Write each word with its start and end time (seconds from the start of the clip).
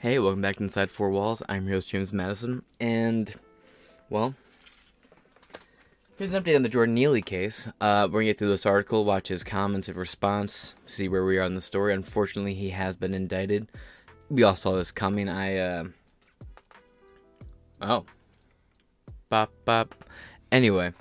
Hey, 0.00 0.18
welcome 0.18 0.40
back 0.40 0.56
to 0.56 0.62
Inside 0.62 0.90
Four 0.90 1.10
Walls. 1.10 1.42
I'm 1.46 1.66
your 1.66 1.76
host, 1.76 1.90
James 1.90 2.10
Madison, 2.10 2.62
and, 2.80 3.34
well, 4.08 4.34
here's 6.16 6.32
an 6.32 6.42
update 6.42 6.56
on 6.56 6.62
the 6.62 6.70
Jordan 6.70 6.94
Neely 6.94 7.20
case. 7.20 7.68
Uh, 7.82 8.08
we're 8.10 8.20
gonna 8.20 8.24
get 8.24 8.38
through 8.38 8.48
this 8.48 8.64
article, 8.64 9.04
watch 9.04 9.28
his 9.28 9.44
comments 9.44 9.88
and 9.88 9.98
response, 9.98 10.72
see 10.86 11.08
where 11.08 11.26
we 11.26 11.36
are 11.36 11.42
in 11.42 11.54
the 11.54 11.60
story. 11.60 11.92
Unfortunately, 11.92 12.54
he 12.54 12.70
has 12.70 12.96
been 12.96 13.12
indicted. 13.12 13.68
We 14.30 14.42
all 14.42 14.56
saw 14.56 14.74
this 14.74 14.90
coming. 14.90 15.28
I, 15.28 15.58
uh, 15.58 15.84
oh. 17.82 18.06
Bop, 19.28 19.52
bop. 19.66 19.94
Anyway, 20.50 20.94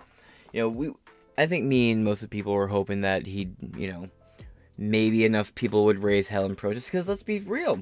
you 0.51 0.63
know, 0.63 0.67
we, 0.67 0.91
I 1.37 1.45
think 1.45 1.63
me 1.63 1.91
and 1.91 2.03
most 2.03 2.21
of 2.21 2.29
the 2.29 2.35
people 2.35 2.51
were 2.51 2.67
hoping 2.67 2.99
that 2.99 3.25
he'd, 3.25 3.55
you 3.77 3.93
know, 3.93 4.09
maybe 4.77 5.23
enough 5.23 5.55
people 5.55 5.85
would 5.85 6.03
raise 6.03 6.27
hell 6.27 6.43
in 6.43 6.57
protest, 6.57 6.91
because 6.91 7.07
let's 7.07 7.23
be 7.23 7.39
real 7.39 7.81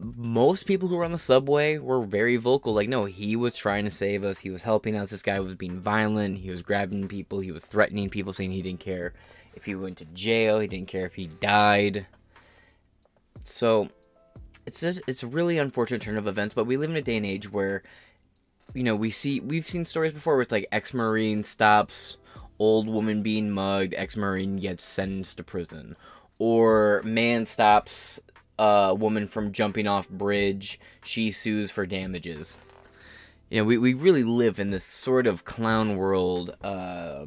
most 0.00 0.64
people 0.64 0.88
who 0.88 0.96
were 0.96 1.04
on 1.04 1.12
the 1.12 1.18
subway 1.18 1.78
were 1.78 2.02
very 2.04 2.36
vocal. 2.36 2.72
Like, 2.72 2.88
no, 2.88 3.04
he 3.04 3.34
was 3.34 3.56
trying 3.56 3.84
to 3.84 3.90
save 3.90 4.24
us. 4.24 4.38
He 4.38 4.50
was 4.50 4.62
helping 4.62 4.96
us. 4.96 5.10
This 5.10 5.22
guy 5.22 5.40
was 5.40 5.54
being 5.54 5.80
violent. 5.80 6.38
He 6.38 6.50
was 6.50 6.62
grabbing 6.62 7.08
people. 7.08 7.40
He 7.40 7.50
was 7.50 7.64
threatening 7.64 8.08
people, 8.08 8.32
saying 8.32 8.52
he 8.52 8.62
didn't 8.62 8.80
care 8.80 9.12
if 9.54 9.64
he 9.64 9.74
went 9.74 9.98
to 9.98 10.04
jail. 10.06 10.60
He 10.60 10.68
didn't 10.68 10.88
care 10.88 11.06
if 11.06 11.14
he 11.14 11.26
died. 11.26 12.06
So, 13.44 13.88
it's 14.66 14.80
just 14.80 15.00
it's 15.06 15.22
a 15.22 15.26
really 15.26 15.58
unfortunate 15.58 16.02
turn 16.02 16.16
of 16.16 16.28
events. 16.28 16.54
But 16.54 16.66
we 16.66 16.76
live 16.76 16.90
in 16.90 16.96
a 16.96 17.02
day 17.02 17.16
and 17.16 17.26
age 17.26 17.50
where, 17.50 17.82
you 18.74 18.84
know, 18.84 18.94
we 18.94 19.10
see 19.10 19.40
we've 19.40 19.66
seen 19.66 19.84
stories 19.84 20.12
before 20.12 20.40
it's 20.42 20.52
like 20.52 20.68
ex-marine 20.70 21.42
stops 21.42 22.18
old 22.58 22.88
woman 22.88 23.22
being 23.22 23.50
mugged, 23.50 23.94
ex-marine 23.96 24.56
gets 24.56 24.84
sentenced 24.84 25.36
to 25.36 25.44
prison, 25.44 25.96
or 26.38 27.02
man 27.04 27.46
stops 27.46 28.20
a 28.58 28.94
woman 28.94 29.26
from 29.26 29.52
jumping 29.52 29.86
off 29.86 30.08
bridge. 30.08 30.80
She 31.04 31.30
sues 31.30 31.70
for 31.70 31.86
damages. 31.86 32.56
You 33.50 33.60
know, 33.60 33.64
we, 33.64 33.78
we 33.78 33.94
really 33.94 34.24
live 34.24 34.60
in 34.60 34.70
this 34.70 34.84
sort 34.84 35.26
of 35.26 35.44
clown 35.44 35.96
world 35.96 36.54
uh, 36.62 37.26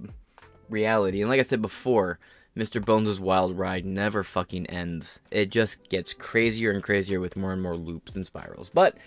reality. 0.69 1.21
And 1.21 1.29
like 1.29 1.39
I 1.39 1.43
said 1.43 1.61
before, 1.61 2.19
Mr. 2.55 2.83
Bones' 2.83 3.19
wild 3.19 3.57
ride 3.57 3.85
never 3.85 4.23
fucking 4.23 4.67
ends. 4.67 5.19
It 5.31 5.49
just 5.49 5.87
gets 5.89 6.13
crazier 6.13 6.71
and 6.71 6.83
crazier 6.83 7.19
with 7.19 7.37
more 7.37 7.53
and 7.53 7.61
more 7.61 7.77
loops 7.77 8.15
and 8.15 8.25
spirals. 8.25 8.69
But 8.69 8.97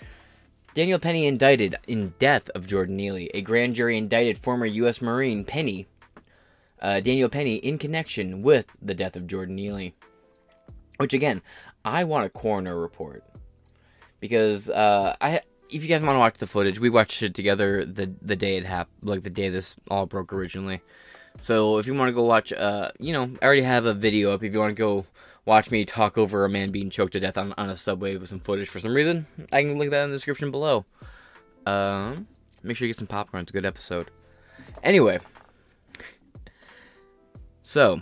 Daniel 0.75 0.98
Penny 0.98 1.27
indicted 1.27 1.77
in 1.86 2.14
death 2.19 2.48
of 2.50 2.66
Jordan 2.66 2.97
Neely. 2.97 3.31
A 3.34 3.42
grand 3.42 3.75
jury 3.75 3.98
indicted 3.98 4.38
former 4.38 4.66
U.S. 4.66 5.00
Marine 5.03 5.44
Penny, 5.44 5.86
uh, 6.81 7.00
Daniel 7.00 7.28
Penny, 7.28 7.56
in 7.56 7.78
connection 7.78 8.42
with 8.42 8.66
the 8.83 8.94
death 8.94 9.14
of 9.14 9.27
Jordan 9.27 9.55
Neely. 9.55 9.94
Which 10.97 11.12
again, 11.12 11.42
I 11.84 12.04
want 12.04 12.27
a 12.27 12.30
coroner 12.30 12.78
report 12.78 13.24
because 14.20 14.70
uh, 14.70 15.16
I. 15.20 15.42
If 15.70 15.82
you 15.82 15.88
guys 15.88 16.02
want 16.02 16.14
to 16.14 16.18
watch 16.18 16.38
the 16.38 16.46
footage, 16.46 16.78
we 16.78 16.91
watched 16.91 17.22
it 17.22 17.34
together 17.34 17.84
the 17.84 18.12
the 18.22 18.36
day 18.36 18.56
it 18.56 18.64
happened, 18.64 19.08
like 19.08 19.22
the 19.22 19.30
day 19.30 19.48
this 19.48 19.74
all 19.91 20.06
broke 20.06 20.32
originally. 20.32 20.82
So 21.41 21.78
if 21.78 21.86
you 21.86 21.94
want 21.94 22.10
to 22.10 22.12
go 22.12 22.22
watch, 22.22 22.52
uh, 22.52 22.92
you 23.00 23.12
know, 23.12 23.30
I 23.42 23.44
already 23.44 23.62
have 23.62 23.86
a 23.86 23.94
video 23.94 24.30
up. 24.30 24.44
If 24.44 24.52
you 24.52 24.60
want 24.60 24.76
to 24.76 24.80
go 24.80 25.06
watch 25.46 25.70
me 25.70 25.84
talk 25.84 26.16
over 26.16 26.44
a 26.44 26.48
man 26.48 26.70
being 26.70 26.91
choked 26.91 27.14
to 27.14 27.20
death 27.20 27.36
on, 27.36 27.54
on 27.58 27.70
a 27.70 27.76
subway 27.76 28.16
with 28.16 28.28
some 28.28 28.41
footage 28.41 28.69
for 28.69 28.78
some 28.78 28.94
reason, 28.94 29.26
I 29.52 29.62
can 29.62 29.78
link 29.78 29.91
that 29.91 30.04
in 30.04 30.10
the 30.10 30.16
description 30.16 30.50
below. 30.50 30.84
Um, 31.66 32.28
make 32.62 32.76
sure 32.76 32.86
you 32.86 32.94
get 32.94 32.98
some 32.98 33.08
popcorn. 33.08 33.42
It's 33.42 33.50
a 33.50 33.54
good 33.54 33.66
episode. 33.66 34.10
Anyway, 34.82 35.19
so 37.62 38.00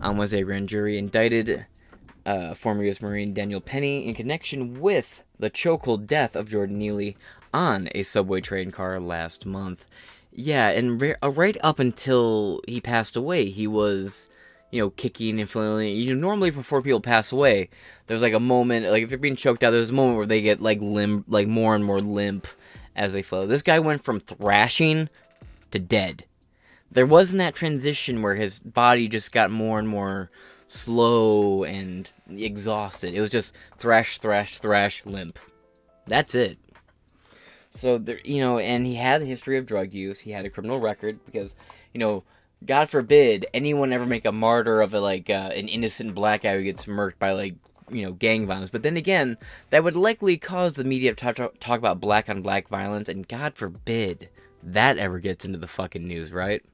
on 0.00 0.16
Wednesday, 0.16 0.42
grand 0.42 0.68
jury 0.68 0.98
indicted 0.98 1.66
uh, 2.26 2.54
former 2.54 2.84
U.S. 2.84 3.02
Marine 3.02 3.34
Daniel 3.34 3.60
Penny 3.60 4.06
in 4.06 4.14
connection 4.14 4.80
with 4.80 5.22
the 5.38 5.50
chokehold 5.50 6.06
death 6.06 6.36
of 6.36 6.50
Jordan 6.50 6.78
Neely 6.78 7.16
on 7.52 7.88
a 7.94 8.02
subway 8.02 8.40
train 8.40 8.70
car 8.70 8.98
last 8.98 9.46
month. 9.46 9.86
Yeah, 10.32 10.68
and 10.68 11.00
re- 11.00 11.14
uh, 11.22 11.30
right 11.30 11.56
up 11.62 11.78
until 11.78 12.60
he 12.66 12.80
passed 12.80 13.14
away, 13.14 13.46
he 13.46 13.66
was, 13.66 14.28
you 14.70 14.80
know, 14.80 14.90
kicking 14.90 15.38
and 15.38 15.48
flailing. 15.48 15.94
You 15.94 16.14
know, 16.14 16.20
normally 16.20 16.50
before 16.50 16.82
people 16.82 17.00
pass 17.00 17.30
away, 17.30 17.70
there's 18.06 18.22
like 18.22 18.32
a 18.32 18.40
moment, 18.40 18.86
like 18.86 19.04
if 19.04 19.08
they're 19.08 19.18
being 19.18 19.36
choked 19.36 19.62
out, 19.62 19.70
there's 19.70 19.90
a 19.90 19.94
moment 19.94 20.16
where 20.16 20.26
they 20.26 20.42
get 20.42 20.60
like 20.60 20.80
limp, 20.80 21.26
like 21.28 21.46
more 21.46 21.74
and 21.76 21.84
more 21.84 22.00
limp 22.00 22.48
as 22.96 23.12
they 23.12 23.22
flow. 23.22 23.46
This 23.46 23.62
guy 23.62 23.78
went 23.78 24.02
from 24.02 24.18
thrashing 24.18 25.08
to 25.70 25.78
dead. 25.78 26.24
There 26.90 27.06
wasn't 27.06 27.38
that 27.38 27.54
transition 27.54 28.22
where 28.22 28.34
his 28.34 28.60
body 28.60 29.08
just 29.08 29.32
got 29.32 29.50
more 29.50 29.78
and 29.78 29.88
more 29.88 30.30
slow 30.74 31.64
and 31.64 32.10
exhausted. 32.28 33.14
It 33.14 33.20
was 33.20 33.30
just 33.30 33.54
thrash, 33.78 34.18
thrash, 34.18 34.58
thrash, 34.58 35.04
limp. 35.06 35.38
That's 36.06 36.34
it. 36.34 36.58
So 37.70 37.98
there, 37.98 38.20
you 38.24 38.40
know, 38.40 38.58
and 38.58 38.86
he 38.86 38.94
had 38.94 39.22
a 39.22 39.26
history 39.26 39.56
of 39.56 39.66
drug 39.66 39.92
use. 39.92 40.20
He 40.20 40.30
had 40.30 40.44
a 40.44 40.50
criminal 40.50 40.80
record 40.80 41.18
because, 41.24 41.56
you 41.92 41.98
know, 42.00 42.24
God 42.64 42.88
forbid 42.88 43.46
anyone 43.52 43.92
ever 43.92 44.06
make 44.06 44.24
a 44.24 44.32
martyr 44.32 44.80
of 44.80 44.94
a 44.94 45.00
like 45.00 45.28
uh, 45.28 45.50
an 45.54 45.68
innocent 45.68 46.14
black 46.14 46.42
guy 46.42 46.56
who 46.56 46.62
gets 46.62 46.86
murked 46.86 47.18
by 47.18 47.32
like 47.32 47.54
you 47.90 48.02
know 48.02 48.12
gang 48.12 48.46
violence. 48.46 48.70
But 48.70 48.82
then 48.82 48.96
again, 48.96 49.36
that 49.70 49.84
would 49.84 49.96
likely 49.96 50.36
cause 50.36 50.74
the 50.74 50.84
media 50.84 51.14
to 51.14 51.32
talk, 51.32 51.54
talk 51.60 51.78
about 51.78 52.00
black 52.00 52.28
on 52.28 52.42
black 52.42 52.68
violence, 52.68 53.08
and 53.08 53.28
God 53.28 53.54
forbid 53.54 54.28
that 54.62 54.98
ever 54.98 55.18
gets 55.18 55.44
into 55.44 55.58
the 55.58 55.66
fucking 55.66 56.06
news, 56.06 56.32
right? 56.32 56.64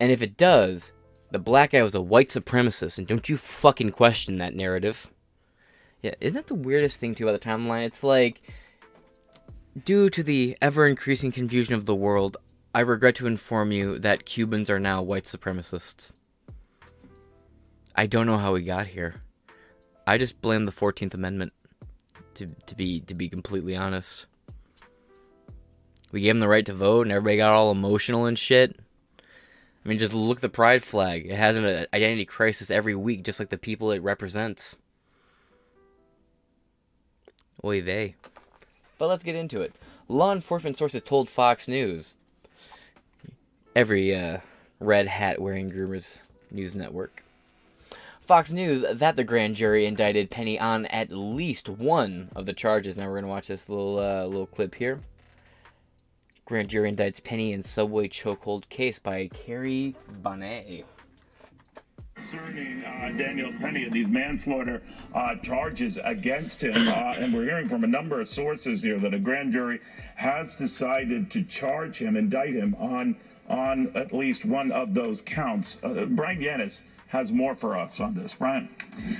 And 0.00 0.12
if 0.12 0.20
it 0.20 0.36
does, 0.36 0.92
the 1.34 1.38
black 1.40 1.72
guy 1.72 1.82
was 1.82 1.96
a 1.96 2.00
white 2.00 2.28
supremacist, 2.28 2.96
and 2.96 3.08
don't 3.08 3.28
you 3.28 3.36
fucking 3.36 3.90
question 3.90 4.38
that 4.38 4.54
narrative. 4.54 5.12
Yeah, 6.00 6.14
isn't 6.20 6.36
that 6.36 6.46
the 6.46 6.54
weirdest 6.54 7.00
thing 7.00 7.16
too 7.16 7.28
about 7.28 7.40
the 7.40 7.48
timeline? 7.48 7.86
It's 7.86 8.04
like, 8.04 8.40
due 9.84 10.08
to 10.10 10.22
the 10.22 10.56
ever 10.62 10.86
increasing 10.86 11.32
confusion 11.32 11.74
of 11.74 11.86
the 11.86 11.94
world, 11.94 12.36
I 12.72 12.82
regret 12.82 13.16
to 13.16 13.26
inform 13.26 13.72
you 13.72 13.98
that 13.98 14.26
Cubans 14.26 14.70
are 14.70 14.78
now 14.78 15.02
white 15.02 15.24
supremacists. 15.24 16.12
I 17.96 18.06
don't 18.06 18.26
know 18.26 18.38
how 18.38 18.52
we 18.52 18.62
got 18.62 18.86
here. 18.86 19.16
I 20.06 20.18
just 20.18 20.40
blame 20.40 20.66
the 20.66 20.70
Fourteenth 20.70 21.14
Amendment. 21.14 21.52
To 22.34 22.46
to 22.66 22.76
be 22.76 23.00
to 23.00 23.14
be 23.14 23.28
completely 23.28 23.74
honest, 23.74 24.26
we 26.12 26.20
gave 26.20 26.30
them 26.30 26.40
the 26.40 26.46
right 26.46 26.66
to 26.66 26.74
vote, 26.74 27.06
and 27.06 27.12
everybody 27.12 27.38
got 27.38 27.54
all 27.54 27.72
emotional 27.72 28.26
and 28.26 28.38
shit. 28.38 28.78
I 29.84 29.88
mean, 29.88 29.98
just 29.98 30.14
look 30.14 30.40
the 30.40 30.48
pride 30.48 30.82
flag. 30.82 31.26
It 31.26 31.36
has 31.36 31.56
an 31.56 31.86
identity 31.92 32.24
crisis 32.24 32.70
every 32.70 32.94
week, 32.94 33.22
just 33.22 33.38
like 33.38 33.50
the 33.50 33.58
people 33.58 33.90
it 33.90 34.02
represents. 34.02 34.76
Oy 37.62 37.82
vey. 37.82 38.14
But 38.98 39.08
let's 39.08 39.24
get 39.24 39.36
into 39.36 39.60
it. 39.60 39.74
Law 40.08 40.32
enforcement 40.32 40.78
sources 40.78 41.02
told 41.02 41.28
Fox 41.28 41.68
News. 41.68 42.14
Every 43.76 44.14
uh, 44.14 44.38
red 44.80 45.06
hat 45.08 45.40
wearing 45.40 45.70
groomers 45.70 46.20
news 46.50 46.74
network. 46.74 47.22
Fox 48.20 48.52
News 48.52 48.84
that 48.90 49.16
the 49.16 49.24
grand 49.24 49.54
jury 49.56 49.84
indicted 49.84 50.30
Penny 50.30 50.58
on 50.58 50.86
at 50.86 51.10
least 51.10 51.68
one 51.68 52.30
of 52.34 52.46
the 52.46 52.54
charges. 52.54 52.96
Now 52.96 53.08
we're 53.08 53.16
gonna 53.16 53.26
watch 53.26 53.48
this 53.48 53.68
little 53.68 53.98
uh, 53.98 54.24
little 54.24 54.46
clip 54.46 54.74
here. 54.76 55.00
Grand 56.46 56.68
jury 56.68 56.92
indicts 56.92 57.24
Penny 57.24 57.52
in 57.52 57.62
subway 57.62 58.06
chokehold 58.06 58.68
case 58.68 58.98
by 58.98 59.28
Carrie 59.28 59.96
Bonnet. 60.22 60.84
Concerning 62.14 62.84
uh, 62.84 63.12
Daniel 63.16 63.50
Penny 63.58 63.84
and 63.84 63.92
these 63.92 64.08
manslaughter 64.08 64.82
uh, 65.14 65.36
charges 65.36 65.98
against 66.04 66.62
him, 66.62 66.74
uh, 66.76 67.14
and 67.16 67.32
we're 67.32 67.44
hearing 67.44 67.66
from 67.66 67.82
a 67.82 67.86
number 67.86 68.20
of 68.20 68.28
sources 68.28 68.82
here 68.82 68.98
that 68.98 69.14
a 69.14 69.18
grand 69.18 69.52
jury 69.52 69.80
has 70.16 70.54
decided 70.54 71.30
to 71.30 71.42
charge 71.44 71.96
him, 71.96 72.14
indict 72.14 72.52
him 72.52 72.76
on 72.78 73.16
on 73.48 73.90
at 73.94 74.12
least 74.12 74.44
one 74.44 74.70
of 74.72 74.92
those 74.92 75.22
counts. 75.22 75.80
Uh, 75.82 76.04
Bryan 76.06 76.40
Llenas 76.40 76.82
has 77.08 77.30
more 77.30 77.54
for 77.54 77.76
us 77.76 78.00
on 78.00 78.14
this. 78.14 78.34
Brian. 78.34 78.68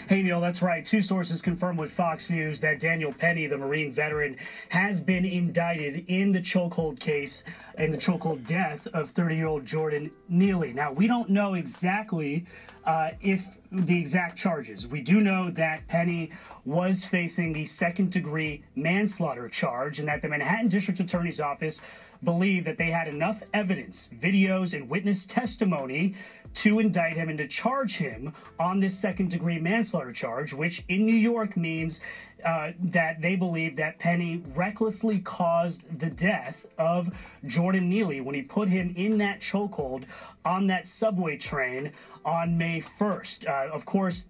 Hey, 0.09 0.23
Neil, 0.23 0.41
that's 0.41 0.63
right. 0.63 0.85
Two 0.85 1.03
sources 1.03 1.41
confirmed 1.41 1.79
with 1.79 1.93
Fox 1.93 2.31
News 2.31 2.61
that 2.61 2.81
Daniel 2.81 3.13
Penny, 3.13 3.47
the 3.47 3.57
Marine 3.57 3.93
veteran, 3.93 4.37
has 4.69 5.01
been 5.01 5.25
indicted 5.25 6.05
in 6.09 6.33
the 6.33 6.41
chokehold 6.41 6.99
case 6.99 7.45
and 7.77 7.93
the 7.93 7.99
chokehold 7.99 8.47
death 8.47 8.87
of 8.89 9.11
30 9.11 9.37
year 9.37 9.47
old 9.47 9.65
Jordan 9.65 10.11
Neely. 10.29 10.73
Now, 10.73 10.93
we 10.93 11.07
don't 11.07 11.31
know 11.31 11.55
exactly 11.55 12.47
uh, 12.85 13.11
if 13.21 13.59
the 13.73 13.99
exact 13.99 14.39
charges. 14.39 14.87
We 14.87 15.01
do 15.01 15.21
know 15.21 15.51
that 15.51 15.87
Penny 15.89 16.31
was 16.65 17.05
facing 17.05 17.53
the 17.53 17.65
second 17.65 18.11
degree 18.13 18.63
manslaughter 18.77 19.49
charge 19.49 19.99
and 19.99 20.09
that 20.09 20.23
the 20.23 20.29
Manhattan 20.29 20.69
District 20.69 21.01
Attorney's 21.01 21.41
Office 21.41 21.81
believed 22.23 22.67
that 22.67 22.79
they 22.79 22.91
had 22.91 23.09
enough 23.09 23.43
evidence, 23.53 24.09
videos, 24.21 24.75
and 24.75 24.89
witness 24.89 25.27
testimony 25.27 26.15
to 26.55 26.79
indict 26.79 27.17
him 27.17 27.29
and 27.29 27.39
to 27.39 27.49
charge 27.49 27.97
him 27.97 28.33
on 28.59 28.81
this 28.81 28.99
second 28.99 29.31
degree 29.31 29.59
manslaughter 29.59 30.13
charge, 30.13 30.53
which 30.53 30.85
in 30.89 31.05
New 31.05 31.15
York 31.15 31.57
means 31.57 32.01
uh, 32.45 32.73
that 32.79 33.21
they 33.21 33.37
believe 33.37 33.77
that 33.77 33.99
Penny 33.99 34.43
recklessly 34.55 35.19
caused 35.21 35.99
the 35.99 36.11
death 36.11 36.67
of 36.79 37.11
Jordan 37.47 37.89
Neely 37.89 38.21
when 38.21 38.35
he 38.35 38.43
put 38.43 38.69
him 38.69 38.93
in 38.97 39.19
that 39.19 39.41
chokehold 39.41 40.05
on 40.45 40.67
that 40.67 40.87
subway 40.87 41.37
train 41.37 41.93
on 42.25 42.57
May 42.57 42.83
1st. 42.99 43.49
Uh, 43.49 43.73
of 43.73 43.85
course, 43.85 44.29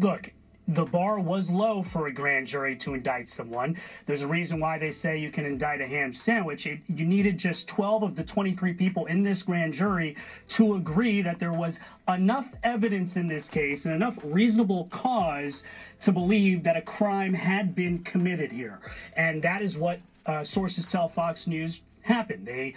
look, 0.00 0.32
the 0.68 0.84
bar 0.84 1.18
was 1.18 1.50
low 1.50 1.82
for 1.82 2.06
a 2.06 2.12
grand 2.12 2.46
jury 2.46 2.76
to 2.76 2.94
indict 2.94 3.28
someone. 3.28 3.76
There's 4.06 4.22
a 4.22 4.28
reason 4.28 4.60
why 4.60 4.78
they 4.78 4.92
say 4.92 5.18
you 5.18 5.30
can 5.30 5.44
indict 5.44 5.80
a 5.80 5.86
ham 5.86 6.12
sandwich. 6.12 6.66
It, 6.66 6.80
you 6.88 7.04
needed 7.04 7.36
just 7.36 7.68
12 7.68 8.02
of 8.04 8.16
the 8.16 8.22
23 8.22 8.72
people 8.74 9.06
in 9.06 9.22
this 9.22 9.42
grand 9.42 9.74
jury 9.74 10.16
to 10.48 10.74
agree 10.74 11.20
that 11.22 11.38
there 11.38 11.52
was 11.52 11.80
enough 12.08 12.48
evidence 12.62 13.16
in 13.16 13.26
this 13.26 13.48
case 13.48 13.86
and 13.86 13.94
enough 13.94 14.18
reasonable 14.22 14.86
cause 14.90 15.64
to 16.00 16.12
believe 16.12 16.62
that 16.62 16.76
a 16.76 16.82
crime 16.82 17.34
had 17.34 17.74
been 17.74 17.98
committed 18.04 18.52
here. 18.52 18.78
And 19.16 19.42
that 19.42 19.62
is 19.62 19.76
what 19.76 19.98
uh, 20.26 20.44
sources 20.44 20.86
tell 20.86 21.08
Fox 21.08 21.46
News 21.46 21.82
happened. 22.02 22.46
They 22.46 22.74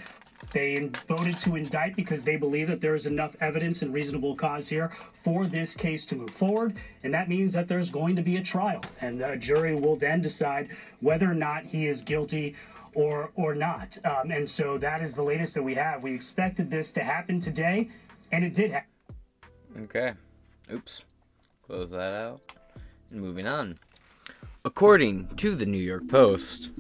they 0.53 0.89
voted 1.07 1.38
to 1.39 1.56
indict 1.56 1.95
because 1.95 2.24
they 2.24 2.36
believe 2.36 2.68
that 2.68 2.81
there 2.81 2.95
is 2.95 3.06
enough 3.06 3.36
evidence 3.42 3.81
and 3.81 3.94
reasonable 3.94 4.36
cause 4.36 4.68
here 4.68 4.92
for 5.24 5.47
this 5.47 5.74
case 5.75 6.06
to 6.07 6.15
move 6.15 6.30
forward. 6.30 6.75
And 7.03 7.13
that 7.13 7.30
means 7.30 7.53
that 7.53 7.68
there's 7.68 7.89
going 7.89 8.15
to 8.15 8.21
be 8.21 8.38
a 8.38 8.44
trial. 8.44 8.81
And 9.01 9.21
a 9.21 9.38
jury 9.38 9.75
will 9.75 9.95
then 9.95 10.21
decide 10.21 10.69
whether 11.01 11.30
or 11.30 11.36
not 11.36 11.63
he 11.63 11.88
is 11.88 12.01
guilty 12.01 12.56
or, 12.94 13.31
or 13.36 13.53
not. 13.53 13.97
Um, 14.06 14.31
and 14.31 14.47
so 14.47 14.77
that 14.77 15.01
is 15.01 15.15
the 15.15 15.24
latest 15.24 15.53
that 15.56 15.63
we 15.63 15.75
have. 15.75 16.01
We 16.01 16.13
expected 16.13 16.71
this 16.71 16.92
to 16.94 17.03
happen 17.03 17.39
today, 17.39 17.89
and 18.31 18.44
it 18.44 18.53
did 18.53 18.71
happen. 18.71 18.89
Okay. 19.83 20.13
Oops. 20.71 21.03
Close 21.68 21.92
that 21.92 22.13
out. 22.13 22.42
And 23.12 23.21
moving 23.21 23.47
on. 23.47 23.77
According 24.63 25.36
to 25.36 25.56
the 25.56 25.65
New 25.65 25.77
York 25.77 26.07
Post, 26.07 26.71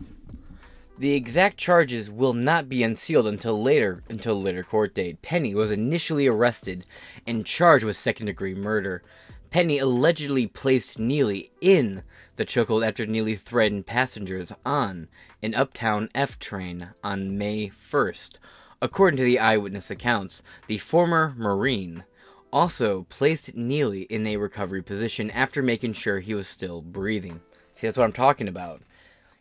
the 0.97 1.13
exact 1.13 1.57
charges 1.57 2.09
will 2.09 2.33
not 2.33 2.69
be 2.69 2.81
unsealed 2.81 3.27
until 3.27 3.61
later 3.61 4.01
until 4.09 4.41
later 4.41 4.63
court 4.63 4.93
date. 4.93 5.21
Penny 5.21 5.53
was 5.53 5.71
initially 5.71 6.25
arrested 6.25 6.85
and 7.27 7.45
charged 7.45 7.83
with 7.83 7.97
second 7.97 8.27
degree 8.27 8.55
murder. 8.55 9.03
Penny 9.49 9.77
allegedly 9.77 10.47
placed 10.47 10.97
Neely 10.97 11.51
in 11.61 12.03
the 12.37 12.45
chokehold 12.45 12.87
after 12.87 13.05
Neely 13.05 13.35
threatened 13.35 13.85
passengers 13.85 14.51
on 14.65 15.07
an 15.43 15.53
uptown 15.53 16.09
F 16.15 16.39
train 16.39 16.89
on 17.03 17.37
May 17.37 17.69
1st. 17.69 18.35
According 18.81 19.17
to 19.17 19.23
the 19.23 19.39
eyewitness 19.39 19.91
accounts, 19.91 20.43
the 20.67 20.77
former 20.77 21.33
Marine 21.37 22.03
also 22.51 23.05
placed 23.09 23.55
Neely 23.55 24.03
in 24.03 24.25
a 24.27 24.37
recovery 24.37 24.81
position 24.81 25.29
after 25.31 25.61
making 25.61 25.93
sure 25.93 26.19
he 26.19 26.33
was 26.33 26.47
still 26.47 26.81
breathing. 26.81 27.41
See, 27.73 27.87
that's 27.87 27.97
what 27.97 28.05
I'm 28.05 28.13
talking 28.13 28.47
about. 28.47 28.81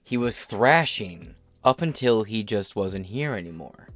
He 0.03 0.17
was 0.17 0.45
thrashing 0.45 1.35
up 1.65 1.83
until 1.83 2.25
he 2.25 2.43
just 2.43 2.77
wasn't 2.77 3.07
here 3.07 3.35
anymore. 3.35 3.89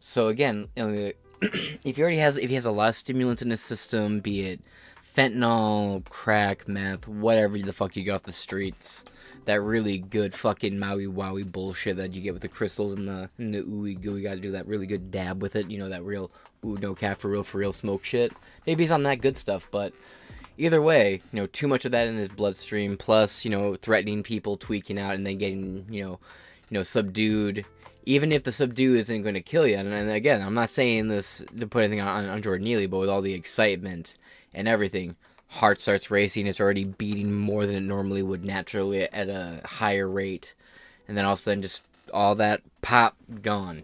So 0.00 0.28
again, 0.28 0.68
if 0.76 1.96
he 1.96 2.02
already 2.02 2.18
has 2.18 2.38
if 2.38 2.48
he 2.48 2.54
has 2.54 2.64
a 2.64 2.70
lot 2.70 2.90
of 2.90 2.94
stimulants 2.96 3.42
in 3.42 3.50
his 3.50 3.60
system, 3.60 4.20
be 4.20 4.46
it 4.46 4.60
fentanyl, 5.16 6.04
crack, 6.08 6.66
meth, 6.66 7.06
whatever 7.06 7.58
the 7.58 7.72
fuck 7.72 7.96
you 7.96 8.02
get 8.02 8.14
off 8.14 8.22
the 8.22 8.32
streets, 8.32 9.04
that 9.44 9.60
really 9.60 9.98
good 9.98 10.32
fucking 10.32 10.78
Maui 10.78 11.06
Wowie 11.06 11.50
bullshit 11.50 11.96
that 11.98 12.14
you 12.14 12.22
get 12.22 12.32
with 12.32 12.42
the 12.42 12.48
crystals 12.48 12.94
and 12.94 13.06
the 13.06 13.28
and 13.38 13.54
the 13.54 13.62
ooey 13.62 14.00
gooey, 14.00 14.22
got 14.22 14.34
to 14.34 14.40
do 14.40 14.52
that 14.52 14.66
really 14.66 14.86
good 14.86 15.10
dab 15.10 15.42
with 15.42 15.56
it. 15.56 15.70
You 15.70 15.78
know 15.78 15.88
that 15.88 16.04
real 16.04 16.30
ooh 16.64 16.76
no 16.80 16.94
cap 16.94 17.18
for 17.18 17.28
real 17.28 17.44
for 17.44 17.58
real 17.58 17.72
smoke 17.72 18.04
shit. 18.04 18.32
Maybe 18.66 18.82
he's 18.82 18.90
on 18.90 19.02
that 19.04 19.20
good 19.20 19.36
stuff, 19.36 19.68
but 19.70 19.92
either 20.58 20.80
way, 20.80 21.22
you 21.32 21.40
know, 21.40 21.46
too 21.46 21.68
much 21.68 21.84
of 21.84 21.92
that 21.92 22.08
in 22.08 22.16
his 22.16 22.28
bloodstream, 22.28 22.96
plus 22.96 23.44
you 23.44 23.50
know 23.50 23.76
threatening 23.76 24.22
people, 24.22 24.56
tweaking 24.56 24.98
out, 24.98 25.14
and 25.14 25.26
then 25.26 25.38
getting 25.38 25.86
you 25.90 26.04
know 26.04 26.20
you 26.72 26.78
know, 26.78 26.82
subdued, 26.82 27.66
even 28.06 28.32
if 28.32 28.44
the 28.44 28.50
subdue 28.50 28.94
isn't 28.94 29.20
going 29.20 29.34
to 29.34 29.42
kill 29.42 29.66
you. 29.66 29.76
And, 29.76 29.92
and, 29.92 30.10
again, 30.10 30.40
I'm 30.40 30.54
not 30.54 30.70
saying 30.70 31.08
this 31.08 31.44
to 31.58 31.66
put 31.66 31.84
anything 31.84 32.00
on, 32.00 32.30
on 32.30 32.40
Jordan 32.40 32.64
Neely, 32.64 32.86
but 32.86 32.96
with 32.96 33.10
all 33.10 33.20
the 33.20 33.34
excitement 33.34 34.16
and 34.54 34.66
everything, 34.66 35.14
heart 35.48 35.82
starts 35.82 36.10
racing. 36.10 36.46
It's 36.46 36.62
already 36.62 36.84
beating 36.84 37.30
more 37.34 37.66
than 37.66 37.76
it 37.76 37.82
normally 37.82 38.22
would 38.22 38.42
naturally 38.42 39.02
at 39.02 39.28
a 39.28 39.60
higher 39.66 40.08
rate. 40.08 40.54
And 41.06 41.14
then 41.14 41.26
all 41.26 41.34
of 41.34 41.40
a 41.40 41.42
sudden, 41.42 41.60
just 41.60 41.82
all 42.10 42.36
that 42.36 42.62
pop 42.80 43.16
gone. 43.42 43.82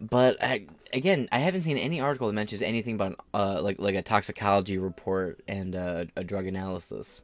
But 0.00 0.40
I, 0.40 0.66
again, 0.92 1.28
I 1.32 1.40
haven't 1.40 1.62
seen 1.62 1.78
any 1.78 2.00
article 2.00 2.28
that 2.28 2.34
mentions 2.34 2.62
anything 2.62 2.94
about 2.94 3.18
uh, 3.34 3.60
like 3.60 3.80
like 3.80 3.96
a 3.96 4.02
toxicology 4.02 4.78
report 4.78 5.40
and 5.48 5.74
uh, 5.74 6.04
a 6.14 6.22
drug 6.22 6.46
analysis 6.46 7.22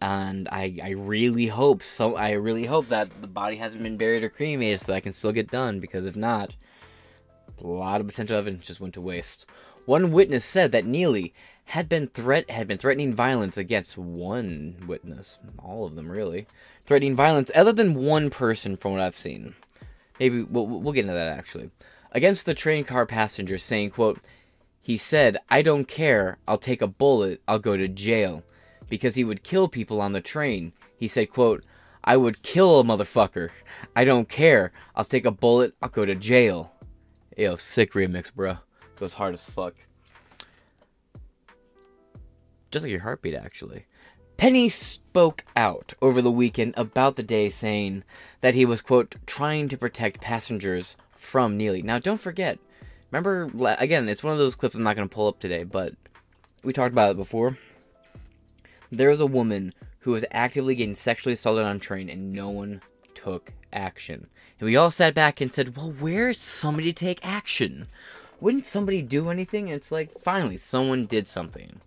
and 0.00 0.48
I, 0.50 0.76
I 0.82 0.90
really 0.90 1.46
hope 1.46 1.82
so 1.82 2.16
I 2.16 2.32
really 2.32 2.66
hope 2.66 2.88
that 2.88 3.20
the 3.20 3.26
body 3.26 3.56
hasn't 3.56 3.82
been 3.82 3.96
buried 3.96 4.24
or 4.24 4.28
cremated 4.28 4.80
so 4.80 4.92
I 4.92 5.00
can 5.00 5.12
still 5.12 5.32
get 5.32 5.50
done 5.50 5.80
because 5.80 6.06
if 6.06 6.16
not 6.16 6.56
a 7.62 7.66
lot 7.66 8.00
of 8.00 8.06
potential 8.06 8.36
evidence 8.36 8.66
just 8.66 8.80
went 8.80 8.94
to 8.94 9.00
waste. 9.00 9.46
One 9.86 10.12
witness 10.12 10.44
said 10.44 10.72
that 10.72 10.86
Neely 10.86 11.34
had 11.66 11.88
been 11.88 12.08
threat 12.08 12.50
had 12.50 12.66
been 12.66 12.78
threatening 12.78 13.14
violence 13.14 13.56
against 13.56 13.96
one 13.96 14.84
witness, 14.86 15.38
all 15.58 15.86
of 15.86 15.94
them 15.94 16.10
really, 16.10 16.46
threatening 16.84 17.14
violence 17.14 17.50
other 17.54 17.72
than 17.72 17.94
one 17.94 18.30
person 18.30 18.76
from 18.76 18.92
what 18.92 19.00
I've 19.00 19.18
seen. 19.18 19.54
Maybe 20.18 20.42
we'll, 20.42 20.66
we'll 20.66 20.92
get 20.92 21.02
into 21.02 21.14
that 21.14 21.38
actually. 21.38 21.70
Against 22.12 22.46
the 22.46 22.54
train 22.54 22.84
car 22.84 23.06
passenger 23.06 23.58
saying, 23.58 23.90
quote, 23.90 24.20
he 24.80 24.96
said, 24.96 25.38
I 25.50 25.62
don't 25.62 25.88
care, 25.88 26.38
I'll 26.46 26.58
take 26.58 26.82
a 26.82 26.86
bullet, 26.86 27.40
I'll 27.48 27.58
go 27.58 27.76
to 27.76 27.88
jail 27.88 28.42
because 28.88 29.14
he 29.14 29.24
would 29.24 29.42
kill 29.42 29.68
people 29.68 30.00
on 30.00 30.12
the 30.12 30.20
train. 30.20 30.72
He 30.96 31.08
said, 31.08 31.30
quote, 31.30 31.64
I 32.02 32.16
would 32.16 32.42
kill 32.42 32.80
a 32.80 32.84
motherfucker. 32.84 33.50
I 33.96 34.04
don't 34.04 34.28
care. 34.28 34.72
I'll 34.94 35.04
take 35.04 35.24
a 35.24 35.30
bullet. 35.30 35.74
I'll 35.80 35.88
go 35.88 36.04
to 36.04 36.14
jail. 36.14 36.72
Yo, 37.36 37.56
sick 37.56 37.92
remix, 37.92 38.32
bro. 38.32 38.58
Goes 38.96 39.14
hard 39.14 39.34
as 39.34 39.44
fuck. 39.44 39.74
Just 42.70 42.84
like 42.84 42.90
your 42.90 43.00
heartbeat, 43.00 43.34
actually. 43.34 43.86
Penny 44.36 44.68
spoke 44.68 45.44
out 45.56 45.94
over 46.02 46.20
the 46.20 46.30
weekend 46.30 46.74
about 46.76 47.16
the 47.16 47.22
day, 47.22 47.48
saying 47.48 48.04
that 48.40 48.54
he 48.54 48.64
was, 48.64 48.82
quote, 48.82 49.16
trying 49.26 49.68
to 49.68 49.78
protect 49.78 50.20
passengers 50.20 50.96
from 51.14 51.56
Neely. 51.56 51.82
Now, 51.82 51.98
don't 51.98 52.20
forget, 52.20 52.58
remember, 53.10 53.50
again, 53.78 54.08
it's 54.08 54.24
one 54.24 54.32
of 54.32 54.38
those 54.38 54.56
clips 54.56 54.74
I'm 54.74 54.82
not 54.82 54.96
going 54.96 55.08
to 55.08 55.14
pull 55.14 55.28
up 55.28 55.38
today, 55.38 55.64
but 55.64 55.94
we 56.62 56.72
talked 56.72 56.92
about 56.92 57.12
it 57.12 57.16
before 57.16 57.56
there 58.96 59.10
was 59.10 59.20
a 59.20 59.26
woman 59.26 59.74
who 60.00 60.12
was 60.12 60.24
actively 60.30 60.74
getting 60.74 60.94
sexually 60.94 61.32
assaulted 61.32 61.64
on 61.64 61.78
train 61.78 62.08
and 62.08 62.32
no 62.32 62.50
one 62.50 62.82
took 63.14 63.52
action. 63.72 64.26
And 64.60 64.66
we 64.66 64.76
all 64.76 64.90
sat 64.90 65.14
back 65.14 65.40
and 65.40 65.52
said, 65.52 65.76
well, 65.76 65.92
where's 65.98 66.40
somebody 66.40 66.92
to 66.92 67.04
take 67.04 67.26
action? 67.26 67.88
Wouldn't 68.40 68.66
somebody 68.66 69.02
do 69.02 69.30
anything? 69.30 69.68
And 69.68 69.76
it's 69.76 69.92
like, 69.92 70.20
finally, 70.20 70.58
someone 70.58 71.06
did 71.06 71.26
something. 71.26 71.80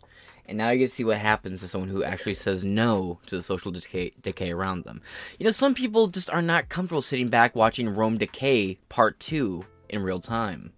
And 0.48 0.58
now 0.58 0.70
you 0.70 0.80
get 0.80 0.90
to 0.90 0.96
see 0.96 1.04
what 1.04 1.18
happens 1.18 1.60
to 1.62 1.68
someone 1.68 1.90
who 1.90 2.04
actually 2.04 2.34
says 2.34 2.64
no 2.64 3.20
to 3.28 3.36
the 3.36 3.44
social 3.44 3.72
decay, 3.72 4.14
decay 4.22 4.52
around 4.52 4.86
them. 4.86 5.02
You 5.38 5.44
know, 5.44 5.52
some 5.52 5.76
people 5.76 6.08
just 6.08 6.30
are 6.30 6.42
not 6.42 6.70
comfortable 6.70 7.02
sitting 7.02 7.28
back 7.28 7.56
watching 7.56 7.90
Rome 7.90 8.18
Decay 8.18 8.78
Part 8.88 9.20
2 9.20 9.66
in 9.90 10.04
real 10.04 10.22
time. 10.22 10.72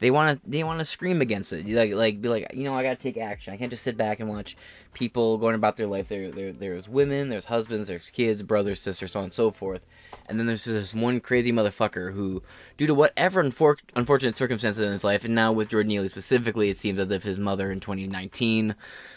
They 0.00 0.10
want 0.10 0.42
to 0.42 0.50
they 0.50 0.62
want 0.62 0.78
to 0.78 0.84
scream 0.84 1.20
against 1.20 1.52
it. 1.52 1.66
Like 1.66 1.92
like 1.92 2.20
be 2.20 2.28
like, 2.28 2.54
you 2.54 2.64
know, 2.64 2.74
I 2.74 2.82
got 2.82 2.98
to 2.98 3.02
take 3.02 3.16
action. 3.16 3.52
I 3.52 3.56
can't 3.56 3.70
just 3.70 3.82
sit 3.82 3.96
back 3.96 4.20
and 4.20 4.28
watch 4.28 4.56
people 4.94 5.38
going 5.38 5.54
about 5.54 5.76
their 5.76 5.88
life. 5.88 6.08
There, 6.08 6.30
there 6.30 6.52
there's 6.52 6.88
women, 6.88 7.28
there's 7.28 7.46
husbands, 7.46 7.88
there's 7.88 8.10
kids, 8.10 8.42
brothers, 8.42 8.80
sisters, 8.80 9.12
so 9.12 9.20
on 9.20 9.24
and 9.24 9.32
so 9.32 9.50
forth. 9.50 9.84
And 10.26 10.38
then 10.38 10.46
there's 10.46 10.64
this 10.64 10.94
one 10.94 11.20
crazy 11.20 11.52
motherfucker 11.52 12.12
who, 12.12 12.42
due 12.76 12.86
to 12.86 12.94
whatever 12.94 13.42
unfor- 13.42 13.80
unfortunate 13.96 14.36
circumstances 14.36 14.82
in 14.82 14.92
his 14.92 15.04
life, 15.04 15.24
and 15.24 15.34
now 15.34 15.52
with 15.52 15.70
Jordan 15.70 15.88
Neely 15.88 16.08
specifically, 16.08 16.70
it 16.70 16.76
seems 16.76 16.98
as 16.98 17.10
if 17.10 17.22
his 17.22 17.38
mother 17.38 17.70
in 17.70 17.80
2019 17.80 18.74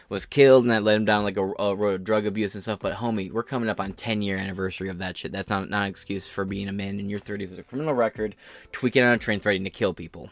was 0.09 0.25
killed, 0.25 0.63
and 0.63 0.71
that 0.71 0.83
led 0.83 0.97
him 0.97 1.05
down 1.05 1.23
like 1.23 1.38
a, 1.38 1.45
a 1.59 1.75
road 1.75 1.95
of 1.95 2.03
drug 2.03 2.25
abuse 2.25 2.53
and 2.55 2.63
stuff. 2.63 2.79
But 2.79 2.95
homie, 2.95 3.31
we're 3.31 3.43
coming 3.43 3.69
up 3.69 3.79
on 3.79 3.93
10 3.93 4.21
year 4.21 4.38
anniversary 4.38 4.89
of 4.89 4.97
that 4.97 5.17
shit. 5.17 5.31
That's 5.31 5.50
not 5.50 5.69
not 5.69 5.83
an 5.83 5.89
excuse 5.89 6.27
for 6.27 6.43
being 6.43 6.67
a 6.67 6.73
man 6.73 7.00
in 7.00 7.09
your 7.09 7.19
30s 7.19 7.50
with 7.50 7.59
a 7.59 7.63
criminal 7.63 7.93
record, 7.93 8.35
tweaking 8.71 9.03
on 9.03 9.13
a 9.13 9.17
train, 9.17 9.39
threatening 9.39 9.65
to 9.65 9.69
kill 9.69 9.93
people. 9.93 10.29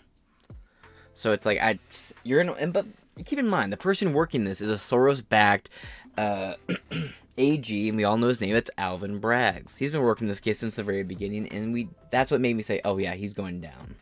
So 1.19 1.33
it's 1.33 1.45
like 1.45 1.59
I, 1.59 1.79
you're 2.23 2.39
in, 2.39 2.47
and 2.47 2.71
but 2.71 2.85
keep 3.25 3.38
in 3.38 3.47
mind 3.49 3.73
the 3.73 3.77
person 3.77 4.13
working 4.13 4.45
this 4.45 4.61
is 4.61 4.71
a 4.71 4.75
Soros-backed 4.75 5.69
uh, 6.17 6.53
AG, 7.38 7.89
and 7.89 7.97
we 7.97 8.05
all 8.05 8.15
know 8.15 8.29
his 8.29 8.39
name. 8.39 8.55
It's 8.55 8.71
Alvin 8.77 9.19
Braggs. 9.19 9.77
He's 9.77 9.91
been 9.91 10.01
working 10.01 10.27
this 10.27 10.39
case 10.39 10.59
since 10.59 10.77
the 10.77 10.83
very 10.83 11.03
beginning, 11.03 11.49
and 11.49 11.73
we 11.73 11.89
that's 12.09 12.31
what 12.31 12.39
made 12.39 12.55
me 12.55 12.63
say, 12.63 12.79
oh 12.85 12.97
yeah, 12.97 13.15
he's 13.15 13.33
going 13.33 13.59
down. 13.59 13.95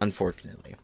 Unfortunately, 0.00 0.76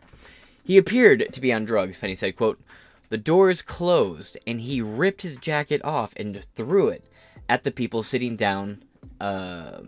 he 0.62 0.76
appeared 0.76 1.33
to 1.33 1.41
be 1.41 1.55
on 1.55 1.64
drugs. 1.64 1.97
Penny 1.97 2.17
said, 2.17 2.37
"quote 2.37 2.61
The 3.09 3.17
doors 3.17 3.62
closed, 3.62 4.37
and 4.47 4.61
he 4.61 4.83
ripped 4.83 5.23
his 5.23 5.37
jacket 5.37 5.83
off 5.83 6.12
and 6.19 6.45
threw 6.55 6.88
it 6.88 7.02
at 7.49 7.64
the 7.64 7.71
people 7.71 8.02
sitting 8.02 8.37
down 8.37 8.85
uh, 9.23 9.79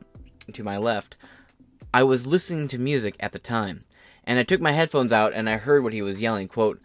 to 0.50 0.64
my 0.64 0.79
left. 0.79 1.19
I 1.93 2.05
was 2.05 2.26
listening 2.26 2.69
to 2.69 2.79
music 2.79 3.17
at 3.21 3.33
the 3.33 3.38
time." 3.38 3.85
And 4.25 4.38
I 4.38 4.43
took 4.43 4.61
my 4.61 4.73
headphones 4.73 5.12
out 5.12 5.33
and 5.33 5.49
I 5.49 5.57
heard 5.57 5.83
what 5.83 5.93
he 5.93 6.02
was 6.02 6.21
yelling, 6.21 6.49
quote, 6.49 6.81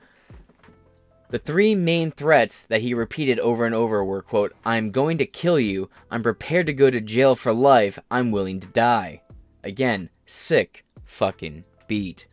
the 1.29 1.39
three 1.39 1.75
main 1.75 2.09
threats 2.09 2.63
that 2.63 2.81
he 2.81 2.95
repeated 2.95 3.39
over 3.39 3.65
and 3.65 3.75
over 3.75 4.03
were, 4.03 4.23
quote, 4.23 4.55
I'm 4.65 4.89
going 4.89 5.19
to 5.19 5.27
kill 5.27 5.59
you, 5.59 5.89
I'm 6.09 6.23
prepared 6.23 6.65
to 6.67 6.73
go 6.73 6.89
to 6.89 6.99
jail 6.99 7.35
for 7.35 7.53
life, 7.53 7.99
I'm 8.09 8.31
willing 8.31 8.59
to 8.61 8.67
die. 8.67 9.21
Again, 9.63 10.09
sick 10.25 10.85
fucking 11.05 11.65
beat. 11.87 12.25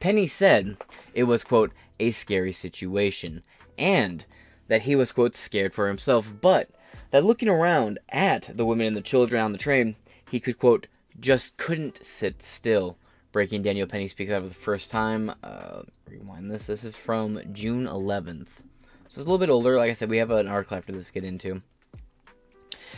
Penny 0.00 0.26
said 0.26 0.76
it 1.14 1.24
was, 1.24 1.44
quote, 1.44 1.72
a 2.00 2.10
scary 2.10 2.52
situation, 2.52 3.42
and 3.78 4.26
that 4.66 4.82
he 4.82 4.96
was, 4.96 5.12
quote, 5.12 5.36
scared 5.36 5.72
for 5.72 5.86
himself, 5.86 6.34
but 6.40 6.68
that 7.12 7.24
looking 7.24 7.48
around 7.48 8.00
at 8.08 8.50
the 8.52 8.66
women 8.66 8.88
and 8.88 8.96
the 8.96 9.02
children 9.02 9.40
on 9.40 9.52
the 9.52 9.58
train, 9.58 9.94
he 10.28 10.40
could, 10.40 10.58
quote, 10.58 10.88
just 11.20 11.56
couldn't 11.56 12.04
sit 12.04 12.42
still. 12.42 12.98
Breaking 13.36 13.60
Daniel 13.60 13.86
Penny 13.86 14.08
speaks 14.08 14.30
out 14.30 14.40
for 14.40 14.48
the 14.48 14.54
first 14.54 14.90
time. 14.90 15.30
Uh, 15.44 15.82
rewind 16.08 16.50
this. 16.50 16.68
This 16.68 16.84
is 16.84 16.96
from 16.96 17.38
June 17.52 17.84
11th. 17.86 18.46
So 18.46 19.04
it's 19.08 19.16
a 19.16 19.18
little 19.18 19.36
bit 19.36 19.50
older. 19.50 19.76
Like 19.76 19.90
I 19.90 19.92
said, 19.92 20.08
we 20.08 20.16
have 20.16 20.30
an 20.30 20.48
article 20.48 20.78
after 20.78 20.92
this 20.92 21.08
to 21.08 21.12
get 21.12 21.24
into. 21.24 21.60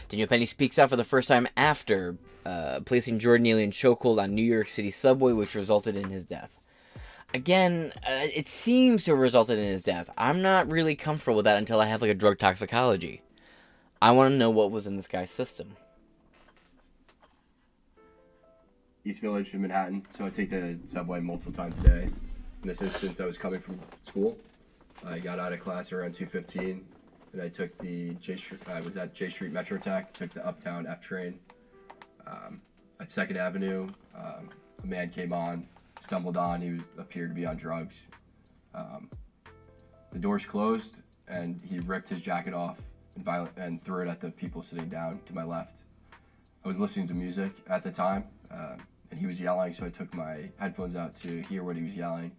Daniel 0.09 0.29
Penny 0.29 0.47
speaks 0.47 0.79
out 0.79 0.91
for 0.91 0.95
the 0.95 1.03
first 1.03 1.27
time 1.27 1.49
after 1.57 2.19
uh, 2.47 2.79
placing 2.85 3.19
Jordan 3.19 3.43
Neely 3.43 3.65
in 3.65 3.73
chokehold 3.73 4.23
on 4.23 4.37
New 4.37 4.45
York 4.45 4.69
City 4.69 4.93
subway, 4.93 5.33
which 5.33 5.57
resulted 5.57 5.97
in 5.97 6.09
his 6.09 6.23
death. 6.23 6.57
Again, 7.35 7.91
uh, 7.97 8.31
it 8.33 8.47
seems 8.47 9.03
to 9.07 9.11
have 9.11 9.21
resulted 9.21 9.59
in 9.59 9.67
his 9.67 9.83
death. 9.83 10.09
I'm 10.17 10.41
not 10.41 10.71
really 10.71 10.95
comfortable 10.95 11.35
with 11.35 11.47
that 11.47 11.59
until 11.59 11.81
I 11.81 11.87
have 11.87 12.01
like 12.01 12.13
a 12.13 12.15
drug 12.15 12.39
toxicology. 12.39 13.23
I 14.01 14.13
want 14.13 14.31
to 14.31 14.39
know 14.39 14.51
what 14.51 14.71
was 14.71 14.87
in 14.87 14.95
this 14.95 15.09
guy's 15.09 15.33
system. 15.33 15.75
East 19.09 19.23
Village 19.23 19.55
in 19.55 19.63
Manhattan, 19.63 20.05
so 20.19 20.27
I 20.27 20.31
take 20.31 20.51
the 20.51 20.79
subway 20.85 21.19
multiple 21.19 21.53
times 21.53 21.79
a 21.79 21.89
day. 21.89 22.11
In 22.63 22.69
this 22.69 22.83
instance, 22.83 23.21
I 23.21 23.25
was 23.25 23.39
coming 23.39 23.59
from 23.59 23.81
school. 24.07 24.37
I 25.03 25.19
got 25.19 25.39
out 25.39 25.55
of 25.55 25.61
class 25.61 25.93
around 25.93 26.13
2:15, 26.13 26.85
and 27.33 27.41
I 27.41 27.49
took 27.49 27.77
the 27.79 28.11
Jay 28.17 28.37
Street. 28.37 28.61
I 28.69 28.83
was 28.83 28.99
at 28.99 29.15
Jay 29.15 29.31
Street 29.31 29.51
Metro 29.51 29.79
Tech, 29.79 30.13
took 30.13 30.35
the 30.35 30.47
Uptown 30.47 30.87
F 30.87 31.01
train. 31.01 31.39
Um, 32.27 32.61
at 33.01 33.11
Second 33.11 33.39
Avenue, 33.39 33.89
um, 34.15 34.51
a 34.83 34.87
man 34.87 35.09
came 35.09 35.33
on, 35.33 35.67
stumbled 36.05 36.37
on. 36.37 36.61
He 36.61 36.73
was, 36.73 36.83
appeared 36.99 37.31
to 37.31 37.35
be 37.35 37.47
on 37.47 37.57
drugs. 37.57 37.95
Um, 38.75 39.09
the 40.13 40.19
doors 40.19 40.45
closed, 40.45 40.97
and 41.29 41.59
he 41.65 41.79
ripped 41.79 42.11
his 42.11 42.21
jacket 42.21 42.53
off 42.53 42.83
and, 43.15 43.25
violent, 43.25 43.57
and 43.57 43.83
threw 43.83 44.03
it 44.03 44.09
at 44.09 44.21
the 44.21 44.31
people 44.31 44.63
sitting 44.63 44.91
down 44.91 45.21
to 45.25 45.35
my 45.35 45.45
left. 45.45 45.79
I 46.63 46.69
was 46.69 46.79
listening 46.79 47.09
to 47.09 47.15
music 47.15 47.53
at 47.69 47.83
the 47.83 47.91
time, 47.91 48.25
uh, 48.51 48.77
and 49.11 49.19
he 49.19 49.27
was 49.27 49.41
yelling, 49.41 49.75
so 49.75 49.87
I 49.87 49.91
took 49.91 50.13
my 50.15 50.51
headphones 50.59 50.97
out 50.97 51.15
to 51.21 51.43
hear 51.49 51.65
what 51.65 51.77
he 51.77 51.83
was 51.83 51.97
yelling. 51.97 52.33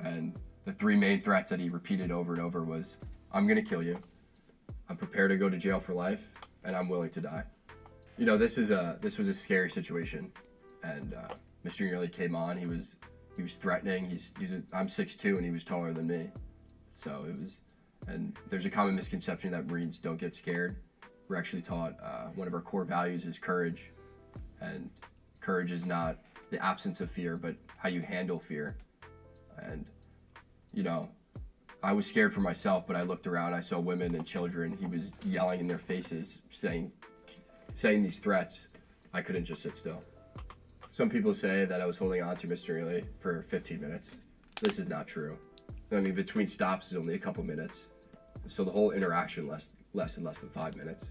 And 0.00 0.34
the 0.64 0.72
three 0.72 0.96
main 0.96 1.20
threats 1.20 1.50
that 1.50 1.60
he 1.60 1.68
repeated 1.68 2.10
over 2.10 2.32
and 2.32 2.42
over 2.42 2.62
was, 2.62 2.96
"I'm 3.32 3.46
gonna 3.46 3.62
kill 3.62 3.82
you. 3.82 3.98
I'm 4.88 4.96
prepared 4.96 5.30
to 5.30 5.36
go 5.36 5.48
to 5.48 5.58
jail 5.58 5.80
for 5.80 5.94
life, 5.94 6.30
and 6.64 6.76
I'm 6.76 6.88
willing 6.88 7.10
to 7.10 7.20
die." 7.20 7.44
You 8.16 8.26
know, 8.26 8.38
this 8.38 8.58
is 8.58 8.70
a 8.70 8.98
this 9.00 9.18
was 9.18 9.28
a 9.28 9.34
scary 9.34 9.70
situation, 9.70 10.32
and 10.82 11.14
uh, 11.14 11.34
Mr. 11.64 11.90
Neely 11.90 12.08
came 12.08 12.36
on. 12.36 12.56
He 12.56 12.66
was 12.66 12.96
he 13.36 13.42
was 13.42 13.54
threatening. 13.54 14.08
He's 14.08 14.32
he's 14.38 14.52
a, 14.52 14.62
I'm 14.72 14.88
6'2", 14.88 15.36
and 15.36 15.44
he 15.44 15.50
was 15.50 15.64
taller 15.64 15.92
than 15.92 16.06
me, 16.06 16.30
so 16.92 17.24
it 17.28 17.38
was. 17.38 17.50
And 18.06 18.36
there's 18.48 18.64
a 18.64 18.70
common 18.70 18.94
misconception 18.94 19.50
that 19.52 19.66
Marines 19.66 19.98
don't 19.98 20.16
get 20.16 20.34
scared. 20.34 20.76
We're 21.28 21.36
actually 21.36 21.62
taught 21.62 21.94
uh, 22.02 22.28
one 22.36 22.48
of 22.48 22.54
our 22.54 22.60
core 22.62 22.84
values 22.84 23.24
is 23.24 23.38
courage, 23.38 23.90
and 24.60 24.88
courage 25.48 25.72
is 25.72 25.86
not 25.86 26.18
the 26.50 26.62
absence 26.62 27.00
of 27.00 27.10
fear, 27.10 27.38
but 27.38 27.54
how 27.78 27.88
you 27.88 28.02
handle 28.02 28.38
fear. 28.38 28.76
And 29.56 29.86
you 30.74 30.82
know, 30.82 31.08
I 31.82 31.94
was 31.94 32.04
scared 32.04 32.34
for 32.34 32.40
myself, 32.40 32.86
but 32.86 32.96
I 32.96 33.02
looked 33.02 33.26
around. 33.26 33.54
I 33.54 33.60
saw 33.60 33.78
women 33.78 34.14
and 34.14 34.26
children. 34.26 34.76
He 34.78 34.84
was 34.84 35.14
yelling 35.24 35.60
in 35.60 35.66
their 35.66 35.78
faces, 35.78 36.42
saying, 36.50 36.92
saying 37.76 38.02
these 38.02 38.18
threats. 38.18 38.66
I 39.14 39.22
couldn't 39.22 39.46
just 39.46 39.62
sit 39.62 39.74
still. 39.74 40.02
Some 40.90 41.08
people 41.08 41.34
say 41.34 41.64
that 41.64 41.80
I 41.80 41.86
was 41.86 41.96
holding 41.96 42.22
on 42.22 42.36
to 42.36 42.46
Mr. 42.46 42.76
Neely 42.78 43.06
for 43.18 43.46
15 43.48 43.80
minutes. 43.80 44.10
This 44.60 44.78
is 44.78 44.86
not 44.86 45.06
true. 45.06 45.38
I 45.90 45.94
mean, 45.94 46.14
between 46.14 46.46
stops 46.46 46.88
is 46.88 46.98
only 46.98 47.14
a 47.14 47.18
couple 47.18 47.42
minutes, 47.42 47.86
so 48.48 48.64
the 48.64 48.70
whole 48.70 48.90
interaction 48.90 49.48
less 49.48 49.70
less 49.94 50.18
and 50.18 50.26
less 50.26 50.40
than 50.40 50.50
five 50.50 50.76
minutes. 50.76 51.06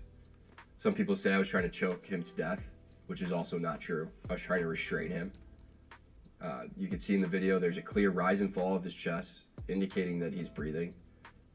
Some 0.78 0.94
people 0.94 1.16
say 1.16 1.34
I 1.34 1.40
was 1.40 1.50
trying 1.50 1.64
to 1.64 1.76
choke 1.82 2.06
him 2.06 2.22
to 2.22 2.34
death, 2.36 2.60
which 3.08 3.22
is 3.22 3.32
also 3.32 3.58
not 3.58 3.82
true. 3.82 4.10
I 4.30 4.34
was 4.34 4.42
trying 4.42 4.62
to 4.62 4.68
restrain 4.68 5.10
him. 5.10 5.32
Uh, 6.42 6.64
you 6.78 6.88
can 6.88 7.00
see 7.00 7.16
in 7.16 7.22
the 7.22 7.28
video 7.28 7.58
there's 7.58 7.78
a 7.78 7.82
clear 7.82 8.12
rise 8.12 8.42
and 8.42 8.54
fall 8.54 8.76
of 8.76 8.84
his 8.84 8.94
chest, 8.94 9.40
indicating 9.68 10.20
that 10.20 10.34
he's 10.34 10.50
breathing. 10.50 10.94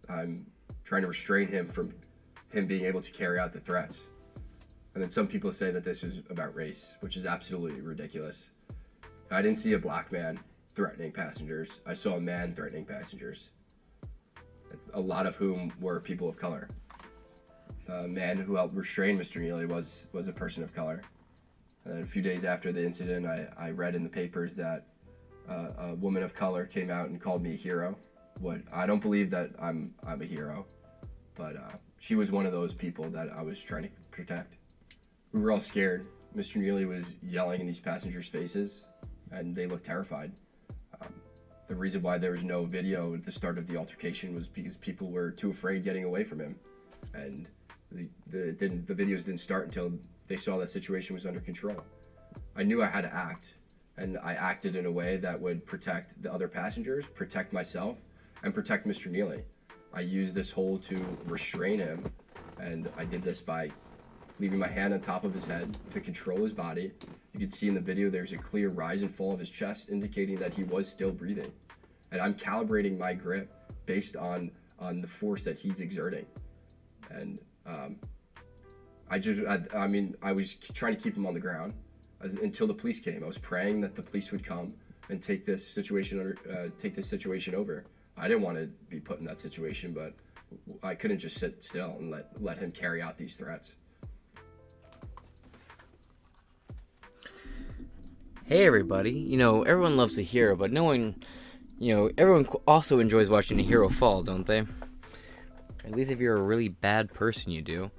I'm 0.08 0.46
trying 0.84 1.02
to 1.02 1.08
restrain 1.08 1.46
him 1.48 1.68
from 1.68 1.94
him 2.50 2.66
being 2.66 2.84
able 2.84 3.00
to 3.00 3.10
carry 3.12 3.38
out 3.38 3.52
the 3.52 3.60
threats. 3.60 4.00
And 4.94 5.02
then 5.02 5.10
some 5.10 5.26
people 5.26 5.52
say 5.52 5.70
that 5.70 5.84
this 5.84 6.02
is 6.02 6.22
about 6.28 6.54
race, 6.54 6.96
which 7.00 7.16
is 7.16 7.24
absolutely 7.24 7.80
ridiculous. 7.80 8.50
I 9.30 9.40
didn't 9.40 9.58
see 9.58 9.72
a 9.72 9.78
black 9.78 10.12
man 10.12 10.38
threatening 10.74 11.12
passengers. 11.12 11.68
I 11.86 11.94
saw 11.94 12.16
a 12.16 12.20
man 12.20 12.54
threatening 12.54 12.84
passengers, 12.84 13.48
a 14.92 15.00
lot 15.00 15.26
of 15.26 15.36
whom 15.36 15.72
were 15.80 16.00
people 16.00 16.28
of 16.28 16.36
color. 16.36 16.68
A 17.88 18.06
man 18.06 18.36
who 18.36 18.56
helped 18.56 18.74
restrain 18.74 19.18
Mr. 19.18 19.40
Neely 19.40 19.66
was, 19.66 20.04
was 20.12 20.28
a 20.28 20.32
person 20.32 20.62
of 20.62 20.74
color. 20.74 21.02
And 21.84 22.02
a 22.02 22.06
few 22.06 22.22
days 22.22 22.44
after 22.44 22.72
the 22.72 22.84
incident, 22.84 23.26
I, 23.26 23.48
I 23.58 23.70
read 23.70 23.94
in 23.94 24.02
the 24.02 24.08
papers 24.08 24.54
that 24.56 24.86
uh, 25.48 25.68
a 25.78 25.94
woman 25.94 26.22
of 26.22 26.34
color 26.34 26.66
came 26.66 26.90
out 26.90 27.08
and 27.08 27.20
called 27.20 27.42
me 27.42 27.54
a 27.54 27.56
hero. 27.56 27.96
What 28.38 28.60
I 28.72 28.86
don't 28.86 29.00
believe 29.00 29.30
that 29.30 29.50
I'm 29.60 29.94
I'm 30.06 30.22
a 30.22 30.24
hero, 30.24 30.66
but 31.34 31.56
uh, 31.56 31.76
she 31.98 32.14
was 32.14 32.30
one 32.30 32.46
of 32.46 32.52
those 32.52 32.72
people 32.72 33.08
that 33.10 33.28
I 33.30 33.42
was 33.42 33.60
trying 33.60 33.84
to 33.84 33.90
protect. 34.10 34.54
We 35.32 35.40
were 35.40 35.52
all 35.52 35.60
scared. 35.60 36.06
Mr. 36.36 36.56
Neely 36.56 36.86
was 36.86 37.14
yelling 37.22 37.60
in 37.60 37.66
these 37.66 37.80
passengers' 37.80 38.28
faces, 38.28 38.84
and 39.30 39.54
they 39.54 39.66
looked 39.66 39.84
terrified. 39.84 40.32
Um, 41.00 41.12
the 41.68 41.74
reason 41.74 42.00
why 42.00 42.16
there 42.16 42.30
was 42.30 42.42
no 42.42 42.64
video 42.64 43.14
at 43.14 43.24
the 43.24 43.32
start 43.32 43.58
of 43.58 43.66
the 43.66 43.76
altercation 43.76 44.34
was 44.34 44.46
because 44.46 44.76
people 44.76 45.10
were 45.10 45.30
too 45.30 45.50
afraid 45.50 45.84
getting 45.84 46.04
away 46.04 46.24
from 46.24 46.40
him, 46.40 46.56
and 47.12 47.48
the 47.90 48.08
the, 48.28 48.52
didn't, 48.52 48.86
the 48.86 48.94
videos 48.94 49.24
didn't 49.24 49.40
start 49.40 49.66
until 49.66 49.92
they 50.32 50.38
saw 50.38 50.56
that 50.56 50.70
situation 50.70 51.12
was 51.12 51.26
under 51.26 51.40
control. 51.40 51.76
I 52.56 52.62
knew 52.62 52.82
I 52.82 52.86
had 52.86 53.02
to 53.02 53.14
act, 53.14 53.52
and 53.98 54.16
I 54.24 54.32
acted 54.32 54.76
in 54.76 54.86
a 54.86 54.90
way 54.90 55.18
that 55.18 55.38
would 55.38 55.66
protect 55.66 56.22
the 56.22 56.32
other 56.32 56.48
passengers, 56.48 57.04
protect 57.14 57.52
myself, 57.52 57.98
and 58.42 58.54
protect 58.54 58.86
Mr. 58.86 59.10
Neely. 59.10 59.44
I 59.92 60.00
used 60.00 60.34
this 60.34 60.50
hold 60.50 60.84
to 60.84 60.96
restrain 61.26 61.80
him, 61.80 62.10
and 62.58 62.90
I 62.96 63.04
did 63.04 63.22
this 63.22 63.42
by 63.42 63.70
leaving 64.38 64.58
my 64.58 64.68
hand 64.68 64.94
on 64.94 65.02
top 65.02 65.24
of 65.24 65.34
his 65.34 65.44
head 65.44 65.76
to 65.92 66.00
control 66.00 66.38
his 66.38 66.54
body. 66.54 66.92
You 67.34 67.40
can 67.40 67.50
see 67.50 67.68
in 67.68 67.74
the 67.74 67.80
video 67.82 68.08
there's 68.08 68.32
a 68.32 68.38
clear 68.38 68.70
rise 68.70 69.02
and 69.02 69.14
fall 69.14 69.34
of 69.34 69.38
his 69.38 69.50
chest, 69.50 69.90
indicating 69.90 70.38
that 70.38 70.54
he 70.54 70.64
was 70.64 70.88
still 70.88 71.12
breathing. 71.12 71.52
And 72.10 72.22
I'm 72.22 72.32
calibrating 72.32 72.96
my 72.96 73.12
grip 73.12 73.52
based 73.84 74.16
on 74.16 74.50
on 74.78 75.02
the 75.02 75.08
force 75.08 75.44
that 75.44 75.58
he's 75.58 75.80
exerting. 75.80 76.24
And 77.10 77.38
um, 77.66 77.96
I 79.12 79.18
just, 79.18 79.46
I, 79.46 79.60
I, 79.76 79.86
mean, 79.88 80.16
I 80.22 80.32
was 80.32 80.54
trying 80.72 80.96
to 80.96 81.02
keep 81.02 81.14
him 81.14 81.26
on 81.26 81.34
the 81.34 81.40
ground 81.40 81.74
until 82.22 82.66
the 82.66 82.72
police 82.72 82.98
came. 82.98 83.22
I 83.22 83.26
was 83.26 83.36
praying 83.36 83.82
that 83.82 83.94
the 83.94 84.00
police 84.00 84.32
would 84.32 84.42
come 84.42 84.72
and 85.10 85.22
take 85.22 85.44
this 85.44 85.68
situation 85.68 86.18
under, 86.18 86.38
uh, 86.50 86.68
take 86.80 86.94
this 86.94 87.08
situation 87.08 87.54
over. 87.54 87.84
I 88.16 88.26
didn't 88.26 88.42
want 88.42 88.56
to 88.56 88.70
be 88.88 89.00
put 89.00 89.18
in 89.18 89.26
that 89.26 89.38
situation, 89.38 89.92
but 89.92 90.14
I 90.82 90.94
couldn't 90.94 91.18
just 91.18 91.38
sit 91.38 91.62
still 91.62 91.94
and 91.98 92.10
let 92.10 92.30
let 92.40 92.56
him 92.56 92.72
carry 92.72 93.02
out 93.02 93.18
these 93.18 93.36
threats. 93.36 93.72
Hey 98.44 98.64
everybody, 98.64 99.12
you 99.12 99.36
know, 99.36 99.62
everyone 99.62 99.98
loves 99.98 100.18
a 100.18 100.22
hero, 100.22 100.56
but 100.56 100.72
no 100.72 100.84
one, 100.84 101.22
you 101.78 101.94
know, 101.94 102.10
everyone 102.16 102.46
also 102.66 102.98
enjoys 102.98 103.28
watching 103.28 103.60
a 103.60 103.62
hero 103.62 103.90
fall, 103.90 104.22
don't 104.22 104.46
they? 104.46 104.64
At 105.84 105.90
least 105.90 106.10
if 106.10 106.18
you're 106.18 106.36
a 106.36 106.42
really 106.42 106.68
bad 106.68 107.12
person, 107.12 107.52
you 107.52 107.60
do. 107.60 107.90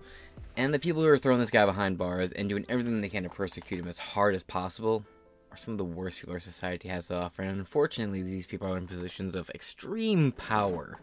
And 0.56 0.74
the 0.74 0.80
people 0.80 1.02
who 1.02 1.08
are 1.08 1.18
throwing 1.18 1.40
this 1.40 1.50
guy 1.50 1.66
behind 1.66 1.98
bars 1.98 2.32
and 2.32 2.48
doing 2.48 2.66
everything 2.70 3.02
they 3.02 3.10
can 3.10 3.24
to 3.24 3.30
persecute 3.30 3.80
him 3.80 3.88
as 3.88 3.98
hard 3.98 4.36
as 4.36 4.44
possible 4.44 5.04
are 5.52 5.58
some 5.58 5.74
of 5.74 5.78
the 5.80 5.84
worst 5.84 6.20
people 6.20 6.34
our 6.34 6.40
society 6.40 6.90
has 6.90 7.08
to 7.08 7.16
offer. 7.16 7.42
And 7.42 7.58
unfortunately, 7.58 8.22
these 8.22 8.46
people 8.46 8.68
are 8.68 8.78
in 8.78 8.86
positions 8.88 9.36
of 9.36 9.50
extreme 9.50 10.32
power. 10.32 11.00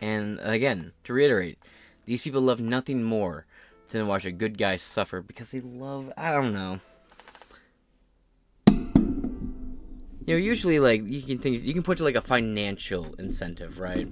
And 0.00 0.38
again, 0.42 0.92
to 1.04 1.14
reiterate, 1.14 1.58
these 2.04 2.20
people 2.20 2.42
love 2.42 2.60
nothing 2.60 3.02
more 3.02 3.46
than 3.88 4.02
to 4.02 4.06
watch 4.06 4.26
a 4.26 4.32
good 4.32 4.58
guy 4.58 4.76
suffer 4.76 5.22
because 5.22 5.50
they 5.50 5.60
love, 5.60 6.12
I 6.16 6.32
don't 6.32 6.52
know. 6.52 6.80
You 10.26 10.34
know, 10.34 10.36
usually, 10.36 10.80
like, 10.80 11.02
you 11.06 11.22
can 11.22 11.38
think, 11.38 11.62
you 11.62 11.72
can 11.72 11.84
put 11.84 11.98
to, 11.98 12.04
like, 12.04 12.16
a 12.16 12.20
financial 12.20 13.14
incentive, 13.14 13.78
right? 13.78 14.08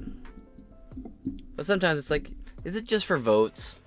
But 1.56 1.66
sometimes 1.66 1.98
it's 1.98 2.10
like, 2.10 2.30
is 2.62 2.76
it 2.76 2.84
just 2.84 3.04
for 3.04 3.18
votes? 3.18 3.80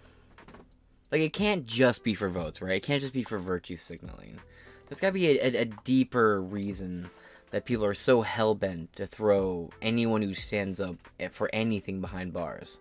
Like, 1.11 1.21
it 1.21 1.33
can't 1.33 1.65
just 1.65 2.03
be 2.03 2.13
for 2.13 2.29
votes, 2.29 2.61
right? 2.61 2.75
It 2.75 2.83
can't 2.83 3.01
just 3.01 3.13
be 3.13 3.23
for 3.23 3.37
virtue 3.37 3.77
signaling. 3.77 4.39
There's 4.87 4.99
gotta 4.99 5.13
be 5.13 5.39
a, 5.39 5.45
a, 5.45 5.61
a 5.61 5.65
deeper 5.65 6.41
reason 6.41 7.09
that 7.51 7.65
people 7.65 7.85
are 7.85 7.93
so 7.93 8.21
hell 8.21 8.55
bent 8.55 8.93
to 8.95 9.05
throw 9.05 9.69
anyone 9.81 10.21
who 10.21 10.33
stands 10.33 10.81
up 10.81 10.95
for 11.31 11.49
anything 11.53 12.01
behind 12.01 12.33
bars, 12.33 12.79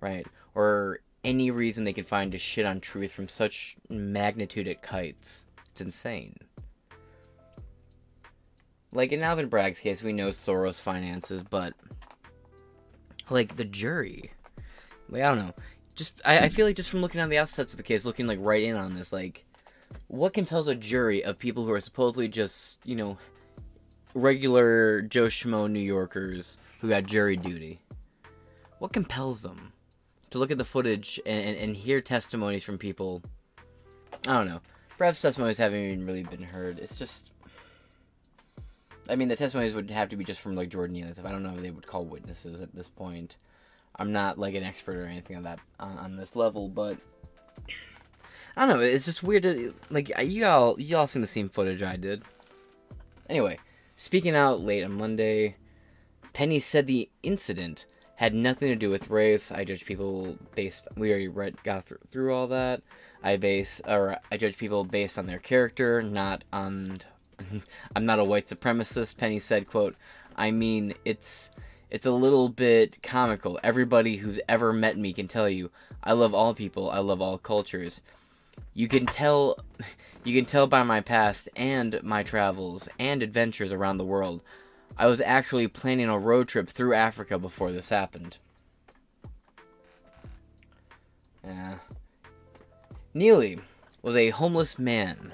right? 0.00 0.26
Or 0.54 1.00
any 1.24 1.50
reason 1.50 1.84
they 1.84 1.92
can 1.92 2.04
find 2.04 2.32
to 2.32 2.38
shit 2.38 2.64
on 2.64 2.80
truth 2.80 3.12
from 3.12 3.28
such 3.28 3.76
magnitude 3.88 4.66
it 4.66 4.82
kites. 4.82 5.44
It's 5.70 5.80
insane. 5.80 6.36
Like 8.92 9.12
in 9.12 9.22
Alvin 9.22 9.48
Bragg's 9.48 9.80
case, 9.80 10.02
we 10.02 10.12
know 10.12 10.28
Soros 10.28 10.80
finances, 10.80 11.42
but 11.42 11.74
like 13.28 13.56
the 13.56 13.64
jury. 13.64 14.32
Like 15.08 15.22
I 15.22 15.34
don't 15.34 15.46
know. 15.46 15.54
Just 16.00 16.18
I, 16.24 16.38
I 16.38 16.48
feel 16.48 16.64
like 16.64 16.76
just 16.76 16.88
from 16.88 17.02
looking 17.02 17.20
on 17.20 17.28
the 17.28 17.36
outside 17.36 17.66
of 17.66 17.76
the 17.76 17.82
case, 17.82 18.06
looking 18.06 18.26
like 18.26 18.38
right 18.40 18.62
in 18.62 18.74
on 18.74 18.94
this, 18.94 19.12
like 19.12 19.44
what 20.08 20.32
compels 20.32 20.66
a 20.66 20.74
jury 20.74 21.22
of 21.22 21.38
people 21.38 21.66
who 21.66 21.72
are 21.72 21.80
supposedly 21.82 22.26
just, 22.26 22.78
you 22.86 22.96
know, 22.96 23.18
regular 24.14 25.02
Joe 25.02 25.26
Schmo 25.26 25.70
New 25.70 25.78
Yorkers 25.78 26.56
who 26.80 26.88
got 26.88 27.04
jury 27.04 27.36
duty? 27.36 27.80
What 28.78 28.94
compels 28.94 29.42
them 29.42 29.74
to 30.30 30.38
look 30.38 30.50
at 30.50 30.56
the 30.56 30.64
footage 30.64 31.20
and, 31.26 31.44
and, 31.44 31.58
and 31.58 31.76
hear 31.76 32.00
testimonies 32.00 32.64
from 32.64 32.78
people? 32.78 33.20
I 34.26 34.38
don't 34.38 34.48
know. 34.48 34.62
Perhaps 34.96 35.20
testimonies 35.20 35.58
haven't 35.58 35.84
even 35.84 36.06
really 36.06 36.22
been 36.22 36.44
heard. 36.44 36.78
It's 36.78 36.98
just. 36.98 37.30
I 39.06 39.16
mean, 39.16 39.28
the 39.28 39.36
testimonies 39.36 39.74
would 39.74 39.90
have 39.90 40.08
to 40.08 40.16
be 40.16 40.24
just 40.24 40.40
from 40.40 40.56
like 40.56 40.70
Jordan 40.70 40.96
and 40.96 41.14
stuff. 41.14 41.26
I 41.26 41.30
don't 41.30 41.42
know 41.42 41.52
if 41.56 41.60
they 41.60 41.70
would 41.70 41.86
call 41.86 42.06
witnesses 42.06 42.62
at 42.62 42.74
this 42.74 42.88
point. 42.88 43.36
I'm 43.96 44.12
not 44.12 44.38
like 44.38 44.54
an 44.54 44.62
expert 44.62 44.96
or 44.96 45.06
anything 45.06 45.36
on 45.36 45.42
that 45.44 45.58
on, 45.78 45.98
on 45.98 46.16
this 46.16 46.36
level, 46.36 46.68
but 46.68 46.96
I 48.56 48.66
don't 48.66 48.76
know. 48.76 48.82
It's 48.82 49.04
just 49.04 49.22
weird 49.22 49.42
to 49.44 49.74
like 49.90 50.12
you 50.22 50.46
all 50.46 50.80
you 50.80 50.96
all 50.96 51.06
seen 51.06 51.22
the 51.22 51.28
same 51.28 51.48
footage 51.48 51.82
I 51.82 51.96
did. 51.96 52.22
Anyway, 53.28 53.58
speaking 53.96 54.34
out 54.34 54.60
late 54.60 54.84
on 54.84 54.92
Monday, 54.92 55.56
Penny 56.32 56.58
said 56.58 56.86
the 56.86 57.08
incident 57.22 57.86
had 58.16 58.34
nothing 58.34 58.68
to 58.68 58.76
do 58.76 58.90
with 58.90 59.08
race. 59.08 59.50
I 59.50 59.64
judge 59.64 59.84
people 59.84 60.36
based. 60.54 60.88
We 60.96 61.10
already 61.10 61.28
read 61.28 61.62
got 61.62 61.86
through, 61.86 61.98
through 62.10 62.34
all 62.34 62.48
that. 62.48 62.82
I 63.22 63.36
base 63.36 63.80
or 63.86 64.18
I 64.30 64.36
judge 64.36 64.56
people 64.56 64.84
based 64.84 65.18
on 65.18 65.26
their 65.26 65.38
character, 65.38 66.02
not 66.02 66.44
on. 66.52 67.00
I'm 67.96 68.04
not 68.04 68.18
a 68.18 68.24
white 68.24 68.46
supremacist. 68.46 69.16
Penny 69.16 69.38
said, 69.38 69.68
"quote 69.68 69.96
I 70.36 70.50
mean, 70.50 70.94
it's 71.04 71.50
it's 71.90 72.06
a 72.06 72.12
little 72.12 72.48
bit 72.48 73.02
comical. 73.02 73.58
Everybody 73.62 74.16
who's 74.16 74.40
ever 74.48 74.72
met 74.72 74.96
me 74.96 75.12
can 75.12 75.28
tell 75.28 75.48
you 75.48 75.70
I 76.02 76.12
love 76.12 76.34
all 76.34 76.54
people. 76.54 76.90
I 76.90 76.98
love 76.98 77.20
all 77.20 77.38
cultures. 77.38 78.00
You 78.74 78.88
can 78.88 79.06
tell 79.06 79.58
you 80.24 80.34
can 80.34 80.44
tell 80.44 80.66
by 80.66 80.82
my 80.82 81.00
past 81.00 81.48
and 81.56 82.02
my 82.02 82.22
travels 82.22 82.88
and 82.98 83.22
adventures 83.22 83.72
around 83.72 83.98
the 83.98 84.04
world. 84.04 84.42
I 84.96 85.06
was 85.06 85.20
actually 85.20 85.68
planning 85.68 86.08
a 86.08 86.18
road 86.18 86.48
trip 86.48 86.68
through 86.68 86.94
Africa 86.94 87.38
before 87.38 87.72
this 87.72 87.88
happened. 87.88 88.38
Neely 93.12 93.58
was 94.02 94.14
a 94.14 94.30
homeless 94.30 94.78
man 94.78 95.32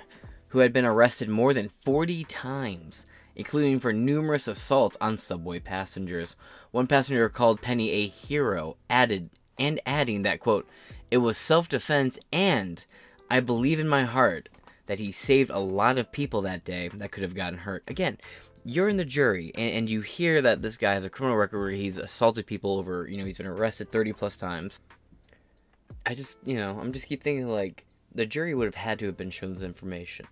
who 0.49 0.61
had 0.61 0.73
been 0.73 0.85
arrested 0.85 1.29
more 1.29 1.53
than 1.53 1.69
40 1.69 2.25
times, 2.25 3.05
including 3.37 3.79
for 3.79 3.93
numerous 3.93 4.49
assaults 4.49 4.97
on 5.01 5.17
subway 5.17 5.61
passengers. 5.61 6.35
One 6.73 6.87
passenger 6.87 7.29
called 7.29 7.63
Penny 7.63 7.91
a 7.91 8.07
hero, 8.07 8.77
added 8.91 9.31
and 9.59 9.81
adding 9.87 10.23
that 10.23 10.41
quote, 10.41 10.69
"It 11.11 11.19
was 11.19 11.37
self-defense 11.37 12.19
and 12.33 12.85
I 13.31 13.41
believe 13.41 13.79
in 13.79 13.89
my 13.89 14.03
heart 14.05 14.49
that 14.87 14.99
he 14.99 15.13
saved 15.13 15.51
a 15.51 15.59
lot 15.59 15.99
of 15.99 16.13
people 16.13 16.43
that 16.43 16.65
day 16.65 16.89
that 16.89 17.13
could 17.13 17.23
have 17.23 17.35
gotten 17.35 17.61
hurt." 17.61 17.85
Again, 17.87 18.19
you're 18.65 18.89
in 18.89 18.97
the 18.97 19.05
jury 19.05 19.53
and, 19.55 19.71
and 19.71 19.89
you 19.89 20.01
hear 20.01 20.43
that 20.43 20.61
this 20.61 20.77
guy 20.77 20.95
has 20.95 21.05
a 21.05 21.11
criminal 21.11 21.39
record 21.39 21.61
where 21.61 21.71
he's 21.71 21.99
assaulted 21.99 22.47
people 22.47 22.79
over, 22.79 23.07
you 23.09 23.17
know, 23.17 23.25
he's 23.25 23.37
been 23.37 23.47
arrested 23.47 23.93
30 23.93 24.13
plus 24.13 24.37
times. 24.37 24.81
I 26.05 26.15
just, 26.15 26.39
you 26.45 26.57
know, 26.57 26.79
I'm 26.81 26.93
just 26.93 27.07
keep 27.07 27.23
thinking 27.23 27.49
like 27.49 27.85
the 28.13 28.27
jury 28.27 28.55
would 28.55 28.67
have 28.67 28.75
had 28.75 28.99
to 28.99 29.07
have 29.07 29.17
been 29.17 29.31
shown 29.31 29.55
this 29.55 29.63
information. 29.63 30.27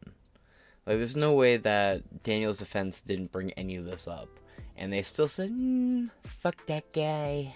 Like, 0.86 0.98
there's 0.98 1.16
no 1.16 1.34
way 1.34 1.56
that 1.56 2.22
Daniel's 2.22 2.58
defense 2.58 3.00
didn't 3.00 3.32
bring 3.32 3.52
any 3.52 3.76
of 3.76 3.84
this 3.84 4.06
up. 4.06 4.28
And 4.76 4.92
they 4.92 5.02
still 5.02 5.28
said, 5.28 5.50
mm, 5.50 6.10
fuck 6.24 6.66
that 6.66 6.92
guy. 6.92 7.54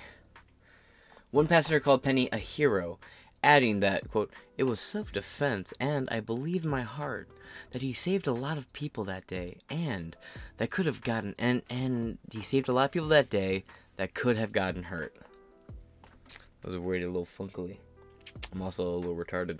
One 1.30 1.46
passenger 1.46 1.80
called 1.80 2.02
Penny 2.02 2.28
a 2.32 2.38
hero, 2.38 2.98
adding 3.42 3.80
that, 3.80 4.10
quote, 4.10 4.32
it 4.56 4.64
was 4.64 4.80
self 4.80 5.12
defense, 5.12 5.74
and 5.78 6.08
I 6.10 6.20
believe 6.20 6.64
in 6.64 6.70
my 6.70 6.82
heart 6.82 7.28
that 7.72 7.82
he 7.82 7.92
saved 7.92 8.26
a 8.26 8.32
lot 8.32 8.56
of 8.56 8.72
people 8.72 9.04
that 9.04 9.26
day, 9.26 9.58
and 9.68 10.16
that 10.56 10.70
could 10.70 10.86
have 10.86 11.02
gotten, 11.02 11.34
and, 11.38 11.62
and 11.68 12.18
he 12.32 12.40
saved 12.40 12.68
a 12.68 12.72
lot 12.72 12.86
of 12.86 12.92
people 12.92 13.08
that 13.08 13.28
day 13.28 13.64
that 13.96 14.14
could 14.14 14.36
have 14.36 14.52
gotten 14.52 14.84
hurt. 14.84 15.14
I 16.64 16.68
was 16.68 16.78
worried 16.78 17.02
a 17.02 17.06
little 17.06 17.26
funkily. 17.26 17.76
I'm 18.52 18.62
also 18.62 18.88
a 18.88 18.96
little 18.96 19.16
retarded. 19.16 19.58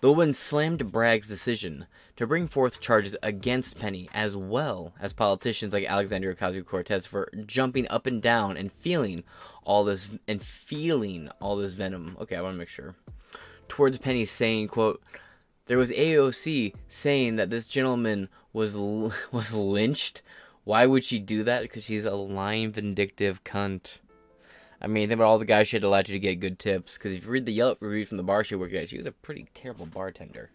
The 0.00 0.08
woman 0.08 0.32
slammed 0.32 0.90
Bragg's 0.90 1.28
decision 1.28 1.86
to 2.16 2.26
bring 2.26 2.46
forth 2.46 2.80
charges 2.80 3.16
against 3.22 3.78
Penny, 3.78 4.08
as 4.14 4.34
well 4.34 4.94
as 4.98 5.12
politicians 5.12 5.74
like 5.74 5.84
Alexandria 5.84 6.34
Ocasio 6.34 6.64
Cortez 6.64 7.04
for 7.04 7.30
jumping 7.44 7.86
up 7.90 8.06
and 8.06 8.22
down 8.22 8.56
and 8.56 8.72
feeling 8.72 9.24
all 9.62 9.84
this 9.84 10.08
and 10.26 10.42
feeling 10.42 11.28
all 11.38 11.56
this 11.56 11.74
venom. 11.74 12.16
Okay, 12.18 12.36
I 12.36 12.40
want 12.40 12.54
to 12.54 12.58
make 12.58 12.68
sure. 12.68 12.94
Towards 13.68 13.98
Penny, 13.98 14.24
saying, 14.24 14.68
"quote 14.68 15.02
There 15.66 15.76
was 15.76 15.90
AOC 15.90 16.74
saying 16.88 17.36
that 17.36 17.50
this 17.50 17.66
gentleman 17.66 18.30
was 18.54 18.74
was 19.32 19.52
lynched. 19.52 20.22
Why 20.64 20.86
would 20.86 21.04
she 21.04 21.18
do 21.18 21.42
that? 21.44 21.60
Because 21.60 21.84
she's 21.84 22.06
a 22.06 22.14
lying, 22.14 22.72
vindictive 22.72 23.44
cunt." 23.44 23.98
I 24.80 24.86
mean, 24.86 25.08
think 25.08 25.18
about 25.18 25.28
all 25.28 25.38
the 25.38 25.44
guys 25.44 25.68
she 25.68 25.76
had 25.76 25.84
allowed 25.84 26.08
you 26.08 26.14
to 26.14 26.18
get 26.18 26.40
good 26.40 26.58
tips. 26.58 26.96
Because 26.96 27.12
if 27.12 27.24
you 27.24 27.30
read 27.30 27.46
the 27.46 27.52
Yelp 27.52 27.82
review 27.82 28.06
from 28.06 28.16
the 28.16 28.22
bar 28.22 28.42
she 28.42 28.54
worked 28.54 28.74
at, 28.74 28.88
she 28.88 28.96
was 28.96 29.06
a 29.06 29.12
pretty 29.12 29.46
terrible 29.52 29.86
bartender. 29.86 30.50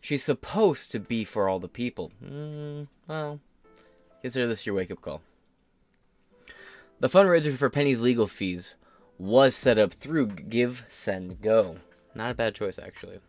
She's 0.00 0.24
supposed 0.24 0.90
to 0.92 0.98
be 0.98 1.24
for 1.24 1.48
all 1.48 1.60
the 1.60 1.68
people. 1.68 2.10
Mm, 2.24 2.88
well, 3.06 3.40
consider 4.20 4.46
this 4.46 4.66
your 4.66 4.74
wake 4.74 4.90
up 4.90 5.00
call. 5.00 5.20
The 7.00 7.08
fundraiser 7.08 7.56
for 7.56 7.68
Penny's 7.68 8.00
legal 8.00 8.26
fees 8.26 8.76
was 9.18 9.54
set 9.54 9.78
up 9.78 9.92
through 9.92 10.28
GiveSendGo. 10.28 11.76
Not 12.14 12.30
a 12.30 12.34
bad 12.34 12.54
choice, 12.54 12.78
actually. 12.78 13.20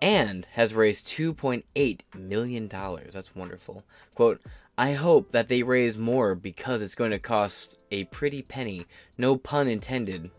And 0.00 0.46
has 0.52 0.74
raised 0.74 1.08
$2.8 1.08 2.00
million. 2.16 2.68
That's 2.68 3.34
wonderful. 3.34 3.82
Quote, 4.14 4.40
I 4.78 4.92
hope 4.92 5.32
that 5.32 5.48
they 5.48 5.64
raise 5.64 5.98
more 5.98 6.36
because 6.36 6.82
it's 6.82 6.94
going 6.94 7.10
to 7.10 7.18
cost 7.18 7.76
a 7.90 8.04
pretty 8.04 8.42
penny, 8.42 8.86
no 9.18 9.36
pun 9.36 9.66
intended, 9.66 10.30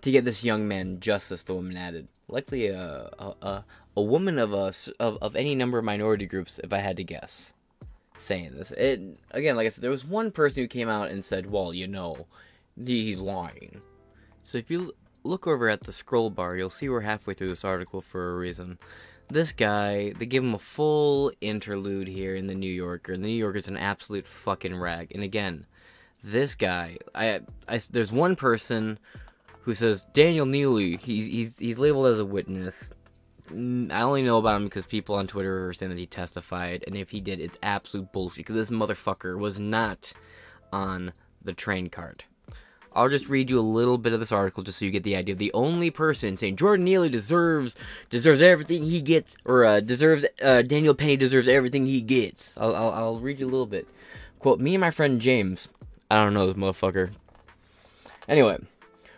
to 0.00 0.10
get 0.12 0.24
this 0.24 0.44
young 0.44 0.68
man 0.68 1.00
justice, 1.00 1.42
the 1.42 1.54
woman 1.54 1.76
added. 1.76 2.06
Likely 2.28 2.68
a, 2.68 3.10
a, 3.18 3.34
a, 3.42 3.64
a 3.96 4.00
woman 4.02 4.38
of, 4.38 4.54
a, 4.54 4.72
of, 5.00 5.18
of 5.20 5.34
any 5.34 5.56
number 5.56 5.76
of 5.76 5.84
minority 5.84 6.26
groups, 6.26 6.60
if 6.62 6.72
I 6.72 6.78
had 6.78 6.98
to 6.98 7.04
guess, 7.04 7.52
saying 8.16 8.54
this. 8.54 8.70
It 8.70 9.02
Again, 9.32 9.56
like 9.56 9.66
I 9.66 9.70
said, 9.70 9.82
there 9.82 9.90
was 9.90 10.04
one 10.04 10.30
person 10.30 10.62
who 10.62 10.68
came 10.68 10.88
out 10.88 11.10
and 11.10 11.24
said, 11.24 11.50
well, 11.50 11.74
you 11.74 11.88
know, 11.88 12.28
he's 12.76 13.18
lying. 13.18 13.80
So 14.44 14.56
if 14.56 14.70
you 14.70 14.94
look 15.24 15.48
over 15.48 15.68
at 15.68 15.80
the 15.80 15.92
scroll 15.92 16.30
bar, 16.30 16.54
you'll 16.54 16.70
see 16.70 16.88
we're 16.88 17.00
halfway 17.00 17.34
through 17.34 17.48
this 17.48 17.64
article 17.64 18.00
for 18.00 18.30
a 18.30 18.36
reason 18.36 18.78
this 19.34 19.52
guy, 19.52 20.12
they 20.18 20.26
give 20.26 20.42
him 20.42 20.54
a 20.54 20.58
full 20.58 21.32
interlude 21.40 22.08
here 22.08 22.34
in 22.34 22.46
the 22.46 22.54
New 22.54 22.72
Yorker. 22.72 23.12
And 23.12 23.22
the 23.22 23.28
New 23.28 23.34
Yorker's 23.34 23.68
an 23.68 23.76
absolute 23.76 24.26
fucking 24.26 24.78
rag. 24.78 25.12
And 25.12 25.22
again, 25.22 25.66
this 26.22 26.54
guy, 26.54 26.98
I, 27.14 27.40
I 27.68 27.80
there's 27.90 28.12
one 28.12 28.36
person 28.36 28.98
who 29.62 29.74
says 29.74 30.06
Daniel 30.14 30.46
Neely. 30.46 30.96
He's 30.96 31.26
he's 31.26 31.58
he's 31.58 31.78
labeled 31.78 32.06
as 32.06 32.20
a 32.20 32.24
witness. 32.24 32.90
I 33.50 34.00
only 34.00 34.22
know 34.22 34.38
about 34.38 34.56
him 34.56 34.64
because 34.64 34.86
people 34.86 35.16
on 35.16 35.26
Twitter 35.26 35.68
are 35.68 35.74
saying 35.74 35.90
that 35.90 35.98
he 35.98 36.06
testified, 36.06 36.82
and 36.86 36.96
if 36.96 37.10
he 37.10 37.20
did, 37.20 37.40
it's 37.40 37.58
absolute 37.62 38.10
bullshit. 38.10 38.46
Because 38.46 38.54
this 38.54 38.70
motherfucker 38.70 39.38
was 39.38 39.58
not 39.58 40.14
on 40.72 41.12
the 41.42 41.52
train 41.52 41.90
cart. 41.90 42.24
I'll 42.94 43.08
just 43.08 43.28
read 43.28 43.50
you 43.50 43.58
a 43.58 43.60
little 43.60 43.98
bit 43.98 44.12
of 44.12 44.20
this 44.20 44.30
article 44.30 44.62
just 44.62 44.78
so 44.78 44.84
you 44.84 44.90
get 44.90 45.02
the 45.02 45.16
idea. 45.16 45.34
The 45.34 45.52
only 45.52 45.90
person 45.90 46.36
saying 46.36 46.56
Jordan 46.56 46.84
Neely 46.84 47.08
deserves 47.08 47.74
deserves 48.08 48.40
everything 48.40 48.84
he 48.84 49.00
gets, 49.00 49.36
or 49.44 49.64
uh, 49.64 49.80
deserves 49.80 50.24
uh, 50.42 50.62
Daniel 50.62 50.94
Penny 50.94 51.16
deserves 51.16 51.48
everything 51.48 51.86
he 51.86 52.00
gets. 52.00 52.56
I'll, 52.56 52.74
I'll, 52.74 52.90
I'll 52.90 53.18
read 53.18 53.40
you 53.40 53.46
a 53.46 53.50
little 53.50 53.66
bit. 53.66 53.88
Quote: 54.38 54.60
Me 54.60 54.74
and 54.74 54.80
my 54.80 54.90
friend 54.90 55.20
James. 55.20 55.68
I 56.10 56.22
don't 56.22 56.34
know 56.34 56.46
this 56.46 56.56
motherfucker. 56.56 57.10
Anyway, 58.28 58.58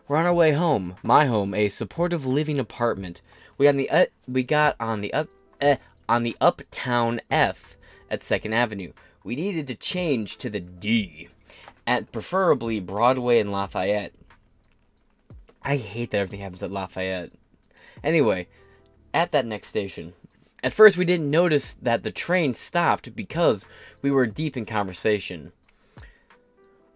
we're 0.09 0.17
on 0.17 0.27
our 0.27 0.35
way 0.35 0.53
home. 0.53 0.97
My 1.03 1.27
home, 1.27 1.53
a 1.53 1.69
supportive 1.69 2.25
living 2.25 2.59
apartment. 2.59 3.21
We 3.59 3.67
got 3.67 3.71
on 3.71 3.77
the 3.77 3.91
uh, 3.91 4.07
we 4.27 4.43
got 4.43 4.77
on 4.81 5.01
the 5.03 5.13
up 5.13 5.29
uh, 5.61 5.77
on 6.09 6.23
the 6.23 6.37
Uptown 6.41 7.21
F 7.31 7.77
at 8.11 8.23
Second 8.23 8.55
Avenue. 8.55 8.93
We 9.23 9.37
needed 9.37 9.67
to 9.67 9.75
change 9.75 10.39
to 10.39 10.49
the 10.49 10.61
D 10.61 11.29
at 11.87 12.13
preferably 12.13 12.81
Broadway 12.81 13.39
and 13.39 13.53
Lafayette. 13.53 14.13
I 15.63 15.77
hate 15.77 16.11
that 16.11 16.19
everything 16.19 16.41
happens 16.41 16.63
at 16.63 16.71
Lafayette. 16.71 17.33
Anyway, 18.03 18.47
at 19.13 19.33
that 19.33 19.47
next 19.47 19.69
station, 19.69 20.13
at 20.63 20.73
first 20.73 20.97
we 20.97 21.05
didn't 21.05 21.31
notice 21.31 21.75
that 21.75 22.03
the 22.03 22.11
train 22.11 22.55
stopped 22.55 23.15
because 23.15 23.65
we 24.03 24.11
were 24.11 24.27
deep 24.27 24.57
in 24.57 24.65
conversation. 24.65 25.53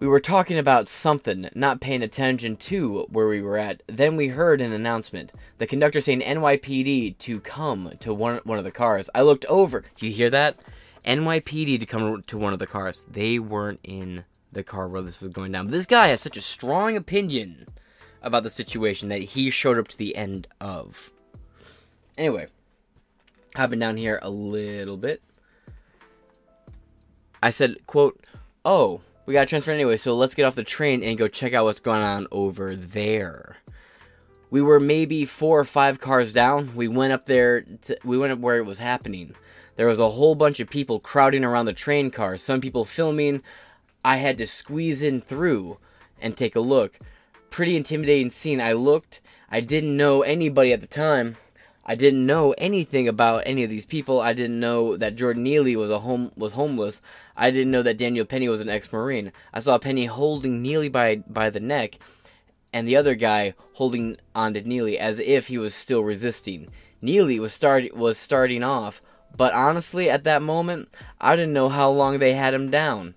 We 0.01 0.07
were 0.07 0.21
talking 0.21 0.57
about 0.57 0.89
something, 0.89 1.51
not 1.55 1.83
paying 1.83 2.03
attention 2.03 2.57
to 2.57 3.07
where 3.11 3.29
we 3.29 3.43
were 3.43 3.59
at. 3.59 3.83
Then 3.87 4.17
we 4.17 4.29
heard 4.29 4.63
an 4.63 4.73
announcement. 4.73 5.31
The 5.59 5.67
conductor 5.67 6.01
saying 6.01 6.23
NYPD 6.23 7.19
to 7.19 7.41
come 7.41 7.93
to 8.01 8.15
one, 8.15 8.41
one 8.45 8.57
of 8.57 8.65
the 8.65 8.71
cars. 8.71 9.11
I 9.15 9.21
looked 9.21 9.45
over. 9.45 9.85
Do 9.97 10.07
you 10.07 10.13
hear 10.13 10.31
that? 10.31 10.57
NYPD 11.05 11.81
to 11.81 11.87
come 11.87 12.23
to 12.23 12.39
one 12.39 12.55
of 12.55 12.59
the 12.59 12.67
cars. 12.67 13.07
They 13.11 13.39
weren't 13.39 13.81
in 13.85 14.25
the 14.53 14.63
car 14.63 14.89
where 14.89 15.03
this 15.03 15.21
was 15.21 15.33
going 15.33 15.53
down. 15.53 15.67
But 15.67 15.73
this 15.73 15.87
guy 15.87 16.09
has 16.09 16.21
such 16.21 16.37
a 16.37 16.43
strong 16.43 16.97
opinion 16.97 17.67
about 18.23 18.43
the 18.43 18.51
situation 18.51 19.09
that 19.09 19.23
he 19.23 19.51
showed 19.51 19.79
up 19.79 19.89
to 19.89 19.97
the 19.97 20.17
end 20.17 20.47
of. 20.61 21.11
Anyway, 22.19 22.49
hopping 23.57 23.79
down 23.79 23.97
here 23.97 24.19
a 24.23 24.31
little 24.31 24.97
bit. 24.97 25.23
I 27.43 27.51
said, 27.51 27.87
quote, 27.87 28.23
Oh, 28.65 29.01
we 29.25 29.33
got 29.33 29.49
transferred 29.49 29.73
anyway, 29.73 29.97
so 29.97 30.15
let's 30.15 30.35
get 30.35 30.45
off 30.45 30.55
the 30.55 30.65
train 30.65 31.03
and 31.03 31.17
go 31.17 31.29
check 31.29 31.55
out 31.55 31.65
what's 31.65 31.81
going 31.81 32.03
on 32.03 32.27
over 32.31 32.77
there. 32.77 33.57
We 34.51 34.61
were 34.61 34.81
maybe 34.81 35.25
four 35.25 35.61
or 35.61 35.65
five 35.65 36.01
cars 36.01 36.33
down. 36.33 36.75
We 36.75 36.89
went 36.89 37.13
up 37.13 37.27
there, 37.27 37.63
to, 37.83 37.99
we 38.05 38.19
went 38.19 38.33
up 38.33 38.41
where 38.41 38.59
it 38.59 38.67
was 38.67 38.79
happening. 38.79 39.35
There 39.77 39.87
was 39.87 40.01
a 40.01 40.11
whole 40.11 40.35
bunch 40.35 40.61
of 40.61 40.69
people 40.69 41.01
crowding 41.01 41.45
around 41.45 41.67
the 41.67 41.73
train 41.73 42.11
cars, 42.11 42.43
some 42.43 42.61
people 42.61 42.85
filming. 42.85 43.43
I 44.05 44.17
had 44.17 44.39
to 44.39 44.47
squeeze 44.47 45.03
in 45.03 45.21
through 45.21 45.79
and 46.21 46.37
take 46.37 46.57
a 46.57 46.61
look. 46.61 46.99
Pretty 47.51 47.77
intimidating 47.77 48.31
scene. 48.31 48.61
I 48.61 48.73
looked, 48.73 49.21
I 49.51 49.61
didn't 49.61 49.97
know 49.97 50.23
anybody 50.23 50.73
at 50.73 50.81
the 50.81 50.87
time. 50.87 51.37
I 51.85 51.97
didn't 51.97 52.25
know 52.25 52.53
anything 52.57 53.09
about 53.09 53.43
any 53.47 53.65
of 53.65 53.71
these 53.71 53.87
people. 53.87 54.21
I 54.21 54.33
didn't 54.33 54.61
know 54.61 54.97
that 54.97 55.17
Jordan 55.17 55.43
Neely 55.43 55.75
was 55.75 55.91
a 55.91 55.99
home 55.99 56.31
was 56.37 56.53
homeless. 56.53 57.03
I 57.37 57.51
didn't 57.51 57.73
know 57.73 57.83
that 57.83 57.99
Daniel 57.99 58.25
Penny 58.25 58.49
was 58.49 58.61
an 58.61 58.69
ex-marine. 58.69 59.33
I 59.53 59.61
saw 59.61 59.79
Penny 59.79 60.05
holding 60.05 60.63
Neely 60.63 60.89
by 60.89 61.17
by 61.27 61.51
the 61.51 61.59
neck, 61.59 61.99
and 62.73 62.87
the 62.87 62.97
other 62.97 63.17
guy 63.17 63.55
holding 63.73 64.19
onto 64.35 64.61
Neely 64.61 64.99
as 64.99 65.19
if 65.19 65.49
he 65.49 65.59
was 65.59 65.75
still 65.75 66.05
resisting. 66.05 66.69
Neely 67.03 67.41
was 67.41 67.53
start 67.53 67.97
was 67.97 68.19
starting 68.19 68.63
off, 68.63 69.03
but 69.37 69.53
honestly, 69.53 70.09
at 70.09 70.23
that 70.25 70.43
moment, 70.43 70.91
I 71.21 71.35
didn't 71.35 71.55
know 71.55 71.71
how 71.71 71.91
long 71.91 72.19
they 72.19 72.35
had 72.35 72.55
him 72.55 72.71
down, 72.71 73.15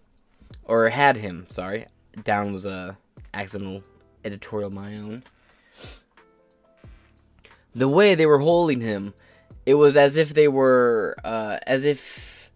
or 0.66 0.90
had 0.90 1.18
him. 1.18 1.46
Sorry, 1.50 1.86
down 2.24 2.54
was 2.54 2.66
a 2.66 2.98
accidental 3.34 3.84
editorial 4.24 4.70
my 4.70 4.96
own 4.96 5.24
the 7.76 7.88
way 7.88 8.16
they 8.16 8.26
were 8.26 8.40
holding 8.40 8.82
him, 8.82 9.14
it 9.66 9.76
was 9.76 9.96
as 9.96 10.16
if 10.16 10.34
they 10.34 10.48
were, 10.48 11.16
uh, 11.24 11.60
as 11.66 11.86
if, 11.86 12.52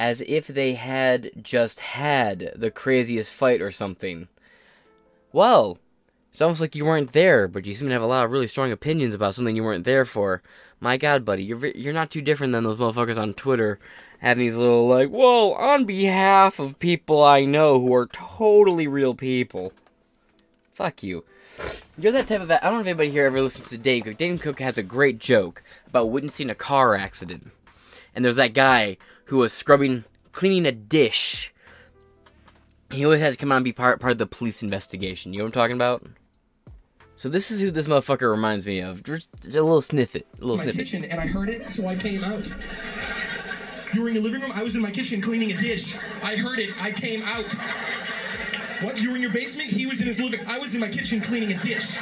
as 0.00 0.20
if 0.22 0.46
they 0.46 0.74
had 0.74 1.30
just 1.42 1.80
had 1.80 2.52
the 2.56 2.70
craziest 2.70 3.32
fight 3.32 3.60
or 3.60 3.70
something. 3.70 4.28
Well, 5.32 5.78
it's 6.32 6.42
almost 6.42 6.60
like 6.60 6.74
you 6.74 6.84
weren't 6.84 7.12
there, 7.12 7.48
but 7.48 7.64
you 7.66 7.74
seem 7.74 7.88
to 7.88 7.92
have 7.92 8.02
a 8.02 8.06
lot 8.06 8.24
of 8.24 8.30
really 8.30 8.46
strong 8.46 8.72
opinions 8.72 9.14
about 9.14 9.34
something 9.34 9.56
you 9.56 9.64
weren't 9.64 9.84
there 9.84 10.04
for. 10.04 10.42
My 10.80 10.96
God, 10.98 11.24
buddy, 11.24 11.42
you're 11.42 11.66
you're 11.68 11.94
not 11.94 12.10
too 12.10 12.20
different 12.20 12.52
than 12.52 12.64
those 12.64 12.78
motherfuckers 12.78 13.18
on 13.18 13.32
Twitter 13.32 13.78
having 14.26 14.46
these 14.46 14.56
little 14.56 14.88
like, 14.88 15.08
"Whoa!" 15.08 15.52
On 15.54 15.84
behalf 15.84 16.58
of 16.58 16.78
people 16.78 17.22
I 17.22 17.44
know 17.44 17.80
who 17.80 17.94
are 17.94 18.06
totally 18.06 18.88
real 18.88 19.14
people. 19.14 19.72
Fuck 20.72 21.02
you. 21.02 21.24
You're 21.96 22.12
that 22.12 22.26
type 22.26 22.40
of. 22.40 22.50
I 22.50 22.58
don't 22.58 22.74
know 22.74 22.80
if 22.80 22.86
anybody 22.86 23.10
here 23.10 23.26
ever 23.26 23.40
listens 23.40 23.70
to 23.70 23.78
Dane 23.78 24.02
Cook. 24.02 24.18
Dane 24.18 24.38
Cook 24.38 24.60
has 24.60 24.76
a 24.76 24.82
great 24.82 25.18
joke 25.18 25.62
about 25.86 26.10
witnessing 26.10 26.50
a 26.50 26.54
car 26.54 26.94
accident, 26.94 27.50
and 28.14 28.24
there's 28.24 28.36
that 28.36 28.52
guy 28.52 28.98
who 29.26 29.38
was 29.38 29.52
scrubbing, 29.52 30.04
cleaning 30.32 30.66
a 30.66 30.72
dish. 30.72 31.52
He 32.90 33.04
always 33.04 33.20
has 33.20 33.34
to 33.34 33.38
come 33.38 33.52
out 33.52 33.56
and 33.56 33.64
be 33.64 33.72
part 33.72 34.00
part 34.00 34.12
of 34.12 34.18
the 34.18 34.26
police 34.26 34.62
investigation. 34.62 35.32
You 35.32 35.38
know 35.38 35.44
what 35.44 35.56
I'm 35.56 35.60
talking 35.60 35.76
about? 35.76 36.04
So 37.14 37.30
this 37.30 37.50
is 37.50 37.60
who 37.60 37.70
this 37.70 37.86
motherfucker 37.86 38.30
reminds 38.30 38.66
me 38.66 38.80
of. 38.80 39.02
Just 39.02 39.28
a 39.44 39.48
little 39.48 39.80
snippet, 39.80 40.26
a 40.38 40.40
little 40.40 40.56
my 40.56 40.64
snippet. 40.64 40.80
kitchen 40.80 41.04
and 41.04 41.20
I 41.20 41.26
heard 41.26 41.48
it, 41.48 41.72
so 41.72 41.86
I 41.86 41.94
came 41.94 42.22
out. 42.22 42.52
You 43.92 44.02
were 44.02 44.08
in 44.08 44.14
the 44.14 44.20
living 44.20 44.40
room. 44.40 44.52
I 44.52 44.62
was 44.62 44.76
in 44.76 44.82
my 44.82 44.90
kitchen 44.90 45.20
cleaning 45.20 45.52
a 45.52 45.56
dish. 45.56 45.94
I 46.22 46.36
heard 46.36 46.58
it. 46.58 46.70
I 46.82 46.90
came 46.90 47.22
out. 47.22 47.52
What? 48.82 49.00
You 49.00 49.10
were 49.10 49.16
in 49.16 49.22
your 49.22 49.32
basement? 49.32 49.70
He 49.70 49.86
was 49.86 50.00
in 50.00 50.06
his 50.06 50.20
living. 50.20 50.40
I 50.46 50.58
was 50.58 50.74
in 50.74 50.80
my 50.80 50.88
kitchen 50.88 51.20
cleaning 51.20 51.52
a 51.52 51.58
dish. 51.62 51.96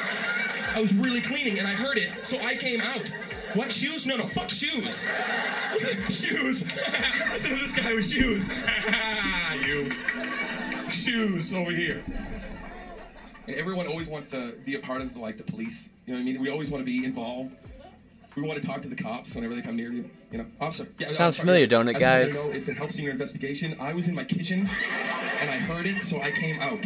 I 0.74 0.80
was 0.80 0.92
really 0.94 1.20
cleaning 1.20 1.58
and 1.58 1.68
I 1.68 1.72
heard 1.72 1.98
it, 1.98 2.10
so 2.24 2.38
I 2.40 2.56
came 2.56 2.80
out. 2.80 3.08
What 3.54 3.70
shoes? 3.70 4.04
No, 4.04 4.16
no, 4.16 4.26
fuck 4.26 4.50
shoes. 4.50 5.08
shoes. 6.10 6.64
Listen 7.32 7.50
to 7.50 7.56
this 7.56 7.72
guy 7.72 7.94
with 7.94 8.04
shoes. 8.04 8.48
you. 9.64 9.92
Shoes 10.90 11.54
over 11.54 11.70
here. 11.70 12.02
And 13.46 13.54
everyone 13.56 13.86
always 13.86 14.08
wants 14.08 14.26
to 14.28 14.56
be 14.64 14.74
a 14.74 14.80
part 14.80 15.00
of 15.00 15.16
like 15.16 15.36
the 15.36 15.44
police. 15.44 15.90
You 16.06 16.14
know 16.14 16.18
what 16.18 16.22
I 16.22 16.24
mean? 16.24 16.40
We 16.40 16.50
always 16.50 16.72
want 16.72 16.80
to 16.80 16.86
be 16.86 17.04
involved. 17.04 17.54
We 18.36 18.42
want 18.42 18.60
to 18.60 18.66
talk 18.66 18.82
to 18.82 18.88
the 18.88 18.96
cops 18.96 19.36
whenever 19.36 19.54
they 19.54 19.62
come 19.62 19.76
near 19.76 19.92
you. 19.92 20.10
You 20.32 20.38
know, 20.38 20.46
officer. 20.60 20.88
Yeah, 20.98 21.12
Sounds 21.12 21.38
familiar, 21.38 21.66
don't 21.68 21.86
it, 21.88 21.96
I 21.96 22.00
just 22.00 22.02
wanted 22.02 22.20
to 22.20 22.34
guys? 22.34 22.46
know 22.46 22.52
if 22.52 22.68
it 22.68 22.76
helps 22.76 22.98
in 22.98 23.04
your 23.04 23.12
investigation. 23.12 23.76
I 23.80 23.94
was 23.94 24.08
in 24.08 24.14
my 24.14 24.24
kitchen 24.24 24.68
and 25.40 25.50
I 25.50 25.58
heard 25.58 25.86
it, 25.86 26.04
so 26.04 26.20
I 26.20 26.32
came 26.32 26.60
out. 26.60 26.84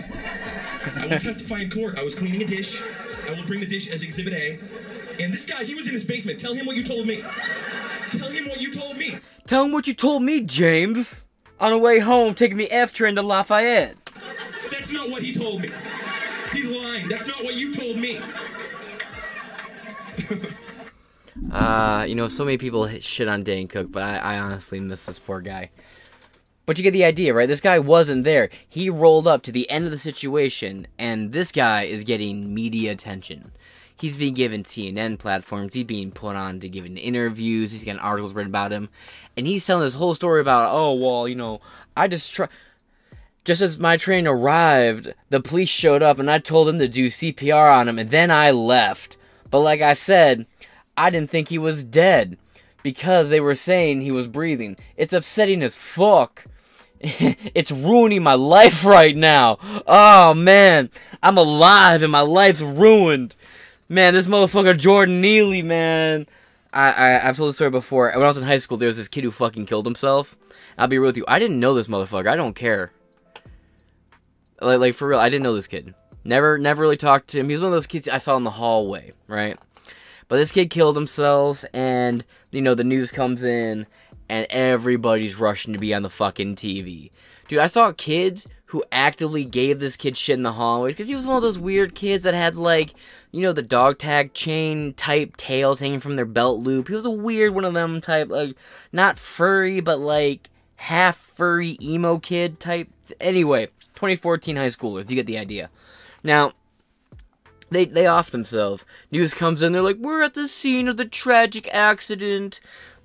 I 0.97 1.07
will 1.07 1.19
testify 1.19 1.61
in 1.61 1.71
court. 1.71 1.99
I 1.99 2.03
was 2.03 2.15
cleaning 2.15 2.43
a 2.43 2.47
dish. 2.47 2.83
I 3.27 3.31
will 3.31 3.45
bring 3.47 3.61
the 3.61 3.67
dish 3.67 3.89
as 3.89 4.03
Exhibit 4.03 4.35
A. 4.35 4.59
And 5.21 5.33
this 5.33 5.47
guy, 5.47 5.65
he 5.65 5.75
was 5.75 5.87
in 5.87 5.95
his 5.95 6.05
basement. 6.05 6.39
Tell 6.39 6.53
him 6.53 6.67
what 6.67 6.77
you 6.77 6.85
told 6.85 7.07
me. 7.07 7.25
Tell 8.11 8.29
him 8.29 8.49
what 8.49 8.61
you 8.61 8.73
told 8.73 8.99
me. 8.99 9.19
Tell 9.47 9.65
him 9.65 9.73
what 9.73 9.87
you 9.87 9.95
told 9.95 10.23
me, 10.23 10.43
James. 10.43 11.27
On 11.61 11.73
the 11.73 11.79
way 11.79 11.99
home, 11.99 12.35
taking 12.35 12.59
the 12.59 12.71
F 12.71 12.93
train 12.93 13.15
to 13.17 13.23
Lafayette. 13.23 13.97
That's 14.71 14.93
not 14.93 15.09
what 15.11 15.23
he 15.23 15.33
told 15.33 15.63
me. 15.63 15.71
He's 16.53 16.71
lying. 16.71 17.09
That's 17.09 17.27
not 17.27 17.43
what 17.43 17.57
you 17.57 17.73
told 17.73 17.97
me. 17.97 18.21
Uh, 21.53 22.05
you 22.09 22.15
know, 22.15 22.29
so 22.29 22.45
many 22.45 22.59
people 22.59 22.89
shit 23.01 23.29
on 23.29 23.43
Dane 23.43 23.69
Cook, 23.69 23.91
but 23.91 24.03
I, 24.03 24.17
I 24.19 24.39
honestly 24.39 24.81
miss 24.81 25.07
this 25.07 25.19
poor 25.19 25.41
guy. 25.41 25.71
But 26.67 26.77
you 26.77 26.83
get 26.83 26.91
the 26.91 27.05
idea, 27.05 27.33
right? 27.33 27.49
This 27.49 27.63
guy 27.63 27.79
wasn't 27.79 28.25
there. 28.25 28.51
He 28.69 28.91
rolled 28.91 29.27
up 29.27 29.43
to 29.45 29.53
the 29.53 29.71
end 29.71 29.87
of 29.87 29.91
the 29.91 29.97
situation, 29.99 30.87
and 30.99 31.33
this 31.33 31.51
guy 31.51 31.85
is 31.85 32.05
getting 32.05 32.55
media 32.55 32.93
attention. 32.93 33.53
He's 33.97 34.19
being 34.19 34.35
given 34.35 34.65
CNN 34.65 35.19
platforms. 35.19 35.75
He's 35.75 35.85
being 35.85 36.13
put 36.13 36.37
on 36.37 36.61
to 36.61 36.69
giving 36.69 36.99
interviews. 36.99 37.73
He's 37.73 37.85
getting 37.85 38.01
articles 38.01 38.35
written 38.35 38.51
about 38.51 38.71
him, 38.71 38.91
and 39.37 39.47
he's 39.47 39.65
telling 39.65 39.83
this 39.83 39.95
whole 39.95 40.15
story 40.15 40.43
about, 40.43 40.69
oh 40.71 40.93
well, 40.93 41.27
you 41.27 41.35
know, 41.35 41.61
I 41.97 42.07
just 42.07 42.33
try. 42.33 42.49
Just 43.45 43.63
as 43.63 43.79
my 43.79 43.97
train 43.97 44.27
arrived, 44.27 45.15
the 45.31 45.41
police 45.41 45.71
showed 45.71 46.03
up, 46.03 46.19
and 46.19 46.31
I 46.31 46.39
told 46.39 46.69
them 46.69 46.79
to 46.81 46.89
do 46.89 47.07
CPR 47.07 47.73
on 47.73 47.89
him, 47.89 47.99
and 47.99 48.11
then 48.11 48.31
I 48.31 48.51
left. 48.51 49.17
But 49.51 49.61
like 49.61 49.81
I 49.81 49.95
said, 49.95 50.47
I 50.99 51.11
didn't 51.11 51.31
think 51.31 51.49
he 51.49 51.59
was 51.59 51.85
dead 51.85 52.37
because 52.83 53.29
they 53.29 53.41
were 53.41 53.55
saying 53.55 54.01
he 54.01 54.11
was 54.11 54.27
breathing. 54.27 54.77
It's 54.97 55.13
upsetting 55.13 55.63
as 55.63 55.77
fuck. 55.77 56.45
it's 57.01 57.71
ruining 57.71 58.25
my 58.25 58.35
life 58.35 58.85
right 58.85 59.17
now. 59.17 59.59
Oh 59.87 60.35
man, 60.35 60.91
I'm 61.23 61.39
alive 61.39 62.03
and 62.03 62.11
my 62.11 62.23
life's 62.23 62.61
ruined. 62.61 63.37
Man, 63.89 64.13
this 64.13 64.27
motherfucker 64.27 64.77
Jordan 64.77 65.21
Neely, 65.21 65.63
man. 65.63 66.27
I, 66.73 66.91
I 66.91 67.29
I've 67.29 67.37
told 67.37 67.51
the 67.51 67.55
story 67.55 67.71
before. 67.71 68.11
When 68.11 68.23
I 68.23 68.27
was 68.27 68.37
in 68.37 68.45
high 68.45 68.59
school, 68.59 68.77
there 68.77 68.89
was 68.89 68.97
this 68.97 69.09
kid 69.09 69.23
who 69.23 69.31
fucking 69.31 69.67
killed 69.67 69.87
himself. 69.87 70.37
I'll 70.77 70.89
be 70.89 70.99
real 70.99 71.09
with 71.09 71.17
you. 71.17 71.25
I 71.29 71.39
didn't 71.39 71.61
know 71.61 71.75
this 71.75 71.87
motherfucker. 71.87 72.29
I 72.29 72.37
don't 72.37 72.55
care. 72.55 72.93
Like, 74.61 74.81
like 74.81 74.95
for 74.95 75.09
real, 75.09 75.21
I 75.21 75.29
didn't 75.29 75.45
know 75.45 75.55
this 75.55 75.69
kid. 75.69 75.95
Never, 76.25 76.59
never 76.59 76.83
really 76.83 76.97
talked 76.97 77.29
to 77.29 77.41
him. 77.41 77.49
He 77.49 77.55
was 77.55 77.63
one 77.63 77.69
of 77.69 77.75
those 77.75 77.87
kids 77.87 78.09
I 78.09 78.19
saw 78.19 78.37
in 78.37 78.45
the 78.45 78.51
hallway, 78.51 79.13
right? 79.29 79.57
But 80.29 80.37
this 80.37 80.53
kid 80.53 80.71
killed 80.71 80.97
himself, 80.97 81.65
and 81.73 82.25
you 82.51 82.61
know 82.61 82.75
the 82.75 82.85
news 82.85 83.11
comes 83.11 83.43
in, 83.43 83.87
and 84.29 84.47
everybody's 84.51 85.37
rushing 85.37 85.73
to 85.73 85.79
be 85.79 85.95
on 85.95 86.03
the 86.03 86.11
fucking 86.11 86.57
TV. 86.57 87.11
Dude, 87.49 87.61
I 87.61 87.67
saw 87.67 87.93
kids 87.93 88.47
who 88.67 88.85
actively 88.93 89.47
gave 89.47 89.81
this 89.81 89.97
kid 89.97 90.15
shit 90.15 90.37
in 90.37 90.43
the 90.43 90.53
hallways 90.53 90.95
because 90.95 91.09
he 91.09 91.17
was 91.17 91.27
one 91.27 91.37
of 91.37 91.43
those 91.43 91.59
weird 91.59 91.95
kids 91.95 92.25
that 92.25 92.35
had 92.35 92.57
like, 92.57 92.93
you 93.33 93.41
know, 93.41 93.55
the 93.55 93.63
dog 93.63 93.97
tag 93.97 94.35
chain 94.35 94.93
type 94.93 95.39
tails 95.39 95.81
hanging 95.81 96.01
from 96.01 96.17
their 96.17 96.27
belt 96.27 96.61
loop. 96.61 96.89
He 96.89 96.95
was 96.95 97.07
a 97.07 97.11
weird 97.11 97.55
one 97.55 97.65
of 97.65 97.73
them 97.73 98.03
type, 98.03 98.29
like 98.29 98.55
not 98.93 99.19
furry, 99.19 99.81
but 99.81 100.01
like 100.01 100.51
half 100.77 101.17
furry 101.17 101.79
emo 101.81 102.19
kid 102.19 102.61
type. 102.61 102.89
Anyway, 103.19 103.69
2014 103.95 104.57
high 104.57 104.67
schoolers, 104.67 105.09
you 105.09 105.17
get 105.17 105.25
the 105.25 105.39
idea. 105.39 105.71
Now, 106.23 106.53
they 107.71 107.85
they 107.85 108.07
off 108.07 108.31
themselves. 108.31 108.85
News 109.11 109.35
comes 109.35 109.63
in, 109.63 109.73
they're 109.73 109.83
like, 109.83 109.97
"We're 109.99 110.23
at 110.23 110.35
the 110.35 110.49
scene 110.49 110.89
of 110.89 110.97
the 110.97 111.05
tragic 111.05 111.69
accident." 111.73 112.61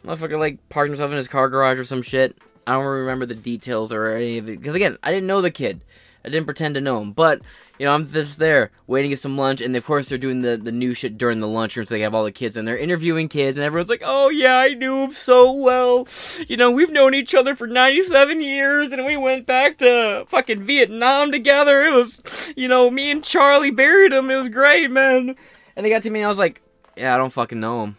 Motherfucker 0.06 0.39
like 0.39 0.58
parked 0.69 0.89
himself 0.89 1.12
in 1.12 1.17
his 1.17 1.28
car 1.28 1.49
garage 1.49 1.80
or 1.80 1.84
some 1.84 2.02
shit. 2.02 2.38
I 2.65 2.73
don't 2.73 2.86
remember 2.86 3.26
the 3.26 3.36
details 3.36 3.91
or 3.91 4.08
any 4.08 4.38
of 4.38 4.49
it 4.49 4.60
because 4.60 4.76
again, 4.76 4.97
I 5.04 5.12
didn't 5.12 5.28
know 5.28 5.41
the 5.41 5.52
kid. 5.52 5.82
I 6.25 6.29
didn't 6.29 6.45
pretend 6.45 6.75
to 6.75 6.81
know 6.81 7.01
him, 7.01 7.12
but 7.12 7.41
you 7.79 7.86
know, 7.86 7.93
I'm 7.93 8.09
just 8.09 8.38
there 8.38 8.71
waiting 8.88 9.09
to 9.09 9.13
get 9.13 9.19
some 9.19 9.38
lunch, 9.38 9.59
and 9.59 9.75
of 9.75 9.86
course 9.86 10.07
they're 10.07 10.17
doing 10.17 10.41
the 10.41 10.57
the 10.57 10.71
new 10.71 10.93
shit 10.93 11.17
during 11.17 11.39
the 11.39 11.47
lunchroom, 11.47 11.86
so 11.86 11.95
they 11.95 12.01
have 12.01 12.13
all 12.13 12.23
the 12.23 12.31
kids, 12.31 12.55
and 12.55 12.67
they're 12.67 12.77
interviewing 12.77 13.27
kids, 13.27 13.57
and 13.57 13.65
everyone's 13.65 13.89
like, 13.89 14.03
"Oh 14.05 14.29
yeah, 14.29 14.59
I 14.59 14.73
knew 14.73 14.99
him 15.03 15.12
so 15.12 15.51
well. 15.51 16.07
You 16.47 16.55
know, 16.55 16.71
we've 16.71 16.91
known 16.91 17.13
each 17.13 17.33
other 17.33 17.55
for 17.55 17.67
97 17.67 18.41
years, 18.41 18.91
and 18.91 19.05
we 19.05 19.17
went 19.17 19.45
back 19.47 19.79
to 19.79 20.25
fucking 20.27 20.63
Vietnam 20.63 21.31
together. 21.31 21.83
It 21.83 21.93
was, 21.93 22.19
you 22.55 22.67
know, 22.67 22.89
me 22.89 23.12
and 23.12 23.23
Charlie 23.23 23.71
buried 23.71 24.13
him. 24.13 24.29
It 24.29 24.38
was 24.38 24.49
great, 24.49 24.91
man." 24.91 25.36
And 25.75 25.86
they 25.86 25.89
got 25.89 26.03
to 26.03 26.09
me, 26.09 26.19
and 26.19 26.27
I 26.27 26.29
was 26.29 26.38
like, 26.38 26.62
"Yeah, 26.95 27.15
I 27.15 27.17
don't 27.17 27.33
fucking 27.33 27.59
know 27.59 27.83
him. 27.83 27.97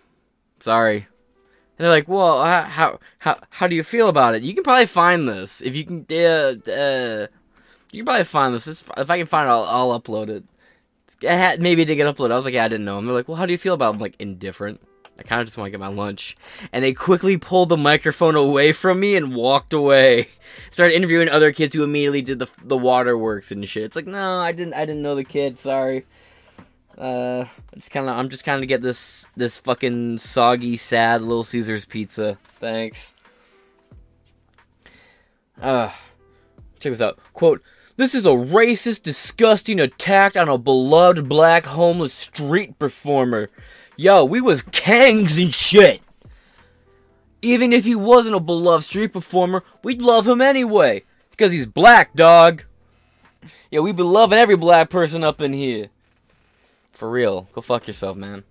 Sorry." 0.61 1.09
And 1.77 1.85
they're 1.85 1.91
like, 1.91 2.07
"Well, 2.07 2.45
how 2.45 2.99
how 3.19 3.39
how, 3.51 3.67
do 3.67 3.75
you 3.75 3.83
feel 3.83 4.09
about 4.09 4.37
it? 4.37 4.43
You 4.43 4.55
can 4.55 4.63
probably 4.63 4.87
find 4.87 5.29
this 5.29 5.61
if 5.61 5.75
you 5.75 5.85
can. 5.85 6.07
Uh, 6.09 6.71
uh, 6.71 7.27
you 7.95 8.01
can 8.01 8.07
probably 8.07 8.25
find 8.25 8.53
this. 8.53 8.67
If 8.67 9.09
I 9.11 9.19
can 9.19 9.27
find 9.27 9.47
it, 9.47 9.53
I'll, 9.53 9.65
I'll 9.65 10.01
upload 10.01 10.29
it. 10.29 10.45
It 11.23 11.29
had, 11.29 11.63
maybe 11.63 11.83
it 11.83 11.85
did 11.85 11.95
get 11.95 12.13
uploaded. 12.13 12.33
I 12.33 12.37
was 12.37 12.45
like, 12.45 12.55
yeah, 12.55 12.65
I 12.65 12.69
didn't 12.69 12.85
know. 12.85 12.99
And 12.99 13.07
they're 13.07 13.15
like, 13.15 13.29
well, 13.29 13.37
how 13.37 13.47
do 13.47 13.53
you 13.53 13.59
feel 13.59 13.75
about? 13.75 13.93
it? 13.93 13.95
I'm 13.95 14.01
like, 14.01 14.17
indifferent. 14.19 14.81
I 15.17 15.23
kind 15.23 15.41
of 15.41 15.47
just 15.47 15.57
want 15.57 15.69
to 15.69 15.71
get 15.71 15.79
my 15.79 15.87
lunch. 15.87 16.37
And 16.73 16.83
they 16.83 16.93
quickly 16.93 17.37
pulled 17.37 17.69
the 17.69 17.77
microphone 17.77 18.35
away 18.35 18.73
from 18.73 18.99
me 18.99 19.15
and 19.15 19.33
walked 19.33 19.73
away. 19.73 20.27
Started 20.73 20.97
interviewing 20.97 21.29
other 21.29 21.53
kids 21.53 21.73
who 21.73 21.85
immediately 21.85 22.23
did 22.23 22.41
the 22.41 22.51
the 22.65 22.77
waterworks 22.77 23.53
and 23.53 23.69
shit. 23.69 23.85
It's 23.85 23.95
like, 23.95 24.09
no, 24.09 24.41
I 24.41 24.51
didn't. 24.51 24.75
I 24.75 24.85
didn't 24.85 25.03
know 25.03 25.15
the 25.15 25.23
kid. 25.23 25.57
Sorry. 25.61 26.05
Uh, 26.99 27.45
I 27.73 27.77
just 27.77 27.93
kind 27.93 28.09
of, 28.09 28.17
I'm 28.17 28.29
just 28.29 28.45
kind 28.45 28.61
of 28.61 28.69
get 28.69 28.83
this 28.83 29.25
this 29.37 29.59
fucking 29.59 30.19
soggy, 30.19 30.77
sad 30.77 31.21
Little 31.21 31.45
Caesars 31.45 31.85
pizza. 31.85 32.39
Thanks. 32.43 33.15
Uh, 35.63 35.93
check 36.81 36.91
this 36.91 37.01
out. 37.01 37.21
Quote. 37.35 37.63
This 37.97 38.15
is 38.15 38.27
a 38.27 38.31
racist, 38.31 39.05
disgusting 39.05 39.79
attack 39.79 40.37
on 40.37 40.49
a 40.49 40.59
beloved 40.59 41.29
black 41.29 41.65
homeless 41.65 42.13
street 42.13 42.77
performer. 42.77 43.51
Yo, 43.97 44.25
we 44.25 44.41
was 44.41 44.63
kangs 44.63 45.41
and 45.41 45.55
shit. 45.55 46.01
Even 47.41 47.73
if 47.73 47.85
he 47.85 47.95
wasn't 47.95 48.35
a 48.35 48.41
beloved 48.41 48.85
street 48.85 49.13
performer, 49.13 49.63
we'd 49.85 50.03
love 50.03 50.27
him 50.27 50.41
anyway. 50.41 51.05
Because 51.31 51.53
he's 51.53 51.67
black, 51.67 52.15
dog. 52.15 52.65
Yeah, 53.71 53.81
we 53.81 53.93
be 53.93 54.03
loving 54.03 54.39
every 54.39 54.57
black 54.57 54.91
person 54.91 55.23
up 55.23 55.41
in 55.41 55.53
here. 55.53 55.89
For 56.91 57.09
real. 57.09 57.49
Go 57.53 57.61
fuck 57.61 57.87
yourself, 57.87 58.17
man. 58.17 58.43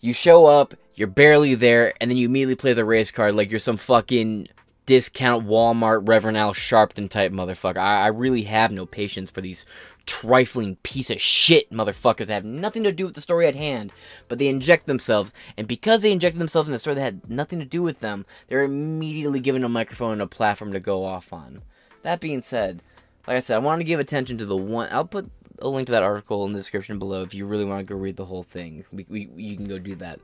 You 0.00 0.12
show 0.12 0.44
up, 0.44 0.74
you're 0.94 1.08
barely 1.08 1.54
there, 1.54 1.94
and 1.98 2.10
then 2.10 2.18
you 2.18 2.26
immediately 2.28 2.56
play 2.56 2.74
the 2.74 2.84
race 2.84 3.10
card 3.10 3.34
like 3.34 3.48
you're 3.48 3.58
some 3.58 3.78
fucking 3.78 4.48
discount 4.90 5.46
Walmart 5.46 6.08
Reverend 6.08 6.36
Al 6.36 6.52
Sharpton 6.52 7.08
type 7.08 7.30
motherfucker. 7.30 7.78
I, 7.78 8.02
I 8.02 8.06
really 8.08 8.42
have 8.42 8.72
no 8.72 8.86
patience 8.86 9.30
for 9.30 9.40
these 9.40 9.64
trifling 10.04 10.74
piece 10.82 11.10
of 11.10 11.20
shit 11.20 11.70
motherfuckers 11.70 12.26
that 12.26 12.34
have 12.34 12.44
nothing 12.44 12.82
to 12.82 12.90
do 12.90 13.06
with 13.06 13.14
the 13.14 13.20
story 13.20 13.46
at 13.46 13.54
hand, 13.54 13.92
but 14.26 14.38
they 14.38 14.48
inject 14.48 14.88
themselves, 14.88 15.32
and 15.56 15.68
because 15.68 16.02
they 16.02 16.10
injected 16.10 16.40
themselves 16.40 16.68
in 16.68 16.74
a 16.74 16.78
story 16.80 16.94
that 16.94 17.02
had 17.02 17.30
nothing 17.30 17.60
to 17.60 17.64
do 17.64 17.82
with 17.82 18.00
them, 18.00 18.26
they're 18.48 18.64
immediately 18.64 19.38
given 19.38 19.62
a 19.62 19.68
microphone 19.68 20.14
and 20.14 20.22
a 20.22 20.26
platform 20.26 20.72
to 20.72 20.80
go 20.80 21.04
off 21.04 21.32
on. 21.32 21.62
That 22.02 22.18
being 22.18 22.42
said, 22.42 22.82
like 23.28 23.36
I 23.36 23.40
said, 23.40 23.54
I 23.54 23.60
want 23.60 23.78
to 23.78 23.84
give 23.84 24.00
attention 24.00 24.38
to 24.38 24.44
the 24.44 24.56
one. 24.56 24.88
I'll 24.90 25.04
put 25.04 25.30
a 25.60 25.68
link 25.68 25.86
to 25.86 25.92
that 25.92 26.02
article 26.02 26.44
in 26.46 26.52
the 26.52 26.58
description 26.58 26.98
below 26.98 27.22
if 27.22 27.32
you 27.32 27.46
really 27.46 27.64
want 27.64 27.78
to 27.78 27.94
go 27.94 27.96
read 27.96 28.16
the 28.16 28.24
whole 28.24 28.42
thing. 28.42 28.84
We, 28.90 29.06
we, 29.08 29.30
you 29.36 29.56
can 29.56 29.68
go 29.68 29.78
do 29.78 29.94
that. 29.94 30.18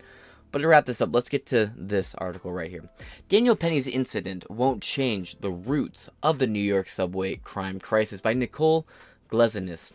But 0.56 0.62
to 0.62 0.68
wrap 0.68 0.86
this 0.86 1.02
up, 1.02 1.10
let's 1.12 1.28
get 1.28 1.44
to 1.48 1.70
this 1.76 2.14
article 2.14 2.50
right 2.50 2.70
here. 2.70 2.88
Daniel 3.28 3.54
Penny's 3.54 3.86
incident 3.86 4.50
won't 4.50 4.82
change 4.82 5.38
the 5.40 5.50
roots 5.50 6.08
of 6.22 6.38
the 6.38 6.46
New 6.46 6.58
York 6.58 6.88
subway 6.88 7.36
crime 7.36 7.78
crisis 7.78 8.22
by 8.22 8.32
Nicole 8.32 8.86
Gelinas, 9.28 9.92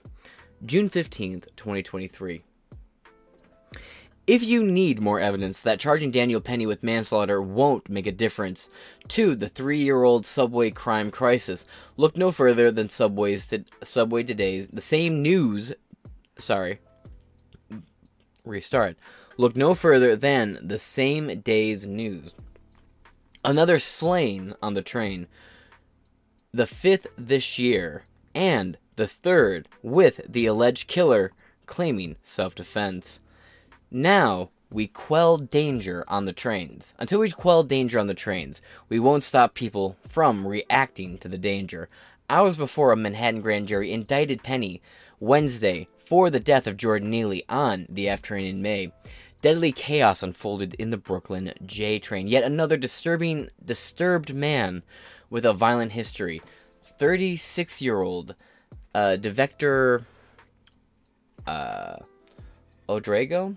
June 0.63 0.87
15th, 0.87 1.47
2023. 1.55 2.43
If 4.27 4.43
you 4.43 4.61
need 4.61 5.01
more 5.01 5.19
evidence 5.19 5.61
that 5.63 5.79
charging 5.79 6.11
Daniel 6.11 6.39
Penny 6.39 6.67
with 6.67 6.83
manslaughter 6.83 7.41
won't 7.41 7.89
make 7.89 8.05
a 8.05 8.11
difference 8.11 8.69
to 9.07 9.33
the 9.35 9.49
three-year-old 9.49 10.27
subway 10.27 10.69
crime 10.69 11.09
crisis, 11.09 11.65
look 11.97 12.17
no 12.17 12.31
further 12.31 12.69
than 12.69 12.87
Subway's 12.87 13.47
to, 13.47 13.65
Subway 13.83 14.21
Today's 14.21 14.67
the 14.67 14.79
same 14.79 15.23
news. 15.23 15.73
Sorry. 16.37 16.77
Restart. 18.45 18.97
Look 19.41 19.55
no 19.55 19.73
further 19.73 20.15
than 20.15 20.59
the 20.61 20.77
same 20.77 21.41
day's 21.41 21.87
news. 21.87 22.35
Another 23.43 23.79
slain 23.79 24.53
on 24.61 24.75
the 24.75 24.83
train, 24.83 25.25
the 26.53 26.67
fifth 26.67 27.07
this 27.17 27.57
year, 27.57 28.03
and 28.35 28.77
the 28.97 29.07
third 29.07 29.67
with 29.81 30.21
the 30.29 30.45
alleged 30.45 30.87
killer 30.87 31.31
claiming 31.65 32.17
self 32.21 32.53
defense. 32.53 33.19
Now 33.89 34.51
we 34.69 34.85
quell 34.85 35.39
danger 35.39 36.05
on 36.07 36.25
the 36.25 36.33
trains. 36.33 36.93
Until 36.99 37.21
we 37.21 37.31
quell 37.31 37.63
danger 37.63 37.97
on 37.97 38.05
the 38.05 38.13
trains, 38.13 38.61
we 38.89 38.99
won't 38.99 39.23
stop 39.23 39.55
people 39.55 39.95
from 40.07 40.45
reacting 40.45 41.17
to 41.17 41.27
the 41.27 41.39
danger. 41.39 41.89
Hours 42.29 42.57
before 42.57 42.91
a 42.91 42.95
Manhattan 42.95 43.41
grand 43.41 43.69
jury 43.69 43.91
indicted 43.91 44.43
Penny 44.43 44.83
Wednesday 45.19 45.87
for 46.05 46.29
the 46.29 46.39
death 46.39 46.67
of 46.67 46.77
Jordan 46.77 47.09
Neely 47.09 47.43
on 47.49 47.87
the 47.89 48.07
F 48.07 48.21
train 48.21 48.45
in 48.45 48.61
May. 48.61 48.91
Deadly 49.41 49.71
chaos 49.71 50.21
unfolded 50.21 50.75
in 50.75 50.91
the 50.91 50.97
Brooklyn 50.97 51.53
J 51.65 51.97
train. 51.99 52.27
Yet 52.27 52.43
another 52.43 52.77
disturbing, 52.77 53.49
disturbed 53.63 54.33
man 54.33 54.83
with 55.29 55.45
a 55.45 55.53
violent 55.53 55.93
history. 55.93 56.41
36 56.99 57.81
year 57.81 58.01
old 58.01 58.35
uh, 58.93 59.17
Devector 59.19 60.03
uh, 61.47 61.95
Odrago 62.87 63.55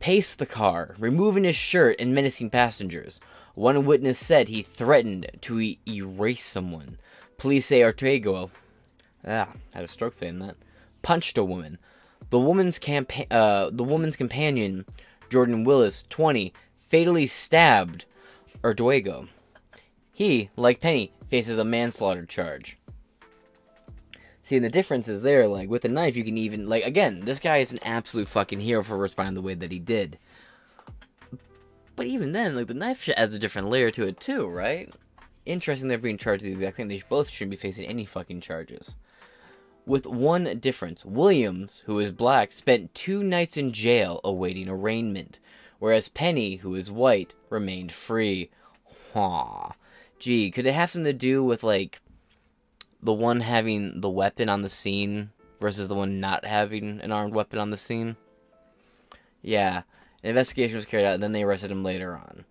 paced 0.00 0.38
the 0.38 0.46
car, 0.46 0.94
removing 0.98 1.44
his 1.44 1.56
shirt 1.56 1.96
and 1.98 2.14
menacing 2.14 2.50
passengers. 2.50 3.20
One 3.54 3.84
witness 3.84 4.18
said 4.18 4.48
he 4.48 4.62
threatened 4.62 5.30
to 5.42 5.60
e- 5.60 5.78
erase 5.88 6.44
someone. 6.44 6.98
Police 7.38 7.66
say 7.66 7.82
Ortega, 7.82 8.50
ah, 9.26 9.48
had 9.74 9.84
a 9.84 9.88
stroke 9.88 10.14
saying 10.14 10.38
that, 10.40 10.56
punched 11.02 11.38
a 11.38 11.44
woman. 11.44 11.78
The 12.30 12.38
woman's 12.38 12.78
campa- 12.78 13.30
uh, 13.30 13.70
the 13.72 13.84
woman's 13.84 14.16
companion, 14.16 14.84
Jordan 15.30 15.64
Willis, 15.64 16.04
20, 16.08 16.52
fatally 16.74 17.26
stabbed 17.26 18.04
Ortega. 18.62 19.26
He, 20.12 20.50
like 20.56 20.80
Penny, 20.80 21.12
faces 21.28 21.58
a 21.58 21.64
manslaughter 21.64 22.24
charge. 22.24 22.78
See, 24.44 24.56
and 24.56 24.64
the 24.64 24.70
difference 24.70 25.08
is 25.08 25.22
there, 25.22 25.48
like, 25.48 25.70
with 25.70 25.86
a 25.86 25.88
knife, 25.88 26.16
you 26.16 26.22
can 26.22 26.36
even, 26.36 26.66
like, 26.66 26.84
again, 26.84 27.22
this 27.24 27.38
guy 27.38 27.58
is 27.58 27.72
an 27.72 27.82
absolute 27.82 28.28
fucking 28.28 28.60
hero 28.60 28.82
for 28.82 28.98
responding 28.98 29.34
the 29.34 29.40
way 29.40 29.54
that 29.54 29.72
he 29.72 29.78
did. 29.78 30.18
But 31.96 32.06
even 32.06 32.32
then, 32.32 32.54
like, 32.54 32.66
the 32.66 32.74
knife 32.74 33.08
adds 33.16 33.34
a 33.34 33.38
different 33.38 33.70
layer 33.70 33.90
to 33.92 34.06
it, 34.06 34.20
too, 34.20 34.46
right? 34.46 34.94
Interesting 35.46 35.88
they're 35.88 35.96
being 35.96 36.18
charged 36.18 36.44
the 36.44 36.52
exact 36.52 36.76
thing. 36.76 36.88
They 36.88 37.02
both 37.08 37.30
shouldn't 37.30 37.52
be 37.52 37.56
facing 37.56 37.86
any 37.86 38.04
fucking 38.04 38.42
charges. 38.42 38.94
With 39.86 40.06
one 40.06 40.58
difference 40.60 41.04
Williams, 41.04 41.82
who 41.86 41.98
is 41.98 42.10
black, 42.10 42.52
spent 42.52 42.94
two 42.94 43.22
nights 43.22 43.56
in 43.56 43.72
jail 43.72 44.20
awaiting 44.24 44.68
arraignment, 44.68 45.40
whereas 45.78 46.08
Penny, 46.08 46.56
who 46.56 46.74
is 46.74 46.90
white, 46.90 47.34
remained 47.50 47.92
free. 47.92 48.50
Haw. 49.12 49.72
Gee, 50.18 50.50
could 50.50 50.66
it 50.66 50.72
have 50.72 50.90
something 50.90 51.12
to 51.12 51.18
do 51.18 51.44
with, 51.44 51.62
like, 51.62 52.00
the 53.02 53.12
one 53.12 53.42
having 53.42 54.00
the 54.00 54.08
weapon 54.08 54.48
on 54.48 54.62
the 54.62 54.70
scene 54.70 55.30
versus 55.60 55.88
the 55.88 55.94
one 55.94 56.20
not 56.20 56.44
having 56.44 57.00
an 57.00 57.12
armed 57.12 57.34
weapon 57.34 57.58
on 57.58 57.70
the 57.70 57.76
scene. 57.76 58.16
Yeah, 59.42 59.82
an 60.22 60.30
investigation 60.30 60.76
was 60.76 60.86
carried 60.86 61.06
out, 61.06 61.14
and 61.14 61.22
then 61.22 61.32
they 61.32 61.42
arrested 61.42 61.70
him 61.70 61.84
later 61.84 62.14
on. 62.14 62.44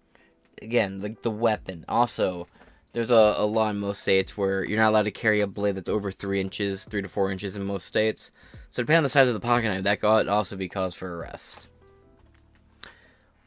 Again, 0.62 1.02
like 1.02 1.24
the 1.24 1.32
weapon. 1.32 1.86
Also, 1.90 2.48
there's 2.94 3.12
a, 3.12 3.36
a 3.38 3.46
law 3.46 3.70
in 3.70 3.80
most 3.80 4.02
states 4.02 4.38
where 4.38 4.64
you're 4.64 4.80
not 4.80 4.90
allowed 4.90 5.04
to 5.04 5.12
carry 5.12 5.42
a 5.42 5.48
blade 5.48 5.76
that's 5.76 5.90
over 5.90 6.12
three 6.12 6.40
inches, 6.40 6.86
three 6.86 7.02
to 7.02 7.10
four 7.10 7.32
inches 7.32 7.56
in 7.56 7.64
most 7.64 7.86
states. 7.86 8.32
So 8.70 8.82
depending 8.82 8.98
on 8.98 9.04
the 9.04 9.10
size 9.10 9.28
of 9.28 9.34
the 9.34 9.40
pocket 9.40 9.70
knife, 9.70 9.84
that 9.84 10.02
could 10.02 10.28
also 10.28 10.56
be 10.56 10.70
cause 10.70 10.96
for 10.96 11.18
arrest. 11.18 11.68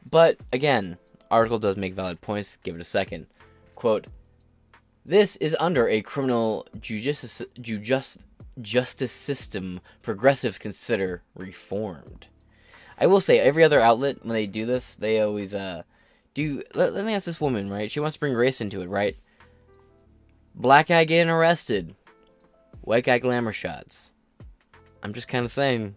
But 0.09 0.39
again, 0.53 0.99
article 1.31 1.59
does 1.59 1.77
make 1.77 1.95
valid 1.95 2.21
points. 2.21 2.59
Give 2.63 2.75
it 2.75 2.81
a 2.81 2.85
second. 2.85 3.27
Quote: 3.75 4.07
this 5.05 5.37
is 5.37 5.57
under 5.61 5.89
a 5.89 6.03
criminal 6.03 6.67
justice, 6.81 7.41
just, 7.61 8.19
justice 8.61 9.13
system 9.13 9.81
progressives 10.03 10.59
consider 10.59 11.23
reformed. 11.37 12.27
I 12.99 13.07
will 13.07 13.21
say, 13.21 13.39
every 13.39 13.63
other 13.63 13.79
outlet, 13.79 14.25
when 14.25 14.33
they 14.33 14.47
do 14.47 14.67
this, 14.67 14.97
they 14.97 15.21
always, 15.21 15.55
uh, 15.55 15.83
do. 16.35 16.63
Let, 16.75 16.95
let 16.95 17.05
me 17.05 17.15
ask 17.15 17.25
this 17.25 17.41
woman, 17.41 17.71
right? 17.71 17.91
She 17.91 18.01
wants 18.01 18.15
to 18.17 18.21
bring 18.21 18.35
race 18.35 18.61
into 18.61 18.81
it, 18.81 18.89
right? 18.89 19.17
Black 20.57 20.88
guy 20.88 21.05
getting 21.05 21.31
arrested, 21.31 21.95
white 22.81 23.05
guy 23.05 23.19
glamour 23.19 23.53
shots. 23.53 24.12
I'm 25.03 25.12
just 25.12 25.29
kind 25.29 25.45
of 25.45 25.53
saying, 25.53 25.95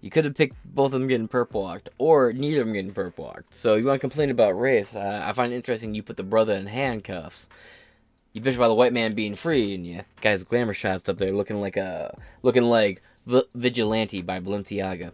you 0.00 0.10
could 0.10 0.24
have 0.24 0.34
picked 0.34 0.56
both 0.64 0.86
of 0.86 0.92
them 0.92 1.06
getting 1.06 1.28
perp 1.28 1.52
walked, 1.52 1.90
or 1.98 2.32
neither 2.32 2.62
of 2.62 2.66
them 2.66 2.74
getting 2.74 2.94
perp 2.94 3.18
walked. 3.18 3.54
So 3.54 3.76
you 3.76 3.84
want 3.84 3.96
to 3.96 4.00
complain 4.00 4.30
about 4.30 4.58
race? 4.58 4.96
I 4.96 5.32
find 5.32 5.52
it 5.52 5.56
interesting 5.56 5.94
you 5.94 6.02
put 6.02 6.16
the 6.16 6.22
brother 6.22 6.54
in 6.54 6.66
handcuffs 6.66 7.48
you 8.32 8.40
bitch 8.40 8.54
about 8.54 8.68
the 8.68 8.74
white 8.74 8.92
man 8.92 9.14
being 9.14 9.34
free, 9.34 9.74
and 9.74 9.86
you 9.86 10.02
guys 10.20 10.44
glamour 10.44 10.74
shots 10.74 11.08
up 11.08 11.18
there 11.18 11.32
looking 11.32 11.60
like 11.60 11.76
a 11.76 12.16
looking 12.42 12.64
like 12.64 13.02
v- 13.26 13.42
vigilante 13.54 14.22
by 14.22 14.40
Balenciaga. 14.40 15.12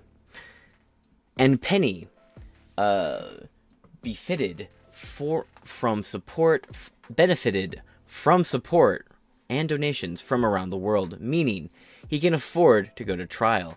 And 1.38 1.61
Penny, 1.61 2.09
uh, 2.77 3.29
befitted 4.03 4.68
for 4.90 5.46
from 5.64 6.03
support, 6.03 6.66
f- 6.70 6.90
benefited 7.09 7.83
from 8.07 8.45
support 8.45 9.07
and 9.49 9.69
donations 9.69 10.21
from 10.21 10.45
around 10.45 10.71
the 10.71 10.77
world, 10.77 11.21
meaning 11.21 11.71
he 12.09 12.21
can 12.21 12.35
afford 12.35 12.97
to 12.97 13.05
go 13.05 13.16
to 13.16 13.27
trial. 13.27 13.77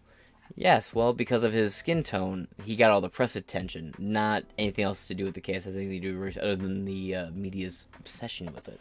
Yes, 0.56 0.94
well, 0.94 1.14
because 1.14 1.44
of 1.44 1.54
his 1.54 1.76
skin 1.76 2.04
tone, 2.04 2.48
he 2.64 2.76
got 2.76 2.92
all 2.92 3.02
the 3.02 3.10
press 3.10 3.36
attention. 3.36 3.94
Not 3.98 4.44
anything 4.58 4.84
else 4.84 5.08
to 5.08 5.16
do 5.16 5.26
with 5.26 5.36
the 5.36 5.42
case 5.42 5.64
has 5.66 5.76
anything 5.76 6.02
to 6.02 6.12
do 6.12 6.20
with 6.20 6.38
other 6.38 6.56
than 6.56 6.86
the 6.86 7.16
uh, 7.16 7.32
media's 7.32 7.88
obsession 8.00 8.54
with 8.54 8.68
it. 8.68 8.80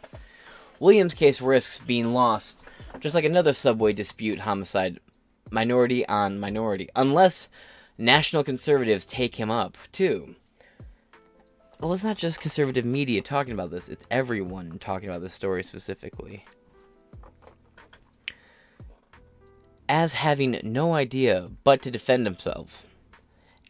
Williams' 0.79 1.13
case 1.13 1.41
risks 1.41 1.77
being 1.77 2.13
lost, 2.13 2.63
just 2.99 3.15
like 3.15 3.25
another 3.25 3.53
subway 3.53 3.93
dispute 3.93 4.39
homicide, 4.39 4.99
minority 5.51 6.07
on 6.07 6.39
minority, 6.39 6.89
unless 6.95 7.49
national 7.97 8.43
conservatives 8.43 9.05
take 9.05 9.35
him 9.35 9.51
up, 9.51 9.77
too. 9.91 10.35
Well, 11.79 11.93
it's 11.93 12.03
not 12.03 12.17
just 12.17 12.41
conservative 12.41 12.83
media 12.83 13.21
talking 13.21 13.53
about 13.53 13.71
this, 13.71 13.87
it's 13.87 14.05
everyone 14.11 14.79
talking 14.79 15.07
about 15.07 15.21
this 15.21 15.33
story 15.33 15.63
specifically. 15.63 16.43
As 19.87 20.13
having 20.13 20.59
no 20.61 20.93
idea 20.93 21.49
but 21.63 21.81
to 21.83 21.91
defend 21.91 22.25
himself 22.25 22.85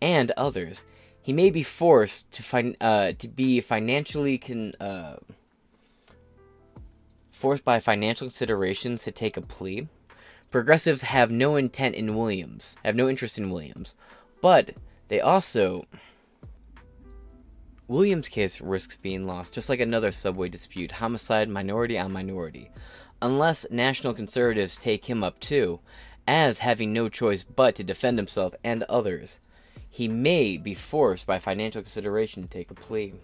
and 0.01 0.31
others, 0.31 0.83
he 1.21 1.31
may 1.31 1.51
be 1.51 1.61
forced 1.61 2.31
to 2.31 2.75
uh, 2.81 3.13
to 3.19 3.27
be 3.27 3.61
financially 3.61 4.39
con- 4.39 4.73
uh, 4.79 5.17
forced 7.31 7.63
by 7.63 7.79
financial 7.79 8.25
considerations 8.25 9.03
to 9.03 9.11
take 9.11 9.37
a 9.37 9.41
plea. 9.41 9.87
Progressives 10.49 11.03
have 11.03 11.29
no 11.29 11.55
intent 11.55 11.93
in 11.93 12.15
Williams, 12.15 12.75
have 12.83 12.95
no 12.95 13.07
interest 13.07 13.37
in 13.37 13.51
Williams, 13.51 13.93
but 14.41 14.71
they 15.09 15.21
also 15.21 15.85
Williams' 17.89 18.29
case 18.29 18.61
risks 18.61 18.95
being 18.97 19.25
lost, 19.25 19.51
just 19.51 19.67
like 19.67 19.79
another 19.79 20.11
subway 20.11 20.47
dispute, 20.47 20.91
homicide 20.91 21.49
minority 21.49 21.97
on 21.97 22.11
minority, 22.11 22.69
unless 23.19 23.65
national 23.71 24.13
conservatives 24.13 24.77
take 24.77 25.05
him 25.05 25.23
up 25.23 25.39
too, 25.39 25.79
as 26.27 26.59
having 26.59 26.93
no 26.93 27.09
choice 27.09 27.43
but 27.43 27.73
to 27.73 27.83
defend 27.83 28.19
himself 28.19 28.53
and 28.63 28.83
others. 28.83 29.39
He 29.89 30.07
may 30.07 30.57
be 30.57 30.75
forced 30.75 31.25
by 31.25 31.39
financial 31.39 31.81
consideration 31.81 32.43
to 32.43 32.49
take 32.49 32.69
a 32.69 32.75
plea. 32.75 33.15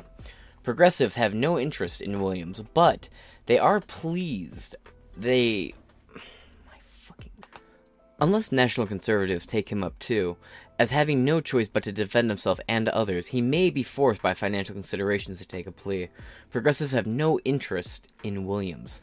Progressives 0.64 1.14
have 1.14 1.36
no 1.36 1.60
interest 1.60 2.02
in 2.02 2.20
Williams, 2.20 2.60
but 2.74 3.08
they 3.46 3.60
are 3.60 3.82
pleased. 3.82 4.76
They. 5.16 5.76
My 6.16 6.78
fucking. 6.82 7.32
Unless 8.20 8.52
national 8.52 8.88
conservatives 8.88 9.46
take 9.46 9.70
him 9.70 9.84
up 9.84 10.00
too, 10.00 10.38
as 10.78 10.92
having 10.92 11.24
no 11.24 11.40
choice 11.40 11.68
but 11.68 11.84
to 11.84 11.92
defend 11.92 12.30
himself 12.30 12.60
and 12.68 12.90
others, 12.90 13.28
he 13.28 13.42
may 13.42 13.70
be 13.70 13.84
forced 13.84 14.22
by 14.22 14.34
financial 14.34 14.74
considerations 14.74 15.40
to 15.40 15.46
take 15.46 15.68
a 15.68 15.72
plea. 15.72 16.10
Progressives 16.52 16.92
have 16.92 17.08
no 17.08 17.40
interest 17.46 18.12
in 18.24 18.46
Williams, 18.46 19.00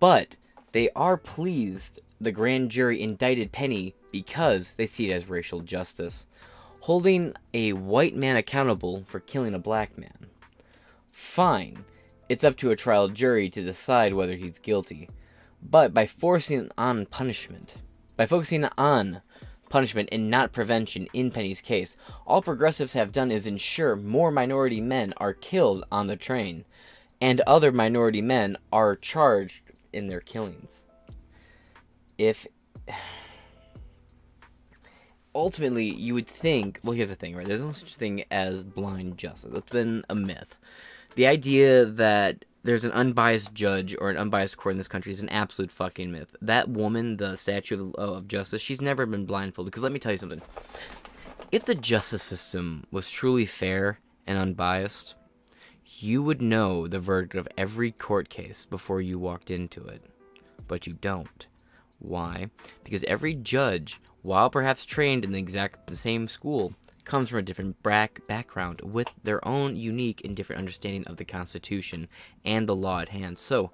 but 0.00 0.36
they 0.72 0.90
are 0.96 1.16
pleased 1.16 2.00
the 2.20 2.32
grand 2.32 2.70
jury 2.70 3.00
indicted 3.00 3.52
Penny 3.52 3.94
because 4.10 4.72
they 4.72 4.86
see 4.86 5.10
it 5.10 5.14
as 5.14 5.28
racial 5.28 5.60
justice, 5.60 6.26
holding 6.80 7.34
a 7.54 7.72
white 7.74 8.16
man 8.16 8.36
accountable 8.36 9.04
for 9.06 9.20
killing 9.20 9.54
a 9.54 9.58
black 9.58 9.96
man. 9.96 10.26
Fine, 11.12 11.84
it's 12.28 12.44
up 12.44 12.56
to 12.56 12.70
a 12.70 12.76
trial 12.76 13.08
jury 13.08 13.48
to 13.50 13.62
decide 13.62 14.14
whether 14.14 14.34
he's 14.34 14.58
guilty, 14.58 15.08
but 15.62 15.94
by 15.94 16.06
forcing 16.06 16.70
on 16.76 17.06
punishment, 17.06 17.76
by 18.16 18.26
focusing 18.26 18.64
on 18.76 19.22
punishment 19.68 20.08
and 20.12 20.30
not 20.30 20.52
prevention 20.52 21.08
in 21.12 21.30
Penny's 21.30 21.60
case, 21.60 21.96
all 22.26 22.42
progressives 22.42 22.92
have 22.92 23.12
done 23.12 23.30
is 23.30 23.46
ensure 23.46 23.96
more 23.96 24.30
minority 24.30 24.80
men 24.80 25.14
are 25.16 25.32
killed 25.32 25.84
on 25.90 26.06
the 26.06 26.16
train, 26.16 26.64
and 27.20 27.40
other 27.40 27.72
minority 27.72 28.22
men 28.22 28.56
are 28.72 28.96
charged 28.96 29.62
in 29.92 30.08
their 30.08 30.20
killings. 30.20 30.82
If 32.16 32.46
ultimately 35.34 35.84
you 35.84 36.14
would 36.14 36.26
think 36.26 36.80
well 36.82 36.94
here's 36.94 37.10
the 37.10 37.14
thing 37.14 37.36
right? 37.36 37.46
There's 37.46 37.60
no 37.60 37.72
such 37.72 37.96
thing 37.96 38.24
as 38.30 38.62
blind 38.62 39.18
justice. 39.18 39.52
It's 39.54 39.70
been 39.70 40.04
a 40.08 40.14
myth. 40.14 40.56
The 41.14 41.26
idea 41.26 41.84
that 41.84 42.44
there's 42.64 42.84
an 42.84 42.92
unbiased 42.92 43.54
judge 43.54 43.96
or 43.98 44.10
an 44.10 44.16
unbiased 44.16 44.56
court 44.56 44.72
in 44.72 44.78
this 44.78 44.88
country 44.88 45.12
is 45.12 45.20
an 45.20 45.28
absolute 45.28 45.72
fucking 45.72 46.10
myth. 46.10 46.34
That 46.42 46.68
woman 46.68 47.16
the 47.16 47.36
statue 47.36 47.92
of, 47.92 48.28
justice 48.28 48.62
she's 48.62 48.80
never 48.80 49.06
been 49.06 49.26
blindfolded. 49.26 49.70
Because 49.70 49.82
let 49.82 49.92
me 49.92 49.98
tell 49.98 50.12
you 50.12 50.18
something. 50.18 50.42
If 51.50 51.64
the 51.64 51.74
justice 51.74 52.22
system 52.22 52.84
was 52.90 53.10
truly 53.10 53.46
fair 53.46 54.00
and 54.26 54.38
unbiased 54.38 55.14
you 56.00 56.22
would 56.22 56.40
know 56.40 56.86
the 56.86 56.98
verdict 56.98 57.34
of 57.34 57.48
every 57.56 57.90
court 57.90 58.28
case 58.28 58.64
before 58.64 59.00
you 59.00 59.18
walked 59.18 59.50
into 59.50 59.84
it. 59.84 60.02
But 60.68 60.86
you 60.86 60.92
don't. 60.92 61.46
Why? 61.98 62.50
Because 62.84 63.02
every 63.04 63.34
judge, 63.34 64.00
while 64.22 64.48
perhaps 64.48 64.84
trained 64.84 65.24
in 65.24 65.32
the 65.32 65.38
exact 65.38 65.88
the 65.88 65.96
same 65.96 66.28
school, 66.28 66.74
comes 67.08 67.30
from 67.30 67.38
a 67.38 67.42
different 67.42 67.82
back 67.82 68.20
background 68.28 68.80
with 68.82 69.12
their 69.24 69.46
own 69.48 69.74
unique 69.74 70.20
and 70.24 70.36
different 70.36 70.60
understanding 70.60 71.04
of 71.06 71.16
the 71.16 71.24
Constitution 71.24 72.06
and 72.44 72.68
the 72.68 72.76
law 72.76 73.00
at 73.00 73.08
hand. 73.08 73.38
So, 73.38 73.72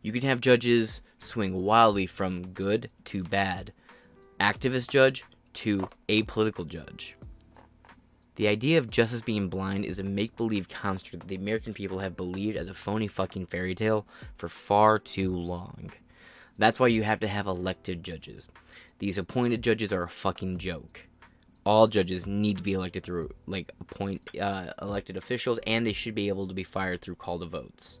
you 0.00 0.12
can 0.12 0.22
have 0.22 0.40
judges 0.40 1.02
swing 1.18 1.52
wildly 1.64 2.06
from 2.06 2.46
good 2.48 2.88
to 3.06 3.24
bad, 3.24 3.72
activist 4.40 4.88
judge 4.88 5.24
to 5.54 5.88
apolitical 6.08 6.66
judge. 6.66 7.16
The 8.36 8.46
idea 8.46 8.78
of 8.78 8.88
justice 8.88 9.20
being 9.20 9.48
blind 9.48 9.84
is 9.84 9.98
a 9.98 10.04
make 10.04 10.36
believe 10.36 10.68
construct 10.68 11.22
that 11.22 11.28
the 11.28 11.34
American 11.34 11.74
people 11.74 11.98
have 11.98 12.16
believed 12.16 12.56
as 12.56 12.68
a 12.68 12.74
phony 12.74 13.08
fucking 13.08 13.46
fairy 13.46 13.74
tale 13.74 14.06
for 14.36 14.48
far 14.48 15.00
too 15.00 15.34
long. 15.34 15.90
That's 16.56 16.78
why 16.78 16.86
you 16.86 17.02
have 17.02 17.18
to 17.20 17.28
have 17.28 17.48
elected 17.48 18.04
judges. 18.04 18.48
These 19.00 19.18
appointed 19.18 19.62
judges 19.62 19.92
are 19.92 20.04
a 20.04 20.08
fucking 20.08 20.58
joke. 20.58 21.07
All 21.68 21.86
judges 21.86 22.26
need 22.26 22.56
to 22.56 22.62
be 22.62 22.72
elected 22.72 23.02
through 23.02 23.28
like 23.46 23.70
appoint 23.78 24.22
uh, 24.40 24.72
elected 24.80 25.18
officials, 25.18 25.58
and 25.66 25.86
they 25.86 25.92
should 25.92 26.14
be 26.14 26.28
able 26.28 26.48
to 26.48 26.54
be 26.54 26.64
fired 26.64 27.02
through 27.02 27.16
call 27.16 27.38
to 27.40 27.44
votes. 27.44 27.98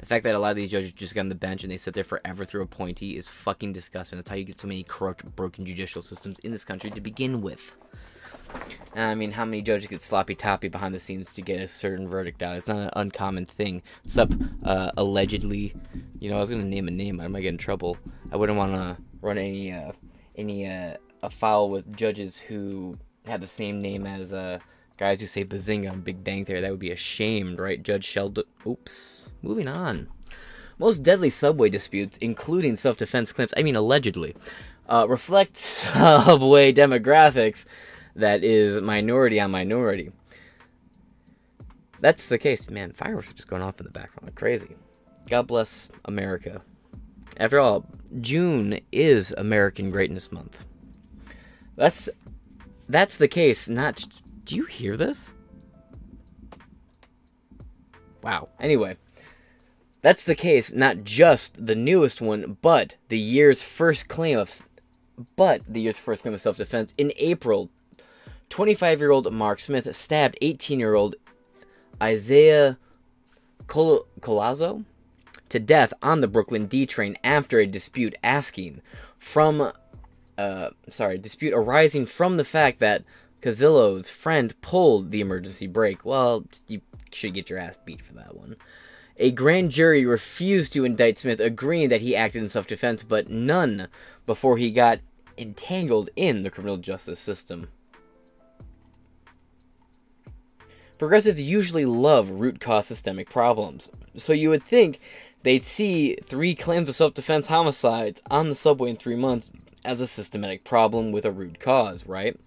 The 0.00 0.06
fact 0.06 0.24
that 0.24 0.34
a 0.34 0.40
lot 0.40 0.50
of 0.50 0.56
these 0.56 0.72
judges 0.72 0.90
just 0.90 1.14
get 1.14 1.20
on 1.20 1.28
the 1.28 1.36
bench 1.36 1.62
and 1.62 1.70
they 1.70 1.76
sit 1.76 1.94
there 1.94 2.02
forever 2.02 2.44
through 2.44 2.62
appointee 2.62 3.16
is 3.16 3.28
fucking 3.28 3.72
disgusting. 3.72 4.18
That's 4.18 4.28
how 4.28 4.34
you 4.34 4.42
get 4.42 4.60
so 4.60 4.66
many 4.66 4.82
corrupt, 4.82 5.24
broken 5.36 5.64
judicial 5.64 6.02
systems 6.02 6.40
in 6.40 6.50
this 6.50 6.64
country 6.64 6.90
to 6.90 7.00
begin 7.00 7.42
with. 7.42 7.76
I 8.96 9.14
mean, 9.14 9.30
how 9.30 9.44
many 9.44 9.62
judges 9.62 9.86
get 9.88 10.02
sloppy 10.02 10.34
toppy 10.34 10.66
behind 10.66 10.92
the 10.92 10.98
scenes 10.98 11.32
to 11.34 11.42
get 11.42 11.60
a 11.60 11.68
certain 11.68 12.08
verdict 12.08 12.42
out? 12.42 12.56
It's 12.56 12.66
not 12.66 12.78
an 12.78 12.90
uncommon 12.96 13.46
thing. 13.46 13.82
What's 14.02 14.18
up, 14.18 14.32
uh, 14.64 14.90
allegedly? 14.96 15.76
You 16.18 16.30
know, 16.30 16.38
I 16.38 16.40
was 16.40 16.50
gonna 16.50 16.64
name 16.64 16.88
a 16.88 16.90
name. 16.90 17.20
I 17.20 17.28
might 17.28 17.42
get 17.42 17.50
in 17.50 17.58
trouble. 17.58 17.98
I 18.32 18.36
wouldn't 18.36 18.58
want 18.58 18.74
to 18.74 18.96
run 19.20 19.38
any 19.38 19.72
uh, 19.72 19.92
any 20.34 20.66
uh, 20.66 20.96
foul 21.30 21.70
with 21.70 21.96
judges 21.96 22.38
who 22.38 22.98
have 23.26 23.40
the 23.40 23.48
same 23.48 23.80
name 23.82 24.06
as 24.06 24.32
uh, 24.32 24.58
guys 24.96 25.20
who 25.20 25.26
say 25.26 25.44
Bazinga 25.44 25.90
on 25.90 26.00
Big 26.00 26.22
Bang 26.22 26.44
Theory. 26.44 26.60
That 26.60 26.70
would 26.70 26.80
be 26.80 26.90
ashamed, 26.90 27.58
right? 27.58 27.82
Judge 27.82 28.04
Sheldon. 28.04 28.44
Oops. 28.66 29.30
Moving 29.42 29.68
on. 29.68 30.08
Most 30.78 31.02
deadly 31.02 31.30
subway 31.30 31.70
disputes, 31.70 32.18
including 32.18 32.76
self-defense 32.76 33.32
claims. 33.32 33.54
I 33.56 33.62
mean, 33.62 33.76
allegedly, 33.76 34.36
uh, 34.88 35.06
reflect 35.08 35.56
subway 35.56 36.72
demographics 36.72 37.64
that 38.14 38.44
is 38.44 38.80
minority 38.82 39.40
on 39.40 39.50
minority. 39.50 40.12
That's 42.00 42.26
the 42.26 42.38
case. 42.38 42.68
Man, 42.68 42.92
fireworks 42.92 43.30
are 43.30 43.34
just 43.34 43.48
going 43.48 43.62
off 43.62 43.80
in 43.80 43.84
the 43.84 43.92
background 43.92 44.26
like 44.26 44.34
crazy. 44.34 44.76
God 45.28 45.46
bless 45.46 45.88
America. 46.04 46.60
After 47.38 47.58
all, 47.58 47.86
June 48.20 48.80
is 48.92 49.34
American 49.36 49.90
Greatness 49.90 50.30
Month. 50.30 50.64
That's 51.76 52.08
that's 52.88 53.16
the 53.16 53.28
case. 53.28 53.68
Not 53.68 54.04
do 54.44 54.56
you 54.56 54.64
hear 54.64 54.96
this? 54.96 55.30
Wow. 58.22 58.48
Anyway, 58.58 58.96
that's 60.02 60.24
the 60.24 60.34
case. 60.34 60.72
Not 60.72 61.04
just 61.04 61.64
the 61.64 61.76
newest 61.76 62.20
one, 62.20 62.56
but 62.60 62.96
the 63.08 63.18
year's 63.18 63.62
first 63.62 64.08
claim 64.08 64.38
of, 64.38 64.62
but 65.36 65.62
the 65.68 65.80
year's 65.80 65.98
first 65.98 66.22
claim 66.22 66.34
of 66.34 66.40
self-defense 66.40 66.94
in 66.98 67.12
April 67.18 67.70
25 68.50 69.00
year 69.00 69.10
old 69.10 69.32
Mark 69.32 69.60
Smith 69.60 69.94
stabbed 69.94 70.38
18 70.40 70.78
year 70.78 70.94
old 70.94 71.16
Isaiah 72.02 72.78
Col- 73.66 74.06
to 75.48 75.58
death 75.60 75.92
on 76.02 76.20
the 76.20 76.28
Brooklyn 76.28 76.66
D 76.66 76.86
train 76.86 77.16
after 77.24 77.58
a 77.58 77.66
dispute 77.66 78.14
asking 78.22 78.82
from, 79.18 79.72
uh, 80.38 80.70
sorry, 80.90 81.18
dispute 81.18 81.54
arising 81.54 82.06
from 82.06 82.36
the 82.36 82.44
fact 82.44 82.78
that 82.80 83.04
Castillo's 83.40 84.10
friend 84.10 84.58
pulled 84.60 85.10
the 85.10 85.20
emergency 85.20 85.66
brake. 85.66 86.04
Well, 86.04 86.44
you 86.68 86.80
should 87.12 87.34
get 87.34 87.50
your 87.50 87.58
ass 87.58 87.78
beat 87.84 88.00
for 88.00 88.14
that 88.14 88.36
one. 88.36 88.56
A 89.18 89.30
grand 89.30 89.70
jury 89.70 90.04
refused 90.04 90.72
to 90.74 90.84
indict 90.84 91.18
Smith, 91.18 91.40
agreeing 91.40 91.88
that 91.88 92.02
he 92.02 92.14
acted 92.14 92.42
in 92.42 92.48
self 92.48 92.66
defense, 92.66 93.02
but 93.02 93.30
none 93.30 93.88
before 94.26 94.58
he 94.58 94.70
got 94.70 95.00
entangled 95.38 96.10
in 96.16 96.42
the 96.42 96.50
criminal 96.50 96.76
justice 96.76 97.20
system. 97.20 97.68
Progressives 100.98 101.42
usually 101.42 101.84
love 101.84 102.30
root 102.30 102.60
cause 102.60 102.86
systemic 102.86 103.28
problems, 103.30 103.90
so 104.16 104.32
you 104.32 104.50
would 104.50 104.62
think 104.62 104.98
they'd 105.42 105.64
see 105.64 106.16
three 106.16 106.54
claims 106.54 106.88
of 106.88 106.96
self 106.96 107.14
defense 107.14 107.46
homicides 107.46 108.20
on 108.30 108.48
the 108.48 108.54
subway 108.54 108.90
in 108.90 108.96
three 108.96 109.16
months 109.16 109.50
as 109.86 110.00
a 110.00 110.06
systematic 110.06 110.64
problem 110.64 111.12
with 111.12 111.24
a 111.24 111.32
root 111.32 111.60
cause, 111.60 112.06
right? 112.06 112.38